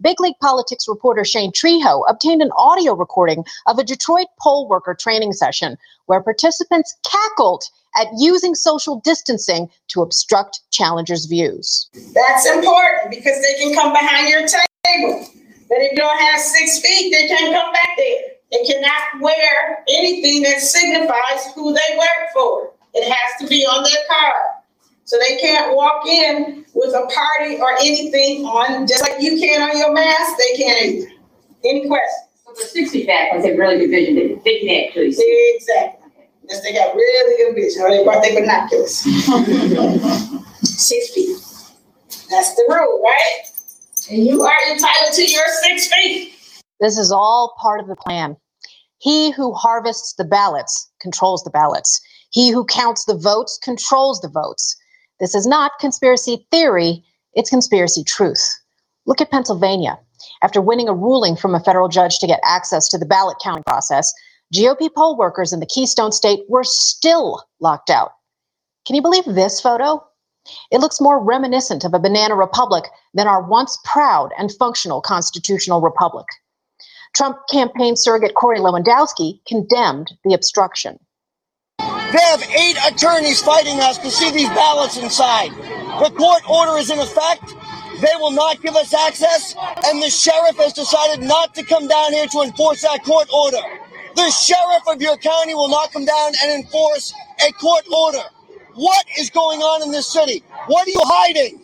Big 0.00 0.18
League 0.18 0.34
Politics 0.40 0.88
reporter 0.88 1.24
Shane 1.24 1.52
Trejo 1.52 2.02
obtained 2.08 2.42
an 2.42 2.50
audio 2.56 2.94
recording 2.94 3.44
of 3.66 3.78
a 3.78 3.84
Detroit 3.84 4.26
poll 4.40 4.66
worker 4.68 4.92
training 4.92 5.34
session 5.34 5.78
where 6.06 6.20
participants 6.20 6.96
cackled 7.08 7.62
at 7.96 8.08
using 8.18 8.56
social 8.56 9.00
distancing 9.04 9.70
to 9.86 10.02
obstruct 10.02 10.62
challengers' 10.72 11.26
views. 11.26 11.88
That's 12.12 12.46
important 12.46 13.10
because 13.10 13.40
they 13.40 13.54
can 13.54 13.72
come 13.72 13.92
behind 13.92 14.28
your 14.28 14.40
table. 14.40 15.28
But 15.68 15.78
if 15.78 15.92
you 15.92 15.96
don't 15.96 16.20
have 16.20 16.40
six 16.40 16.80
feet, 16.80 17.12
they 17.12 17.28
can't 17.28 17.54
come 17.54 17.72
back 17.72 17.90
there. 17.96 18.18
They 18.50 18.64
cannot 18.64 19.20
wear 19.20 19.84
anything 19.88 20.42
that 20.42 20.60
signifies 20.60 21.52
who 21.54 21.72
they 21.72 21.96
work 21.96 22.32
for. 22.32 22.72
It 22.96 23.12
has 23.12 23.40
to 23.40 23.46
be 23.46 23.64
on 23.64 23.84
their 23.84 24.02
card. 24.10 24.56
So 25.04 25.18
they 25.20 25.36
can't 25.36 25.76
walk 25.76 26.06
in 26.06 26.64
with 26.74 26.94
a 26.94 27.06
party 27.06 27.58
or 27.60 27.72
anything 27.78 28.44
on, 28.44 28.86
just 28.86 29.02
like 29.02 29.20
you 29.20 29.38
can 29.38 29.62
on 29.62 29.76
your 29.78 29.92
mask, 29.92 30.36
they 30.36 30.56
can't 30.56 30.86
either. 30.86 31.10
Any 31.64 31.86
questions? 31.86 32.28
So 32.44 32.52
the 32.56 32.62
sixty 32.62 33.06
back 33.06 33.32
was 33.32 33.44
a 33.44 33.56
really 33.56 33.78
good 33.78 33.90
vision. 33.90 34.14
They, 34.16 34.34
they 34.44 34.60
can 34.60 34.88
actually 34.88 35.12
see. 35.12 35.56
Exactly. 35.56 36.10
Yes, 36.48 36.62
they 36.62 36.72
got 36.72 36.94
really 36.94 37.44
good 37.44 37.54
vision, 37.54 37.82
or 37.82 37.90
they 37.90 38.02
brought 38.04 38.22
their 38.22 38.40
binoculars. 38.40 38.98
Six 40.62 41.10
feet. 41.10 41.36
That's 42.30 42.54
the 42.54 42.64
rule, 42.68 43.02
right? 43.02 43.42
And 44.10 44.24
you 44.24 44.42
are 44.42 44.58
entitled 44.70 45.12
to 45.14 45.24
your 45.24 45.44
six 45.62 45.92
feet. 45.92 46.32
This 46.80 46.98
is 46.98 47.10
all 47.10 47.54
part 47.60 47.80
of 47.80 47.88
the 47.88 47.96
plan. 47.96 48.36
He 48.98 49.30
who 49.32 49.52
harvests 49.52 50.14
the 50.14 50.24
ballots 50.24 50.90
controls 51.00 51.42
the 51.42 51.50
ballots. 51.50 52.00
He 52.30 52.50
who 52.50 52.64
counts 52.64 53.04
the 53.04 53.16
votes 53.16 53.58
controls 53.62 54.20
the 54.20 54.28
votes. 54.28 54.76
This 55.20 55.34
is 55.34 55.46
not 55.46 55.72
conspiracy 55.80 56.46
theory, 56.50 57.04
it's 57.34 57.50
conspiracy 57.50 58.04
truth. 58.04 58.58
Look 59.06 59.20
at 59.20 59.30
Pennsylvania. 59.30 59.98
After 60.42 60.60
winning 60.60 60.88
a 60.88 60.94
ruling 60.94 61.36
from 61.36 61.54
a 61.54 61.60
federal 61.60 61.88
judge 61.88 62.18
to 62.18 62.26
get 62.26 62.40
access 62.44 62.88
to 62.88 62.98
the 62.98 63.06
ballot 63.06 63.38
counting 63.42 63.64
process, 63.64 64.12
GOP 64.54 64.90
poll 64.94 65.16
workers 65.16 65.52
in 65.52 65.60
the 65.60 65.66
Keystone 65.66 66.12
State 66.12 66.44
were 66.48 66.64
still 66.64 67.42
locked 67.60 67.90
out. 67.90 68.12
Can 68.86 68.96
you 68.96 69.02
believe 69.02 69.24
this 69.24 69.60
photo? 69.60 70.04
It 70.70 70.78
looks 70.78 71.00
more 71.00 71.22
reminiscent 71.22 71.84
of 71.84 71.94
a 71.94 71.98
banana 71.98 72.36
republic 72.36 72.84
than 73.14 73.26
our 73.26 73.42
once 73.42 73.78
proud 73.84 74.30
and 74.38 74.52
functional 74.52 75.00
constitutional 75.00 75.80
republic. 75.80 76.26
Trump 77.14 77.38
campaign 77.50 77.96
surrogate 77.96 78.34
Corey 78.34 78.58
Lewandowski 78.58 79.40
condemned 79.46 80.12
the 80.24 80.34
obstruction. 80.34 80.98
They 82.16 82.22
have 82.22 82.42
eight 82.50 82.78
attorneys 82.88 83.42
fighting 83.42 83.78
us 83.80 83.98
to 83.98 84.10
see 84.10 84.30
these 84.30 84.48
ballots 84.50 84.96
inside. 84.96 85.50
The 85.52 86.10
court 86.16 86.48
order 86.48 86.78
is 86.78 86.90
in 86.90 86.98
effect. 86.98 87.44
They 88.00 88.16
will 88.18 88.30
not 88.30 88.62
give 88.62 88.74
us 88.74 88.94
access, 88.94 89.54
and 89.84 90.02
the 90.02 90.08
sheriff 90.08 90.56
has 90.56 90.72
decided 90.72 91.26
not 91.28 91.54
to 91.56 91.62
come 91.64 91.88
down 91.88 92.14
here 92.14 92.26
to 92.28 92.40
enforce 92.40 92.82
that 92.82 93.04
court 93.04 93.28
order. 93.34 93.60
The 94.16 94.30
sheriff 94.30 94.84
of 94.88 95.02
your 95.02 95.18
county 95.18 95.54
will 95.54 95.68
not 95.68 95.92
come 95.92 96.06
down 96.06 96.32
and 96.42 96.64
enforce 96.64 97.12
a 97.46 97.52
court 97.52 97.84
order. 97.94 98.24
What 98.76 99.04
is 99.18 99.28
going 99.28 99.60
on 99.60 99.82
in 99.82 99.92
this 99.92 100.06
city? 100.06 100.42
What 100.68 100.88
are 100.88 100.90
you 100.90 101.02
hiding? 101.04 101.60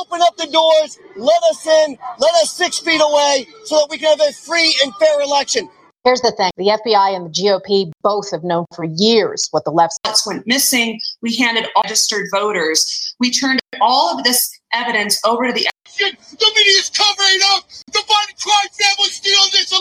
Open 0.00 0.20
up 0.22 0.36
the 0.36 0.48
doors, 0.48 0.98
let 1.16 1.42
us 1.44 1.66
in, 1.66 1.96
let 2.18 2.34
us 2.42 2.52
six 2.52 2.78
feet 2.78 3.00
away 3.02 3.46
so 3.64 3.76
that 3.76 3.88
we 3.90 3.98
can 3.98 4.18
have 4.18 4.28
a 4.28 4.32
free 4.34 4.76
and 4.84 4.94
fair 4.96 5.22
election. 5.22 5.70
Here's 6.04 6.20
the 6.20 6.32
thing 6.32 6.50
the 6.58 6.66
FBI 6.66 7.16
and 7.16 7.24
the 7.24 7.30
GOP 7.30 7.90
both 8.02 8.30
have 8.30 8.44
known 8.44 8.66
for 8.74 8.84
years 8.84 9.48
what 9.52 9.64
the 9.64 9.70
left 9.70 9.94
ballots 10.02 10.26
went 10.26 10.46
missing. 10.46 11.00
We 11.22 11.34
handed 11.36 11.68
all 11.74 11.82
registered 11.82 12.26
voters. 12.30 13.14
We 13.20 13.30
turned 13.30 13.60
all 13.80 14.14
of 14.14 14.22
this 14.22 14.60
evidence 14.74 15.18
over 15.24 15.46
to 15.46 15.52
the 15.54 15.66
The 15.96 16.52
media 16.54 16.72
is 16.76 16.90
covering 16.90 17.40
up 17.54 17.64
the 17.86 18.00
Biden 18.00 18.36
crime 18.42 18.68
family 18.76 19.08
stealing 19.08 19.50
this 19.52 19.72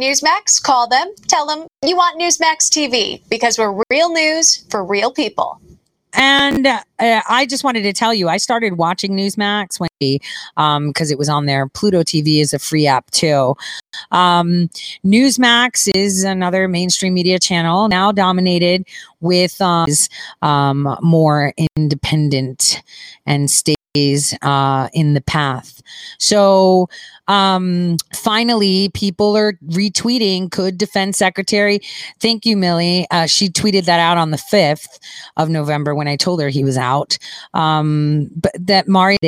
Newsmax, 0.00 0.60
call 0.60 0.88
them, 0.88 1.12
tell 1.28 1.46
them 1.46 1.68
you 1.84 1.94
want 1.94 2.20
Newsmax 2.20 2.68
TV 2.68 3.20
because 3.30 3.58
we're 3.58 3.80
real 3.90 4.12
news 4.12 4.66
for 4.70 4.84
real 4.84 5.12
people. 5.12 5.61
And 6.14 6.66
uh, 6.66 6.80
I 6.98 7.46
just 7.48 7.64
wanted 7.64 7.82
to 7.82 7.92
tell 7.92 8.12
you, 8.12 8.28
I 8.28 8.36
started 8.36 8.74
watching 8.74 9.12
Newsmax 9.12 9.80
when 9.80 9.88
um 10.56 10.88
because 10.88 11.10
it 11.10 11.18
was 11.18 11.28
on 11.28 11.46
there. 11.46 11.68
Pluto 11.68 12.02
TV 12.02 12.40
is 12.40 12.52
a 12.52 12.58
free 12.58 12.86
app 12.86 13.10
too. 13.10 13.54
Um, 14.10 14.68
Newsmax 15.04 15.90
is 15.94 16.24
another 16.24 16.68
mainstream 16.68 17.14
media 17.14 17.38
channel 17.38 17.88
now 17.88 18.12
dominated 18.12 18.86
with 19.20 19.60
um, 19.60 19.88
is, 19.88 20.08
um 20.42 20.96
more 21.02 21.52
independent 21.76 22.82
and 23.26 23.50
stays 23.50 24.34
uh 24.42 24.88
in 24.92 25.14
the 25.14 25.20
path. 25.20 25.82
So 26.18 26.88
um 27.32 27.96
finally 28.14 28.90
people 28.90 29.36
are 29.36 29.54
retweeting 29.68 30.50
could 30.50 30.76
defense 30.78 31.16
secretary 31.18 31.80
thank 32.20 32.44
you 32.44 32.56
millie. 32.56 33.06
Uh, 33.10 33.26
she 33.26 33.48
tweeted 33.48 33.84
that 33.86 34.00
out 34.00 34.18
on 34.18 34.30
the 34.30 34.42
5th 34.52 34.98
of 35.36 35.48
november 35.48 35.94
when 35.94 36.08
i 36.08 36.16
told 36.16 36.40
her 36.42 36.48
he 36.50 36.64
was 36.64 36.76
out. 36.76 37.16
Um 37.54 38.28
but 38.36 38.52
that 38.72 38.86
mario 38.88 39.18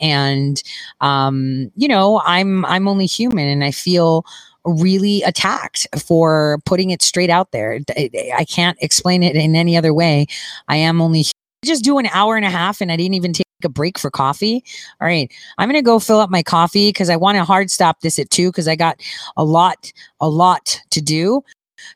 and 0.00 0.62
um 1.00 1.70
you 1.76 1.88
know 1.88 2.20
i'm 2.24 2.64
i'm 2.66 2.88
only 2.88 3.06
human 3.06 3.46
and 3.48 3.62
i 3.64 3.70
feel 3.70 4.24
really 4.64 5.22
attacked 5.22 5.86
for 6.06 6.58
putting 6.66 6.90
it 6.90 7.02
straight 7.02 7.30
out 7.30 7.50
there. 7.52 7.80
I- 7.96 8.10
i 8.38 8.44
can't 8.44 8.78
explain 8.80 9.22
it 9.22 9.34
in 9.36 9.56
any 9.56 9.76
other 9.76 9.92
way. 9.94 10.26
I 10.68 10.76
am 10.76 11.00
only 11.00 11.24
just 11.64 11.84
do 11.84 11.98
an 11.98 12.06
hour 12.06 12.36
and 12.36 12.44
a 12.44 12.50
half 12.50 12.80
and 12.80 12.90
i 12.90 12.96
didn't 12.96 13.14
even 13.14 13.32
take 13.32 13.46
a 13.64 13.68
break 13.68 13.96
for 13.96 14.10
coffee. 14.10 14.64
All 15.00 15.06
right 15.06 15.32
i'm 15.58 15.68
gonna 15.68 15.82
go 15.82 15.98
fill 16.00 16.18
up 16.18 16.30
my 16.30 16.42
coffee 16.42 16.88
because 16.88 17.08
i 17.08 17.16
want 17.16 17.36
to 17.38 17.44
hard 17.44 17.70
stop 17.70 18.00
this 18.00 18.18
at 18.18 18.28
two 18.30 18.48
because 18.50 18.66
i 18.66 18.74
got 18.74 19.00
a 19.36 19.44
lot 19.44 19.92
a 20.20 20.28
lot 20.28 20.80
to 20.90 21.00
do. 21.00 21.42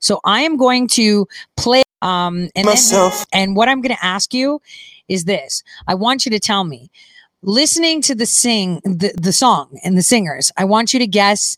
So 0.00 0.20
i 0.24 0.42
am 0.42 0.56
going 0.56 0.86
to 0.88 1.26
play 1.56 1.82
um 2.02 2.36
and 2.38 2.50
then- 2.54 2.66
Myself. 2.66 3.26
and 3.32 3.56
what 3.56 3.68
i'm 3.68 3.80
going 3.80 3.94
to 3.96 4.04
ask 4.04 4.32
you 4.32 4.60
is 5.08 5.24
this. 5.24 5.62
I 5.88 5.94
want 5.94 6.24
you 6.24 6.30
to 6.32 6.40
tell 6.40 6.64
me 6.64 6.90
listening 7.42 8.02
to 8.02 8.14
the 8.14 8.26
sing 8.26 8.80
the, 8.84 9.12
the 9.20 9.32
song 9.32 9.78
and 9.84 9.96
the 9.96 10.02
singers 10.02 10.50
i 10.56 10.64
want 10.64 10.92
you 10.92 10.98
to 10.98 11.06
guess 11.06 11.56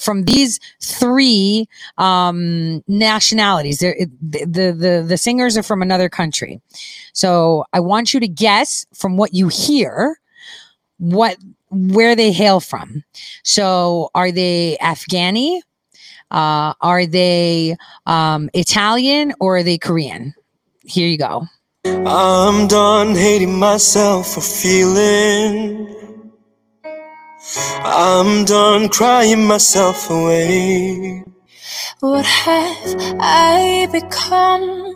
from 0.00 0.24
these 0.24 0.58
three 0.80 1.68
um 1.98 2.82
nationalities. 2.88 3.78
The 3.78 4.08
the 4.20 5.04
the 5.06 5.16
singers 5.18 5.56
are 5.56 5.62
from 5.62 5.82
another 5.82 6.08
country. 6.08 6.60
So 7.12 7.64
i 7.72 7.80
want 7.80 8.14
you 8.14 8.20
to 8.20 8.28
guess 8.28 8.86
from 8.94 9.16
what 9.16 9.34
you 9.34 9.48
hear 9.48 10.18
what 10.98 11.36
where 11.70 12.16
they 12.16 12.32
hail 12.32 12.60
from. 12.60 13.04
So 13.44 14.10
are 14.14 14.32
they 14.32 14.76
afghani? 14.80 15.60
Uh 16.30 16.74
are 16.80 17.06
they 17.06 17.76
um 18.06 18.50
italian 18.54 19.32
or 19.40 19.58
are 19.58 19.62
they 19.62 19.78
korean? 19.78 20.34
Here 20.84 21.08
you 21.08 21.18
go. 21.18 21.46
I'm 21.84 22.68
done 22.68 23.14
hating 23.14 23.58
myself 23.58 24.34
for 24.34 24.40
feeling. 24.40 26.09
I'm 27.84 28.44
done 28.44 28.88
crying 28.90 29.46
myself 29.46 30.10
away. 30.10 31.24
What 32.00 32.26
have 32.26 32.96
I 33.18 33.88
become? 33.90 34.94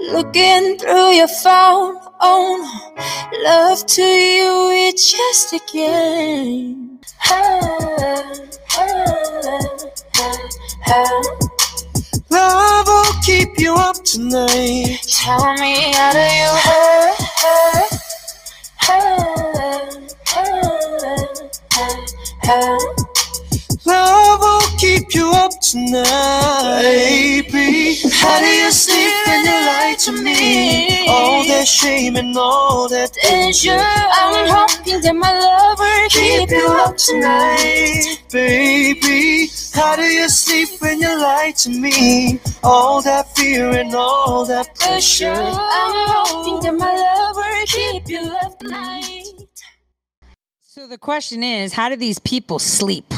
Looking 0.00 0.76
through 0.78 1.12
your 1.12 1.28
phone, 1.28 1.96
oh 2.20 2.58
no, 2.62 3.44
love 3.44 3.86
to 3.86 4.02
you, 4.02 4.70
it's 4.88 5.10
just 5.12 5.52
a 5.54 5.60
game. 5.72 7.00
Love 12.30 12.86
will 12.86 13.22
keep 13.22 13.58
you 13.58 13.74
up 13.74 13.96
tonight. 14.04 14.98
Tell 15.08 15.54
me 15.54 15.92
how 15.92 16.12
do 16.12 16.18
you 16.18 16.50
hurt, 16.66 17.22
Love 23.84 24.40
will 24.40 24.78
keep 24.78 25.14
you 25.14 25.30
up 25.34 25.50
tonight. 25.60 26.82
Baby, 26.82 27.96
how 28.12 28.38
do 28.38 28.46
you 28.46 28.70
sleep 28.70 29.12
when 29.26 29.44
you 29.44 29.50
lie 29.50 29.96
to 29.98 30.12
me? 30.12 31.08
All 31.08 31.44
that 31.46 31.66
shame 31.66 32.16
and 32.16 32.36
all 32.36 32.88
that 32.88 33.12
danger. 33.12 33.76
I'm 33.78 34.48
hoping 34.48 35.00
that 35.00 35.14
my 35.16 35.32
love 35.32 35.78
will 35.78 36.08
keep 36.08 36.50
you 36.50 36.66
up 36.68 36.96
tonight. 36.96 38.22
Baby, 38.30 39.50
how 39.74 39.96
do 39.96 40.02
you 40.02 40.28
sleep 40.28 40.80
when 40.80 41.00
you 41.00 41.18
lie 41.20 41.52
to 41.58 41.70
me? 41.70 42.40
All 42.62 43.02
that 43.02 43.36
fear 43.36 43.70
and 43.70 43.94
all 43.94 44.44
that 44.46 44.74
pressure. 44.76 45.32
I'm 45.32 46.08
hoping 46.08 46.60
that 46.60 46.74
my 46.78 46.94
love 46.94 47.36
will 47.36 47.66
keep 47.66 48.08
you 48.08 48.32
up 48.42 48.58
tonight. 48.58 49.21
So 50.74 50.86
the 50.86 50.96
question 50.96 51.42
is, 51.42 51.74
how 51.74 51.90
do 51.90 51.96
these 51.96 52.18
people 52.18 52.58
sleep? 52.58 53.12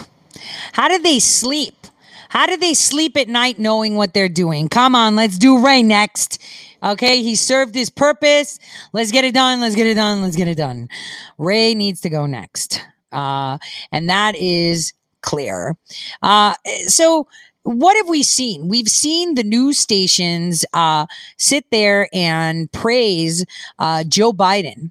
How 0.72 0.88
do 0.88 0.98
they 0.98 1.20
sleep? 1.20 1.86
How 2.28 2.46
do 2.46 2.56
they 2.56 2.74
sleep 2.74 3.16
at 3.16 3.28
night 3.28 3.60
knowing 3.60 3.94
what 3.94 4.12
they're 4.12 4.28
doing? 4.28 4.68
Come 4.68 4.96
on, 4.96 5.14
let's 5.14 5.38
do 5.38 5.64
Ray 5.64 5.84
next. 5.84 6.42
Okay, 6.82 7.22
he 7.22 7.36
served 7.36 7.76
his 7.76 7.90
purpose. 7.90 8.58
Let's 8.92 9.12
get 9.12 9.24
it 9.24 9.34
done. 9.34 9.60
Let's 9.60 9.76
get 9.76 9.86
it 9.86 9.94
done. 9.94 10.20
Let's 10.20 10.34
get 10.34 10.48
it 10.48 10.56
done. 10.56 10.88
Ray 11.38 11.76
needs 11.76 12.00
to 12.00 12.10
go 12.10 12.26
next. 12.26 12.84
Uh, 13.12 13.58
and 13.92 14.10
that 14.10 14.34
is 14.34 14.92
clear. 15.20 15.76
Uh, 16.22 16.54
so 16.88 17.28
what 17.62 17.96
have 17.96 18.08
we 18.08 18.24
seen? 18.24 18.66
We've 18.66 18.88
seen 18.88 19.36
the 19.36 19.44
news 19.44 19.78
stations 19.78 20.64
uh, 20.72 21.06
sit 21.36 21.70
there 21.70 22.08
and 22.12 22.72
praise 22.72 23.46
uh, 23.78 24.02
Joe 24.02 24.32
Biden 24.32 24.90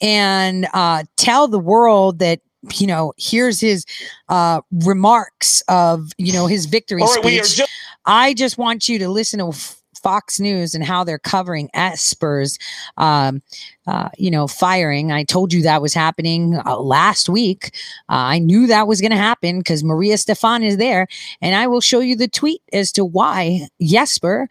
and 0.00 0.66
uh, 0.74 1.04
tell 1.16 1.48
the 1.48 1.58
world 1.58 2.18
that 2.18 2.40
you 2.78 2.86
know 2.86 3.12
here's 3.16 3.60
his 3.60 3.84
uh, 4.28 4.60
remarks 4.84 5.62
of 5.68 6.10
you 6.18 6.32
know 6.32 6.46
his 6.46 6.66
victory 6.66 7.02
right, 7.02 7.44
speech. 7.44 7.56
ju- 7.56 7.72
I 8.04 8.34
just 8.34 8.58
want 8.58 8.88
you 8.88 8.98
to 8.98 9.08
listen 9.08 9.38
to 9.38 9.52
Fox 10.06 10.38
News 10.38 10.72
and 10.72 10.84
how 10.84 11.02
they're 11.02 11.18
covering 11.18 11.68
Esper's, 11.74 12.60
um, 12.96 13.42
uh, 13.88 14.08
you 14.16 14.30
know, 14.30 14.46
firing. 14.46 15.10
I 15.10 15.24
told 15.24 15.52
you 15.52 15.62
that 15.62 15.82
was 15.82 15.94
happening 15.94 16.60
uh, 16.64 16.78
last 16.78 17.28
week. 17.28 17.74
Uh, 18.08 18.30
I 18.36 18.38
knew 18.38 18.68
that 18.68 18.86
was 18.86 19.00
going 19.00 19.10
to 19.10 19.16
happen 19.16 19.58
because 19.58 19.82
Maria 19.82 20.16
Stephan 20.16 20.62
is 20.62 20.76
there, 20.76 21.08
and 21.40 21.56
I 21.56 21.66
will 21.66 21.80
show 21.80 21.98
you 21.98 22.14
the 22.14 22.28
tweet 22.28 22.62
as 22.72 22.92
to 22.92 23.04
why 23.04 23.66
Jesper 23.82 24.48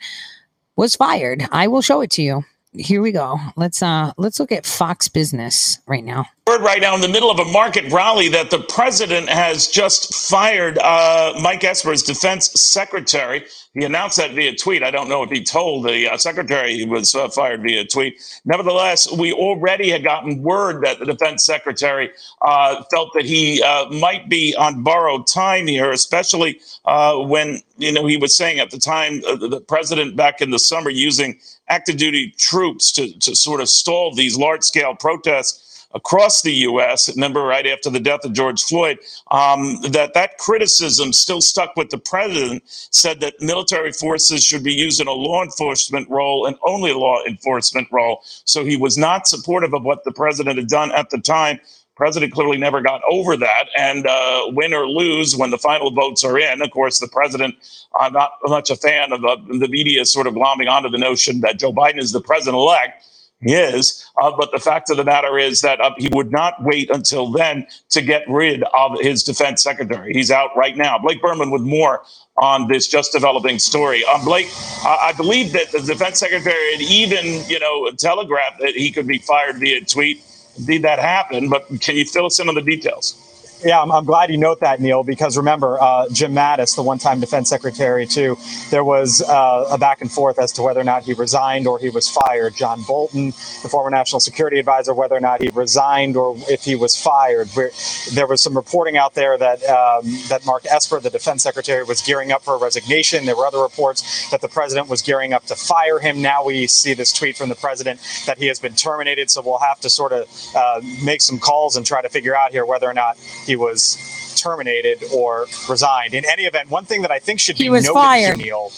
was 0.76 0.98
fired. 0.98 1.48
I 1.54 1.68
will 1.68 1.82
show 1.82 2.02
it 2.02 2.12
to 2.12 2.22
you. 2.22 2.44
Here 2.78 3.02
we 3.02 3.12
go. 3.12 3.40
Let's 3.56 3.82
uh 3.82 4.14
let's 4.18 4.40
look 4.40 4.52
at 4.52 4.66
Fox 4.66 5.08
Business 5.08 5.80
right 5.88 6.04
now. 6.04 6.26
Word 6.48 6.62
right 6.62 6.80
now 6.80 6.94
in 6.94 7.02
the 7.02 7.10
middle 7.10 7.32
of 7.32 7.40
a 7.40 7.46
market 7.46 7.92
rally 7.92 8.30
that 8.30 8.52
the 8.52 8.60
president 8.60 9.28
has 9.30 9.68
just 9.68 10.14
fired 10.14 10.78
uh, 10.78 11.34
Mike 11.42 11.64
Esper 11.64 11.92
as 11.92 12.04
defense 12.04 12.52
secretary. 12.52 13.46
He 13.74 13.84
announced 13.84 14.18
that 14.18 14.34
via 14.34 14.56
tweet. 14.56 14.84
I 14.84 14.92
don't 14.92 15.10
know 15.10 15.24
if 15.24 15.32
he 15.32 15.44
told 15.44 15.88
the 15.88 16.08
uh, 16.08 16.18
secretary 16.18 16.76
he 16.76 16.86
was 16.86 17.16
uh, 17.16 17.30
fired 17.30 17.64
via 17.64 17.84
tweet. 17.86 18.22
Nevertheless, 18.46 19.12
we 19.12 19.34
already 19.34 19.90
had 19.90 20.04
gotten 20.04 20.44
word 20.44 20.84
that 20.86 21.00
the 21.00 21.06
defense 21.06 21.44
secretary 21.44 22.12
uh, 22.44 22.84
felt 22.92 23.14
that 23.16 23.26
he 23.26 23.64
uh, 23.64 23.90
might 23.90 24.30
be 24.30 24.56
on 24.56 24.84
borrowed 24.84 25.26
time 25.26 25.66
here, 25.66 25.90
especially 25.90 26.62
uh, 26.86 27.18
when 27.18 27.60
you 27.80 27.92
know 27.92 28.06
he 28.06 28.18
was 28.18 28.38
saying 28.38 28.60
at 28.60 28.70
the 28.70 28.78
time 28.78 29.22
the 29.22 29.64
president 29.68 30.16
back 30.16 30.42
in 30.42 30.52
the 30.52 30.60
summer 30.60 30.92
using 30.92 31.40
active 31.70 31.98
duty 31.98 32.30
troops 32.38 32.92
to, 32.92 33.18
to 33.18 33.36
sort 33.36 33.62
of 33.62 33.68
stall 33.68 34.14
these 34.14 34.38
large 34.38 34.62
scale 34.62 34.94
protests 34.94 35.64
across 35.96 36.42
the 36.42 36.54
U.S. 36.54 37.10
Remember, 37.16 37.42
right 37.44 37.66
after 37.66 37.90
the 37.90 38.00
death 38.00 38.26
of 38.26 38.34
George 38.34 38.64
Floyd, 38.64 39.00
um, 39.32 39.82
that 39.90 40.14
that 40.14 40.38
criticism 40.38 41.14
still 41.14 41.42
stuck 41.42 41.76
with 41.76 41.90
the 41.90 41.98
president. 41.98 42.64
Said 42.68 43.22
that 43.22 43.42
military 43.42 43.92
forces 43.92 44.44
should 44.44 44.64
be 44.64 44.74
used 44.74 45.02
in 45.02 45.08
a 45.08 45.14
law 45.14 45.44
enforcement 45.44 46.10
role 46.10 46.46
and 46.46 46.58
only 46.66 46.94
law 46.94 47.24
enforcement 47.26 47.88
role. 47.92 48.22
So 48.44 48.64
he 48.64 48.78
was 48.78 48.98
not 48.98 49.28
supportive 49.28 49.74
of 49.74 49.84
what 49.84 50.04
the 50.04 50.12
president 50.12 50.58
had 50.58 50.68
done 50.68 50.92
at 50.92 51.10
the 51.10 51.18
time. 51.18 51.60
President 51.96 52.34
clearly 52.34 52.58
never 52.58 52.82
got 52.82 53.02
over 53.10 53.38
that, 53.38 53.68
and 53.78 54.06
uh, 54.06 54.42
win 54.48 54.74
or 54.74 54.86
lose 54.86 55.38
when 55.38 55.50
the 55.50 55.58
final 55.58 55.92
votes 55.92 56.26
are 56.26 56.38
in. 56.38 56.62
Of 56.62 56.72
course, 56.72 57.00
the 57.00 57.08
president, 57.08 57.56
uh, 57.98 58.10
not 58.10 58.32
much 58.44 58.70
a 58.70 58.76
fan 58.76 59.14
of 59.14 59.24
uh, 59.24 59.38
the 59.48 59.70
media, 59.70 60.06
sort 60.06 60.28
of 60.28 60.34
glomming 60.34 60.70
onto 60.70 60.90
the 60.90 60.98
notion 60.98 61.40
that 61.40 61.58
Joe 61.58 61.72
Biden 61.72 62.00
is 62.00 62.12
the 62.12 62.20
president 62.20 62.56
elect. 62.56 63.02
Is, 63.46 64.06
uh, 64.22 64.32
but 64.38 64.52
the 64.52 64.60
fact 64.60 64.90
of 64.90 64.98
the 64.98 65.06
matter 65.06 65.38
is 65.40 65.62
that 65.62 65.82
uh, 65.82 65.92
he 65.98 66.10
would 66.14 66.32
not 66.32 66.64
wait 66.64 66.90
until 66.92 67.32
then 67.32 67.68
to 67.92 68.02
get 68.02 68.24
rid 68.30 68.64
of 68.78 69.00
his 69.02 69.24
defense 69.24 69.64
secretary. 69.64 70.14
He's 70.14 70.32
out 70.32 70.52
right 70.58 70.78
now. 70.78 70.98
Blake 71.00 71.22
Burman 71.22 71.52
with 71.52 71.62
more 71.64 72.04
on 72.38 72.68
this 72.68 72.88
just 72.88 73.14
developing 73.14 73.60
story. 73.60 74.04
Um, 74.06 74.26
Blake, 74.26 74.48
I 74.86 75.14
believe 75.18 75.54
that 75.54 75.72
the 75.72 75.82
defense 75.82 76.20
secretary 76.20 76.74
had 76.74 76.82
even, 76.82 77.44
you 77.48 77.60
know, 77.60 77.92
telegraphed 77.92 78.60
that 78.62 78.76
he 78.76 78.92
could 78.92 79.08
be 79.08 79.20
fired 79.20 79.58
via 79.60 79.82
tweet. 79.86 80.24
Did 80.66 80.84
that 80.84 81.00
happen? 81.00 81.50
But 81.50 81.68
can 81.82 81.96
you 81.98 82.06
fill 82.06 82.28
us 82.28 82.40
in 82.40 82.50
on 82.50 82.56
the 82.56 82.62
details? 82.62 83.25
Yeah, 83.64 83.82
I'm, 83.82 83.92
I'm 83.92 84.06
glad 84.06 84.30
you 84.32 84.38
note 84.38 84.62
that, 84.62 84.80
Neil, 84.80 85.04
because 85.04 85.38
remember, 85.38 85.82
uh, 85.82 86.08
Jim 86.10 86.34
Mattis, 86.34 86.76
the 86.76 86.84
one 86.84 86.98
time 86.98 87.20
defense 87.20 87.50
secretary, 87.50 88.06
too, 88.08 88.38
there 88.72 88.84
was 88.84 89.22
uh, 89.22 89.68
a 89.70 89.78
back 89.78 90.02
and 90.02 90.12
forth 90.12 90.40
as 90.40 90.52
to 90.54 90.62
whether 90.64 90.80
or 90.80 90.84
not 90.86 91.04
he 91.04 91.14
resigned 91.14 91.68
or 91.68 91.78
he 91.78 91.90
was 91.90 92.10
fired. 92.10 92.56
John 92.56 92.84
Bolton, 92.88 93.28
the 93.28 93.70
former 93.70 93.90
national 93.90 94.22
security 94.22 94.60
advisor, 94.60 94.94
whether 94.94 95.16
or 95.16 95.20
not 95.20 95.42
he 95.42 95.50
resigned 95.50 96.16
or 96.16 96.36
if 96.50 96.64
he 96.64 96.76
was 96.76 96.96
fired. 96.96 97.50
Where, 97.50 97.72
there 98.14 98.28
was 98.28 98.42
some 98.42 98.56
reporting 98.56 98.98
out 98.98 99.14
there 99.14 99.38
that, 99.38 99.64
um, 99.66 100.06
that 100.30 100.46
Mark 100.46 100.66
Esper, 100.70 101.00
the 101.02 101.10
defense 101.10 101.44
secretary, 101.44 101.84
was 101.84 102.02
gearing 102.02 102.32
up 102.32 102.44
for 102.44 102.56
a 102.56 102.60
resignation. 102.60 103.26
There 103.26 103.36
were 103.36 103.46
other 103.46 103.62
reports 103.62 104.30
that 104.32 104.42
the 104.42 104.50
president 104.50 104.90
was 104.90 105.02
gearing 105.02 105.34
up 105.34 105.46
to 105.48 105.56
fire 105.56 106.00
him. 106.00 106.22
Now 106.22 106.46
we 106.46 106.68
see 106.68 106.94
this 106.94 107.12
tweet 107.12 107.38
from 107.38 107.50
the 107.50 107.56
president 107.56 108.00
that 108.26 108.38
he 108.38 108.48
has 108.48 108.60
been 108.60 108.76
terminated. 108.76 109.30
So 109.30 109.42
we'll 109.42 109.60
have 109.60 109.80
to 109.82 109.90
sort 109.90 110.14
of 110.14 110.28
uh, 110.56 110.82
make 111.04 111.22
some 111.22 111.40
calls 111.40 111.76
and 111.78 111.86
try 111.86 112.02
to 112.02 112.10
figure 112.10 112.36
out 112.36 112.52
here 112.52 112.66
whether 112.66 112.88
or 112.88 112.94
not 112.94 113.18
he 113.46 113.56
was 113.56 113.98
terminated 114.36 115.04
or 115.14 115.48
resigned. 115.70 116.14
In 116.14 116.26
any 116.26 116.44
event, 116.44 116.70
one 116.70 116.86
thing 116.86 117.02
that 117.02 117.12
I 117.12 117.20
think 117.20 117.40
should 117.40 117.58
He 117.58 117.66
be 117.66 117.70
was 117.70 117.86
noted, 117.86 117.96
fired. 117.96 118.38
Neil, 118.38 118.72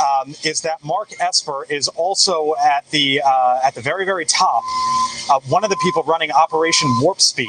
um, 0.00 0.34
is 0.44 0.60
that 0.62 0.82
Mark 0.84 1.12
Esper 1.20 1.66
is 1.68 1.88
also 1.88 2.54
at 2.62 2.88
the 2.90 3.22
uh, 3.24 3.60
at 3.64 3.74
the 3.74 3.80
very 3.80 4.04
very 4.04 4.24
top, 4.24 4.62
uh, 5.30 5.40
one 5.48 5.64
of 5.64 5.70
the 5.70 5.78
people 5.82 6.02
running 6.04 6.30
Operation 6.30 6.88
Warp 7.00 7.20
Speed. 7.20 7.48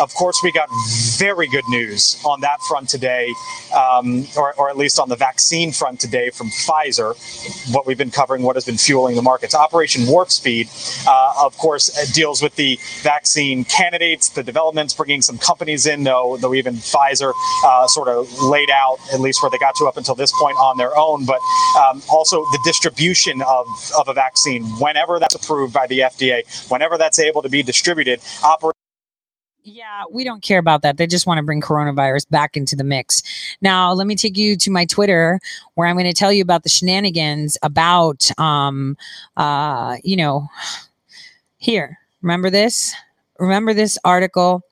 Of 0.00 0.14
course, 0.14 0.40
we 0.44 0.52
got 0.52 0.68
very 1.16 1.48
good 1.48 1.64
news 1.68 2.22
on 2.24 2.40
that 2.42 2.60
front 2.68 2.88
today, 2.88 3.32
um, 3.76 4.26
or, 4.36 4.54
or 4.54 4.70
at 4.70 4.76
least 4.76 5.00
on 5.00 5.08
the 5.08 5.16
vaccine 5.16 5.72
front 5.72 5.98
today 5.98 6.30
from 6.30 6.48
Pfizer. 6.48 7.16
What 7.74 7.84
we've 7.84 7.98
been 7.98 8.12
covering, 8.12 8.42
what 8.42 8.54
has 8.54 8.64
been 8.64 8.78
fueling 8.78 9.16
the 9.16 9.22
markets. 9.22 9.56
Operation 9.56 10.06
Warp 10.06 10.30
Speed, 10.30 10.68
uh, 11.08 11.32
of 11.40 11.56
course, 11.58 11.96
uh, 11.98 12.04
deals 12.14 12.40
with 12.40 12.54
the 12.54 12.78
vaccine 13.02 13.64
candidates, 13.64 14.28
the 14.28 14.42
developments, 14.42 14.94
bringing 14.94 15.20
some 15.20 15.36
companies 15.36 15.84
in, 15.86 16.04
though, 16.04 16.36
though 16.36 16.54
even 16.54 16.74
Pfizer 16.74 17.32
uh, 17.64 17.88
sort 17.88 18.08
of 18.08 18.32
laid 18.40 18.70
out, 18.70 18.98
at 19.12 19.20
least 19.20 19.42
where 19.42 19.50
they 19.50 19.58
got 19.58 19.74
to 19.76 19.86
up 19.86 19.96
until 19.96 20.14
this 20.14 20.32
point, 20.38 20.56
on 20.58 20.76
their 20.76 20.96
own. 20.96 21.24
But 21.24 21.40
um, 21.76 22.00
also 22.08 22.42
the 22.52 22.60
distribution 22.64 23.42
of, 23.42 23.66
of 23.98 24.06
a 24.06 24.14
vaccine, 24.14 24.62
whenever 24.78 25.18
that's 25.18 25.34
approved 25.34 25.74
by 25.74 25.88
the 25.88 26.00
FDA, 26.00 26.44
whenever 26.70 26.96
that's 26.96 27.18
able 27.18 27.42
to 27.42 27.48
be 27.48 27.64
distributed, 27.64 28.20
operation. 28.44 28.77
Yeah, 29.70 30.04
we 30.10 30.24
don't 30.24 30.42
care 30.42 30.58
about 30.58 30.80
that. 30.82 30.96
They 30.96 31.06
just 31.06 31.26
want 31.26 31.38
to 31.38 31.42
bring 31.42 31.60
coronavirus 31.60 32.30
back 32.30 32.56
into 32.56 32.74
the 32.74 32.84
mix. 32.84 33.22
Now, 33.60 33.92
let 33.92 34.06
me 34.06 34.16
take 34.16 34.38
you 34.38 34.56
to 34.56 34.70
my 34.70 34.86
Twitter 34.86 35.40
where 35.74 35.86
I'm 35.86 35.94
going 35.94 36.06
to 36.06 36.14
tell 36.14 36.32
you 36.32 36.40
about 36.40 36.62
the 36.62 36.70
shenanigans 36.70 37.58
about 37.62 38.30
um 38.38 38.96
uh 39.36 39.96
you 40.02 40.16
know 40.16 40.48
here. 41.58 41.98
Remember 42.22 42.48
this? 42.48 42.94
Remember 43.38 43.74
this 43.74 43.98
article 44.04 44.62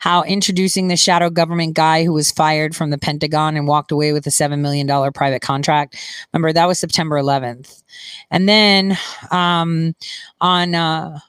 how 0.00 0.22
introducing 0.24 0.88
the 0.88 0.96
shadow 0.96 1.30
government 1.30 1.74
guy 1.74 2.04
who 2.04 2.12
was 2.12 2.30
fired 2.30 2.76
from 2.76 2.90
the 2.90 2.98
Pentagon 2.98 3.56
and 3.56 3.66
walked 3.66 3.90
away 3.90 4.12
with 4.12 4.26
a 4.26 4.30
7 4.30 4.60
million 4.60 4.86
dollar 4.86 5.10
private 5.10 5.40
contract. 5.40 5.96
Remember 6.32 6.52
that 6.52 6.68
was 6.68 6.78
September 6.78 7.16
11th. 7.16 7.82
And 8.30 8.46
then 8.46 8.98
um 9.30 9.94
on 10.42 10.74
uh 10.74 11.20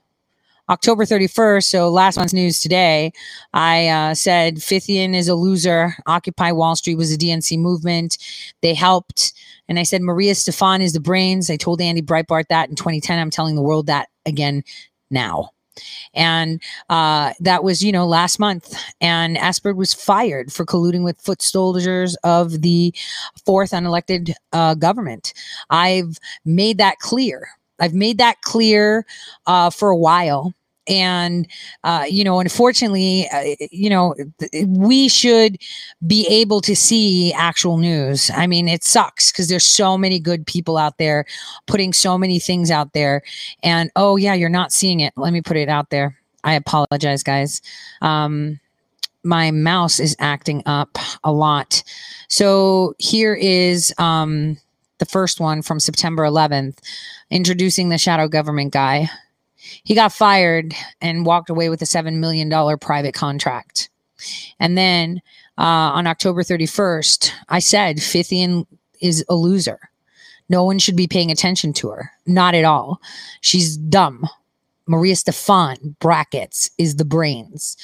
October 0.69 1.06
31st, 1.06 1.64
so 1.64 1.90
last 1.90 2.18
month's 2.18 2.34
news 2.34 2.60
today, 2.61 3.11
I 3.53 3.88
uh, 3.88 4.14
said 4.14 4.56
Fithian 4.56 5.14
is 5.14 5.27
a 5.27 5.35
loser. 5.35 5.95
Occupy 6.06 6.52
Wall 6.53 6.76
Street 6.76 6.95
was 6.95 7.14
a 7.14 7.18
DNC 7.18 7.60
movement. 7.60 8.18
They 8.61 8.73
helped. 8.73 9.34
And 9.68 9.77
I 9.77 9.84
said 9.84 10.02
Maria 10.02 10.35
Stephan 10.35 10.81
is 10.81 10.94
the 10.94 11.02
brains. 11.02 11.49
I 11.49 11.57
told 11.57 11.81
Andy 11.81 12.02
Breitbart 12.02 12.48
that 12.49 12.69
in 12.69 12.76
2010. 12.76 13.19
I'm 13.19 13.30
telling 13.30 13.56
the 13.56 13.61
world 13.61 13.88
that 13.88 14.07
again 14.26 14.64
now. 15.11 15.49
And 16.14 16.61
uh, 16.90 17.34
that 17.40 17.64
was, 17.64 17.84
you 17.84 17.91
know, 17.91 18.06
last 18.06 18.40
month. 18.40 18.77
And 19.02 19.35
Asperg 19.38 19.76
was 19.76 19.94
fired 19.94 20.53
for 20.53 20.65
colluding 20.65 21.03
with 21.03 21.19
foot 21.19 21.41
soldiers 21.41 22.15
of 22.23 22.61
the 22.61 22.94
fourth 23.45 23.72
unelected 23.72 24.34
uh, 24.53 24.76
government. 24.76 25.34
I've 25.69 26.19
made 26.45 26.77
that 26.77 26.99
clear. 26.99 27.49
I've 27.80 27.94
made 27.94 28.18
that 28.18 28.41
clear 28.41 29.06
uh, 29.48 29.70
for 29.70 29.90
a 29.90 29.98
while. 29.98 30.54
And, 30.86 31.48
uh, 31.86 32.04
you 32.10 32.26
know, 32.26 32.41
unfortunately, 32.41 33.30
uh, 33.32 33.56
you 33.72 33.90
know, 33.90 34.16
th- 34.40 34.66
we 34.68 35.08
should 35.08 35.58
be 36.06 36.28
able 36.28 36.60
to 36.60 36.76
see 36.76 37.32
actual 37.32 37.78
news. 37.78 38.30
I 38.36 38.48
mean, 38.48 38.68
it 38.68 38.84
sucks 38.84 39.32
because 39.32 39.48
there's 39.48 39.66
so 39.66 39.98
many 39.98 40.20
good 40.20 40.45
people 40.45 40.78
out 40.78 40.98
there 40.98 41.26
putting 41.68 41.94
so 41.94 42.18
many 42.18 42.38
things 42.38 42.70
out 42.70 42.91
there. 42.91 43.22
And, 43.64 43.91
oh, 43.95 44.18
yeah, 44.18 44.34
you're 44.34 44.50
not 44.50 44.74
seeing 44.74 45.00
it. 45.00 45.14
Let 45.16 45.32
me 45.32 45.41
put 45.41 45.56
it 45.56 45.70
out 45.70 45.90
there. 45.90 46.20
I 46.44 46.56
apologize, 46.56 47.24
guys. 47.24 47.62
Um, 48.02 48.60
my 49.24 49.52
mouse 49.52 50.02
is 50.02 50.18
acting 50.20 50.64
up 50.66 50.98
a 51.24 51.32
lot. 51.32 51.82
So 52.28 52.94
here 53.00 53.34
is 53.36 53.94
um, 53.98 54.58
the 54.99 55.06
first 55.06 55.40
one 55.40 55.61
from 55.61 55.80
September 55.80 56.24
11th, 56.24 56.78
introducing 57.30 57.90
the 57.90 57.98
shadow 57.98 58.28
government 58.28 58.74
guy. 58.74 59.10
He 59.84 59.95
got 59.95 60.14
fired 60.14 60.74
and 61.02 61.26
walked 61.26 61.49
away 61.49 61.70
with 61.70 61.82
a 61.82 61.86
$7 61.86 62.20
million 62.20 62.78
private 62.80 63.14
contract. 63.14 63.90
And 64.60 64.78
then 64.78 65.22
uh, 65.57 65.91
on 65.95 66.07
October 66.07 66.44
31st, 66.44 67.32
I 67.49 67.60
said 67.60 67.98
Fithian 67.98 68.65
is 69.02 69.26
a 69.30 69.36
loser. 69.36 69.80
No 70.49 70.64
one 70.64 70.80
should 70.80 70.95
be 70.95 71.07
paying 71.07 71.32
attention 71.32 71.74
to 71.74 71.90
her. 71.90 72.11
Not 72.26 72.53
at 72.56 72.65
all. 72.65 73.02
She's 73.41 73.78
dumb. 73.78 74.28
Maria 74.86 75.15
Stephan 75.15 75.95
brackets 75.99 76.70
is 76.78 76.98
the 76.98 77.06
brains. 77.06 77.78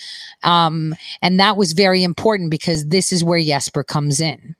Um, 0.44 0.96
and 1.22 1.40
that 1.40 1.56
was 1.56 1.72
very 1.72 2.04
important 2.04 2.52
because 2.52 2.88
this 2.88 3.14
is 3.14 3.24
where 3.24 3.42
Jesper 3.42 3.84
comes 3.84 4.20
in. 4.20 4.56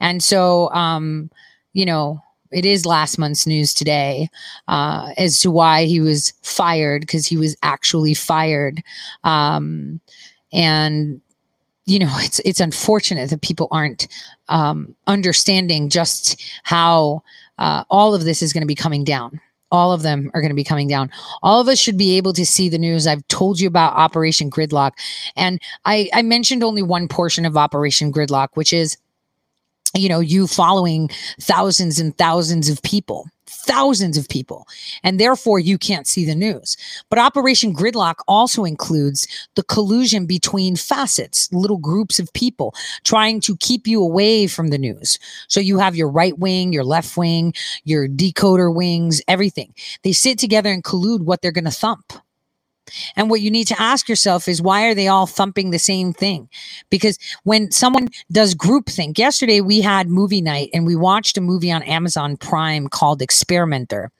And 0.00 0.22
so, 0.22 0.70
um, 0.70 1.30
you 1.72 1.86
know, 1.86 2.20
it 2.50 2.64
is 2.64 2.86
last 2.86 3.18
month's 3.18 3.46
news 3.46 3.74
today 3.74 4.28
uh, 4.68 5.12
as 5.16 5.40
to 5.40 5.50
why 5.50 5.84
he 5.84 6.00
was 6.00 6.32
fired 6.42 7.00
because 7.00 7.26
he 7.26 7.36
was 7.36 7.56
actually 7.62 8.14
fired. 8.14 8.82
Um, 9.24 10.00
and 10.52 11.20
you 11.86 11.98
know 11.98 12.12
it's 12.20 12.38
it's 12.40 12.60
unfortunate 12.60 13.30
that 13.30 13.42
people 13.42 13.68
aren't 13.70 14.08
um, 14.48 14.94
understanding 15.06 15.88
just 15.88 16.42
how 16.62 17.22
uh, 17.58 17.84
all 17.90 18.14
of 18.14 18.24
this 18.24 18.42
is 18.42 18.52
going 18.52 18.62
to 18.62 18.66
be 18.66 18.74
coming 18.74 19.04
down. 19.04 19.40
All 19.70 19.92
of 19.92 20.02
them 20.02 20.30
are 20.34 20.40
going 20.40 20.50
to 20.50 20.56
be 20.56 20.64
coming 20.64 20.86
down. 20.86 21.10
All 21.42 21.60
of 21.60 21.66
us 21.66 21.78
should 21.78 21.98
be 21.98 22.16
able 22.16 22.32
to 22.34 22.46
see 22.46 22.68
the 22.68 22.78
news. 22.78 23.06
I've 23.06 23.26
told 23.28 23.58
you 23.58 23.66
about 23.66 23.94
operation 23.94 24.50
gridlock. 24.50 24.92
And 25.36 25.60
i 25.84 26.08
i 26.14 26.22
mentioned 26.22 26.62
only 26.62 26.82
one 26.82 27.08
portion 27.08 27.44
of 27.44 27.56
operation 27.56 28.12
gridlock 28.12 28.48
which 28.54 28.72
is 28.72 28.96
you 29.94 30.08
know 30.08 30.20
you 30.20 30.46
following 30.46 31.08
thousands 31.40 31.98
and 31.98 32.16
thousands 32.18 32.68
of 32.68 32.82
people 32.82 33.26
thousands 33.46 34.18
of 34.18 34.28
people 34.28 34.66
and 35.02 35.18
therefore 35.18 35.58
you 35.58 35.78
can't 35.78 36.06
see 36.06 36.24
the 36.24 36.34
news. 36.34 36.76
But 37.08 37.18
operation 37.18 37.74
gridlock 37.74 38.16
also 38.28 38.64
includes 38.64 39.26
the 39.54 39.62
collusion 39.62 40.26
between 40.26 40.76
facets 40.76 41.48
little 41.52 41.78
groups 41.78 42.18
of 42.18 42.32
people 42.32 42.74
trying 43.04 43.40
to 43.42 43.56
keep 43.56 43.86
you 43.86 44.02
away 44.02 44.46
from 44.46 44.68
the 44.68 44.78
news. 44.78 45.18
So 45.48 45.60
you 45.60 45.78
have 45.78 45.96
your 45.96 46.10
right 46.10 46.38
wing 46.38 46.72
your 46.72 46.84
left 46.84 47.16
wing 47.16 47.54
your 47.84 48.08
decoder 48.08 48.74
wings 48.74 49.22
everything. 49.28 49.74
They 50.02 50.12
sit 50.12 50.38
together 50.38 50.70
and 50.70 50.84
collude 50.84 51.22
what 51.22 51.40
they're 51.40 51.52
going 51.52 51.64
to 51.64 51.70
thump 51.70 52.12
and 53.16 53.30
what 53.30 53.40
you 53.40 53.50
need 53.50 53.66
to 53.68 53.80
ask 53.80 54.08
yourself 54.08 54.48
is 54.48 54.62
why 54.62 54.86
are 54.86 54.94
they 54.94 55.08
all 55.08 55.26
thumping 55.26 55.70
the 55.70 55.78
same 55.78 56.12
thing? 56.12 56.48
Because 56.90 57.18
when 57.44 57.70
someone 57.70 58.08
does 58.30 58.54
groupthink, 58.54 59.18
yesterday 59.18 59.60
we 59.60 59.80
had 59.80 60.08
movie 60.08 60.40
night 60.42 60.70
and 60.72 60.86
we 60.86 60.96
watched 60.96 61.38
a 61.38 61.40
movie 61.40 61.72
on 61.72 61.82
Amazon 61.82 62.36
Prime 62.36 62.88
called 62.88 63.22
Experimenter. 63.22 64.10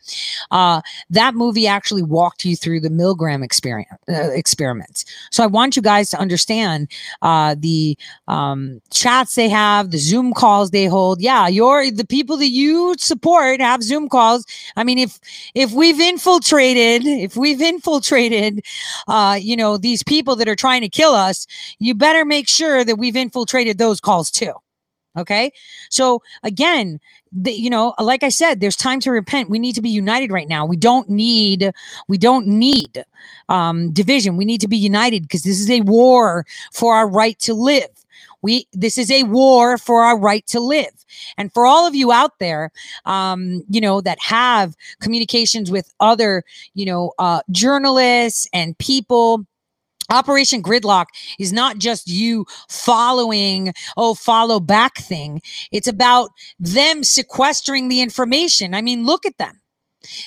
Uh, 0.51 0.81
that 1.11 1.35
movie 1.35 1.67
actually 1.67 2.03
walked 2.03 2.45
you 2.45 2.57
through 2.57 2.81
the 2.81 2.91
Milgram 2.91 3.43
experience 3.43 3.91
uh, 4.09 4.31
experiments. 4.31 5.05
So 5.31 5.43
I 5.43 5.47
want 5.47 5.77
you 5.77 5.83
guys 5.83 6.11
to 6.11 6.19
understand 6.19 6.91
uh, 7.23 7.57
the 7.59 7.97
um, 8.29 8.81
chats 8.91 9.35
they 9.35 9.49
have, 9.49 9.91
the 9.91 9.99
Zoom 9.99 10.33
calls 10.33 10.71
they 10.71 10.87
hold. 10.87 11.21
Yeah, 11.21 11.49
you're 11.49 11.91
the 11.91 12.07
people 12.07 12.37
that 12.37 12.49
you 12.49 12.95
support 12.99 13.61
have 13.61 13.83
Zoom 13.83 14.09
calls. 14.09 14.45
I 14.77 14.85
mean, 14.85 14.99
if 14.99 15.19
if 15.55 15.73
we've 15.73 16.01
infiltrated, 16.01 17.07
if 17.07 17.37
we've 17.37 17.61
infiltrated, 17.61 18.54
uh, 19.09 19.39
you 19.41 19.57
know, 19.57 19.77
these 19.77 20.03
people 20.03 20.37
that 20.37 20.49
are 20.49 20.57
trying 20.57 20.83
to 20.83 20.89
kill 20.89 21.13
us, 21.15 21.47
you 21.79 21.95
better 21.95 22.25
make 22.25 22.49
sure 22.49 22.85
that 22.85 22.97
we've 22.97 23.17
infiltrated 23.17 23.79
those 23.79 24.01
calls 24.01 24.31
too. 24.31 24.53
Okay. 25.17 25.53
So 25.91 26.23
again, 26.43 26.99
the, 27.31 27.53
you 27.53 27.71
know, 27.71 27.95
like 28.01 28.25
I 28.25 28.31
said, 28.31 28.61
there's 28.61 28.75
time 28.75 28.99
to 29.01 29.13
repent. 29.13 29.49
We 29.49 29.61
need 29.61 29.75
to 29.77 29.83
be 29.83 29.91
united 29.91 30.33
right 30.33 30.49
now. 30.49 30.67
We 30.67 30.77
don't 30.77 31.09
need, 31.09 31.73
we 32.09 32.19
don't 32.19 32.49
need 32.49 33.05
um, 33.49 33.93
division. 33.93 34.37
We 34.37 34.45
need 34.45 34.61
to 34.61 34.69
be 34.69 34.77
united 34.77 35.23
because 35.23 35.43
this 35.43 35.61
is 35.61 35.71
a 35.71 35.83
war 35.83 36.47
for 36.73 36.95
our 36.97 37.09
right 37.09 37.39
to 37.41 37.55
live. 37.55 38.04
We, 38.45 38.69
this 38.75 38.99
is 38.99 39.11
a 39.11 39.23
war 39.23 39.79
for 39.79 40.03
our 40.03 40.19
right 40.19 40.47
to 40.49 40.61
live. 40.61 40.93
And 41.39 41.51
for 41.53 41.65
all 41.65 41.87
of 41.87 41.95
you 41.95 42.13
out 42.13 42.39
there, 42.41 42.71
um, 43.07 43.63
you 43.71 43.81
know, 43.81 44.03
that 44.03 44.19
have 44.21 44.77
communications 45.01 45.71
with 45.71 45.91
other, 45.99 46.45
you 46.75 46.85
know, 46.85 47.13
uh, 47.19 47.41
journalists 47.51 48.47
and 48.53 48.77
people 48.77 49.47
Operation 50.11 50.63
Gridlock 50.63 51.07
is 51.39 51.51
not 51.51 51.79
just 51.79 52.09
you 52.09 52.45
following, 52.69 53.73
oh, 53.97 54.13
follow 54.13 54.61
back 54.61 54.99
thing. 54.99 55.41
It's 55.73 55.89
about 55.89 56.29
them 56.59 57.03
sequestering 57.03 57.89
the 57.89 58.03
information. 58.03 58.75
I 58.75 58.83
mean, 58.83 59.07
look 59.07 59.25
at 59.25 59.39
them. 59.39 59.63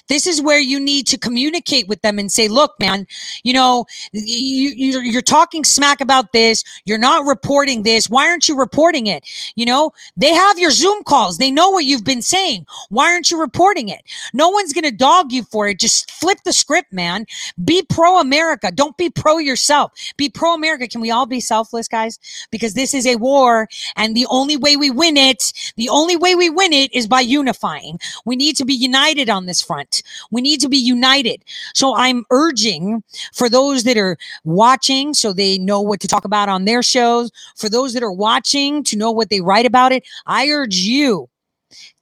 This 0.08 0.28
is 0.28 0.42
where 0.42 0.60
you 0.60 0.80
need 0.80 1.08
to 1.08 1.18
communicate 1.18 1.88
with 1.88 2.02
them 2.02 2.20
and 2.20 2.32
say, 2.32 2.48
look, 2.48 2.80
man, 2.80 3.08
you 3.44 3.54
know, 3.54 3.86
you, 4.12 4.70
you're, 4.76 5.04
you're 5.04 5.22
talking 5.22 5.64
smack 5.64 6.02
about 6.02 6.34
this. 6.34 6.64
You're 6.86 6.98
not 6.98 7.26
reporting 7.26 7.84
this. 7.84 8.10
Why 8.10 8.30
aren't 8.30 8.48
you 8.48 8.58
reporting 8.58 9.08
it? 9.08 9.24
You 9.56 9.66
know, 9.66 9.92
they 10.16 10.34
have 10.34 10.60
your 10.60 10.72
Zoom 10.72 11.04
calls. 11.04 11.38
They 11.38 11.52
know 11.52 11.70
what 11.70 11.86
you've 11.86 12.04
been 12.04 12.22
saying. 12.22 12.66
Why 12.90 13.12
aren't 13.12 13.32
you 13.32 13.40
reporting 13.40 13.90
it? 13.90 14.02
No 14.34 14.50
one's 14.50 14.74
going 14.74 14.84
to 14.84 14.92
dog 14.92 15.32
you 15.32 15.44
for 15.44 15.68
it. 15.68 15.80
Just 15.80 16.12
flip 16.12 16.40
the 16.46 16.54
script, 16.54 16.94
man. 16.94 17.26
Be 17.64 17.84
pro 17.84 18.20
America. 18.20 18.72
Don't 18.72 18.98
be 18.98 19.10
pro 19.10 19.38
yourself. 19.38 19.92
Be 20.18 20.30
pro 20.30 20.54
America. 20.54 20.88
Can 20.88 21.02
we 21.02 21.12
all 21.12 21.26
be 21.26 21.40
selfless, 21.40 21.88
guys? 21.88 22.20
Because 22.52 22.74
this 22.74 22.94
is 22.94 23.06
a 23.06 23.16
war 23.16 23.68
and 23.96 24.16
the 24.16 24.28
only 24.30 24.58
way 24.58 24.78
we 24.78 24.90
win 24.90 25.18
it, 25.18 25.54
the 25.76 25.90
only 25.90 26.16
way 26.16 26.36
we 26.36 26.50
win 26.50 26.74
it 26.74 26.94
is 26.94 27.08
by 27.08 27.22
unifying. 27.22 28.00
We 28.26 28.36
need 28.36 28.56
to 28.58 28.66
be 28.66 28.74
united 28.74 29.30
on 29.30 29.46
this 29.46 29.62
front. 29.68 30.02
We 30.32 30.42
need 30.42 30.62
to 30.62 30.70
be 30.70 30.78
united. 30.78 31.44
So 31.74 31.96
I'm 31.96 32.24
urging 32.32 33.04
for 33.34 33.50
those 33.50 33.84
that 33.84 33.98
are 33.98 34.18
watching 34.46 35.14
so 35.14 35.34
they 35.34 35.58
know 35.58 35.82
what 35.82 36.00
to 36.00 36.08
talk 36.08 36.26
about 36.26 36.50
on 36.50 36.66
their 36.66 36.82
shows, 36.82 37.32
for 37.56 37.70
those 37.70 37.94
that 37.94 38.04
are 38.04 38.12
watching 38.12 38.84
to 38.86 38.98
know 38.98 39.12
what 39.12 39.30
they 39.30 39.42
write 39.42 39.66
about 39.66 39.92
it, 39.92 40.04
I 40.26 40.50
urge 40.50 40.76
you 40.76 41.30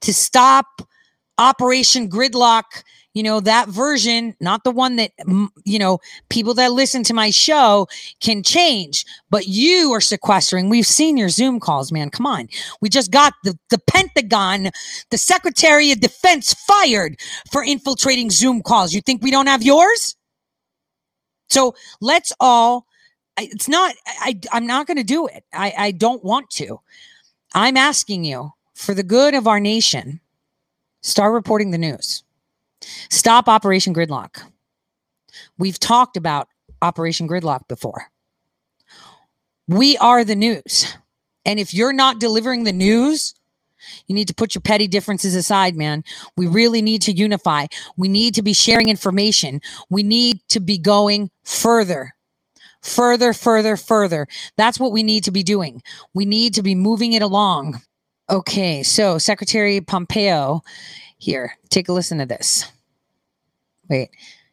to 0.00 0.14
stop 0.14 0.66
Operation 1.38 2.08
Gridlock 2.08 2.84
you 3.16 3.22
know 3.22 3.40
that 3.40 3.70
version 3.70 4.36
not 4.40 4.62
the 4.62 4.70
one 4.70 4.96
that 4.96 5.10
you 5.64 5.78
know 5.78 5.98
people 6.28 6.52
that 6.52 6.72
listen 6.72 7.02
to 7.02 7.14
my 7.14 7.30
show 7.30 7.88
can 8.20 8.42
change 8.42 9.06
but 9.30 9.48
you 9.48 9.90
are 9.94 10.02
sequestering. 10.02 10.68
We've 10.68 10.86
seen 10.86 11.16
your 11.16 11.30
zoom 11.30 11.58
calls 11.58 11.90
man. 11.90 12.10
Come 12.10 12.26
on. 12.26 12.48
We 12.82 12.90
just 12.90 13.10
got 13.10 13.32
the, 13.42 13.58
the 13.70 13.78
pentagon 13.78 14.68
the 15.08 15.16
secretary 15.16 15.90
of 15.92 16.00
defense 16.00 16.52
fired 16.52 17.18
for 17.50 17.64
infiltrating 17.64 18.28
zoom 18.28 18.60
calls. 18.60 18.92
You 18.92 19.00
think 19.00 19.22
we 19.22 19.30
don't 19.30 19.46
have 19.46 19.62
yours? 19.62 20.14
So 21.48 21.74
let's 22.02 22.34
all 22.38 22.84
it's 23.38 23.68
not 23.68 23.94
I 24.20 24.38
i'm 24.52 24.66
not 24.66 24.86
going 24.86 24.98
to 24.98 25.02
do 25.02 25.26
it. 25.26 25.42
I 25.54 25.72
i 25.78 25.90
don't 25.90 26.22
want 26.22 26.50
to. 26.50 26.80
I'm 27.54 27.78
asking 27.78 28.24
you 28.24 28.50
for 28.74 28.92
the 28.92 29.02
good 29.02 29.32
of 29.32 29.46
our 29.46 29.58
nation 29.58 30.20
start 31.00 31.32
reporting 31.32 31.70
the 31.70 31.78
news 31.78 32.22
Stop 33.10 33.48
Operation 33.48 33.94
Gridlock. 33.94 34.42
We've 35.58 35.78
talked 35.78 36.16
about 36.16 36.48
Operation 36.82 37.28
Gridlock 37.28 37.68
before. 37.68 38.06
We 39.68 39.96
are 39.98 40.24
the 40.24 40.36
news. 40.36 40.96
And 41.44 41.58
if 41.58 41.74
you're 41.74 41.92
not 41.92 42.20
delivering 42.20 42.64
the 42.64 42.72
news, 42.72 43.34
you 44.06 44.14
need 44.14 44.28
to 44.28 44.34
put 44.34 44.54
your 44.54 44.62
petty 44.62 44.88
differences 44.88 45.34
aside, 45.34 45.76
man. 45.76 46.02
We 46.36 46.46
really 46.46 46.82
need 46.82 47.02
to 47.02 47.12
unify. 47.12 47.66
We 47.96 48.08
need 48.08 48.34
to 48.34 48.42
be 48.42 48.52
sharing 48.52 48.88
information. 48.88 49.60
We 49.90 50.02
need 50.02 50.40
to 50.48 50.60
be 50.60 50.78
going 50.78 51.30
further, 51.44 52.14
further, 52.82 53.32
further, 53.32 53.76
further. 53.76 54.26
That's 54.56 54.80
what 54.80 54.92
we 54.92 55.02
need 55.02 55.24
to 55.24 55.30
be 55.30 55.42
doing. 55.42 55.82
We 56.14 56.24
need 56.24 56.54
to 56.54 56.62
be 56.62 56.74
moving 56.74 57.12
it 57.12 57.22
along. 57.22 57.80
Okay, 58.28 58.82
so 58.82 59.18
Secretary 59.18 59.80
Pompeo 59.80 60.62
here, 61.18 61.56
take 61.70 61.88
a 61.88 61.92
listen 61.92 62.18
to 62.18 62.26
this. 62.26 62.70
Wait, 63.88 64.10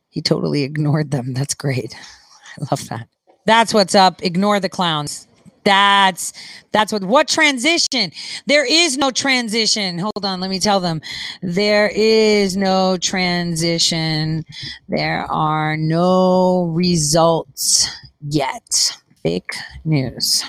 he 0.09 0.21
totally 0.21 0.63
ignored 0.63 1.11
them. 1.11 1.33
That's 1.33 1.53
great. 1.53 1.95
I 2.59 2.65
love 2.71 2.87
that. 2.89 3.07
That's 3.45 3.73
what's 3.73 3.95
up. 3.95 4.23
Ignore 4.23 4.59
the 4.59 4.69
clowns. 4.69 5.27
That's 5.63 6.33
that's 6.71 6.91
what 6.91 7.03
what 7.05 7.27
transition? 7.27 8.11
There 8.47 8.65
is 8.65 8.97
no 8.97 9.11
transition. 9.11 9.97
Hold 9.97 10.25
on, 10.25 10.39
let 10.41 10.49
me 10.49 10.59
tell 10.59 10.79
them. 10.79 11.01
There 11.41 11.89
is 11.93 12.57
no 12.57 12.97
transition. 12.97 14.43
There 14.89 15.25
are 15.31 15.77
no 15.77 16.65
results 16.73 17.89
yet. 18.21 18.97
Fake 19.23 19.53
news. 19.85 20.43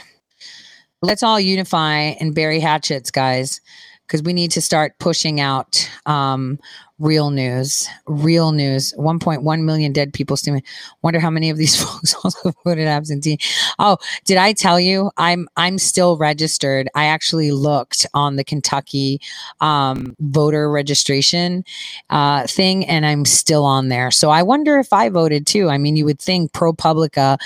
Let's 1.01 1.23
all 1.23 1.39
unify 1.39 1.99
and 2.19 2.35
bury 2.35 2.59
hatchets, 2.61 3.11
guys, 3.11 3.61
because 4.07 4.23
we 4.23 4.33
need 4.33 4.51
to 4.53 4.61
start 4.61 4.99
pushing 4.99 5.41
out 5.41 5.91
um, 6.07 6.59
real 6.99 7.31
news. 7.31 7.89
Real 8.07 8.53
news. 8.53 8.95
1.1 8.99 9.63
million 9.63 9.93
dead 9.93 10.13
people. 10.13 10.37
Still, 10.37 10.61
wonder 11.03 11.19
how 11.19 11.31
many 11.31 11.51
of 11.51 11.57
these 11.57 11.77
folks 11.83 12.15
also 12.23 12.53
voted 12.65 12.87
absentee. 12.87 13.39
Oh, 13.79 13.97
did 14.25 14.37
I 14.37 14.53
tell 14.53 14.79
you 14.79 15.11
I'm 15.17 15.49
I'm 15.57 15.79
still 15.79 16.17
registered? 16.17 16.89
I 16.95 17.07
actually 17.07 17.51
looked 17.51 18.07
on 18.15 18.37
the 18.37 18.45
Kentucky 18.45 19.21
um, 19.61 20.15
voter 20.21 20.71
registration 20.71 21.65
uh, 22.11 22.47
thing, 22.47 22.85
and 22.87 23.05
I'm 23.05 23.25
still 23.25 23.65
on 23.65 23.89
there. 23.89 24.11
So 24.11 24.31
I 24.31 24.43
wonder 24.43 24.79
if 24.79 24.93
I 24.93 25.09
voted 25.09 25.47
too. 25.47 25.69
I 25.69 25.79
mean, 25.79 25.97
you 25.97 26.05
would 26.05 26.21
think 26.21 26.53
ProPublica, 26.53 27.39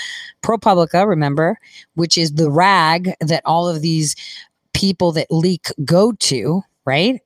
ProPublica, 0.43 1.07
remember, 1.07 1.57
which 1.95 2.17
is 2.17 2.33
the 2.33 2.51
rag 2.51 3.13
that 3.21 3.41
all 3.45 3.67
of 3.67 3.81
these 3.81 4.15
people 4.73 5.11
that 5.13 5.27
leak 5.29 5.67
go 5.85 6.11
to, 6.13 6.61
right? 6.85 7.21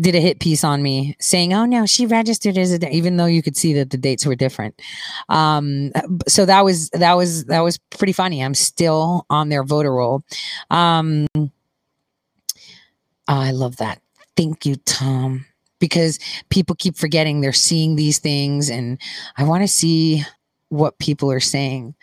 did 0.00 0.14
a 0.14 0.20
hit 0.20 0.38
piece 0.38 0.62
on 0.62 0.82
me 0.82 1.16
saying, 1.20 1.52
"Oh 1.52 1.64
no, 1.64 1.86
she 1.86 2.06
registered 2.06 2.56
as 2.56 2.72
a," 2.72 2.88
even 2.90 3.16
though 3.16 3.26
you 3.26 3.42
could 3.42 3.56
see 3.56 3.72
that 3.74 3.90
the 3.90 3.96
dates 3.96 4.24
were 4.24 4.34
different. 4.34 4.80
Um, 5.28 5.90
so 6.28 6.46
that 6.46 6.64
was 6.64 6.88
that 6.90 7.14
was 7.14 7.44
that 7.46 7.60
was 7.60 7.78
pretty 7.90 8.12
funny. 8.12 8.42
I'm 8.42 8.54
still 8.54 9.26
on 9.28 9.48
their 9.48 9.64
voter 9.64 9.92
roll. 9.92 10.22
Um, 10.70 11.26
I 13.26 13.50
love 13.50 13.76
that. 13.76 14.00
Thank 14.36 14.64
you, 14.64 14.76
Tom, 14.76 15.46
because 15.78 16.18
people 16.48 16.76
keep 16.76 16.96
forgetting 16.96 17.40
they're 17.40 17.52
seeing 17.52 17.96
these 17.96 18.18
things, 18.18 18.70
and 18.70 19.00
I 19.36 19.44
want 19.44 19.62
to 19.62 19.68
see 19.68 20.24
what 20.68 20.98
people 20.98 21.30
are 21.30 21.40
saying. 21.40 21.94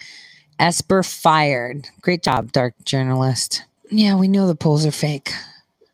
Esper 0.60 1.02
fired. 1.04 1.88
Great 2.02 2.24
job, 2.24 2.52
dark 2.52 2.74
journalist. 2.84 3.64
Yeah, 3.92 4.16
we 4.16 4.28
know 4.28 4.48
the 4.48 4.56
polls 4.56 4.86
are 4.86 4.92
fake. 4.92 5.32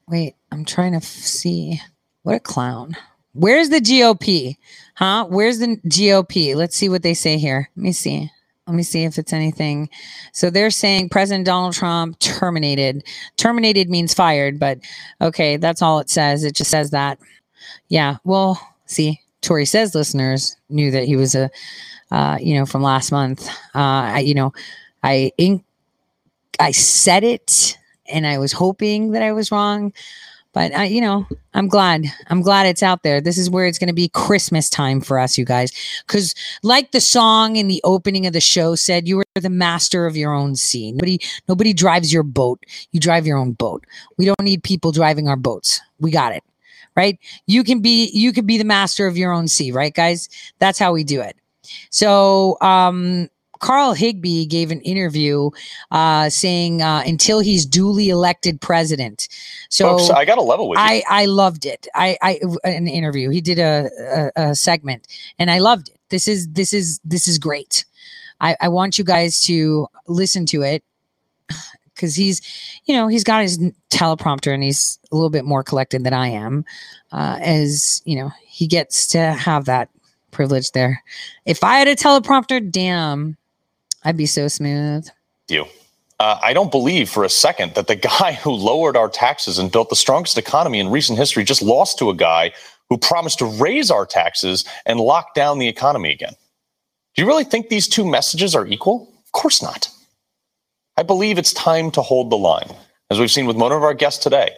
Wait, 0.07 0.35
I'm 0.51 0.65
trying 0.65 0.91
to 0.91 0.97
f- 0.97 1.03
see. 1.03 1.81
What 2.23 2.35
a 2.35 2.39
clown. 2.39 2.97
Where's 3.33 3.69
the 3.69 3.79
GOP? 3.79 4.57
Huh? 4.95 5.25
Where's 5.29 5.59
the 5.59 5.77
GOP? 5.87 6.55
Let's 6.55 6.75
see 6.75 6.89
what 6.89 7.03
they 7.03 7.13
say 7.13 7.37
here. 7.37 7.69
Let 7.75 7.83
me 7.83 7.91
see. 7.91 8.29
Let 8.67 8.75
me 8.75 8.83
see 8.83 9.03
if 9.03 9.17
it's 9.17 9.31
anything. 9.31 9.89
So 10.33 10.49
they're 10.49 10.71
saying 10.71 11.09
President 11.09 11.45
Donald 11.45 11.73
Trump 11.73 12.19
terminated. 12.19 13.03
Terminated 13.37 13.89
means 13.89 14.13
fired, 14.13 14.59
but 14.59 14.79
okay, 15.21 15.57
that's 15.57 15.81
all 15.81 15.99
it 15.99 16.09
says. 16.09 16.43
It 16.43 16.55
just 16.55 16.71
says 16.71 16.91
that. 16.91 17.19
Yeah. 17.89 18.17
Well, 18.23 18.59
see, 18.87 19.21
Tori 19.41 19.65
says 19.65 19.95
listeners 19.95 20.57
knew 20.69 20.91
that 20.91 21.05
he 21.05 21.15
was 21.15 21.35
a, 21.35 21.49
uh, 22.11 22.37
you 22.41 22.55
know, 22.55 22.65
from 22.65 22.81
last 22.81 23.11
month. 23.11 23.47
Uh, 23.75 24.15
I, 24.15 24.19
you 24.19 24.33
know, 24.33 24.53
I 25.03 25.31
in, 25.37 25.63
I 26.59 26.71
said 26.71 27.23
it 27.23 27.77
and 28.07 28.25
I 28.27 28.37
was 28.37 28.51
hoping 28.51 29.11
that 29.11 29.23
I 29.23 29.31
was 29.31 29.51
wrong. 29.51 29.93
But 30.53 30.73
I, 30.73 30.85
you 30.85 31.01
know, 31.01 31.27
I'm 31.53 31.67
glad. 31.67 32.05
I'm 32.27 32.41
glad 32.41 32.65
it's 32.65 32.81
out 32.81 33.03
there. 33.03 33.19
This 33.19 33.37
is 33.37 33.49
where 33.49 33.65
it's 33.65 33.77
going 33.77 33.89
to 33.89 33.93
be 33.93 34.07
Christmas 34.07 34.69
time 34.69 35.01
for 35.01 35.19
us, 35.19 35.37
you 35.37 35.43
guys. 35.43 35.73
Because, 36.07 36.33
like 36.63 36.91
the 36.91 37.01
song 37.01 37.57
in 37.57 37.67
the 37.67 37.81
opening 37.83 38.25
of 38.25 38.31
the 38.31 38.39
show 38.39 38.73
said, 38.75 39.05
you 39.05 39.19
are 39.19 39.25
the 39.41 39.49
master 39.49 40.05
of 40.05 40.15
your 40.15 40.33
own 40.33 40.55
sea. 40.55 40.93
Nobody, 40.93 41.19
nobody 41.49 41.73
drives 41.73 42.13
your 42.13 42.23
boat. 42.23 42.63
You 42.93 43.01
drive 43.01 43.27
your 43.27 43.37
own 43.37 43.51
boat. 43.51 43.85
We 44.17 44.23
don't 44.23 44.41
need 44.41 44.63
people 44.63 44.93
driving 44.93 45.27
our 45.27 45.35
boats. 45.35 45.81
We 45.99 46.09
got 46.09 46.31
it, 46.33 46.43
right? 46.95 47.19
You 47.47 47.65
can 47.65 47.81
be, 47.81 48.09
you 48.13 48.31
can 48.31 48.45
be 48.45 48.57
the 48.57 48.63
master 48.63 49.07
of 49.07 49.17
your 49.17 49.33
own 49.33 49.49
sea, 49.49 49.73
right, 49.73 49.93
guys? 49.93 50.29
That's 50.59 50.79
how 50.79 50.93
we 50.93 51.03
do 51.03 51.19
it. 51.19 51.35
So, 51.89 52.57
um, 52.61 53.29
Karl 53.65 53.95
Higbie 53.95 54.45
gave 54.45 54.69
an 54.69 54.79
interview 54.81 55.49
uh, 55.89 56.29
saying 56.29 56.83
uh, 56.83 57.01
until 57.03 57.39
he's 57.39 57.65
duly 57.65 58.09
elected 58.09 58.61
president. 58.61 59.27
So 59.69 59.97
Folks, 59.97 60.11
I 60.11 60.23
got 60.23 60.37
a 60.37 60.43
level 60.43 60.69
with 60.69 60.77
you. 60.77 60.85
I, 60.85 61.01
I 61.09 61.25
loved 61.25 61.65
it. 61.65 61.87
I, 61.95 62.15
I 62.21 62.39
an 62.63 62.87
interview. 62.87 63.31
He 63.31 63.41
did 63.41 63.57
a, 63.57 63.89
a, 64.35 64.49
a 64.49 64.55
segment, 64.55 65.07
and 65.39 65.49
I 65.49 65.57
loved 65.57 65.89
it. 65.89 65.99
This 66.09 66.27
is 66.27 66.47
this 66.49 66.73
is 66.73 66.99
this 67.03 67.27
is 67.27 67.39
great. 67.39 67.85
I, 68.39 68.55
I 68.61 68.67
want 68.67 68.99
you 68.99 69.03
guys 69.03 69.41
to 69.45 69.87
listen 70.07 70.45
to 70.47 70.61
it 70.61 70.83
because 71.95 72.13
he's, 72.13 72.43
you 72.85 72.93
know, 72.93 73.07
he's 73.07 73.23
got 73.23 73.41
his 73.41 73.57
teleprompter 73.89 74.53
and 74.53 74.61
he's 74.61 74.99
a 75.11 75.15
little 75.15 75.31
bit 75.31 75.43
more 75.43 75.63
collected 75.63 76.03
than 76.03 76.13
I 76.13 76.27
am. 76.27 76.65
Uh, 77.11 77.39
as 77.41 78.03
you 78.05 78.15
know, 78.15 78.31
he 78.45 78.67
gets 78.67 79.07
to 79.07 79.19
have 79.19 79.65
that 79.65 79.89
privilege 80.29 80.71
there. 80.73 81.01
If 81.47 81.63
I 81.63 81.77
had 81.79 81.87
a 81.87 81.95
teleprompter, 81.95 82.69
damn, 82.69 83.37
I'd 84.05 84.17
be 84.17 84.27
so 84.27 84.47
smooth. 84.47 85.07
you. 85.49 85.65
Uh, 86.17 86.39
I 86.41 86.53
don't 86.53 86.71
believe 86.71 87.09
for 87.09 87.25
a 87.25 87.29
second 87.29 87.73
that 87.73 87.87
the 87.87 87.95
guy 88.19 88.33
who 88.33 88.51
lowered 88.51 88.95
our 88.95 89.09
taxes 89.09 89.57
and 89.57 89.71
built 89.71 89.89
the 89.89 89.95
strongest 89.95 90.37
economy 90.37 90.79
in 90.79 90.89
recent 90.89 91.17
history 91.19 91.43
just 91.43 91.61
lost 91.61 91.97
to 91.99 92.09
a 92.09 92.15
guy 92.15 92.53
who 92.89 92.97
promised 92.97 93.39
to 93.39 93.45
raise 93.45 93.91
our 93.91 94.05
taxes 94.05 94.63
and 94.85 94.99
lock 94.99 95.33
down 95.33 95.59
the 95.59 95.67
economy 95.67 96.11
again. 96.11 96.33
Do 97.15 97.21
you 97.21 97.27
really 97.27 97.43
think 97.43 97.69
these 97.69 97.87
two 97.87 98.05
messages 98.05 98.55
are 98.55 98.67
equal? 98.67 99.11
Of 99.25 99.31
course 99.31 99.61
not. 99.61 99.89
I 100.97 101.03
believe 101.03 101.37
it's 101.37 101.51
time 101.51 101.91
to 101.91 102.01
hold 102.01 102.29
the 102.29 102.37
line, 102.37 102.69
as 103.09 103.19
we've 103.19 103.31
seen 103.31 103.47
with 103.47 103.57
one 103.57 103.71
of 103.71 103.83
our 103.83 103.93
guests 103.93 104.23
today. 104.23 104.51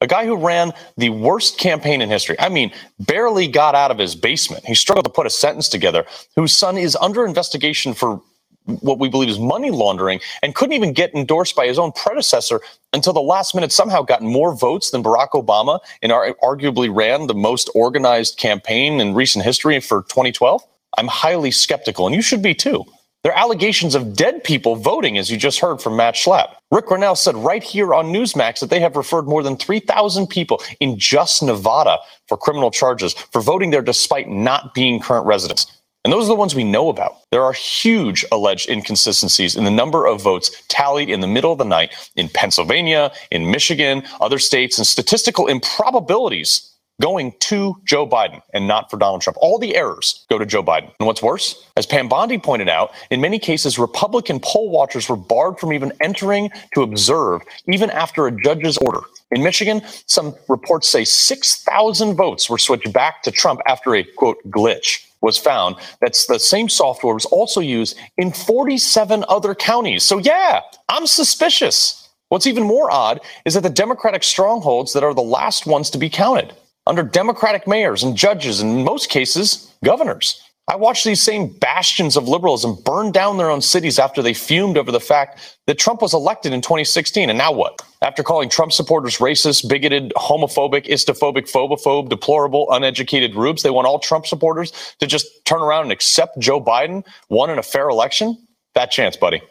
A 0.00 0.06
guy 0.06 0.26
who 0.26 0.36
ran 0.36 0.72
the 0.96 1.10
worst 1.10 1.58
campaign 1.58 2.00
in 2.00 2.08
history. 2.08 2.36
I 2.40 2.48
mean, 2.48 2.72
barely 2.98 3.46
got 3.46 3.74
out 3.74 3.90
of 3.90 3.98
his 3.98 4.14
basement. 4.14 4.64
He 4.64 4.74
struggled 4.74 5.04
to 5.04 5.10
put 5.10 5.26
a 5.26 5.30
sentence 5.30 5.68
together, 5.68 6.04
whose 6.34 6.52
son 6.52 6.76
is 6.76 6.96
under 6.96 7.24
investigation 7.24 7.94
for 7.94 8.20
what 8.66 8.98
we 8.98 9.08
believe 9.08 9.28
is 9.28 9.38
money 9.38 9.70
laundering 9.70 10.20
and 10.42 10.54
couldn't 10.54 10.74
even 10.74 10.92
get 10.92 11.14
endorsed 11.14 11.54
by 11.54 11.66
his 11.66 11.78
own 11.78 11.92
predecessor 11.92 12.60
until 12.92 13.12
the 13.12 13.20
last 13.20 13.54
minute 13.54 13.72
somehow 13.72 14.02
got 14.02 14.22
more 14.22 14.54
votes 14.54 14.90
than 14.90 15.02
Barack 15.02 15.30
Obama 15.30 15.80
and 16.02 16.12
arguably 16.12 16.94
ran 16.94 17.26
the 17.26 17.34
most 17.34 17.70
organized 17.74 18.38
campaign 18.38 19.00
in 19.00 19.14
recent 19.14 19.44
history 19.44 19.80
for 19.80 20.02
2012? 20.02 20.62
I'm 20.96 21.08
highly 21.08 21.50
skeptical, 21.50 22.06
and 22.06 22.14
you 22.14 22.22
should 22.22 22.42
be 22.42 22.54
too. 22.54 22.84
There 23.24 23.32
are 23.32 23.38
allegations 23.38 23.94
of 23.94 24.14
dead 24.14 24.44
people 24.44 24.76
voting, 24.76 25.16
as 25.16 25.30
you 25.30 25.38
just 25.38 25.58
heard 25.58 25.80
from 25.80 25.96
Matt 25.96 26.14
Schlapp. 26.14 26.56
Ric 26.70 26.86
Grenell 26.86 27.16
said 27.16 27.34
right 27.36 27.62
here 27.62 27.94
on 27.94 28.12
Newsmax 28.12 28.60
that 28.60 28.68
they 28.68 28.80
have 28.80 28.96
referred 28.96 29.26
more 29.26 29.42
than 29.42 29.56
3,000 29.56 30.26
people 30.26 30.62
in 30.80 30.98
just 30.98 31.42
Nevada 31.42 31.98
for 32.28 32.36
criminal 32.36 32.70
charges 32.70 33.14
for 33.14 33.40
voting 33.40 33.70
there 33.70 33.80
despite 33.82 34.28
not 34.28 34.74
being 34.74 35.00
current 35.00 35.26
residents. 35.26 35.66
And 36.04 36.12
those 36.12 36.24
are 36.24 36.28
the 36.28 36.34
ones 36.34 36.54
we 36.54 36.64
know 36.64 36.90
about. 36.90 37.16
There 37.30 37.42
are 37.42 37.54
huge 37.54 38.26
alleged 38.30 38.68
inconsistencies 38.68 39.56
in 39.56 39.64
the 39.64 39.70
number 39.70 40.06
of 40.06 40.20
votes 40.20 40.62
tallied 40.68 41.08
in 41.08 41.20
the 41.20 41.26
middle 41.26 41.50
of 41.50 41.58
the 41.58 41.64
night 41.64 41.94
in 42.16 42.28
Pennsylvania, 42.28 43.10
in 43.30 43.50
Michigan, 43.50 44.02
other 44.20 44.38
states, 44.38 44.76
and 44.76 44.86
statistical 44.86 45.46
improbabilities 45.46 46.70
going 47.00 47.32
to 47.40 47.76
Joe 47.84 48.06
Biden 48.06 48.40
and 48.52 48.68
not 48.68 48.90
for 48.90 48.96
Donald 48.98 49.22
Trump. 49.22 49.36
All 49.40 49.58
the 49.58 49.74
errors 49.74 50.24
go 50.30 50.38
to 50.38 50.46
Joe 50.46 50.62
Biden. 50.62 50.92
And 51.00 51.06
what's 51.06 51.22
worse, 51.22 51.66
as 51.76 51.86
Pam 51.86 52.08
Bondi 52.08 52.38
pointed 52.38 52.68
out, 52.68 52.92
in 53.10 53.20
many 53.20 53.38
cases, 53.38 53.78
Republican 53.78 54.40
poll 54.40 54.70
watchers 54.70 55.08
were 55.08 55.16
barred 55.16 55.58
from 55.58 55.72
even 55.72 55.92
entering 56.00 56.50
to 56.74 56.82
observe, 56.82 57.42
even 57.66 57.90
after 57.90 58.26
a 58.26 58.42
judge's 58.42 58.76
order. 58.78 59.00
In 59.32 59.42
Michigan, 59.42 59.82
some 60.06 60.34
reports 60.48 60.88
say 60.88 61.04
6,000 61.04 62.14
votes 62.14 62.48
were 62.48 62.58
switched 62.58 62.92
back 62.92 63.22
to 63.22 63.30
Trump 63.30 63.60
after 63.66 63.96
a 63.96 64.04
quote 64.04 64.38
glitch 64.50 65.04
was 65.24 65.38
found. 65.38 65.76
That's 66.00 66.26
the 66.26 66.38
same 66.38 66.68
software 66.68 67.14
was 67.14 67.24
also 67.24 67.60
used 67.60 67.98
in 68.18 68.30
47 68.30 69.24
other 69.28 69.54
counties. 69.54 70.04
So 70.04 70.18
yeah, 70.18 70.60
I'm 70.88 71.06
suspicious. 71.06 72.08
What's 72.28 72.46
even 72.46 72.62
more 72.62 72.90
odd 72.90 73.20
is 73.44 73.54
that 73.54 73.62
the 73.62 73.70
Democratic 73.70 74.22
strongholds 74.22 74.92
that 74.92 75.02
are 75.02 75.14
the 75.14 75.22
last 75.22 75.66
ones 75.66 75.90
to 75.90 75.98
be 75.98 76.10
counted 76.10 76.54
under 76.86 77.02
Democratic 77.02 77.66
mayors 77.66 78.02
and 78.02 78.14
judges, 78.14 78.60
and 78.60 78.78
in 78.78 78.84
most 78.84 79.08
cases, 79.08 79.72
governors. 79.82 80.43
I 80.66 80.76
watched 80.76 81.04
these 81.04 81.20
same 81.20 81.48
bastions 81.48 82.16
of 82.16 82.26
liberalism 82.26 82.78
burn 82.86 83.12
down 83.12 83.36
their 83.36 83.50
own 83.50 83.60
cities 83.60 83.98
after 83.98 84.22
they 84.22 84.32
fumed 84.32 84.78
over 84.78 84.90
the 84.90 85.00
fact 85.00 85.58
that 85.66 85.78
Trump 85.78 86.00
was 86.00 86.14
elected 86.14 86.54
in 86.54 86.62
2016. 86.62 87.28
And 87.28 87.36
now 87.36 87.52
what? 87.52 87.82
After 88.00 88.22
calling 88.22 88.48
Trump 88.48 88.72
supporters 88.72 89.18
racist, 89.18 89.68
bigoted, 89.68 90.12
homophobic, 90.16 90.86
istophobic, 90.86 91.50
phobophobe, 91.50 92.08
deplorable, 92.08 92.66
uneducated 92.70 93.34
rubes, 93.34 93.62
they 93.62 93.68
want 93.68 93.86
all 93.86 93.98
Trump 93.98 94.26
supporters 94.26 94.72
to 95.00 95.06
just 95.06 95.44
turn 95.44 95.60
around 95.60 95.82
and 95.82 95.92
accept 95.92 96.38
Joe 96.38 96.62
Biden 96.62 97.04
won 97.28 97.50
in 97.50 97.58
a 97.58 97.62
fair 97.62 97.90
election? 97.90 98.38
That 98.74 98.90
chance, 98.90 99.18
buddy. 99.18 99.42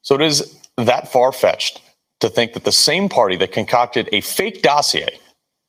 So 0.00 0.14
it 0.14 0.22
is 0.22 0.58
that 0.78 1.12
far 1.12 1.32
fetched 1.32 1.82
to 2.20 2.30
think 2.30 2.54
that 2.54 2.64
the 2.64 2.72
same 2.72 3.10
party 3.10 3.36
that 3.36 3.52
concocted 3.52 4.08
a 4.12 4.22
fake 4.22 4.62
dossier 4.62 5.18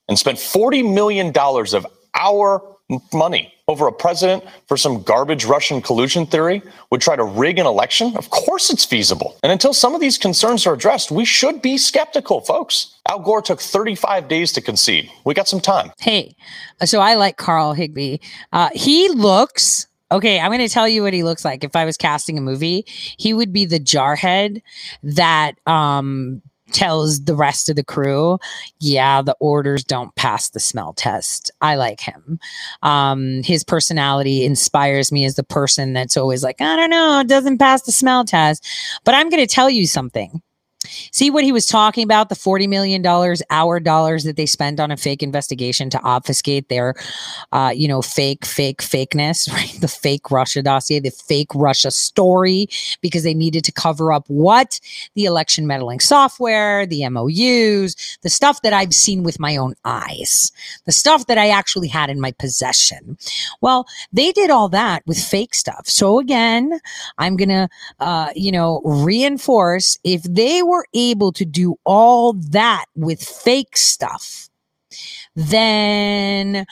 and 0.07 0.17
spent 0.17 0.37
$40 0.37 0.93
million 0.93 1.33
of 1.35 1.85
our 2.15 2.61
money 3.13 3.53
over 3.71 3.87
a 3.87 3.91
president 3.91 4.43
for 4.67 4.77
some 4.77 5.01
garbage 5.01 5.45
Russian 5.45 5.81
collusion 5.81 6.25
theory 6.25 6.61
would 6.91 7.01
try 7.01 7.15
to 7.15 7.23
rig 7.23 7.57
an 7.57 7.65
election? 7.65 8.15
Of 8.17 8.29
course 8.29 8.69
it's 8.69 8.85
feasible. 8.85 9.37
And 9.41 9.51
until 9.51 9.73
some 9.73 9.95
of 9.95 10.01
these 10.01 10.17
concerns 10.17 10.67
are 10.67 10.73
addressed, 10.73 11.09
we 11.09 11.25
should 11.25 11.61
be 11.61 11.77
skeptical, 11.77 12.41
folks. 12.41 12.95
Al 13.07 13.19
Gore 13.19 13.41
took 13.41 13.61
35 13.61 14.27
days 14.27 14.51
to 14.53 14.61
concede. 14.61 15.09
We 15.25 15.33
got 15.33 15.47
some 15.47 15.61
time. 15.61 15.91
Hey, 15.99 16.35
so 16.85 16.99
I 16.99 17.15
like 17.15 17.37
Karl 17.37 17.73
Higbie. 17.73 18.21
Uh, 18.51 18.69
he 18.73 19.09
looks 19.09 19.87
Okay, 20.11 20.41
I'm 20.41 20.49
going 20.49 20.59
to 20.59 20.67
tell 20.67 20.89
you 20.89 21.03
what 21.03 21.13
he 21.13 21.23
looks 21.23 21.45
like. 21.45 21.63
If 21.63 21.73
I 21.73 21.85
was 21.85 21.95
casting 21.95 22.37
a 22.37 22.41
movie, 22.41 22.83
he 22.85 23.33
would 23.33 23.53
be 23.53 23.63
the 23.63 23.79
jarhead 23.79 24.61
that 25.03 25.53
um 25.65 26.41
tells 26.71 27.23
the 27.23 27.35
rest 27.35 27.69
of 27.69 27.75
the 27.75 27.83
crew, 27.83 28.39
yeah, 28.79 29.21
the 29.21 29.35
orders 29.39 29.83
don't 29.83 30.13
pass 30.15 30.49
the 30.49 30.59
smell 30.59 30.93
test. 30.93 31.51
I 31.61 31.75
like 31.75 31.99
him. 31.99 32.39
Um, 32.81 33.43
his 33.43 33.63
personality 33.63 34.45
inspires 34.45 35.11
me 35.11 35.25
as 35.25 35.35
the 35.35 35.43
person 35.43 35.93
that's 35.93 36.17
always 36.17 36.43
like, 36.43 36.61
I 36.61 36.75
don't 36.75 36.89
know, 36.89 37.19
it 37.19 37.27
doesn't 37.27 37.57
pass 37.57 37.83
the 37.83 37.91
smell 37.91 38.25
test. 38.25 38.67
But 39.03 39.15
I'm 39.15 39.29
going 39.29 39.45
to 39.45 39.53
tell 39.53 39.69
you 39.69 39.87
something. 39.87 40.41
See 40.87 41.29
what 41.29 41.43
he 41.43 41.51
was 41.51 41.67
talking 41.67 42.03
about 42.03 42.29
the 42.29 42.35
$40 42.35 42.67
million, 42.67 43.05
our 43.51 43.79
dollars 43.79 44.23
that 44.23 44.35
they 44.35 44.47
spent 44.47 44.79
on 44.79 44.89
a 44.89 44.97
fake 44.97 45.21
investigation 45.21 45.89
to 45.91 46.01
obfuscate 46.01 46.69
their, 46.69 46.95
uh, 47.51 47.71
you 47.75 47.87
know, 47.87 48.01
fake, 48.01 48.45
fake, 48.45 48.81
fakeness, 48.81 49.49
right? 49.53 49.77
The 49.79 49.87
fake 49.87 50.31
Russia 50.31 50.63
dossier, 50.63 50.99
the 50.99 51.11
fake 51.11 51.53
Russia 51.53 51.91
story, 51.91 52.67
because 53.01 53.23
they 53.23 53.33
needed 53.33 53.63
to 53.65 53.71
cover 53.71 54.11
up 54.11 54.25
what? 54.27 54.79
The 55.13 55.25
election 55.25 55.67
meddling 55.67 55.99
software, 55.99 56.85
the 56.87 57.07
MOUs, 57.09 58.17
the 58.21 58.29
stuff 58.29 58.61
that 58.63 58.73
I've 58.73 58.93
seen 58.93 59.23
with 59.23 59.39
my 59.39 59.57
own 59.57 59.75
eyes, 59.85 60.51
the 60.85 60.91
stuff 60.91 61.27
that 61.27 61.37
I 61.37 61.49
actually 61.49 61.89
had 61.89 62.09
in 62.09 62.19
my 62.19 62.31
possession. 62.31 63.17
Well, 63.61 63.85
they 64.11 64.31
did 64.31 64.49
all 64.49 64.69
that 64.69 65.03
with 65.05 65.19
fake 65.19 65.53
stuff. 65.53 65.87
So 65.87 66.19
again, 66.19 66.79
I'm 67.19 67.37
going 67.37 67.49
to, 67.49 67.69
uh, 67.99 68.29
you 68.35 68.51
know, 68.51 68.81
reinforce 68.83 69.99
if 70.03 70.23
they 70.23 70.63
were 70.63 70.70
able 70.93 71.31
to 71.33 71.45
do 71.45 71.75
all 71.85 72.33
that 72.33 72.85
with 72.95 73.21
fake 73.21 73.77
stuff, 73.77 74.49
then 75.35 76.65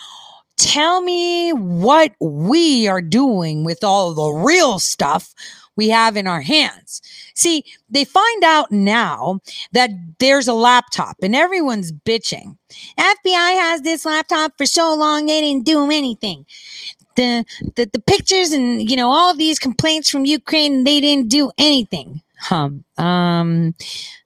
tell 0.57 1.01
me 1.01 1.51
what 1.51 2.13
we 2.19 2.87
are 2.87 3.01
doing 3.01 3.63
with 3.63 3.83
all 3.83 4.13
the 4.13 4.31
real 4.31 4.77
stuff 4.77 5.33
we 5.75 5.89
have 5.89 6.17
in 6.17 6.27
our 6.27 6.41
hands. 6.41 7.01
See, 7.35 7.63
they 7.89 8.03
find 8.03 8.43
out 8.43 8.69
now 8.69 9.39
that 9.71 9.91
there's 10.19 10.49
a 10.49 10.53
laptop 10.53 11.15
and 11.23 11.33
everyone's 11.33 11.93
bitching. 11.93 12.57
FBI 12.99 13.53
has 13.61 13.81
this 13.81 14.05
laptop 14.05 14.57
for 14.57 14.65
so 14.65 14.93
long, 14.93 15.25
they 15.25 15.39
didn't 15.39 15.65
do 15.65 15.89
anything. 15.89 16.45
The, 17.15 17.45
the, 17.75 17.89
the 17.91 18.01
pictures 18.01 18.51
and, 18.51 18.89
you 18.89 18.97
know, 18.97 19.09
all 19.09 19.33
these 19.33 19.57
complaints 19.57 20.09
from 20.09 20.25
Ukraine, 20.25 20.83
they 20.83 20.99
didn't 20.99 21.29
do 21.29 21.51
anything. 21.57 22.21
Um, 22.51 22.83
um, 22.97 23.75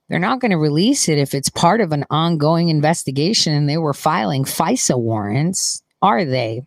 they're 0.10 0.20
not 0.20 0.40
going 0.40 0.52
to 0.52 0.58
release 0.58 1.10
it 1.10 1.18
if 1.18 1.34
it's 1.34 1.50
part 1.50 1.82
of 1.82 1.92
an 1.92 2.06
ongoing 2.10 2.70
investigation 2.70 3.54
and 3.54 3.68
they 3.68 3.78
were 3.78 3.94
filing 3.94 4.44
FISA 4.44 4.98
warrants, 5.00 5.82
are 6.02 6.26
they? 6.26 6.62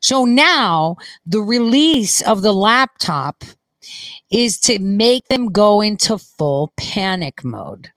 So 0.00 0.24
now 0.24 0.96
the 1.26 1.40
release 1.40 2.20
of 2.22 2.42
the 2.42 2.52
laptop 2.52 3.44
is 4.30 4.58
to 4.60 4.78
make 4.78 5.26
them 5.28 5.50
go 5.50 5.80
into 5.80 6.18
full 6.18 6.72
panic 6.76 7.44
mode. 7.44 7.90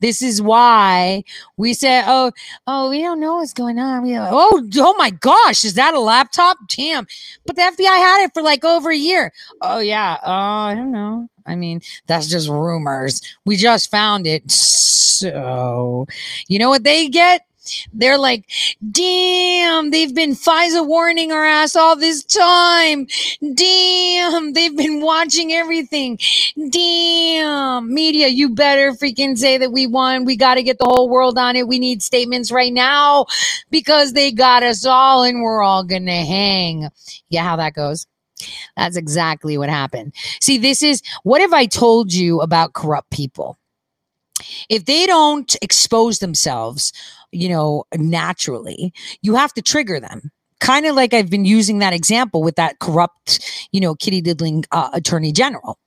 This 0.00 0.22
is 0.22 0.40
why 0.40 1.24
we 1.56 1.74
say, 1.74 2.02
"Oh, 2.06 2.32
oh, 2.66 2.90
we 2.90 3.00
don't 3.02 3.20
know 3.20 3.36
what's 3.36 3.52
going 3.52 3.78
on." 3.78 4.02
We 4.02 4.18
like, 4.18 4.30
oh, 4.32 4.68
oh 4.76 4.94
my 4.96 5.10
gosh, 5.10 5.64
is 5.64 5.74
that 5.74 5.94
a 5.94 6.00
laptop? 6.00 6.58
Damn! 6.68 7.06
But 7.46 7.56
the 7.56 7.62
FBI 7.62 7.84
had 7.84 8.24
it 8.24 8.34
for 8.34 8.42
like 8.42 8.64
over 8.64 8.90
a 8.90 8.96
year. 8.96 9.32
Oh 9.60 9.78
yeah. 9.78 10.18
Oh, 10.22 10.32
I 10.32 10.74
don't 10.74 10.92
know. 10.92 11.28
I 11.46 11.56
mean, 11.56 11.80
that's 12.06 12.28
just 12.28 12.48
rumors. 12.48 13.22
We 13.46 13.56
just 13.56 13.90
found 13.90 14.26
it. 14.26 14.50
So, 14.50 16.06
you 16.46 16.58
know 16.58 16.68
what 16.68 16.84
they 16.84 17.08
get? 17.08 17.47
They're 17.92 18.18
like, 18.18 18.50
damn, 18.90 19.90
they've 19.90 20.14
been 20.14 20.32
FISA 20.32 20.86
warning 20.86 21.32
our 21.32 21.44
ass 21.44 21.76
all 21.76 21.96
this 21.96 22.24
time. 22.24 23.06
Damn, 23.54 24.52
they've 24.52 24.76
been 24.76 25.00
watching 25.00 25.52
everything. 25.52 26.18
Damn, 26.70 27.92
media, 27.92 28.28
you 28.28 28.50
better 28.50 28.92
freaking 28.92 29.36
say 29.36 29.58
that 29.58 29.72
we 29.72 29.86
won. 29.86 30.24
We 30.24 30.36
got 30.36 30.54
to 30.54 30.62
get 30.62 30.78
the 30.78 30.86
whole 30.86 31.08
world 31.08 31.38
on 31.38 31.56
it. 31.56 31.68
We 31.68 31.78
need 31.78 32.02
statements 32.02 32.52
right 32.52 32.72
now 32.72 33.26
because 33.70 34.12
they 34.12 34.32
got 34.32 34.62
us 34.62 34.84
all 34.84 35.24
and 35.24 35.42
we're 35.42 35.62
all 35.62 35.84
going 35.84 36.06
to 36.06 36.12
hang. 36.12 36.88
Yeah, 37.28 37.44
how 37.44 37.56
that 37.56 37.74
goes. 37.74 38.06
That's 38.76 38.96
exactly 38.96 39.58
what 39.58 39.68
happened. 39.68 40.14
See, 40.40 40.58
this 40.58 40.82
is 40.82 41.02
what 41.22 41.40
have 41.40 41.52
I 41.52 41.66
told 41.66 42.12
you 42.12 42.40
about 42.40 42.72
corrupt 42.72 43.10
people? 43.10 43.58
If 44.68 44.84
they 44.84 45.06
don't 45.06 45.56
expose 45.62 46.20
themselves, 46.20 46.92
you 47.32 47.48
know, 47.48 47.84
naturally, 47.96 48.92
you 49.22 49.34
have 49.34 49.52
to 49.54 49.62
trigger 49.62 50.00
them. 50.00 50.30
Kind 50.60 50.86
of 50.86 50.96
like 50.96 51.14
I've 51.14 51.30
been 51.30 51.44
using 51.44 51.78
that 51.78 51.92
example 51.92 52.42
with 52.42 52.56
that 52.56 52.80
corrupt, 52.80 53.68
you 53.70 53.80
know, 53.80 53.94
kitty 53.94 54.20
diddling 54.20 54.64
uh, 54.72 54.90
attorney 54.92 55.30
general. 55.30 55.78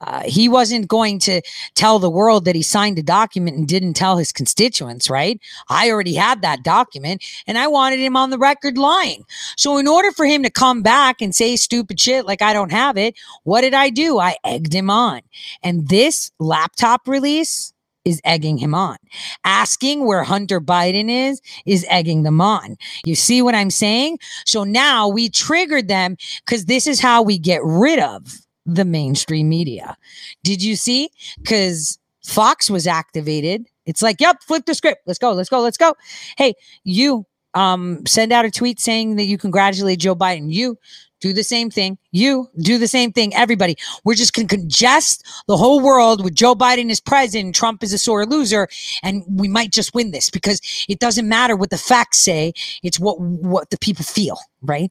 Uh, 0.00 0.22
he 0.24 0.48
wasn't 0.48 0.88
going 0.88 1.18
to 1.18 1.40
tell 1.74 1.98
the 1.98 2.10
world 2.10 2.44
that 2.44 2.54
he 2.54 2.62
signed 2.62 2.98
a 2.98 3.02
document 3.02 3.56
and 3.56 3.66
didn't 3.66 3.94
tell 3.94 4.16
his 4.16 4.32
constituents, 4.32 5.10
right? 5.10 5.40
I 5.68 5.90
already 5.90 6.14
had 6.14 6.42
that 6.42 6.62
document 6.62 7.24
and 7.46 7.58
I 7.58 7.66
wanted 7.66 7.98
him 7.98 8.16
on 8.16 8.30
the 8.30 8.38
record 8.38 8.78
lying. 8.78 9.24
So, 9.56 9.78
in 9.78 9.88
order 9.88 10.12
for 10.12 10.26
him 10.26 10.42
to 10.42 10.50
come 10.50 10.82
back 10.82 11.20
and 11.20 11.34
say 11.34 11.56
stupid 11.56 12.00
shit 12.00 12.26
like 12.26 12.42
I 12.42 12.52
don't 12.52 12.72
have 12.72 12.96
it, 12.96 13.14
what 13.44 13.62
did 13.62 13.74
I 13.74 13.90
do? 13.90 14.18
I 14.18 14.36
egged 14.44 14.72
him 14.72 14.90
on. 14.90 15.20
And 15.62 15.88
this 15.88 16.30
laptop 16.38 17.06
release 17.06 17.72
is 18.04 18.20
egging 18.24 18.58
him 18.58 18.74
on. 18.74 18.96
Asking 19.44 20.06
where 20.06 20.22
Hunter 20.22 20.60
Biden 20.60 21.10
is 21.10 21.40
is 21.66 21.86
egging 21.88 22.22
them 22.22 22.40
on. 22.40 22.76
You 23.04 23.14
see 23.14 23.42
what 23.42 23.54
I'm 23.54 23.70
saying? 23.70 24.18
So 24.46 24.64
now 24.64 25.08
we 25.08 25.28
triggered 25.28 25.88
them 25.88 26.16
because 26.44 26.66
this 26.66 26.86
is 26.86 27.00
how 27.00 27.22
we 27.22 27.38
get 27.38 27.60
rid 27.62 27.98
of 27.98 28.38
the 28.66 28.84
mainstream 28.84 29.48
media. 29.48 29.96
Did 30.44 30.62
you 30.62 30.76
see? 30.76 31.10
Because 31.38 31.98
Fox 32.24 32.70
was 32.70 32.86
activated. 32.86 33.66
It's 33.86 34.02
like, 34.02 34.20
yep, 34.20 34.42
flip 34.42 34.66
the 34.66 34.74
script. 34.74 35.02
Let's 35.06 35.18
go, 35.18 35.32
let's 35.32 35.48
go, 35.48 35.60
let's 35.60 35.78
go. 35.78 35.94
Hey, 36.36 36.54
you 36.84 37.26
um 37.54 38.04
send 38.06 38.30
out 38.30 38.44
a 38.44 38.50
tweet 38.50 38.78
saying 38.78 39.16
that 39.16 39.24
you 39.24 39.38
congratulate 39.38 39.98
Joe 40.00 40.14
Biden. 40.14 40.52
You 40.52 40.78
do 41.20 41.32
the 41.32 41.44
same 41.44 41.70
thing. 41.70 41.98
You 42.12 42.48
do 42.58 42.78
the 42.78 42.88
same 42.88 43.12
thing. 43.12 43.34
Everybody. 43.34 43.76
We're 44.04 44.14
just 44.14 44.32
going 44.34 44.48
to 44.48 44.56
congest 44.56 45.26
the 45.46 45.56
whole 45.56 45.80
world 45.80 46.22
with 46.22 46.34
Joe 46.34 46.54
Biden 46.54 46.90
as 46.90 47.00
president, 47.00 47.54
Trump 47.54 47.82
is 47.82 47.92
a 47.92 47.98
sore 47.98 48.26
loser, 48.26 48.68
and 49.02 49.24
we 49.28 49.48
might 49.48 49.72
just 49.72 49.94
win 49.94 50.10
this 50.10 50.30
because 50.30 50.60
it 50.88 50.98
doesn't 50.98 51.28
matter 51.28 51.56
what 51.56 51.70
the 51.70 51.78
facts 51.78 52.18
say. 52.18 52.52
It's 52.82 53.00
what 53.00 53.20
what 53.20 53.70
the 53.70 53.78
people 53.78 54.04
feel, 54.04 54.38
right? 54.62 54.90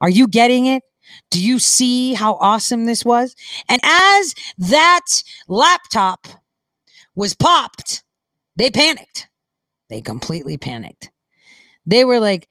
Are 0.00 0.10
you 0.10 0.26
getting 0.26 0.66
it? 0.66 0.82
Do 1.30 1.42
you 1.42 1.58
see 1.58 2.14
how 2.14 2.34
awesome 2.34 2.86
this 2.86 3.04
was? 3.04 3.34
And 3.68 3.80
as 3.84 4.34
that 4.58 5.22
laptop 5.48 6.26
was 7.14 7.34
popped, 7.34 8.02
they 8.56 8.70
panicked. 8.70 9.28
They 9.88 10.00
completely 10.00 10.56
panicked. 10.56 11.10
They 11.86 12.04
were 12.04 12.20
like, 12.20 12.48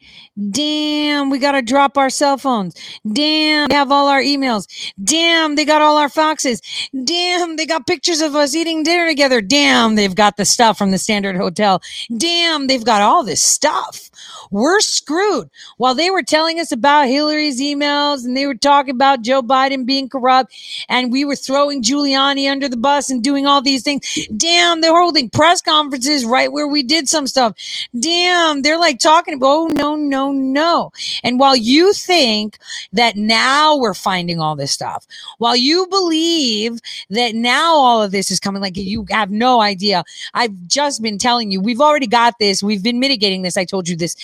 damn, 0.51 1.29
we 1.29 1.39
got 1.39 1.53
to 1.53 1.61
drop 1.61 1.97
our 1.97 2.09
cell 2.09 2.37
phones. 2.37 2.75
Damn, 3.11 3.67
they 3.69 3.75
have 3.75 3.91
all 3.91 4.07
our 4.07 4.21
emails. 4.21 4.67
Damn, 5.03 5.55
they 5.55 5.65
got 5.65 5.81
all 5.81 5.97
our 5.97 6.09
foxes. 6.09 6.61
Damn, 7.05 7.55
they 7.55 7.65
got 7.65 7.87
pictures 7.87 8.21
of 8.21 8.35
us 8.35 8.55
eating 8.55 8.83
dinner 8.83 9.07
together. 9.07 9.39
Damn, 9.41 9.95
they've 9.95 10.15
got 10.15 10.37
the 10.37 10.45
stuff 10.45 10.77
from 10.77 10.91
the 10.91 10.97
Standard 10.97 11.35
Hotel. 11.35 11.81
Damn, 12.17 12.67
they've 12.67 12.83
got 12.83 13.01
all 13.01 13.23
this 13.23 13.41
stuff. 13.41 14.09
We're 14.51 14.79
screwed. 14.81 15.49
While 15.77 15.95
they 15.95 16.09
were 16.09 16.23
telling 16.23 16.59
us 16.59 16.71
about 16.71 17.07
Hillary's 17.07 17.61
emails 17.61 18.25
and 18.25 18.35
they 18.35 18.47
were 18.47 18.55
talking 18.55 18.95
about 18.95 19.21
Joe 19.21 19.41
Biden 19.41 19.85
being 19.85 20.09
corrupt 20.09 20.53
and 20.89 21.11
we 21.11 21.23
were 21.23 21.35
throwing 21.35 21.83
Giuliani 21.83 22.49
under 22.49 22.67
the 22.67 22.77
bus 22.77 23.09
and 23.09 23.23
doing 23.23 23.45
all 23.45 23.61
these 23.61 23.83
things. 23.83 24.27
Damn, 24.35 24.81
they're 24.81 24.95
holding 24.95 25.29
press 25.29 25.61
conferences 25.61 26.25
right 26.25 26.51
where 26.51 26.67
we 26.67 26.83
did 26.83 27.07
some 27.07 27.27
stuff. 27.27 27.53
Damn, 27.97 28.63
they're 28.63 28.79
like 28.79 28.99
talking 28.99 29.18
about, 29.27 29.47
oh, 29.47 29.67
no, 29.67 29.95
no, 29.95 30.31
no. 30.31 30.91
And 31.23 31.39
while 31.39 31.55
you 31.55 31.93
think 31.93 32.57
that 32.93 33.15
now 33.15 33.77
we're 33.77 33.93
finding 33.93 34.39
all 34.39 34.55
this 34.55 34.71
stuff, 34.71 35.05
while 35.37 35.55
you 35.55 35.87
believe 35.87 36.79
that 37.09 37.35
now 37.35 37.73
all 37.75 38.01
of 38.01 38.11
this 38.11 38.31
is 38.31 38.39
coming, 38.39 38.61
like 38.61 38.77
you 38.77 39.05
have 39.09 39.31
no 39.31 39.61
idea. 39.61 40.03
I've 40.33 40.67
just 40.67 41.01
been 41.01 41.17
telling 41.17 41.51
you, 41.51 41.61
we've 41.61 41.81
already 41.81 42.07
got 42.07 42.39
this. 42.39 42.63
We've 42.63 42.83
been 42.83 42.99
mitigating 42.99 43.41
this. 43.41 43.57
I 43.57 43.65
told 43.65 43.87
you 43.87 43.95
this 43.95 44.15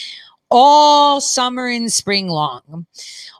all 0.52 1.22
summer 1.22 1.68
and 1.68 1.92
spring 1.92 2.28
long. 2.28 2.86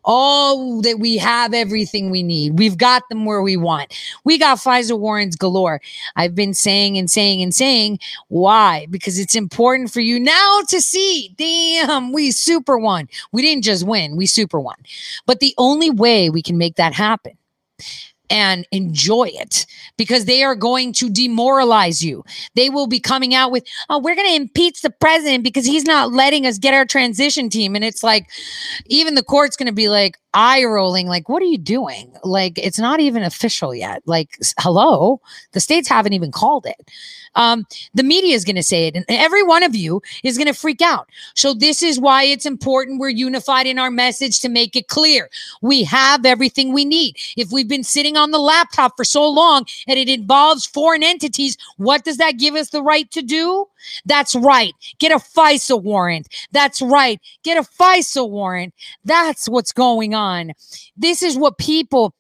All 0.06 0.82
that 0.82 1.00
we 1.00 1.18
have 1.18 1.54
everything 1.54 2.10
we 2.10 2.24
need. 2.24 2.58
We've 2.58 2.78
got 2.78 3.04
them 3.10 3.26
where 3.26 3.42
we 3.42 3.58
want. 3.58 3.94
We 4.24 4.38
got 4.38 4.60
FISA 4.60 4.98
warrants 4.98 5.36
galore. 5.36 5.82
I've 6.16 6.36
been 6.36 6.54
saying 6.54 6.98
and 6.98 7.10
saying 7.10 7.42
and 7.42 7.54
saying 7.54 8.00
why? 8.28 8.88
Because 8.90 9.20
it's 9.20 9.36
important 9.36 9.92
for 9.92 10.00
you 10.00 10.20
now 10.20 10.62
to 10.70 10.80
see. 10.80 11.34
Damn, 11.38 12.14
we 12.14 12.32
super 12.32 12.78
won. 12.78 13.10
We 13.32 13.42
didn't 13.42 13.64
just 13.64 13.86
win, 13.86 14.16
we 14.16 14.26
super 14.26 14.60
won. 14.60 14.78
But 15.26 15.40
the 15.40 15.54
only 15.58 15.90
way 15.90 16.30
we 16.30 16.42
can 16.42 16.58
make 16.58 16.76
that 16.76 16.94
happen 16.94 17.38
and 18.30 18.68
enjoy 18.72 19.30
it 19.32 19.66
because 19.98 20.26
they 20.26 20.44
are 20.44 20.56
going 20.56 20.94
to 20.94 21.10
demoralize 21.10 22.04
you. 22.04 22.24
They 22.56 22.70
will 22.70 22.88
be 22.88 23.00
coming 23.00 23.34
out 23.34 23.52
with, 23.52 23.66
oh, 23.90 24.00
we're 24.00 24.16
going 24.16 24.30
to 24.30 24.36
impeach 24.36 24.82
the 24.82 24.90
president 24.90 25.44
because 25.44 25.66
he's 25.66 25.86
not 25.86 26.12
letting 26.12 26.46
us 26.46 26.58
get 26.58 26.74
our 26.74 26.86
transition 26.86 27.50
team. 27.50 27.76
And 27.76 27.84
it's 27.84 28.04
like, 28.04 28.30
even 28.88 29.16
the 29.16 29.24
court's 29.24 29.56
going 29.56 29.68
to 29.68 29.74
be 29.74 29.90
like, 29.90 30.18
eye 30.34 30.64
rolling, 30.66 31.08
like, 31.08 31.30
what 31.30 31.42
are 31.42 31.46
you 31.46 31.58
doing? 31.58 32.14
Like, 32.24 32.58
it's 32.58 32.80
not 32.80 33.00
even 33.00 33.24
official 33.24 33.74
yet. 33.74 34.04
Like, 34.06 34.38
hello, 34.60 35.22
the 35.54 35.62
states 35.62 35.88
haven't 35.88 36.14
even 36.14 36.32
called 36.32 36.66
it. 36.66 36.92
Um, 37.36 37.66
the 37.94 38.04
media 38.04 38.36
is 38.36 38.46
going 38.46 38.56
to 38.56 38.64
say 38.64 38.88
it, 38.88 38.96
and 38.96 39.06
every 39.10 39.44
one 39.44 39.64
of 39.64 39.76
you 39.76 40.02
is 40.24 40.38
going 40.38 40.48
to 40.48 40.54
freak 40.54 40.82
out. 40.82 41.10
So, 41.36 41.54
this 41.54 41.82
is 41.82 42.00
why 42.00 42.24
it's 42.24 42.46
important 42.46 43.00
we're 43.00 43.10
unified 43.10 43.68
in 43.68 43.80
our 43.80 43.92
message 43.92 44.40
to 44.42 44.50
make 44.50 44.76
it 44.76 44.88
clear. 44.88 45.30
We 45.62 45.84
have 45.84 46.26
everything 46.26 46.74
we 46.74 46.86
need. 46.86 47.16
If 47.38 47.52
we've 47.52 47.68
been 47.68 47.84
sitting 47.84 48.18
on 48.18 48.32
the 48.32 48.40
laptop 48.40 48.94
for 48.98 49.04
so 49.04 49.28
long 49.30 49.66
and 49.88 50.00
it 50.00 50.10
involves 50.10 50.66
foreign 50.66 51.04
entities, 51.04 51.58
what 51.78 52.04
does 52.04 52.18
that 52.18 52.38
give 52.38 52.56
us 52.56 52.70
the 52.70 52.84
right 52.84 53.10
to 53.12 53.22
do? 53.22 53.66
That's 54.06 54.36
right. 54.36 54.74
Get 55.00 55.12
a 55.12 55.16
FISA 55.16 55.82
warrant. 55.82 56.28
That's 56.52 56.82
right. 56.82 57.20
Get 57.44 57.58
a 57.58 57.68
FISA 57.68 58.30
warrant. 58.30 58.74
That's 59.04 59.48
what's 59.48 59.72
going 59.72 60.14
on. 60.14 60.54
This 60.98 61.22
is 61.22 61.38
what 61.38 61.58
people 61.58 62.14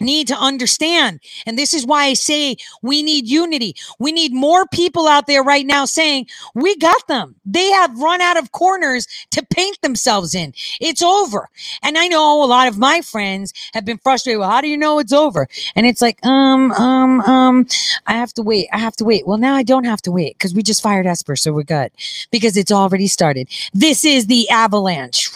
need 0.00 0.28
to 0.28 0.36
understand. 0.36 1.20
And 1.46 1.58
this 1.58 1.74
is 1.74 1.86
why 1.86 2.04
I 2.04 2.14
say 2.14 2.56
we 2.82 3.02
need 3.02 3.26
unity. 3.28 3.74
We 3.98 4.12
need 4.12 4.32
more 4.32 4.66
people 4.66 5.06
out 5.06 5.26
there 5.26 5.42
right 5.42 5.66
now 5.66 5.84
saying, 5.84 6.26
we 6.54 6.76
got 6.76 7.06
them. 7.08 7.36
They 7.44 7.70
have 7.70 7.98
run 7.98 8.20
out 8.20 8.36
of 8.36 8.52
corners 8.52 9.06
to 9.30 9.44
paint 9.46 9.80
themselves 9.82 10.34
in. 10.34 10.52
It's 10.80 11.02
over. 11.02 11.48
And 11.82 11.98
I 11.98 12.08
know 12.08 12.44
a 12.44 12.46
lot 12.46 12.68
of 12.68 12.78
my 12.78 13.00
friends 13.00 13.52
have 13.74 13.84
been 13.84 13.98
frustrated. 13.98 14.40
Well, 14.40 14.50
how 14.50 14.60
do 14.60 14.68
you 14.68 14.76
know 14.76 14.98
it's 14.98 15.12
over? 15.12 15.48
And 15.74 15.86
it's 15.86 16.02
like, 16.02 16.24
um, 16.24 16.72
um, 16.72 17.20
um, 17.22 17.66
I 18.06 18.14
have 18.14 18.32
to 18.34 18.42
wait. 18.42 18.68
I 18.72 18.78
have 18.78 18.96
to 18.96 19.04
wait. 19.04 19.26
Well, 19.26 19.38
now 19.38 19.54
I 19.54 19.62
don't 19.62 19.84
have 19.84 20.02
to 20.02 20.12
wait 20.12 20.36
because 20.38 20.54
we 20.54 20.62
just 20.62 20.82
fired 20.82 21.06
Esper. 21.06 21.36
So 21.36 21.52
we're 21.52 21.62
good 21.62 21.90
because 22.30 22.56
it's 22.56 22.72
already 22.72 23.06
started. 23.06 23.48
This 23.72 24.04
is 24.04 24.26
the 24.26 24.48
avalanche. 24.50 25.30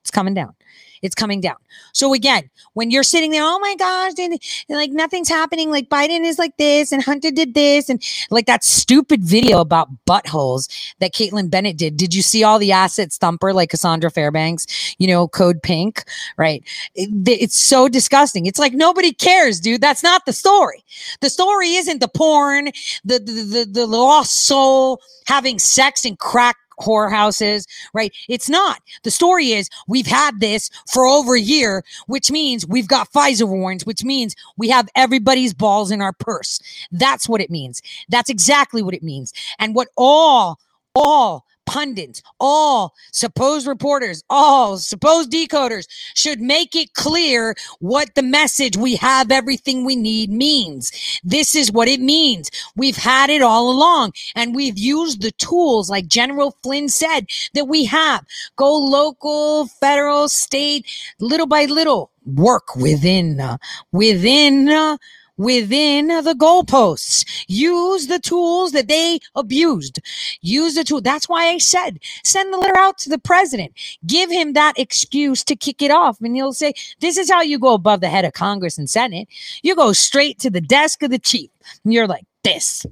It's 0.00 0.10
coming 0.10 0.34
down. 0.34 0.54
It's 1.02 1.14
coming 1.14 1.40
down. 1.40 1.56
So 1.96 2.12
again, 2.12 2.50
when 2.74 2.90
you're 2.90 3.02
sitting 3.02 3.30
there, 3.30 3.42
oh 3.42 3.58
my 3.58 3.74
gosh, 3.76 4.12
and, 4.18 4.34
and 4.68 4.76
like 4.78 4.90
nothing's 4.90 5.30
happening. 5.30 5.70
Like 5.70 5.88
Biden 5.88 6.26
is 6.26 6.38
like 6.38 6.54
this, 6.58 6.92
and 6.92 7.02
Hunter 7.02 7.30
did 7.30 7.54
this, 7.54 7.88
and 7.88 8.02
like 8.30 8.44
that 8.44 8.62
stupid 8.64 9.24
video 9.24 9.60
about 9.60 9.88
buttholes 10.04 10.68
that 10.98 11.14
Kaitlin 11.14 11.50
Bennett 11.50 11.78
did. 11.78 11.96
Did 11.96 12.14
you 12.14 12.20
see 12.20 12.44
all 12.44 12.58
the 12.58 12.70
assets 12.70 13.16
thumper 13.16 13.54
like 13.54 13.70
Cassandra 13.70 14.10
Fairbanks? 14.10 14.94
You 14.98 15.06
know, 15.08 15.26
code 15.26 15.62
pink, 15.62 16.04
right? 16.36 16.62
It- 16.94 17.10
it's 17.26 17.56
so 17.56 17.88
disgusting. 17.88 18.44
It's 18.44 18.58
like 18.58 18.74
nobody 18.74 19.12
cares, 19.14 19.58
dude. 19.58 19.80
That's 19.80 20.02
not 20.02 20.26
the 20.26 20.34
story. 20.34 20.84
The 21.22 21.30
story 21.30 21.76
isn't 21.76 22.00
the 22.00 22.08
porn, 22.08 22.66
the 23.06 23.18
the 23.18 23.32
the, 23.54 23.68
the 23.72 23.86
lost 23.86 24.46
soul 24.46 25.00
having 25.26 25.58
sex 25.58 26.04
and 26.04 26.18
crack 26.18 26.56
whorehouses, 26.80 27.66
right? 27.94 28.12
It's 28.28 28.48
not. 28.48 28.82
The 29.02 29.10
story 29.10 29.52
is 29.52 29.70
we've 29.88 30.06
had 30.06 30.40
this 30.40 30.70
for 30.92 31.06
over 31.06 31.34
a 31.34 31.40
year, 31.40 31.84
which 32.06 32.30
means 32.30 32.66
we've 32.66 32.88
got 32.88 33.12
FISA 33.12 33.48
warrants, 33.48 33.86
which 33.86 34.04
means 34.04 34.36
we 34.56 34.68
have 34.68 34.88
everybody's 34.94 35.54
balls 35.54 35.90
in 35.90 36.00
our 36.02 36.12
purse. 36.12 36.60
That's 36.92 37.28
what 37.28 37.40
it 37.40 37.50
means. 37.50 37.82
That's 38.08 38.30
exactly 38.30 38.82
what 38.82 38.94
it 38.94 39.02
means. 39.02 39.32
And 39.58 39.74
what 39.74 39.88
all, 39.96 40.58
all 40.94 41.45
pundits, 41.66 42.22
all 42.40 42.94
supposed 43.12 43.66
reporters, 43.66 44.22
all 44.30 44.78
supposed 44.78 45.30
decoders 45.30 45.86
should 46.14 46.40
make 46.40 46.74
it 46.74 46.94
clear 46.94 47.54
what 47.80 48.14
the 48.14 48.22
message 48.22 48.76
we 48.76 48.96
have 48.96 49.30
everything 49.30 49.84
we 49.84 49.96
need 49.96 50.30
means. 50.30 51.20
This 51.22 51.54
is 51.54 51.70
what 51.70 51.88
it 51.88 52.00
means. 52.00 52.50
We've 52.76 52.96
had 52.96 53.30
it 53.30 53.42
all 53.42 53.70
along 53.70 54.12
and 54.34 54.54
we've 54.54 54.78
used 54.78 55.22
the 55.22 55.32
tools 55.32 55.90
like 55.90 56.08
General 56.08 56.56
Flynn 56.62 56.88
said 56.88 57.26
that 57.54 57.66
we 57.66 57.84
have. 57.84 58.24
Go 58.56 58.76
local, 58.76 59.66
federal, 59.66 60.28
state, 60.28 60.86
little 61.20 61.46
by 61.46 61.66
little, 61.66 62.10
work 62.24 62.76
within, 62.76 63.40
uh, 63.40 63.58
within, 63.92 64.68
uh, 64.68 64.96
within 65.36 66.08
the 66.08 66.34
goalposts. 66.38 67.24
Use 67.48 68.06
the 68.06 68.18
tools 68.18 68.72
that 68.72 68.88
they 68.88 69.18
abused. 69.34 70.00
Use 70.40 70.74
the 70.74 70.84
tool. 70.84 71.00
That's 71.00 71.28
why 71.28 71.48
I 71.48 71.58
said 71.58 72.00
send 72.24 72.52
the 72.52 72.58
letter 72.58 72.76
out 72.78 72.98
to 72.98 73.10
the 73.10 73.18
president. 73.18 73.72
Give 74.06 74.30
him 74.30 74.52
that 74.52 74.78
excuse 74.78 75.44
to 75.44 75.56
kick 75.56 75.82
it 75.82 75.90
off. 75.90 76.20
And 76.20 76.34
he'll 76.34 76.52
say, 76.52 76.74
This 77.00 77.16
is 77.16 77.30
how 77.30 77.42
you 77.42 77.58
go 77.58 77.74
above 77.74 78.00
the 78.00 78.08
head 78.08 78.24
of 78.24 78.32
Congress 78.32 78.78
and 78.78 78.88
Senate. 78.88 79.28
You 79.62 79.74
go 79.74 79.92
straight 79.92 80.38
to 80.40 80.50
the 80.50 80.60
desk 80.60 81.02
of 81.02 81.10
the 81.10 81.18
chief. 81.18 81.50
And 81.84 81.92
you're 81.92 82.06
like, 82.06 82.24
This. 82.42 82.86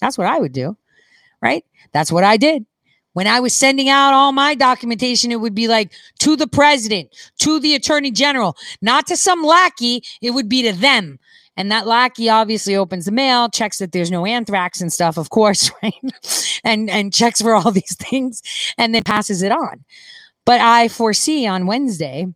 That's 0.00 0.18
what 0.18 0.26
I 0.26 0.38
would 0.38 0.52
do. 0.52 0.76
Right? 1.40 1.64
That's 1.92 2.12
what 2.12 2.24
I 2.24 2.36
did. 2.36 2.66
When 3.14 3.26
I 3.26 3.40
was 3.40 3.54
sending 3.54 3.90
out 3.90 4.14
all 4.14 4.32
my 4.32 4.54
documentation, 4.54 5.30
it 5.30 5.40
would 5.40 5.54
be 5.54 5.68
like 5.68 5.92
to 6.20 6.34
the 6.34 6.46
president, 6.46 7.10
to 7.40 7.60
the 7.60 7.74
attorney 7.74 8.10
general, 8.10 8.56
not 8.80 9.06
to 9.08 9.16
some 9.16 9.42
lackey. 9.42 10.02
It 10.22 10.30
would 10.30 10.48
be 10.48 10.62
to 10.62 10.72
them. 10.72 11.18
And 11.56 11.70
that 11.70 11.86
lackey 11.86 12.28
obviously 12.28 12.76
opens 12.76 13.04
the 13.04 13.12
mail, 13.12 13.48
checks 13.48 13.78
that 13.78 13.92
there's 13.92 14.10
no 14.10 14.24
anthrax 14.24 14.80
and 14.80 14.92
stuff, 14.92 15.18
of 15.18 15.30
course, 15.30 15.70
right? 15.82 15.94
and 16.64 16.88
and 16.88 17.12
checks 17.12 17.40
for 17.40 17.54
all 17.54 17.70
these 17.70 17.96
things 17.96 18.42
and 18.78 18.94
then 18.94 19.02
passes 19.02 19.42
it 19.42 19.52
on. 19.52 19.84
But 20.44 20.60
I 20.60 20.88
foresee 20.88 21.46
on 21.46 21.66
Wednesday 21.66 22.26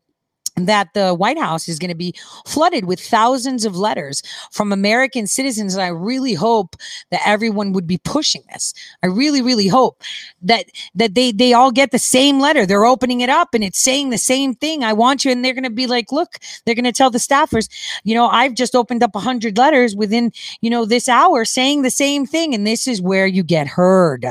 that 0.57 0.95
the 0.95 1.15
White 1.15 1.39
House 1.39 1.69
is 1.69 1.79
going 1.79 1.91
to 1.91 1.95
be 1.95 2.15
flooded 2.47 2.87
with 2.87 2.99
thousands 2.99 3.65
of 3.67 3.77
letters 3.77 4.23
from 4.51 4.73
American 4.73 5.27
citizens. 5.27 5.75
And 5.75 5.83
I 5.83 5.89
really 5.89 6.33
hope 6.33 6.77
that 7.11 7.21
everyone 7.27 7.73
would 7.73 7.87
be 7.87 7.99
pushing 7.99 8.43
this. 8.53 8.73
I 9.03 9.09
really, 9.09 9.43
really 9.43 9.69
hope 9.69 10.03
that 10.43 10.67
that 10.95 11.15
they 11.15 11.31
they 11.33 11.53
all 11.53 11.71
get 11.71 11.91
the 11.91 11.99
same 11.99 12.41
letter. 12.41 12.65
They're 12.65 12.87
opening 12.87 13.21
it 13.21 13.29
up 13.29 13.53
and 13.53 13.63
it's 13.63 13.79
saying 13.79 14.11
the 14.11 14.19
same 14.19 14.55
thing. 14.55 14.83
I 14.83 14.95
want 14.95 15.25
you, 15.25 15.31
and 15.31 15.45
they're 15.45 15.53
going 15.53 15.65
to 15.65 15.71
be 15.71 15.87
like, 15.87 16.11
look, 16.11 16.39
they're 16.65 16.75
going 16.75 16.85
to 16.85 16.93
tell 16.93 17.11
the 17.11 17.19
staffers, 17.19 17.69
you 18.05 18.15
know, 18.15 18.29
I've 18.29 18.55
just 18.55 18.75
opened 18.75 19.03
up 19.03 19.15
a 19.15 19.21
hundred 19.21 19.59
letters 19.59 19.95
within 19.95 20.33
you 20.63 20.71
know 20.71 20.87
this 20.87 21.09
hour 21.09 21.45
saying 21.45 21.83
the 21.83 21.91
same 21.91 22.25
thing, 22.25 22.55
and 22.55 22.67
this 22.67 22.89
is 22.89 23.03
where 23.03 23.27
you 23.27 23.43
get 23.43 23.67
heard 23.67 24.27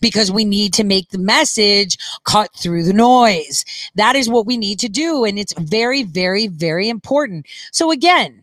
because 0.00 0.30
we 0.30 0.44
need 0.44 0.74
to 0.74 0.84
make 0.84 1.08
the 1.08 1.18
message 1.18 1.96
cut 2.24 2.50
through 2.56 2.82
the 2.84 2.92
noise. 2.92 3.64
That 3.94 4.16
is 4.16 4.28
what 4.28 4.46
we 4.46 4.58
need 4.58 4.78
to 4.80 4.88
do, 4.88 5.24
and 5.24 5.38
it's 5.38 5.54
very, 5.62 6.02
very, 6.02 6.46
very 6.46 6.88
important. 6.88 7.46
So 7.70 7.90
again, 7.90 8.42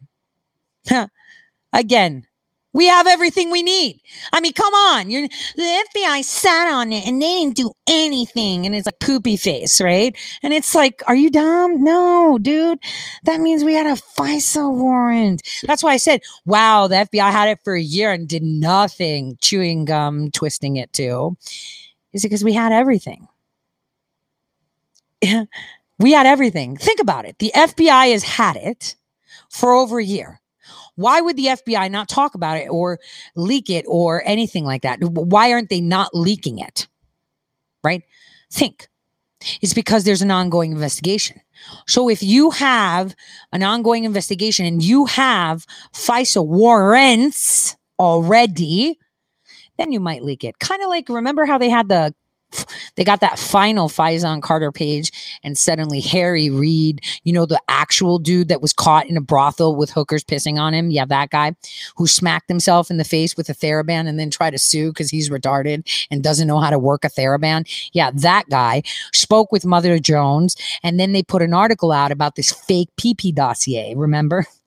again, 1.73 2.25
we 2.71 2.85
have 2.85 3.07
everything 3.07 3.49
we 3.49 3.63
need. 3.63 3.99
I 4.31 4.39
mean, 4.39 4.53
come 4.53 4.73
on. 4.73 5.09
You're, 5.09 5.27
the 5.55 5.83
FBI 5.95 6.23
sat 6.23 6.71
on 6.71 6.91
it 6.93 7.07
and 7.07 7.19
they 7.19 7.39
didn't 7.39 7.55
do 7.55 7.71
anything. 7.87 8.65
And 8.65 8.75
it's 8.75 8.85
like 8.85 8.99
poopy 8.99 9.37
face, 9.37 9.81
right? 9.81 10.15
And 10.43 10.53
it's 10.53 10.75
like, 10.75 11.01
are 11.07 11.15
you 11.15 11.31
dumb? 11.31 11.83
No, 11.83 12.37
dude. 12.39 12.79
That 13.23 13.41
means 13.41 13.63
we 13.63 13.73
had 13.73 13.87
a 13.87 13.99
FISA 13.99 14.71
warrant. 14.71 15.41
That's 15.63 15.81
why 15.81 15.93
I 15.93 15.97
said, 15.97 16.21
wow, 16.45 16.87
the 16.87 17.07
FBI 17.11 17.31
had 17.31 17.49
it 17.49 17.59
for 17.63 17.73
a 17.73 17.81
year 17.81 18.11
and 18.11 18.27
did 18.27 18.43
nothing, 18.43 19.37
chewing 19.41 19.85
gum, 19.85 20.29
twisting 20.29 20.75
it 20.75 20.93
too. 20.93 21.35
Is 22.13 22.23
it 22.23 22.29
because 22.29 22.43
we 22.43 22.53
had 22.53 22.71
everything? 22.71 23.27
we 25.99 26.11
had 26.11 26.25
everything. 26.25 26.77
Think 26.77 26.99
about 26.99 27.25
it. 27.25 27.37
The 27.39 27.51
FBI 27.55 28.11
has 28.11 28.23
had 28.23 28.55
it 28.55 28.95
for 29.49 29.73
over 29.73 29.99
a 29.99 30.03
year. 30.03 30.39
Why 30.95 31.21
would 31.21 31.37
the 31.37 31.47
FBI 31.47 31.89
not 31.91 32.09
talk 32.09 32.35
about 32.35 32.57
it 32.57 32.67
or 32.69 32.99
leak 33.35 33.69
it 33.69 33.85
or 33.87 34.21
anything 34.25 34.65
like 34.65 34.81
that? 34.81 34.99
Why 35.01 35.51
aren't 35.53 35.69
they 35.69 35.81
not 35.81 36.13
leaking 36.13 36.59
it? 36.59 36.87
Right? 37.83 38.03
Think. 38.51 38.89
It's 39.61 39.73
because 39.73 40.03
there's 40.03 40.21
an 40.21 40.31
ongoing 40.31 40.73
investigation. 40.73 41.39
So 41.87 42.09
if 42.09 42.21
you 42.21 42.51
have 42.51 43.15
an 43.53 43.63
ongoing 43.63 44.03
investigation 44.03 44.65
and 44.65 44.83
you 44.83 45.05
have 45.05 45.65
FISA 45.93 46.45
warrants 46.45 47.77
already, 47.97 48.99
then 49.77 49.93
you 49.93 49.99
might 50.01 50.23
leak 50.23 50.43
it. 50.43 50.59
Kind 50.59 50.81
of 50.81 50.89
like 50.89 51.07
remember 51.07 51.45
how 51.45 51.57
they 51.57 51.69
had 51.69 51.87
the 51.87 52.13
they 52.95 53.03
got 53.03 53.21
that 53.21 53.39
final 53.39 53.89
FISA 53.89 54.25
on 54.25 54.41
Carter 54.41 54.71
Page, 54.71 55.11
and 55.43 55.57
suddenly 55.57 55.99
Harry 56.01 56.49
Reid, 56.49 57.01
you 57.23 57.33
know, 57.33 57.45
the 57.45 57.61
actual 57.67 58.19
dude 58.19 58.47
that 58.49 58.61
was 58.61 58.73
caught 58.73 59.07
in 59.07 59.17
a 59.17 59.21
brothel 59.21 59.75
with 59.75 59.91
hookers 59.91 60.23
pissing 60.23 60.59
on 60.59 60.73
him. 60.73 60.91
Yeah, 60.91 61.05
that 61.05 61.29
guy 61.29 61.55
who 61.95 62.07
smacked 62.07 62.49
himself 62.49 62.89
in 62.89 62.97
the 62.97 63.03
face 63.03 63.37
with 63.37 63.49
a 63.49 63.53
TheraBand 63.53 64.07
and 64.07 64.19
then 64.19 64.29
tried 64.29 64.51
to 64.51 64.57
sue 64.57 64.89
because 64.89 65.09
he's 65.09 65.29
retarded 65.29 65.87
and 66.11 66.23
doesn't 66.23 66.47
know 66.47 66.59
how 66.59 66.69
to 66.69 66.79
work 66.79 67.05
a 67.05 67.09
TheraBand. 67.09 67.89
Yeah, 67.93 68.11
that 68.13 68.49
guy 68.49 68.83
spoke 69.13 69.51
with 69.51 69.65
Mother 69.65 69.99
Jones, 69.99 70.55
and 70.83 70.99
then 70.99 71.13
they 71.13 71.23
put 71.23 71.41
an 71.41 71.53
article 71.53 71.91
out 71.91 72.11
about 72.11 72.35
this 72.35 72.51
fake 72.51 72.89
PP 72.97 73.33
dossier. 73.33 73.93
Remember? 73.95 74.45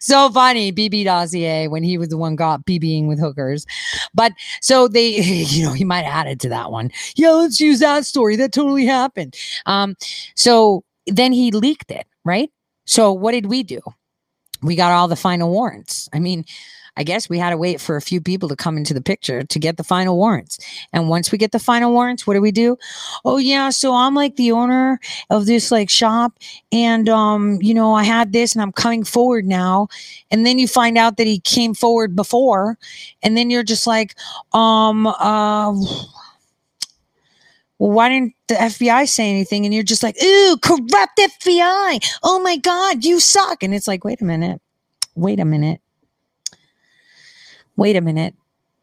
so 0.00 0.30
funny 0.30 0.72
bb 0.72 1.04
dossier 1.04 1.68
when 1.68 1.82
he 1.82 1.98
was 1.98 2.08
the 2.08 2.16
one 2.16 2.36
got 2.36 2.64
bbing 2.64 3.06
with 3.06 3.20
hookers. 3.20 3.66
But 4.14 4.32
so 4.60 4.88
they 4.88 5.20
you 5.20 5.64
know 5.64 5.72
he 5.72 5.84
might 5.84 6.04
have 6.04 6.26
added 6.26 6.40
to 6.40 6.48
that 6.50 6.70
one. 6.70 6.90
Yeah 7.16 7.30
let's 7.30 7.60
use 7.60 7.80
that 7.80 8.04
story. 8.06 8.36
That 8.36 8.52
totally 8.52 8.86
happened. 8.86 9.36
Um 9.66 9.96
so 10.34 10.84
then 11.06 11.32
he 11.32 11.50
leaked 11.50 11.90
it 11.90 12.06
right? 12.24 12.50
So 12.86 13.12
what 13.12 13.32
did 13.32 13.46
we 13.46 13.62
do? 13.62 13.80
We 14.62 14.74
got 14.74 14.92
all 14.92 15.08
the 15.08 15.16
final 15.16 15.50
warrants. 15.50 16.08
I 16.12 16.18
mean 16.18 16.44
I 16.98 17.04
guess 17.04 17.30
we 17.30 17.38
had 17.38 17.50
to 17.50 17.56
wait 17.56 17.80
for 17.80 17.96
a 17.96 18.02
few 18.02 18.20
people 18.20 18.48
to 18.48 18.56
come 18.56 18.76
into 18.76 18.92
the 18.92 19.00
picture 19.00 19.44
to 19.44 19.58
get 19.60 19.76
the 19.76 19.84
final 19.84 20.16
warrants. 20.16 20.58
And 20.92 21.08
once 21.08 21.30
we 21.30 21.38
get 21.38 21.52
the 21.52 21.60
final 21.60 21.92
warrants, 21.92 22.26
what 22.26 22.34
do 22.34 22.40
we 22.40 22.50
do? 22.50 22.76
Oh 23.24 23.36
yeah, 23.36 23.70
so 23.70 23.94
I'm 23.94 24.16
like 24.16 24.34
the 24.34 24.50
owner 24.50 24.98
of 25.30 25.46
this 25.46 25.70
like 25.70 25.88
shop 25.88 26.32
and 26.72 27.08
um 27.08 27.58
you 27.62 27.72
know, 27.72 27.94
I 27.94 28.02
had 28.02 28.32
this 28.32 28.52
and 28.52 28.62
I'm 28.62 28.72
coming 28.72 29.04
forward 29.04 29.46
now. 29.46 29.86
And 30.32 30.44
then 30.44 30.58
you 30.58 30.66
find 30.66 30.98
out 30.98 31.18
that 31.18 31.28
he 31.28 31.38
came 31.38 31.72
forward 31.72 32.16
before 32.16 32.76
and 33.22 33.36
then 33.36 33.48
you're 33.48 33.62
just 33.62 33.86
like 33.86 34.16
um 34.52 35.06
uh 35.06 35.72
well, 37.80 37.92
why 37.92 38.08
didn't 38.08 38.34
the 38.48 38.56
FBI 38.56 39.08
say 39.08 39.30
anything? 39.30 39.64
And 39.64 39.72
you're 39.72 39.84
just 39.84 40.02
like, 40.02 40.20
ooh, 40.20 40.56
corrupt 40.60 41.16
FBI. 41.16 42.18
Oh 42.24 42.40
my 42.42 42.56
God, 42.56 43.04
you 43.04 43.20
suck. 43.20 43.62
And 43.62 43.72
it's 43.72 43.86
like, 43.86 44.02
wait 44.02 44.20
a 44.20 44.24
minute. 44.24 44.60
Wait 45.14 45.38
a 45.38 45.44
minute 45.44 45.80
wait 47.78 47.96
a 47.96 48.00
minute, 48.02 48.34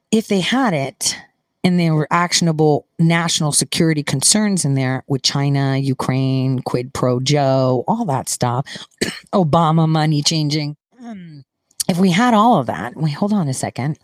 if 0.09 0.27
they 0.27 0.39
had 0.39 0.73
it 0.73 1.15
and 1.63 1.79
there 1.79 1.93
were 1.93 2.07
actionable 2.09 2.87
national 2.97 3.51
security 3.51 4.01
concerns 4.01 4.63
in 4.65 4.73
there 4.73 5.03
with 5.07 5.21
China, 5.21 5.77
Ukraine, 5.77 6.59
quid 6.59 6.93
pro 6.93 7.19
Joe, 7.19 7.83
all 7.87 8.05
that 8.05 8.29
stuff, 8.29 8.65
Obama 9.33 9.87
money 9.87 10.23
changing. 10.23 10.75
If 11.87 11.99
we 11.99 12.09
had 12.09 12.33
all 12.33 12.59
of 12.59 12.65
that, 12.65 12.95
wait, 12.95 13.13
hold 13.13 13.31
on 13.31 13.47
a 13.47 13.53
second, 13.53 13.99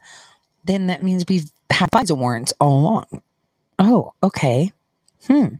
then 0.65 0.85
that 0.85 1.01
means 1.01 1.25
we've 1.27 1.49
had 1.71 1.89
FISA 1.89 2.15
warrants 2.15 2.53
all 2.61 2.79
along. 2.79 3.23
Oh, 3.79 4.13
okay. 4.21 4.71
Hmm. 5.27 5.55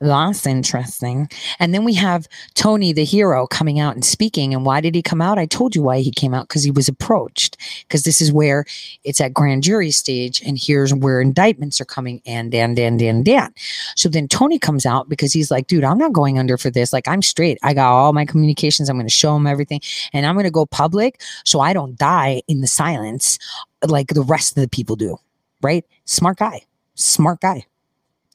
That's 0.00 0.46
interesting. 0.46 1.28
And 1.58 1.74
then 1.74 1.84
we 1.84 1.94
have 1.94 2.28
Tony, 2.54 2.92
the 2.92 3.04
hero, 3.04 3.46
coming 3.46 3.80
out 3.80 3.94
and 3.94 4.04
speaking. 4.04 4.54
And 4.54 4.64
why 4.64 4.80
did 4.80 4.94
he 4.94 5.02
come 5.02 5.20
out? 5.20 5.38
I 5.38 5.46
told 5.46 5.74
you 5.74 5.82
why 5.82 6.00
he 6.00 6.10
came 6.10 6.34
out 6.34 6.48
because 6.48 6.62
he 6.62 6.70
was 6.70 6.88
approached. 6.88 7.56
Because 7.82 8.04
this 8.04 8.20
is 8.20 8.32
where 8.32 8.64
it's 9.02 9.20
at 9.20 9.34
grand 9.34 9.62
jury 9.62 9.90
stage, 9.90 10.40
and 10.42 10.58
here's 10.58 10.92
where 10.92 11.20
indictments 11.20 11.80
are 11.80 11.86
coming, 11.86 12.20
and 12.26 12.54
and 12.54 12.78
and 12.78 13.00
and 13.00 13.28
and. 13.28 13.56
So 13.96 14.08
then 14.08 14.28
Tony 14.28 14.58
comes 14.58 14.86
out 14.86 15.08
because 15.08 15.32
he's 15.32 15.50
like, 15.50 15.66
dude, 15.66 15.84
I'm 15.84 15.98
not 15.98 16.12
going 16.12 16.38
under 16.38 16.56
for 16.56 16.70
this. 16.70 16.92
Like 16.92 17.08
I'm 17.08 17.22
straight. 17.22 17.58
I 17.62 17.74
got 17.74 17.92
all 17.92 18.12
my 18.12 18.24
communications. 18.24 18.88
I'm 18.88 18.96
going 18.96 19.06
to 19.06 19.12
show 19.12 19.36
him 19.36 19.46
everything, 19.46 19.80
and 20.12 20.26
I'm 20.26 20.34
going 20.34 20.44
to 20.44 20.50
go 20.50 20.66
public 20.66 21.20
so 21.44 21.60
I 21.60 21.72
don't 21.72 21.96
die 21.98 22.42
in 22.46 22.60
the 22.60 22.68
silence 22.68 23.38
like 23.86 24.08
the 24.08 24.22
rest 24.22 24.56
of 24.56 24.62
the 24.62 24.68
people 24.68 24.96
do. 24.96 25.18
Right? 25.62 25.84
Smart 26.04 26.38
guy. 26.38 26.62
Smart 26.94 27.40
guy. 27.40 27.64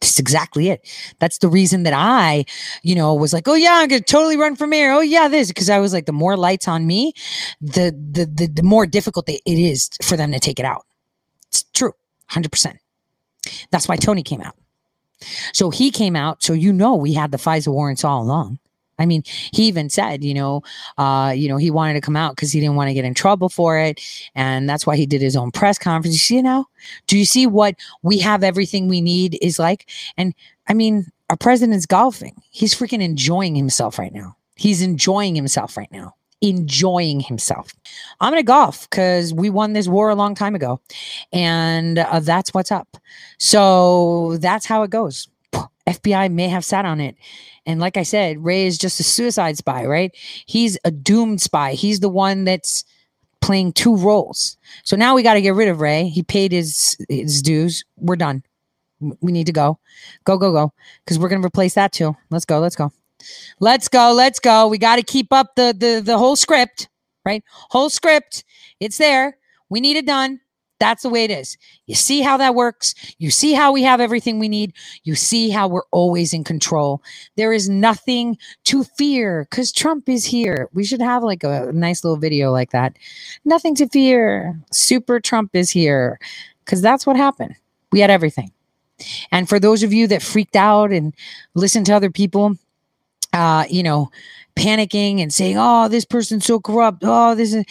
That's 0.02 0.20
exactly 0.20 0.70
it. 0.70 0.88
That's 1.20 1.40
the 1.40 1.50
reason 1.50 1.84
that 1.84 1.94
I, 1.94 2.46
you 2.84 2.96
know, 2.96 3.14
was 3.14 3.34
like, 3.34 3.48
oh 3.48 3.54
yeah, 3.54 3.74
I'm 3.74 3.90
gonna 3.90 4.02
totally 4.02 4.38
run 4.38 4.56
for 4.56 4.66
mayor. 4.66 4.92
Oh 4.92 5.02
yeah, 5.02 5.28
this 5.28 5.50
because 5.50 5.70
I 5.70 5.80
was 5.80 5.92
like, 5.94 6.06
the 6.06 6.14
more 6.14 6.38
lights 6.38 6.68
on 6.68 6.88
me, 6.88 7.14
the 7.60 7.92
the 7.92 8.26
the, 8.26 8.48
the 8.48 8.64
more 8.64 8.86
difficult 8.86 9.28
it 9.28 9.42
is 9.46 9.90
for 10.02 10.16
them 10.16 10.32
to 10.32 10.40
take 10.40 10.60
it 10.60 10.66
out. 10.66 10.86
It's 11.50 11.64
true, 11.74 11.94
hundred 12.28 12.52
percent. 12.52 12.78
That's 13.72 13.88
why 13.88 13.98
Tony 13.98 14.24
came 14.24 14.42
out. 14.42 14.56
So 15.54 15.70
he 15.70 15.92
came 15.92 16.16
out. 16.16 16.44
So 16.44 16.54
you 16.54 16.72
know, 16.72 16.96
we 16.96 17.14
had 17.14 17.32
the 17.32 17.38
FISA 17.38 17.68
warrants 17.68 18.06
all 18.06 18.22
along. 18.24 18.60
I 19.00 19.06
mean, 19.06 19.24
he 19.54 19.64
even 19.64 19.90
said, 19.90 20.24
you 20.24 20.34
know, 20.34 20.62
uh, 20.98 21.34
you 21.36 21.48
know, 21.48 21.58
he 21.58 21.72
wanted 21.72 21.94
to 21.94 22.02
come 22.02 22.16
out 22.16 22.36
because 22.36 22.52
he 22.52 22.60
didn't 22.60 22.76
want 22.76 22.90
to 22.90 22.94
get 22.94 23.06
in 23.06 23.14
trouble 23.14 23.50
for 23.50 23.80
it, 23.80 24.02
and 24.36 24.70
that's 24.70 24.86
why 24.86 24.96
he 24.96 25.06
did 25.06 25.22
his 25.22 25.36
own 25.36 25.52
press 25.52 25.80
conference. 25.80 26.16
You 26.16 26.20
see, 26.20 26.42
know, 26.42 26.66
do 27.08 27.18
you 27.18 27.26
see 27.26 27.48
what 27.48 27.76
we 28.04 28.20
have? 28.20 28.44
Everything 28.44 28.88
we 28.88 29.02
need 29.02 29.38
is 29.42 29.58
like, 29.58 29.90
and 30.18 30.34
I 30.68 30.74
mean, 30.74 31.12
our 31.30 31.38
president's 31.38 31.86
golfing. 31.86 32.36
He's 32.52 32.76
freaking 32.76 33.02
enjoying 33.02 33.56
himself 33.56 33.98
right 33.98 34.14
now. 34.14 34.36
He's 34.56 34.82
enjoying 34.82 35.36
himself 35.36 35.78
right 35.78 35.92
now. 35.92 36.16
Enjoying 36.42 37.20
himself. 37.20 37.74
I'm 38.20 38.32
gonna 38.32 38.44
golf 38.44 38.90
because 38.90 39.34
we 39.34 39.50
won 39.50 39.74
this 39.74 39.88
war 39.88 40.10
a 40.10 40.16
long 40.16 40.36
time 40.36 40.56
ago, 40.56 40.80
and 41.34 42.00
uh, 42.00 42.20
that's 42.22 42.54
what's 42.54 42.72
up. 42.72 42.98
So 43.38 44.38
that's 44.38 44.66
how 44.66 44.84
it 44.84 44.90
goes. 44.90 45.28
FBI 45.88 46.32
may 46.32 46.48
have 46.48 46.64
sat 46.64 46.86
on 46.86 47.00
it. 47.00 47.16
And 47.65 47.80
like 47.80 47.98
I 47.98 48.03
said, 48.03 48.44
Wray 48.44 48.65
is 48.65 48.77
just 48.77 48.99
a 48.99 49.03
suicide 49.03 49.57
spy, 49.57 49.86
right? 49.86 50.11
He's 50.45 50.77
a 50.86 50.91
doomed 50.91 51.41
spy. 51.41 51.73
He's 51.73 51.99
the 51.99 52.10
one 52.10 52.44
that's 52.44 52.84
playing 53.41 53.73
two 53.73 53.95
roles. 53.95 54.57
So 54.84 54.95
now 54.95 55.15
we 55.15 55.23
got 55.23 55.36
to 55.36 55.41
get 55.41 55.56
rid 55.56 55.68
of 55.69 55.81
Wray. 55.81 56.07
He 56.07 56.23
paid 56.23 56.52
his 56.52 56.98
his 57.10 57.41
dues. 57.41 57.84
We're 57.98 58.15
done. 58.15 58.44
We 59.22 59.31
need 59.31 59.45
to 59.48 59.53
go. 59.53 59.80
Go, 60.26 60.38
go, 60.38 60.52
go. 60.52 60.73
Because 61.03 61.19
we're 61.19 61.30
gonna 61.30 61.45
replace 61.45 61.76
that 61.76 61.91
too. 61.91 62.15
Let's 62.30 62.45
go, 62.45 62.60
let's 62.60 62.76
go. 62.76 62.91
Let's 63.60 63.88
go, 63.88 64.14
let's 64.14 64.40
go. 64.40 64.68
We 64.68 64.77
got 64.77 64.95
to 64.98 65.03
keep 65.03 65.31
up 65.31 65.56
the 65.56 65.76
the 65.77 66.02
the 66.03 66.18
whole 66.18 66.36
script, 66.36 66.90
right? 67.26 67.44
Whole 67.69 67.90
script. 67.90 68.44
It's 68.80 68.98
there. 68.98 69.38
We 69.69 69.80
need 69.80 69.98
it 69.98 70.06
done. 70.06 70.40
That's 70.80 71.04
the 71.04 71.10
way 71.10 71.26
it 71.26 71.32
is. 71.32 71.58
You 71.88 71.96
see 71.96 72.22
how 72.22 72.38
that 72.38 72.56
works. 72.56 72.96
You 73.20 73.32
see 73.32 73.54
how 73.54 73.72
we 73.72 73.84
have 73.84 74.00
everything 74.00 74.40
we 74.40 74.48
need. 74.48 74.74
You 75.04 75.16
see 75.16 75.50
how 75.50 75.68
we're 75.68 75.88
always 75.92 76.34
in 76.34 76.44
control. 76.44 77.02
There 77.36 77.52
is 77.52 77.68
nothing 77.68 78.38
to 78.66 78.84
fear 78.84 79.46
because 79.50 79.72
Trump 79.72 80.08
is 80.08 80.26
here. 80.26 80.70
We 80.74 80.86
should 80.86 81.02
have 81.02 81.22
like 81.24 81.44
a 81.44 81.72
nice 81.74 82.04
little 82.04 82.18
video 82.18 82.52
like 82.52 82.72
that. 82.72 82.98
Nothing 83.44 83.76
to 83.76 83.88
fear. 83.90 84.60
Super 84.72 85.20
Trump 85.20 85.52
is 85.54 85.70
here 85.70 86.20
because 86.64 86.82
that's 86.82 87.06
what 87.06 87.18
happened. 87.18 87.56
We 87.92 88.00
had 88.00 88.10
everything. 88.10 88.52
And 89.32 89.48
for 89.48 89.60
those 89.60 89.84
of 89.84 89.94
you 89.94 90.08
that 90.08 90.22
freaked 90.22 90.56
out 90.56 90.92
and 90.92 91.14
listened 91.56 91.86
to 91.88 91.94
other 91.94 92.10
people, 92.10 92.56
uh, 93.34 93.66
you 93.70 93.84
know, 93.84 94.12
panicking 94.56 95.22
and 95.22 95.34
saying, 95.34 95.56
"Oh, 95.58 95.88
this 95.88 96.06
person's 96.06 96.46
so 96.46 96.60
corrupt. 96.60 97.04
Oh, 97.06 97.36
this 97.36 97.54
is," 97.54 97.66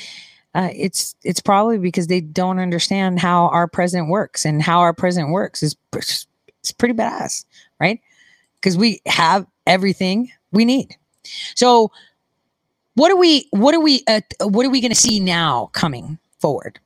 uh, 0.55 0.71
it's 0.75 1.15
it's 1.23 1.41
probably 1.41 1.79
because 1.79 2.07
they 2.07 2.21
don't 2.21 2.59
understand 2.59 3.21
how 3.21 3.49
our 3.49 3.69
president 3.69 4.09
works, 4.09 4.45
and 4.45 4.63
how 4.63 4.81
our 4.81 4.93
president 4.93 5.33
works 5.33 5.63
is 5.63 5.77
it's 5.95 6.73
pretty 6.73 6.95
badass, 6.95 7.45
right? 7.81 8.01
Because 8.61 8.77
we 8.77 9.01
have 9.07 9.47
everything 9.67 10.31
we 10.53 10.65
need. 10.65 10.97
So, 11.55 11.91
what 12.95 13.13
are 13.13 13.17
we? 13.17 13.47
What 13.51 13.75
are 13.75 13.81
we? 13.81 14.03
Uh, 14.09 14.21
what 14.43 14.65
are 14.65 14.71
we 14.71 14.81
going 14.81 14.91
to 14.91 14.97
see 15.01 15.21
now 15.21 15.71
coming 15.73 16.19
forward? 16.41 16.81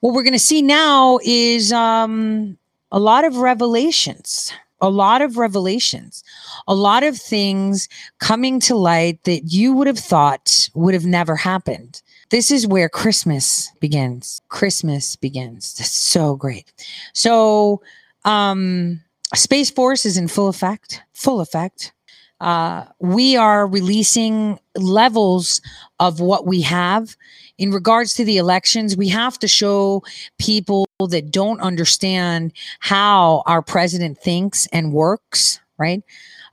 What 0.00 0.14
we're 0.14 0.22
going 0.22 0.32
to 0.32 0.38
see 0.38 0.62
now 0.62 1.18
is 1.24 1.72
um, 1.72 2.56
a 2.92 2.98
lot 2.98 3.24
of 3.24 3.36
revelations 3.36 4.52
a 4.80 4.90
lot 4.90 5.22
of 5.22 5.36
revelations, 5.36 6.24
a 6.66 6.74
lot 6.74 7.02
of 7.02 7.16
things 7.16 7.88
coming 8.18 8.60
to 8.60 8.74
light 8.74 9.22
that 9.24 9.52
you 9.52 9.74
would 9.74 9.86
have 9.86 9.98
thought 9.98 10.68
would 10.74 10.94
have 10.94 11.04
never 11.04 11.36
happened. 11.36 12.02
This 12.30 12.50
is 12.50 12.66
where 12.66 12.88
Christmas 12.88 13.72
begins. 13.80 14.40
Christmas 14.48 15.16
begins. 15.16 15.74
That's 15.74 15.90
so 15.90 16.36
great. 16.36 16.72
So, 17.12 17.82
um, 18.24 19.00
Space 19.34 19.70
Force 19.70 20.06
is 20.06 20.16
in 20.16 20.28
full 20.28 20.48
effect, 20.48 21.02
full 21.12 21.40
effect. 21.40 21.92
Uh, 22.40 22.84
we 23.00 23.36
are 23.36 23.66
releasing 23.66 24.58
levels 24.76 25.60
of 25.98 26.20
what 26.20 26.46
we 26.46 26.62
have 26.62 27.16
in 27.58 27.70
regards 27.70 28.14
to 28.14 28.24
the 28.24 28.38
elections. 28.38 28.96
We 28.96 29.08
have 29.08 29.38
to 29.40 29.48
show 29.48 30.02
people 30.38 30.88
that 31.06 31.30
don't 31.30 31.60
understand 31.60 32.52
how 32.78 33.42
our 33.46 33.60
president 33.60 34.18
thinks 34.18 34.66
and 34.68 34.92
works, 34.92 35.60
right? 35.78 36.02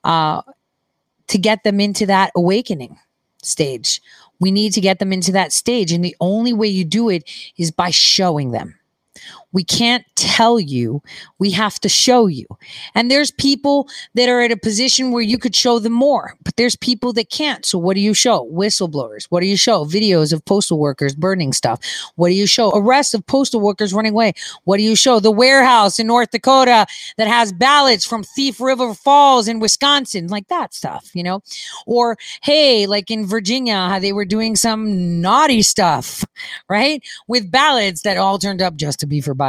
Uh, 0.03 0.41
to 1.27 1.37
get 1.37 1.63
them 1.63 1.79
into 1.79 2.05
that 2.05 2.31
awakening 2.35 2.97
stage. 3.41 4.01
We 4.39 4.51
need 4.51 4.73
to 4.73 4.81
get 4.81 4.99
them 4.99 5.13
into 5.13 5.31
that 5.33 5.53
stage. 5.53 5.91
And 5.91 6.03
the 6.03 6.15
only 6.19 6.53
way 6.53 6.67
you 6.67 6.85
do 6.85 7.09
it 7.09 7.29
is 7.57 7.71
by 7.71 7.91
showing 7.91 8.51
them. 8.51 8.76
We 9.57 9.63
can't 9.63 10.05
tell 10.13 10.59
you. 10.59 11.01
We 11.39 11.49
have 11.49 11.79
to 11.79 11.89
show 11.89 12.27
you. 12.27 12.45
And 12.93 13.09
there's 13.09 13.31
people 13.31 13.89
that 14.13 14.29
are 14.29 14.39
at 14.39 14.51
a 14.51 14.55
position 14.57 15.09
where 15.09 15.23
you 15.23 15.39
could 15.39 15.55
show 15.55 15.79
them 15.79 15.93
more, 15.93 16.35
but 16.43 16.55
there's 16.57 16.75
people 16.75 17.11
that 17.13 17.31
can't. 17.31 17.65
So 17.65 17.79
what 17.79 17.95
do 17.95 17.99
you 18.01 18.13
show? 18.13 18.47
Whistleblowers. 18.53 19.25
What 19.31 19.39
do 19.39 19.47
you 19.47 19.57
show? 19.57 19.83
Videos 19.83 20.31
of 20.31 20.45
postal 20.45 20.77
workers 20.77 21.15
burning 21.15 21.53
stuff. 21.53 21.79
What 22.17 22.29
do 22.29 22.35
you 22.35 22.45
show? 22.45 22.71
Arrests 22.75 23.15
of 23.15 23.25
postal 23.25 23.59
workers 23.59 23.95
running 23.95 24.13
away. 24.13 24.33
What 24.65 24.77
do 24.77 24.83
you 24.83 24.95
show? 24.95 25.19
The 25.19 25.31
warehouse 25.31 25.97
in 25.97 26.05
North 26.05 26.29
Dakota 26.29 26.85
that 27.17 27.27
has 27.27 27.51
ballots 27.51 28.05
from 28.05 28.21
Thief 28.21 28.61
River 28.61 28.93
Falls 28.93 29.47
in 29.47 29.59
Wisconsin, 29.59 30.27
like 30.27 30.49
that 30.49 30.75
stuff, 30.75 31.09
you 31.15 31.23
know? 31.23 31.41
Or 31.87 32.15
hey, 32.43 32.85
like 32.85 33.09
in 33.09 33.25
Virginia, 33.25 33.87
how 33.89 33.97
they 33.97 34.13
were 34.13 34.25
doing 34.25 34.55
some 34.55 35.19
naughty 35.19 35.63
stuff, 35.63 36.23
right? 36.69 37.01
With 37.27 37.49
ballots 37.49 38.03
that 38.03 38.17
all 38.17 38.37
turned 38.37 38.61
up 38.61 38.75
just 38.75 38.99
to 38.99 39.07
be 39.07 39.19
for 39.19 39.33
Biden. 39.33 39.46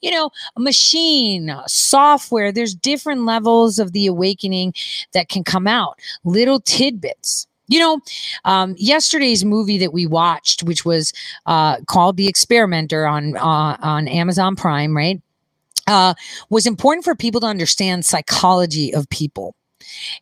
You 0.00 0.10
know, 0.10 0.30
machine, 0.56 1.54
software, 1.66 2.52
there's 2.52 2.74
different 2.74 3.24
levels 3.24 3.78
of 3.78 3.92
the 3.92 4.06
awakening 4.06 4.74
that 5.12 5.28
can 5.28 5.44
come 5.44 5.66
out, 5.66 5.98
little 6.24 6.60
tidbits. 6.60 7.46
You 7.68 7.80
know, 7.80 8.00
um, 8.44 8.76
yesterday's 8.78 9.44
movie 9.44 9.78
that 9.78 9.92
we 9.92 10.06
watched, 10.06 10.62
which 10.62 10.84
was 10.84 11.12
uh, 11.46 11.80
called 11.86 12.16
The 12.16 12.28
Experimenter 12.28 13.06
on 13.06 13.36
uh, 13.36 13.76
on 13.82 14.06
Amazon 14.06 14.54
Prime, 14.54 14.96
right, 14.96 15.20
uh, 15.88 16.14
was 16.48 16.66
important 16.66 17.04
for 17.04 17.16
people 17.16 17.40
to 17.40 17.46
understand 17.48 18.04
psychology 18.04 18.94
of 18.94 19.08
people 19.10 19.56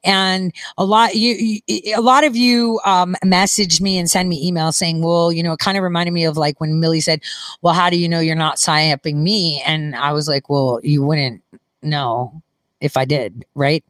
and 0.04 0.52
a 0.78 0.84
lot 0.84 1.14
you, 1.14 1.60
you 1.66 1.94
a 1.96 2.00
lot 2.00 2.24
of 2.24 2.36
you 2.36 2.80
um, 2.84 3.16
messaged 3.24 3.80
me 3.80 3.98
and 3.98 4.10
send 4.10 4.28
me 4.28 4.50
emails 4.50 4.74
saying 4.74 5.02
well 5.02 5.32
you 5.32 5.42
know 5.42 5.52
it 5.52 5.58
kind 5.58 5.76
of 5.76 5.84
reminded 5.84 6.12
me 6.12 6.24
of 6.24 6.36
like 6.36 6.60
when 6.60 6.80
millie 6.80 7.00
said 7.00 7.20
well 7.62 7.74
how 7.74 7.90
do 7.90 7.98
you 7.98 8.08
know 8.08 8.20
you're 8.20 8.34
not 8.34 8.56
psyoping 8.56 9.16
me 9.16 9.62
and 9.66 9.94
i 9.96 10.12
was 10.12 10.28
like 10.28 10.48
well 10.48 10.80
you 10.82 11.02
wouldn't 11.02 11.42
know 11.82 12.42
if 12.84 12.96
I 12.96 13.04
did, 13.04 13.44
right? 13.54 13.84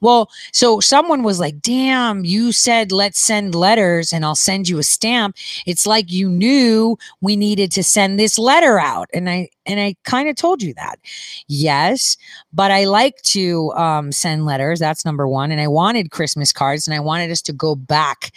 Well, 0.00 0.30
so 0.52 0.80
someone 0.80 1.22
was 1.22 1.40
like, 1.40 1.60
damn, 1.60 2.24
you 2.24 2.52
said 2.52 2.92
let's 2.92 3.18
send 3.18 3.54
letters 3.54 4.12
and 4.12 4.24
I'll 4.24 4.34
send 4.34 4.68
you 4.68 4.78
a 4.78 4.82
stamp. 4.82 5.36
It's 5.66 5.86
like 5.86 6.12
you 6.12 6.28
knew 6.28 6.98
we 7.20 7.36
needed 7.36 7.72
to 7.72 7.82
send 7.82 8.18
this 8.18 8.38
letter 8.38 8.78
out. 8.78 9.08
And 9.14 9.28
I 9.28 9.48
and 9.66 9.80
I 9.80 9.96
kind 10.04 10.28
of 10.28 10.36
told 10.36 10.62
you 10.62 10.74
that. 10.74 10.98
Yes, 11.48 12.16
but 12.52 12.70
I 12.70 12.84
like 12.84 13.20
to 13.22 13.72
um, 13.72 14.12
send 14.12 14.44
letters. 14.44 14.78
That's 14.78 15.04
number 15.04 15.26
one. 15.26 15.50
And 15.50 15.60
I 15.60 15.68
wanted 15.68 16.10
Christmas 16.10 16.52
cards 16.52 16.86
and 16.86 16.94
I 16.94 17.00
wanted 17.00 17.30
us 17.30 17.40
to 17.42 17.52
go 17.52 17.74
back 17.74 18.32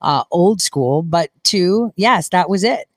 uh, 0.00 0.24
old 0.30 0.60
school. 0.60 1.02
But 1.02 1.30
two, 1.44 1.92
yes, 1.96 2.28
that 2.30 2.50
was 2.50 2.64
it. 2.64 2.88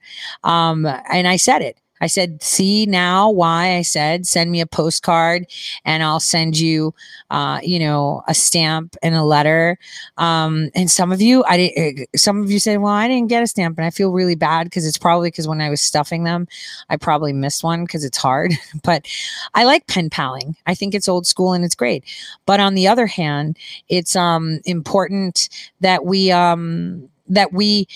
Um, 0.44 0.86
and 0.86 1.28
I 1.28 1.36
said 1.38 1.62
it. 1.62 1.78
I 2.01 2.07
said, 2.07 2.43
see 2.43 2.85
now 2.85 3.30
why 3.30 3.76
I 3.76 3.81
said 3.81 4.27
send 4.27 4.51
me 4.51 4.61
a 4.61 4.67
postcard 4.67 5.47
and 5.85 6.03
I'll 6.03 6.19
send 6.19 6.59
you, 6.59 6.93
uh, 7.31 7.59
you 7.63 7.80
know, 7.80 8.23
a 8.27 8.34
stamp 8.34 8.95
and 9.01 9.15
a 9.15 9.23
letter. 9.23 9.77
Um, 10.17 10.69
and 10.76 10.91
some 10.91 11.11
of 11.11 11.22
you, 11.22 11.43
I 11.45 11.57
didn't, 11.57 11.99
eh, 11.99 12.05
some 12.15 12.41
of 12.41 12.51
you 12.51 12.59
said, 12.59 12.80
well, 12.80 12.91
I 12.93 13.07
didn't 13.07 13.30
get 13.30 13.43
a 13.43 13.47
stamp 13.47 13.77
and 13.77 13.85
I 13.85 13.89
feel 13.89 14.11
really 14.11 14.35
bad 14.35 14.65
because 14.65 14.85
it's 14.85 14.97
probably 14.97 15.30
because 15.30 15.47
when 15.47 15.61
I 15.61 15.69
was 15.69 15.81
stuffing 15.81 16.23
them, 16.23 16.47
I 16.89 16.97
probably 16.97 17.34
missed 17.34 17.63
one 17.63 17.85
because 17.85 18.03
it's 18.03 18.17
hard. 18.17 18.53
but 18.84 19.07
I 19.53 19.63
like 19.63 19.88
pen 19.88 20.09
paling. 20.09 20.55
I 20.67 20.76
think 20.76 20.93
it's 20.93 21.07
old 21.07 21.26
school 21.26 21.53
and 21.53 21.63
it's 21.63 21.76
great. 21.76 22.03
But 22.45 22.59
on 22.59 22.76
the 22.76 22.88
other 22.88 23.07
hand, 23.07 23.57
it's 23.89 24.15
um, 24.15 24.59
important 24.65 25.49
that 25.81 26.05
we, 26.05 26.31
um, 26.31 27.09
that 27.27 27.53
we 27.53 27.88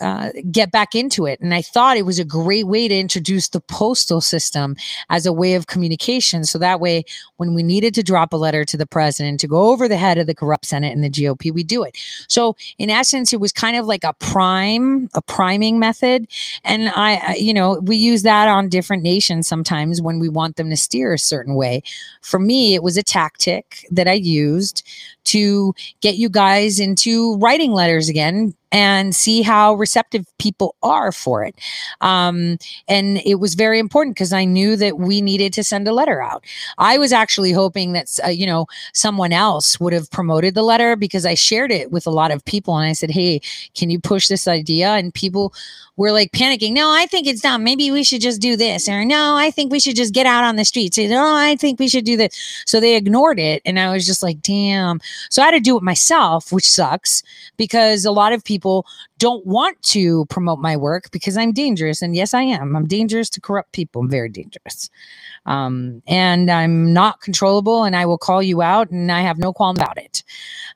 uh, 0.00 0.30
get 0.50 0.70
back 0.70 0.94
into 0.94 1.26
it. 1.26 1.40
And 1.40 1.54
I 1.54 1.62
thought 1.62 1.96
it 1.96 2.06
was 2.06 2.18
a 2.18 2.24
great 2.24 2.66
way 2.66 2.88
to 2.88 2.94
introduce 2.94 3.48
the 3.48 3.60
postal 3.60 4.20
system 4.20 4.76
as 5.10 5.26
a 5.26 5.32
way 5.32 5.54
of 5.54 5.66
communication. 5.66 6.44
So 6.44 6.58
that 6.58 6.80
way, 6.80 7.04
when 7.36 7.54
we 7.54 7.62
needed 7.62 7.94
to 7.94 8.02
drop 8.02 8.32
a 8.32 8.36
letter 8.36 8.64
to 8.64 8.76
the 8.76 8.86
president 8.86 9.40
to 9.40 9.48
go 9.48 9.70
over 9.70 9.88
the 9.88 9.96
head 9.96 10.18
of 10.18 10.26
the 10.26 10.34
corrupt 10.34 10.66
Senate 10.66 10.92
and 10.92 11.02
the 11.02 11.10
GOP, 11.10 11.52
we 11.52 11.64
do 11.64 11.82
it. 11.82 11.96
So 12.28 12.56
in 12.78 12.90
essence, 12.90 13.32
it 13.32 13.40
was 13.40 13.52
kind 13.52 13.76
of 13.76 13.86
like 13.86 14.04
a 14.04 14.14
prime, 14.14 15.08
a 15.14 15.22
priming 15.22 15.78
method. 15.78 16.28
And 16.64 16.90
I, 16.94 17.34
you 17.34 17.52
know, 17.54 17.80
we 17.82 17.96
use 17.96 18.22
that 18.22 18.48
on 18.48 18.68
different 18.68 19.02
nations 19.02 19.48
sometimes 19.48 20.00
when 20.00 20.18
we 20.18 20.28
want 20.28 20.56
them 20.56 20.70
to 20.70 20.76
steer 20.76 21.12
a 21.12 21.18
certain 21.18 21.54
way. 21.54 21.82
For 22.22 22.38
me, 22.38 22.74
it 22.74 22.82
was 22.82 22.96
a 22.96 23.02
tactic 23.02 23.86
that 23.90 24.08
I 24.08 24.12
used 24.12 24.86
to 25.28 25.74
get 26.00 26.16
you 26.16 26.28
guys 26.28 26.80
into 26.80 27.36
writing 27.38 27.72
letters 27.72 28.08
again 28.08 28.54
and 28.70 29.14
see 29.14 29.42
how 29.42 29.74
receptive 29.74 30.26
people 30.38 30.74
are 30.82 31.10
for 31.10 31.42
it. 31.42 31.54
Um, 32.00 32.58
and 32.86 33.18
it 33.24 33.36
was 33.36 33.54
very 33.54 33.78
important 33.78 34.14
because 34.14 34.32
I 34.32 34.44
knew 34.44 34.76
that 34.76 34.98
we 34.98 35.20
needed 35.20 35.52
to 35.54 35.64
send 35.64 35.88
a 35.88 35.92
letter 35.92 36.22
out. 36.22 36.44
I 36.76 36.98
was 36.98 37.12
actually 37.12 37.52
hoping 37.52 37.92
that, 37.92 38.08
uh, 38.24 38.28
you 38.28 38.46
know, 38.46 38.66
someone 38.92 39.32
else 39.32 39.80
would 39.80 39.92
have 39.92 40.10
promoted 40.10 40.54
the 40.54 40.62
letter 40.62 40.96
because 40.96 41.24
I 41.24 41.34
shared 41.34 41.72
it 41.72 41.90
with 41.90 42.06
a 42.06 42.10
lot 42.10 42.30
of 42.30 42.44
people 42.44 42.76
and 42.76 42.88
I 42.88 42.92
said, 42.92 43.10
hey, 43.10 43.40
can 43.74 43.90
you 43.90 43.98
push 43.98 44.28
this 44.28 44.46
idea? 44.46 44.90
And 44.90 45.14
people 45.14 45.54
were 45.96 46.12
like 46.12 46.32
panicking. 46.32 46.72
No, 46.72 46.90
I 46.90 47.06
think 47.06 47.26
it's 47.26 47.40
dumb. 47.40 47.64
Maybe 47.64 47.90
we 47.90 48.04
should 48.04 48.20
just 48.20 48.40
do 48.40 48.54
this. 48.54 48.88
Or 48.88 49.04
no, 49.04 49.34
I 49.34 49.50
think 49.50 49.72
we 49.72 49.80
should 49.80 49.96
just 49.96 50.14
get 50.14 50.26
out 50.26 50.44
on 50.44 50.56
the 50.56 50.64
streets. 50.64 50.98
No, 50.98 51.34
I 51.34 51.56
think 51.56 51.80
we 51.80 51.88
should 51.88 52.04
do 52.04 52.16
this. 52.16 52.62
So 52.66 52.80
they 52.80 52.96
ignored 52.96 53.40
it. 53.40 53.62
And 53.64 53.80
I 53.80 53.90
was 53.92 54.06
just 54.06 54.22
like, 54.22 54.40
damn. 54.42 55.00
So 55.30 55.42
I 55.42 55.46
had 55.46 55.52
to 55.52 55.60
do 55.60 55.76
it 55.76 55.82
myself, 55.82 56.52
which 56.52 56.68
sucks 56.68 57.22
because 57.56 58.04
a 58.04 58.12
lot 58.12 58.32
of 58.32 58.44
people 58.44 58.86
don't 59.18 59.44
want 59.46 59.80
to 59.82 60.26
promote 60.26 60.58
my 60.58 60.76
work 60.76 61.10
because 61.10 61.36
I'm 61.36 61.52
dangerous. 61.52 62.02
And 62.02 62.14
yes, 62.14 62.34
I 62.34 62.42
am. 62.42 62.76
I'm 62.76 62.86
dangerous 62.86 63.30
to 63.30 63.40
corrupt 63.40 63.72
people. 63.72 64.02
I'm 64.02 64.10
very 64.10 64.28
dangerous. 64.28 64.90
Um, 65.46 66.02
and 66.06 66.50
I'm 66.50 66.92
not 66.92 67.20
controllable 67.20 67.84
and 67.84 67.96
I 67.96 68.06
will 68.06 68.18
call 68.18 68.42
you 68.42 68.62
out 68.62 68.90
and 68.90 69.10
I 69.10 69.20
have 69.20 69.38
no 69.38 69.52
qualm 69.52 69.76
about 69.76 69.98
it. 69.98 70.22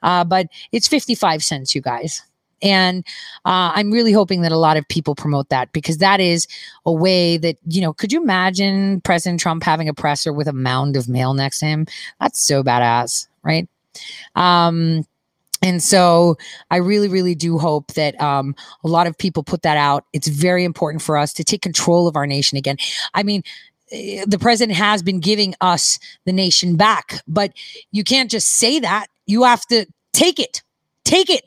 Uh, 0.02 0.24
but 0.24 0.47
it's 0.73 0.89
55 0.89 1.44
cents, 1.44 1.74
you 1.74 1.81
guys. 1.81 2.23
And 2.62 3.05
uh, 3.44 3.73
I'm 3.74 3.90
really 3.90 4.12
hoping 4.12 4.43
that 4.43 4.52
a 4.52 4.56
lot 4.56 4.77
of 4.77 4.86
people 4.89 5.14
promote 5.14 5.48
that 5.48 5.73
because 5.73 5.98
that 5.98 6.20
is 6.20 6.47
a 6.86 6.93
way 6.93 7.36
that, 7.36 7.56
you 7.66 7.81
know, 7.81 7.93
could 7.93 8.12
you 8.12 8.23
imagine 8.23 9.01
President 9.01 9.40
Trump 9.40 9.64
having 9.64 9.89
a 9.89 9.94
presser 9.94 10.32
with 10.32 10.47
a 10.47 10.52
mound 10.52 10.97
of 10.97 11.09
mail 11.09 11.35
next 11.35 11.59
to 11.60 11.66
him? 11.66 11.86
That's 12.20 12.40
so 12.40 12.62
badass, 12.62 13.27
right? 13.43 13.69
Um, 14.35 15.05
And 15.64 15.81
so 15.81 16.36
I 16.73 16.78
really, 16.78 17.09
really 17.09 17.36
do 17.36 17.56
hope 17.56 17.93
that 17.94 18.20
um, 18.20 18.55
a 18.82 18.89
lot 18.89 19.06
of 19.06 19.16
people 19.16 19.44
put 19.44 19.62
that 19.62 19.77
out. 19.77 20.05
It's 20.12 20.27
very 20.27 20.64
important 20.64 21.02
for 21.02 21.16
us 21.16 21.32
to 21.35 21.44
take 21.44 21.62
control 21.62 22.09
of 22.09 22.16
our 22.16 22.27
nation 22.27 22.59
again. 22.59 22.78
I 23.14 23.23
mean, 23.23 23.44
eh, 23.93 24.24
the 24.27 24.40
president 24.40 24.77
has 24.77 25.05
been 25.05 25.20
giving 25.20 25.55
us 25.60 26.01
the 26.24 26.32
nation 26.32 26.74
back, 26.77 27.23
but 27.28 27.52
you 27.93 28.02
can't 28.02 28.28
just 28.28 28.48
say 28.59 28.81
that. 28.81 29.06
You 29.27 29.44
have 29.44 29.64
to 29.66 29.86
take 30.12 30.40
it, 30.40 30.62
take 31.05 31.31
it, 31.31 31.44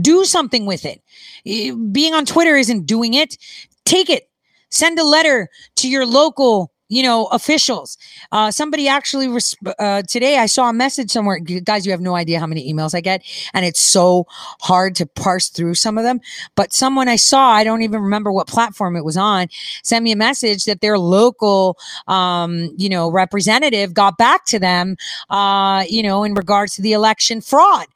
do 0.00 0.24
something 0.24 0.66
with 0.66 0.84
it. 0.84 1.00
Eh, 1.46 1.70
Being 1.92 2.14
on 2.14 2.24
Twitter 2.26 2.56
isn't 2.56 2.84
doing 2.86 3.14
it. 3.14 3.38
Take 3.84 4.10
it, 4.10 4.28
send 4.70 4.98
a 4.98 5.04
letter 5.04 5.48
to 5.76 5.88
your 5.88 6.04
local 6.04 6.71
you 6.92 7.02
know 7.02 7.26
officials. 7.26 7.96
Uh 8.30 8.50
somebody 8.50 8.88
actually 8.88 9.28
res- 9.28 9.56
uh 9.78 10.02
today 10.02 10.38
i 10.38 10.46
saw 10.46 10.68
a 10.68 10.72
message 10.72 11.10
somewhere 11.10 11.38
guys 11.38 11.86
you 11.86 11.92
have 11.92 12.00
no 12.00 12.14
idea 12.14 12.38
how 12.38 12.46
many 12.46 12.62
emails 12.72 12.94
i 12.94 13.00
get 13.00 13.22
and 13.54 13.64
it's 13.64 13.80
so 13.80 14.26
hard 14.60 14.94
to 14.96 15.06
parse 15.06 15.48
through 15.48 15.74
some 15.74 15.96
of 15.98 16.04
them 16.04 16.20
but 16.54 16.72
someone 16.72 17.08
i 17.08 17.16
saw 17.16 17.50
i 17.50 17.64
don't 17.64 17.82
even 17.82 18.00
remember 18.02 18.30
what 18.32 18.46
platform 18.46 18.96
it 18.96 19.04
was 19.04 19.16
on 19.16 19.48
sent 19.82 20.02
me 20.04 20.12
a 20.12 20.16
message 20.16 20.64
that 20.64 20.80
their 20.80 20.98
local 20.98 21.78
um 22.08 22.52
you 22.76 22.88
know 22.88 23.10
representative 23.10 23.94
got 23.94 24.18
back 24.18 24.44
to 24.44 24.58
them 24.58 24.96
uh 25.30 25.84
you 25.88 26.02
know 26.02 26.24
in 26.24 26.34
regards 26.34 26.76
to 26.76 26.82
the 26.82 26.92
election 26.92 27.40
fraud. 27.40 27.86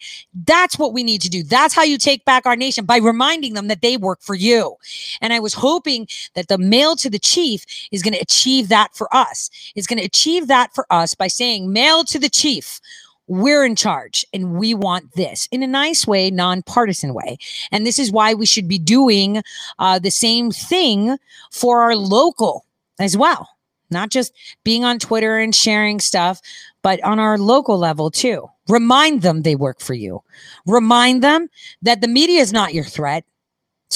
That's 0.46 0.78
what 0.78 0.92
we 0.92 1.02
need 1.02 1.22
to 1.22 1.28
do. 1.28 1.42
That's 1.42 1.74
how 1.74 1.82
you 1.82 1.98
take 1.98 2.24
back 2.24 2.46
our 2.46 2.56
nation 2.56 2.84
by 2.84 2.98
reminding 2.98 3.54
them 3.54 3.68
that 3.68 3.82
they 3.82 3.96
work 3.96 4.20
for 4.22 4.34
you. 4.34 4.76
And 5.20 5.32
i 5.32 5.40
was 5.40 5.54
hoping 5.54 6.08
that 6.34 6.48
the 6.48 6.58
mail 6.58 6.96
to 6.96 7.10
the 7.10 7.18
chief 7.18 7.64
is 7.90 8.02
going 8.02 8.14
to 8.14 8.20
achieve 8.20 8.68
that 8.68 8.85
for 8.94 9.14
us. 9.14 9.50
It's 9.74 9.86
going 9.86 9.98
to 9.98 10.04
achieve 10.04 10.46
that 10.48 10.74
for 10.74 10.86
us 10.90 11.14
by 11.14 11.28
saying, 11.28 11.72
mail 11.72 12.04
to 12.04 12.18
the 12.18 12.28
chief. 12.28 12.80
We're 13.28 13.64
in 13.64 13.74
charge 13.74 14.24
and 14.32 14.56
we 14.56 14.72
want 14.72 15.14
this 15.14 15.48
in 15.50 15.62
a 15.62 15.66
nice 15.66 16.06
way, 16.06 16.30
nonpartisan 16.30 17.12
way. 17.12 17.38
And 17.72 17.84
this 17.84 17.98
is 17.98 18.12
why 18.12 18.34
we 18.34 18.46
should 18.46 18.68
be 18.68 18.78
doing 18.78 19.42
uh, 19.78 19.98
the 19.98 20.12
same 20.12 20.52
thing 20.52 21.18
for 21.50 21.82
our 21.82 21.96
local 21.96 22.64
as 23.00 23.16
well. 23.16 23.48
Not 23.90 24.10
just 24.10 24.32
being 24.64 24.84
on 24.84 24.98
Twitter 24.98 25.38
and 25.38 25.54
sharing 25.54 26.00
stuff, 26.00 26.40
but 26.82 27.02
on 27.02 27.18
our 27.18 27.38
local 27.38 27.78
level 27.78 28.10
too. 28.10 28.48
Remind 28.68 29.22
them 29.22 29.42
they 29.42 29.56
work 29.56 29.80
for 29.80 29.94
you. 29.94 30.22
Remind 30.66 31.22
them 31.22 31.48
that 31.82 32.00
the 32.00 32.08
media 32.08 32.40
is 32.40 32.52
not 32.52 32.74
your 32.74 32.84
threat. 32.84 33.24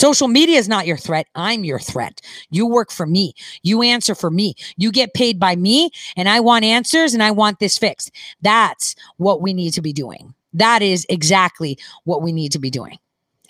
Social 0.00 0.28
media 0.28 0.56
is 0.56 0.66
not 0.66 0.86
your 0.86 0.96
threat. 0.96 1.26
I'm 1.34 1.62
your 1.62 1.78
threat. 1.78 2.22
You 2.48 2.66
work 2.66 2.90
for 2.90 3.04
me. 3.04 3.34
You 3.62 3.82
answer 3.82 4.14
for 4.14 4.30
me. 4.30 4.54
You 4.78 4.92
get 4.92 5.12
paid 5.12 5.38
by 5.38 5.56
me, 5.56 5.90
and 6.16 6.26
I 6.26 6.40
want 6.40 6.64
answers 6.64 7.12
and 7.12 7.22
I 7.22 7.30
want 7.32 7.58
this 7.58 7.76
fixed. 7.76 8.10
That's 8.40 8.96
what 9.18 9.42
we 9.42 9.52
need 9.52 9.74
to 9.74 9.82
be 9.82 9.92
doing. 9.92 10.32
That 10.54 10.80
is 10.80 11.04
exactly 11.10 11.78
what 12.04 12.22
we 12.22 12.32
need 12.32 12.50
to 12.52 12.58
be 12.58 12.70
doing. 12.70 12.96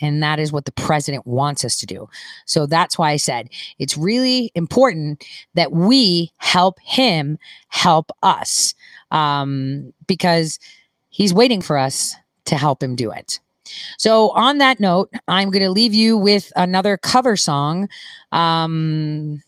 And 0.00 0.24
that 0.24 0.40
is 0.40 0.50
what 0.50 0.64
the 0.64 0.72
president 0.72 1.24
wants 1.24 1.64
us 1.64 1.76
to 1.76 1.86
do. 1.86 2.08
So 2.46 2.66
that's 2.66 2.98
why 2.98 3.12
I 3.12 3.16
said 3.16 3.48
it's 3.78 3.96
really 3.96 4.50
important 4.56 5.24
that 5.54 5.70
we 5.70 6.32
help 6.38 6.80
him 6.80 7.38
help 7.68 8.10
us 8.24 8.74
um, 9.12 9.92
because 10.08 10.58
he's 11.10 11.32
waiting 11.32 11.62
for 11.62 11.78
us 11.78 12.16
to 12.46 12.56
help 12.56 12.82
him 12.82 12.96
do 12.96 13.12
it. 13.12 13.38
So, 13.98 14.30
on 14.30 14.58
that 14.58 14.80
note, 14.80 15.10
I'm 15.28 15.50
going 15.50 15.62
to 15.62 15.70
leave 15.70 15.94
you 15.94 16.16
with 16.16 16.52
another 16.56 16.96
cover 16.96 17.36
song 17.36 17.88
um, 18.32 19.42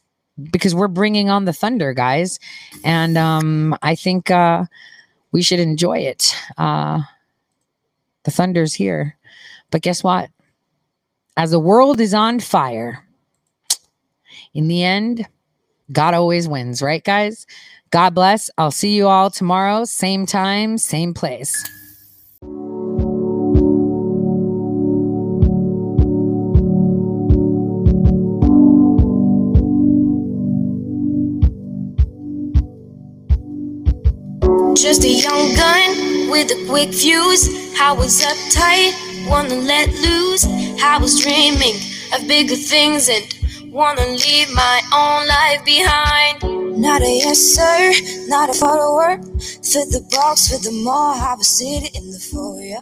because 0.51 0.75
we're 0.75 0.89
bringing 0.89 1.31
on 1.31 1.45
the 1.45 1.53
thunder, 1.53 1.93
guys. 1.93 2.39
And 2.85 3.17
um, 3.17 3.77
I 3.83 3.95
think 3.95 4.31
uh, 4.31 4.65
we 5.33 5.43
should 5.43 5.61
enjoy 5.61 5.99
it. 5.99 6.35
Uh, 6.59 7.03
the 8.25 8.31
thunder's 8.31 8.75
here. 8.75 9.17
But 9.71 9.83
guess 9.83 10.05
what? 10.05 10.31
As 11.37 11.51
the 11.51 11.59
world 11.59 12.01
is 12.01 12.15
on 12.15 12.41
fire, 12.41 13.07
in 14.55 14.69
the 14.69 14.83
end, 14.85 15.27
God 15.91 16.15
always 16.15 16.49
wins, 16.49 16.83
right, 16.83 17.03
guys? 17.03 17.47
God 17.91 18.15
bless. 18.15 18.51
I'll 18.57 18.71
see 18.71 18.95
you 18.95 19.09
all 19.09 19.31
tomorrow, 19.31 19.85
same 19.85 20.27
time, 20.27 20.79
same 20.79 21.13
place. 21.15 21.69
Just 34.75 35.05
a 35.05 35.09
young 35.09 35.55
gun 35.55 36.31
with 36.31 36.51
a 36.51 36.67
quick 36.67 36.95
fuse. 36.95 37.49
I 37.79 37.93
was 37.93 38.23
uptight, 38.23 39.29
wanna 39.29 39.57
let 39.57 39.89
loose. 39.89 40.47
I 40.83 40.99
was 40.99 41.21
dreaming 41.21 41.77
of 42.15 42.27
bigger 42.27 42.57
things 42.57 43.09
and 43.09 43.73
wanna 43.73 44.07
leave 44.07 44.51
my 44.55 44.81
own 44.95 45.29
life 45.29 45.65
behind. 45.65 46.81
Not 46.81 47.03
a 47.03 47.09
yes 47.25 47.39
sir, 47.39 47.93
not 48.29 48.49
a 48.51 48.55
follower. 48.55 49.19
Fit 49.63 49.91
the 49.91 50.07
box, 50.11 50.49
fit 50.49 50.63
the 50.63 50.73
mall. 50.73 51.15
I 51.15 51.35
was 51.35 51.49
sitting 51.49 51.91
in 51.95 52.11
the 52.11 52.19
foyer. 52.19 52.81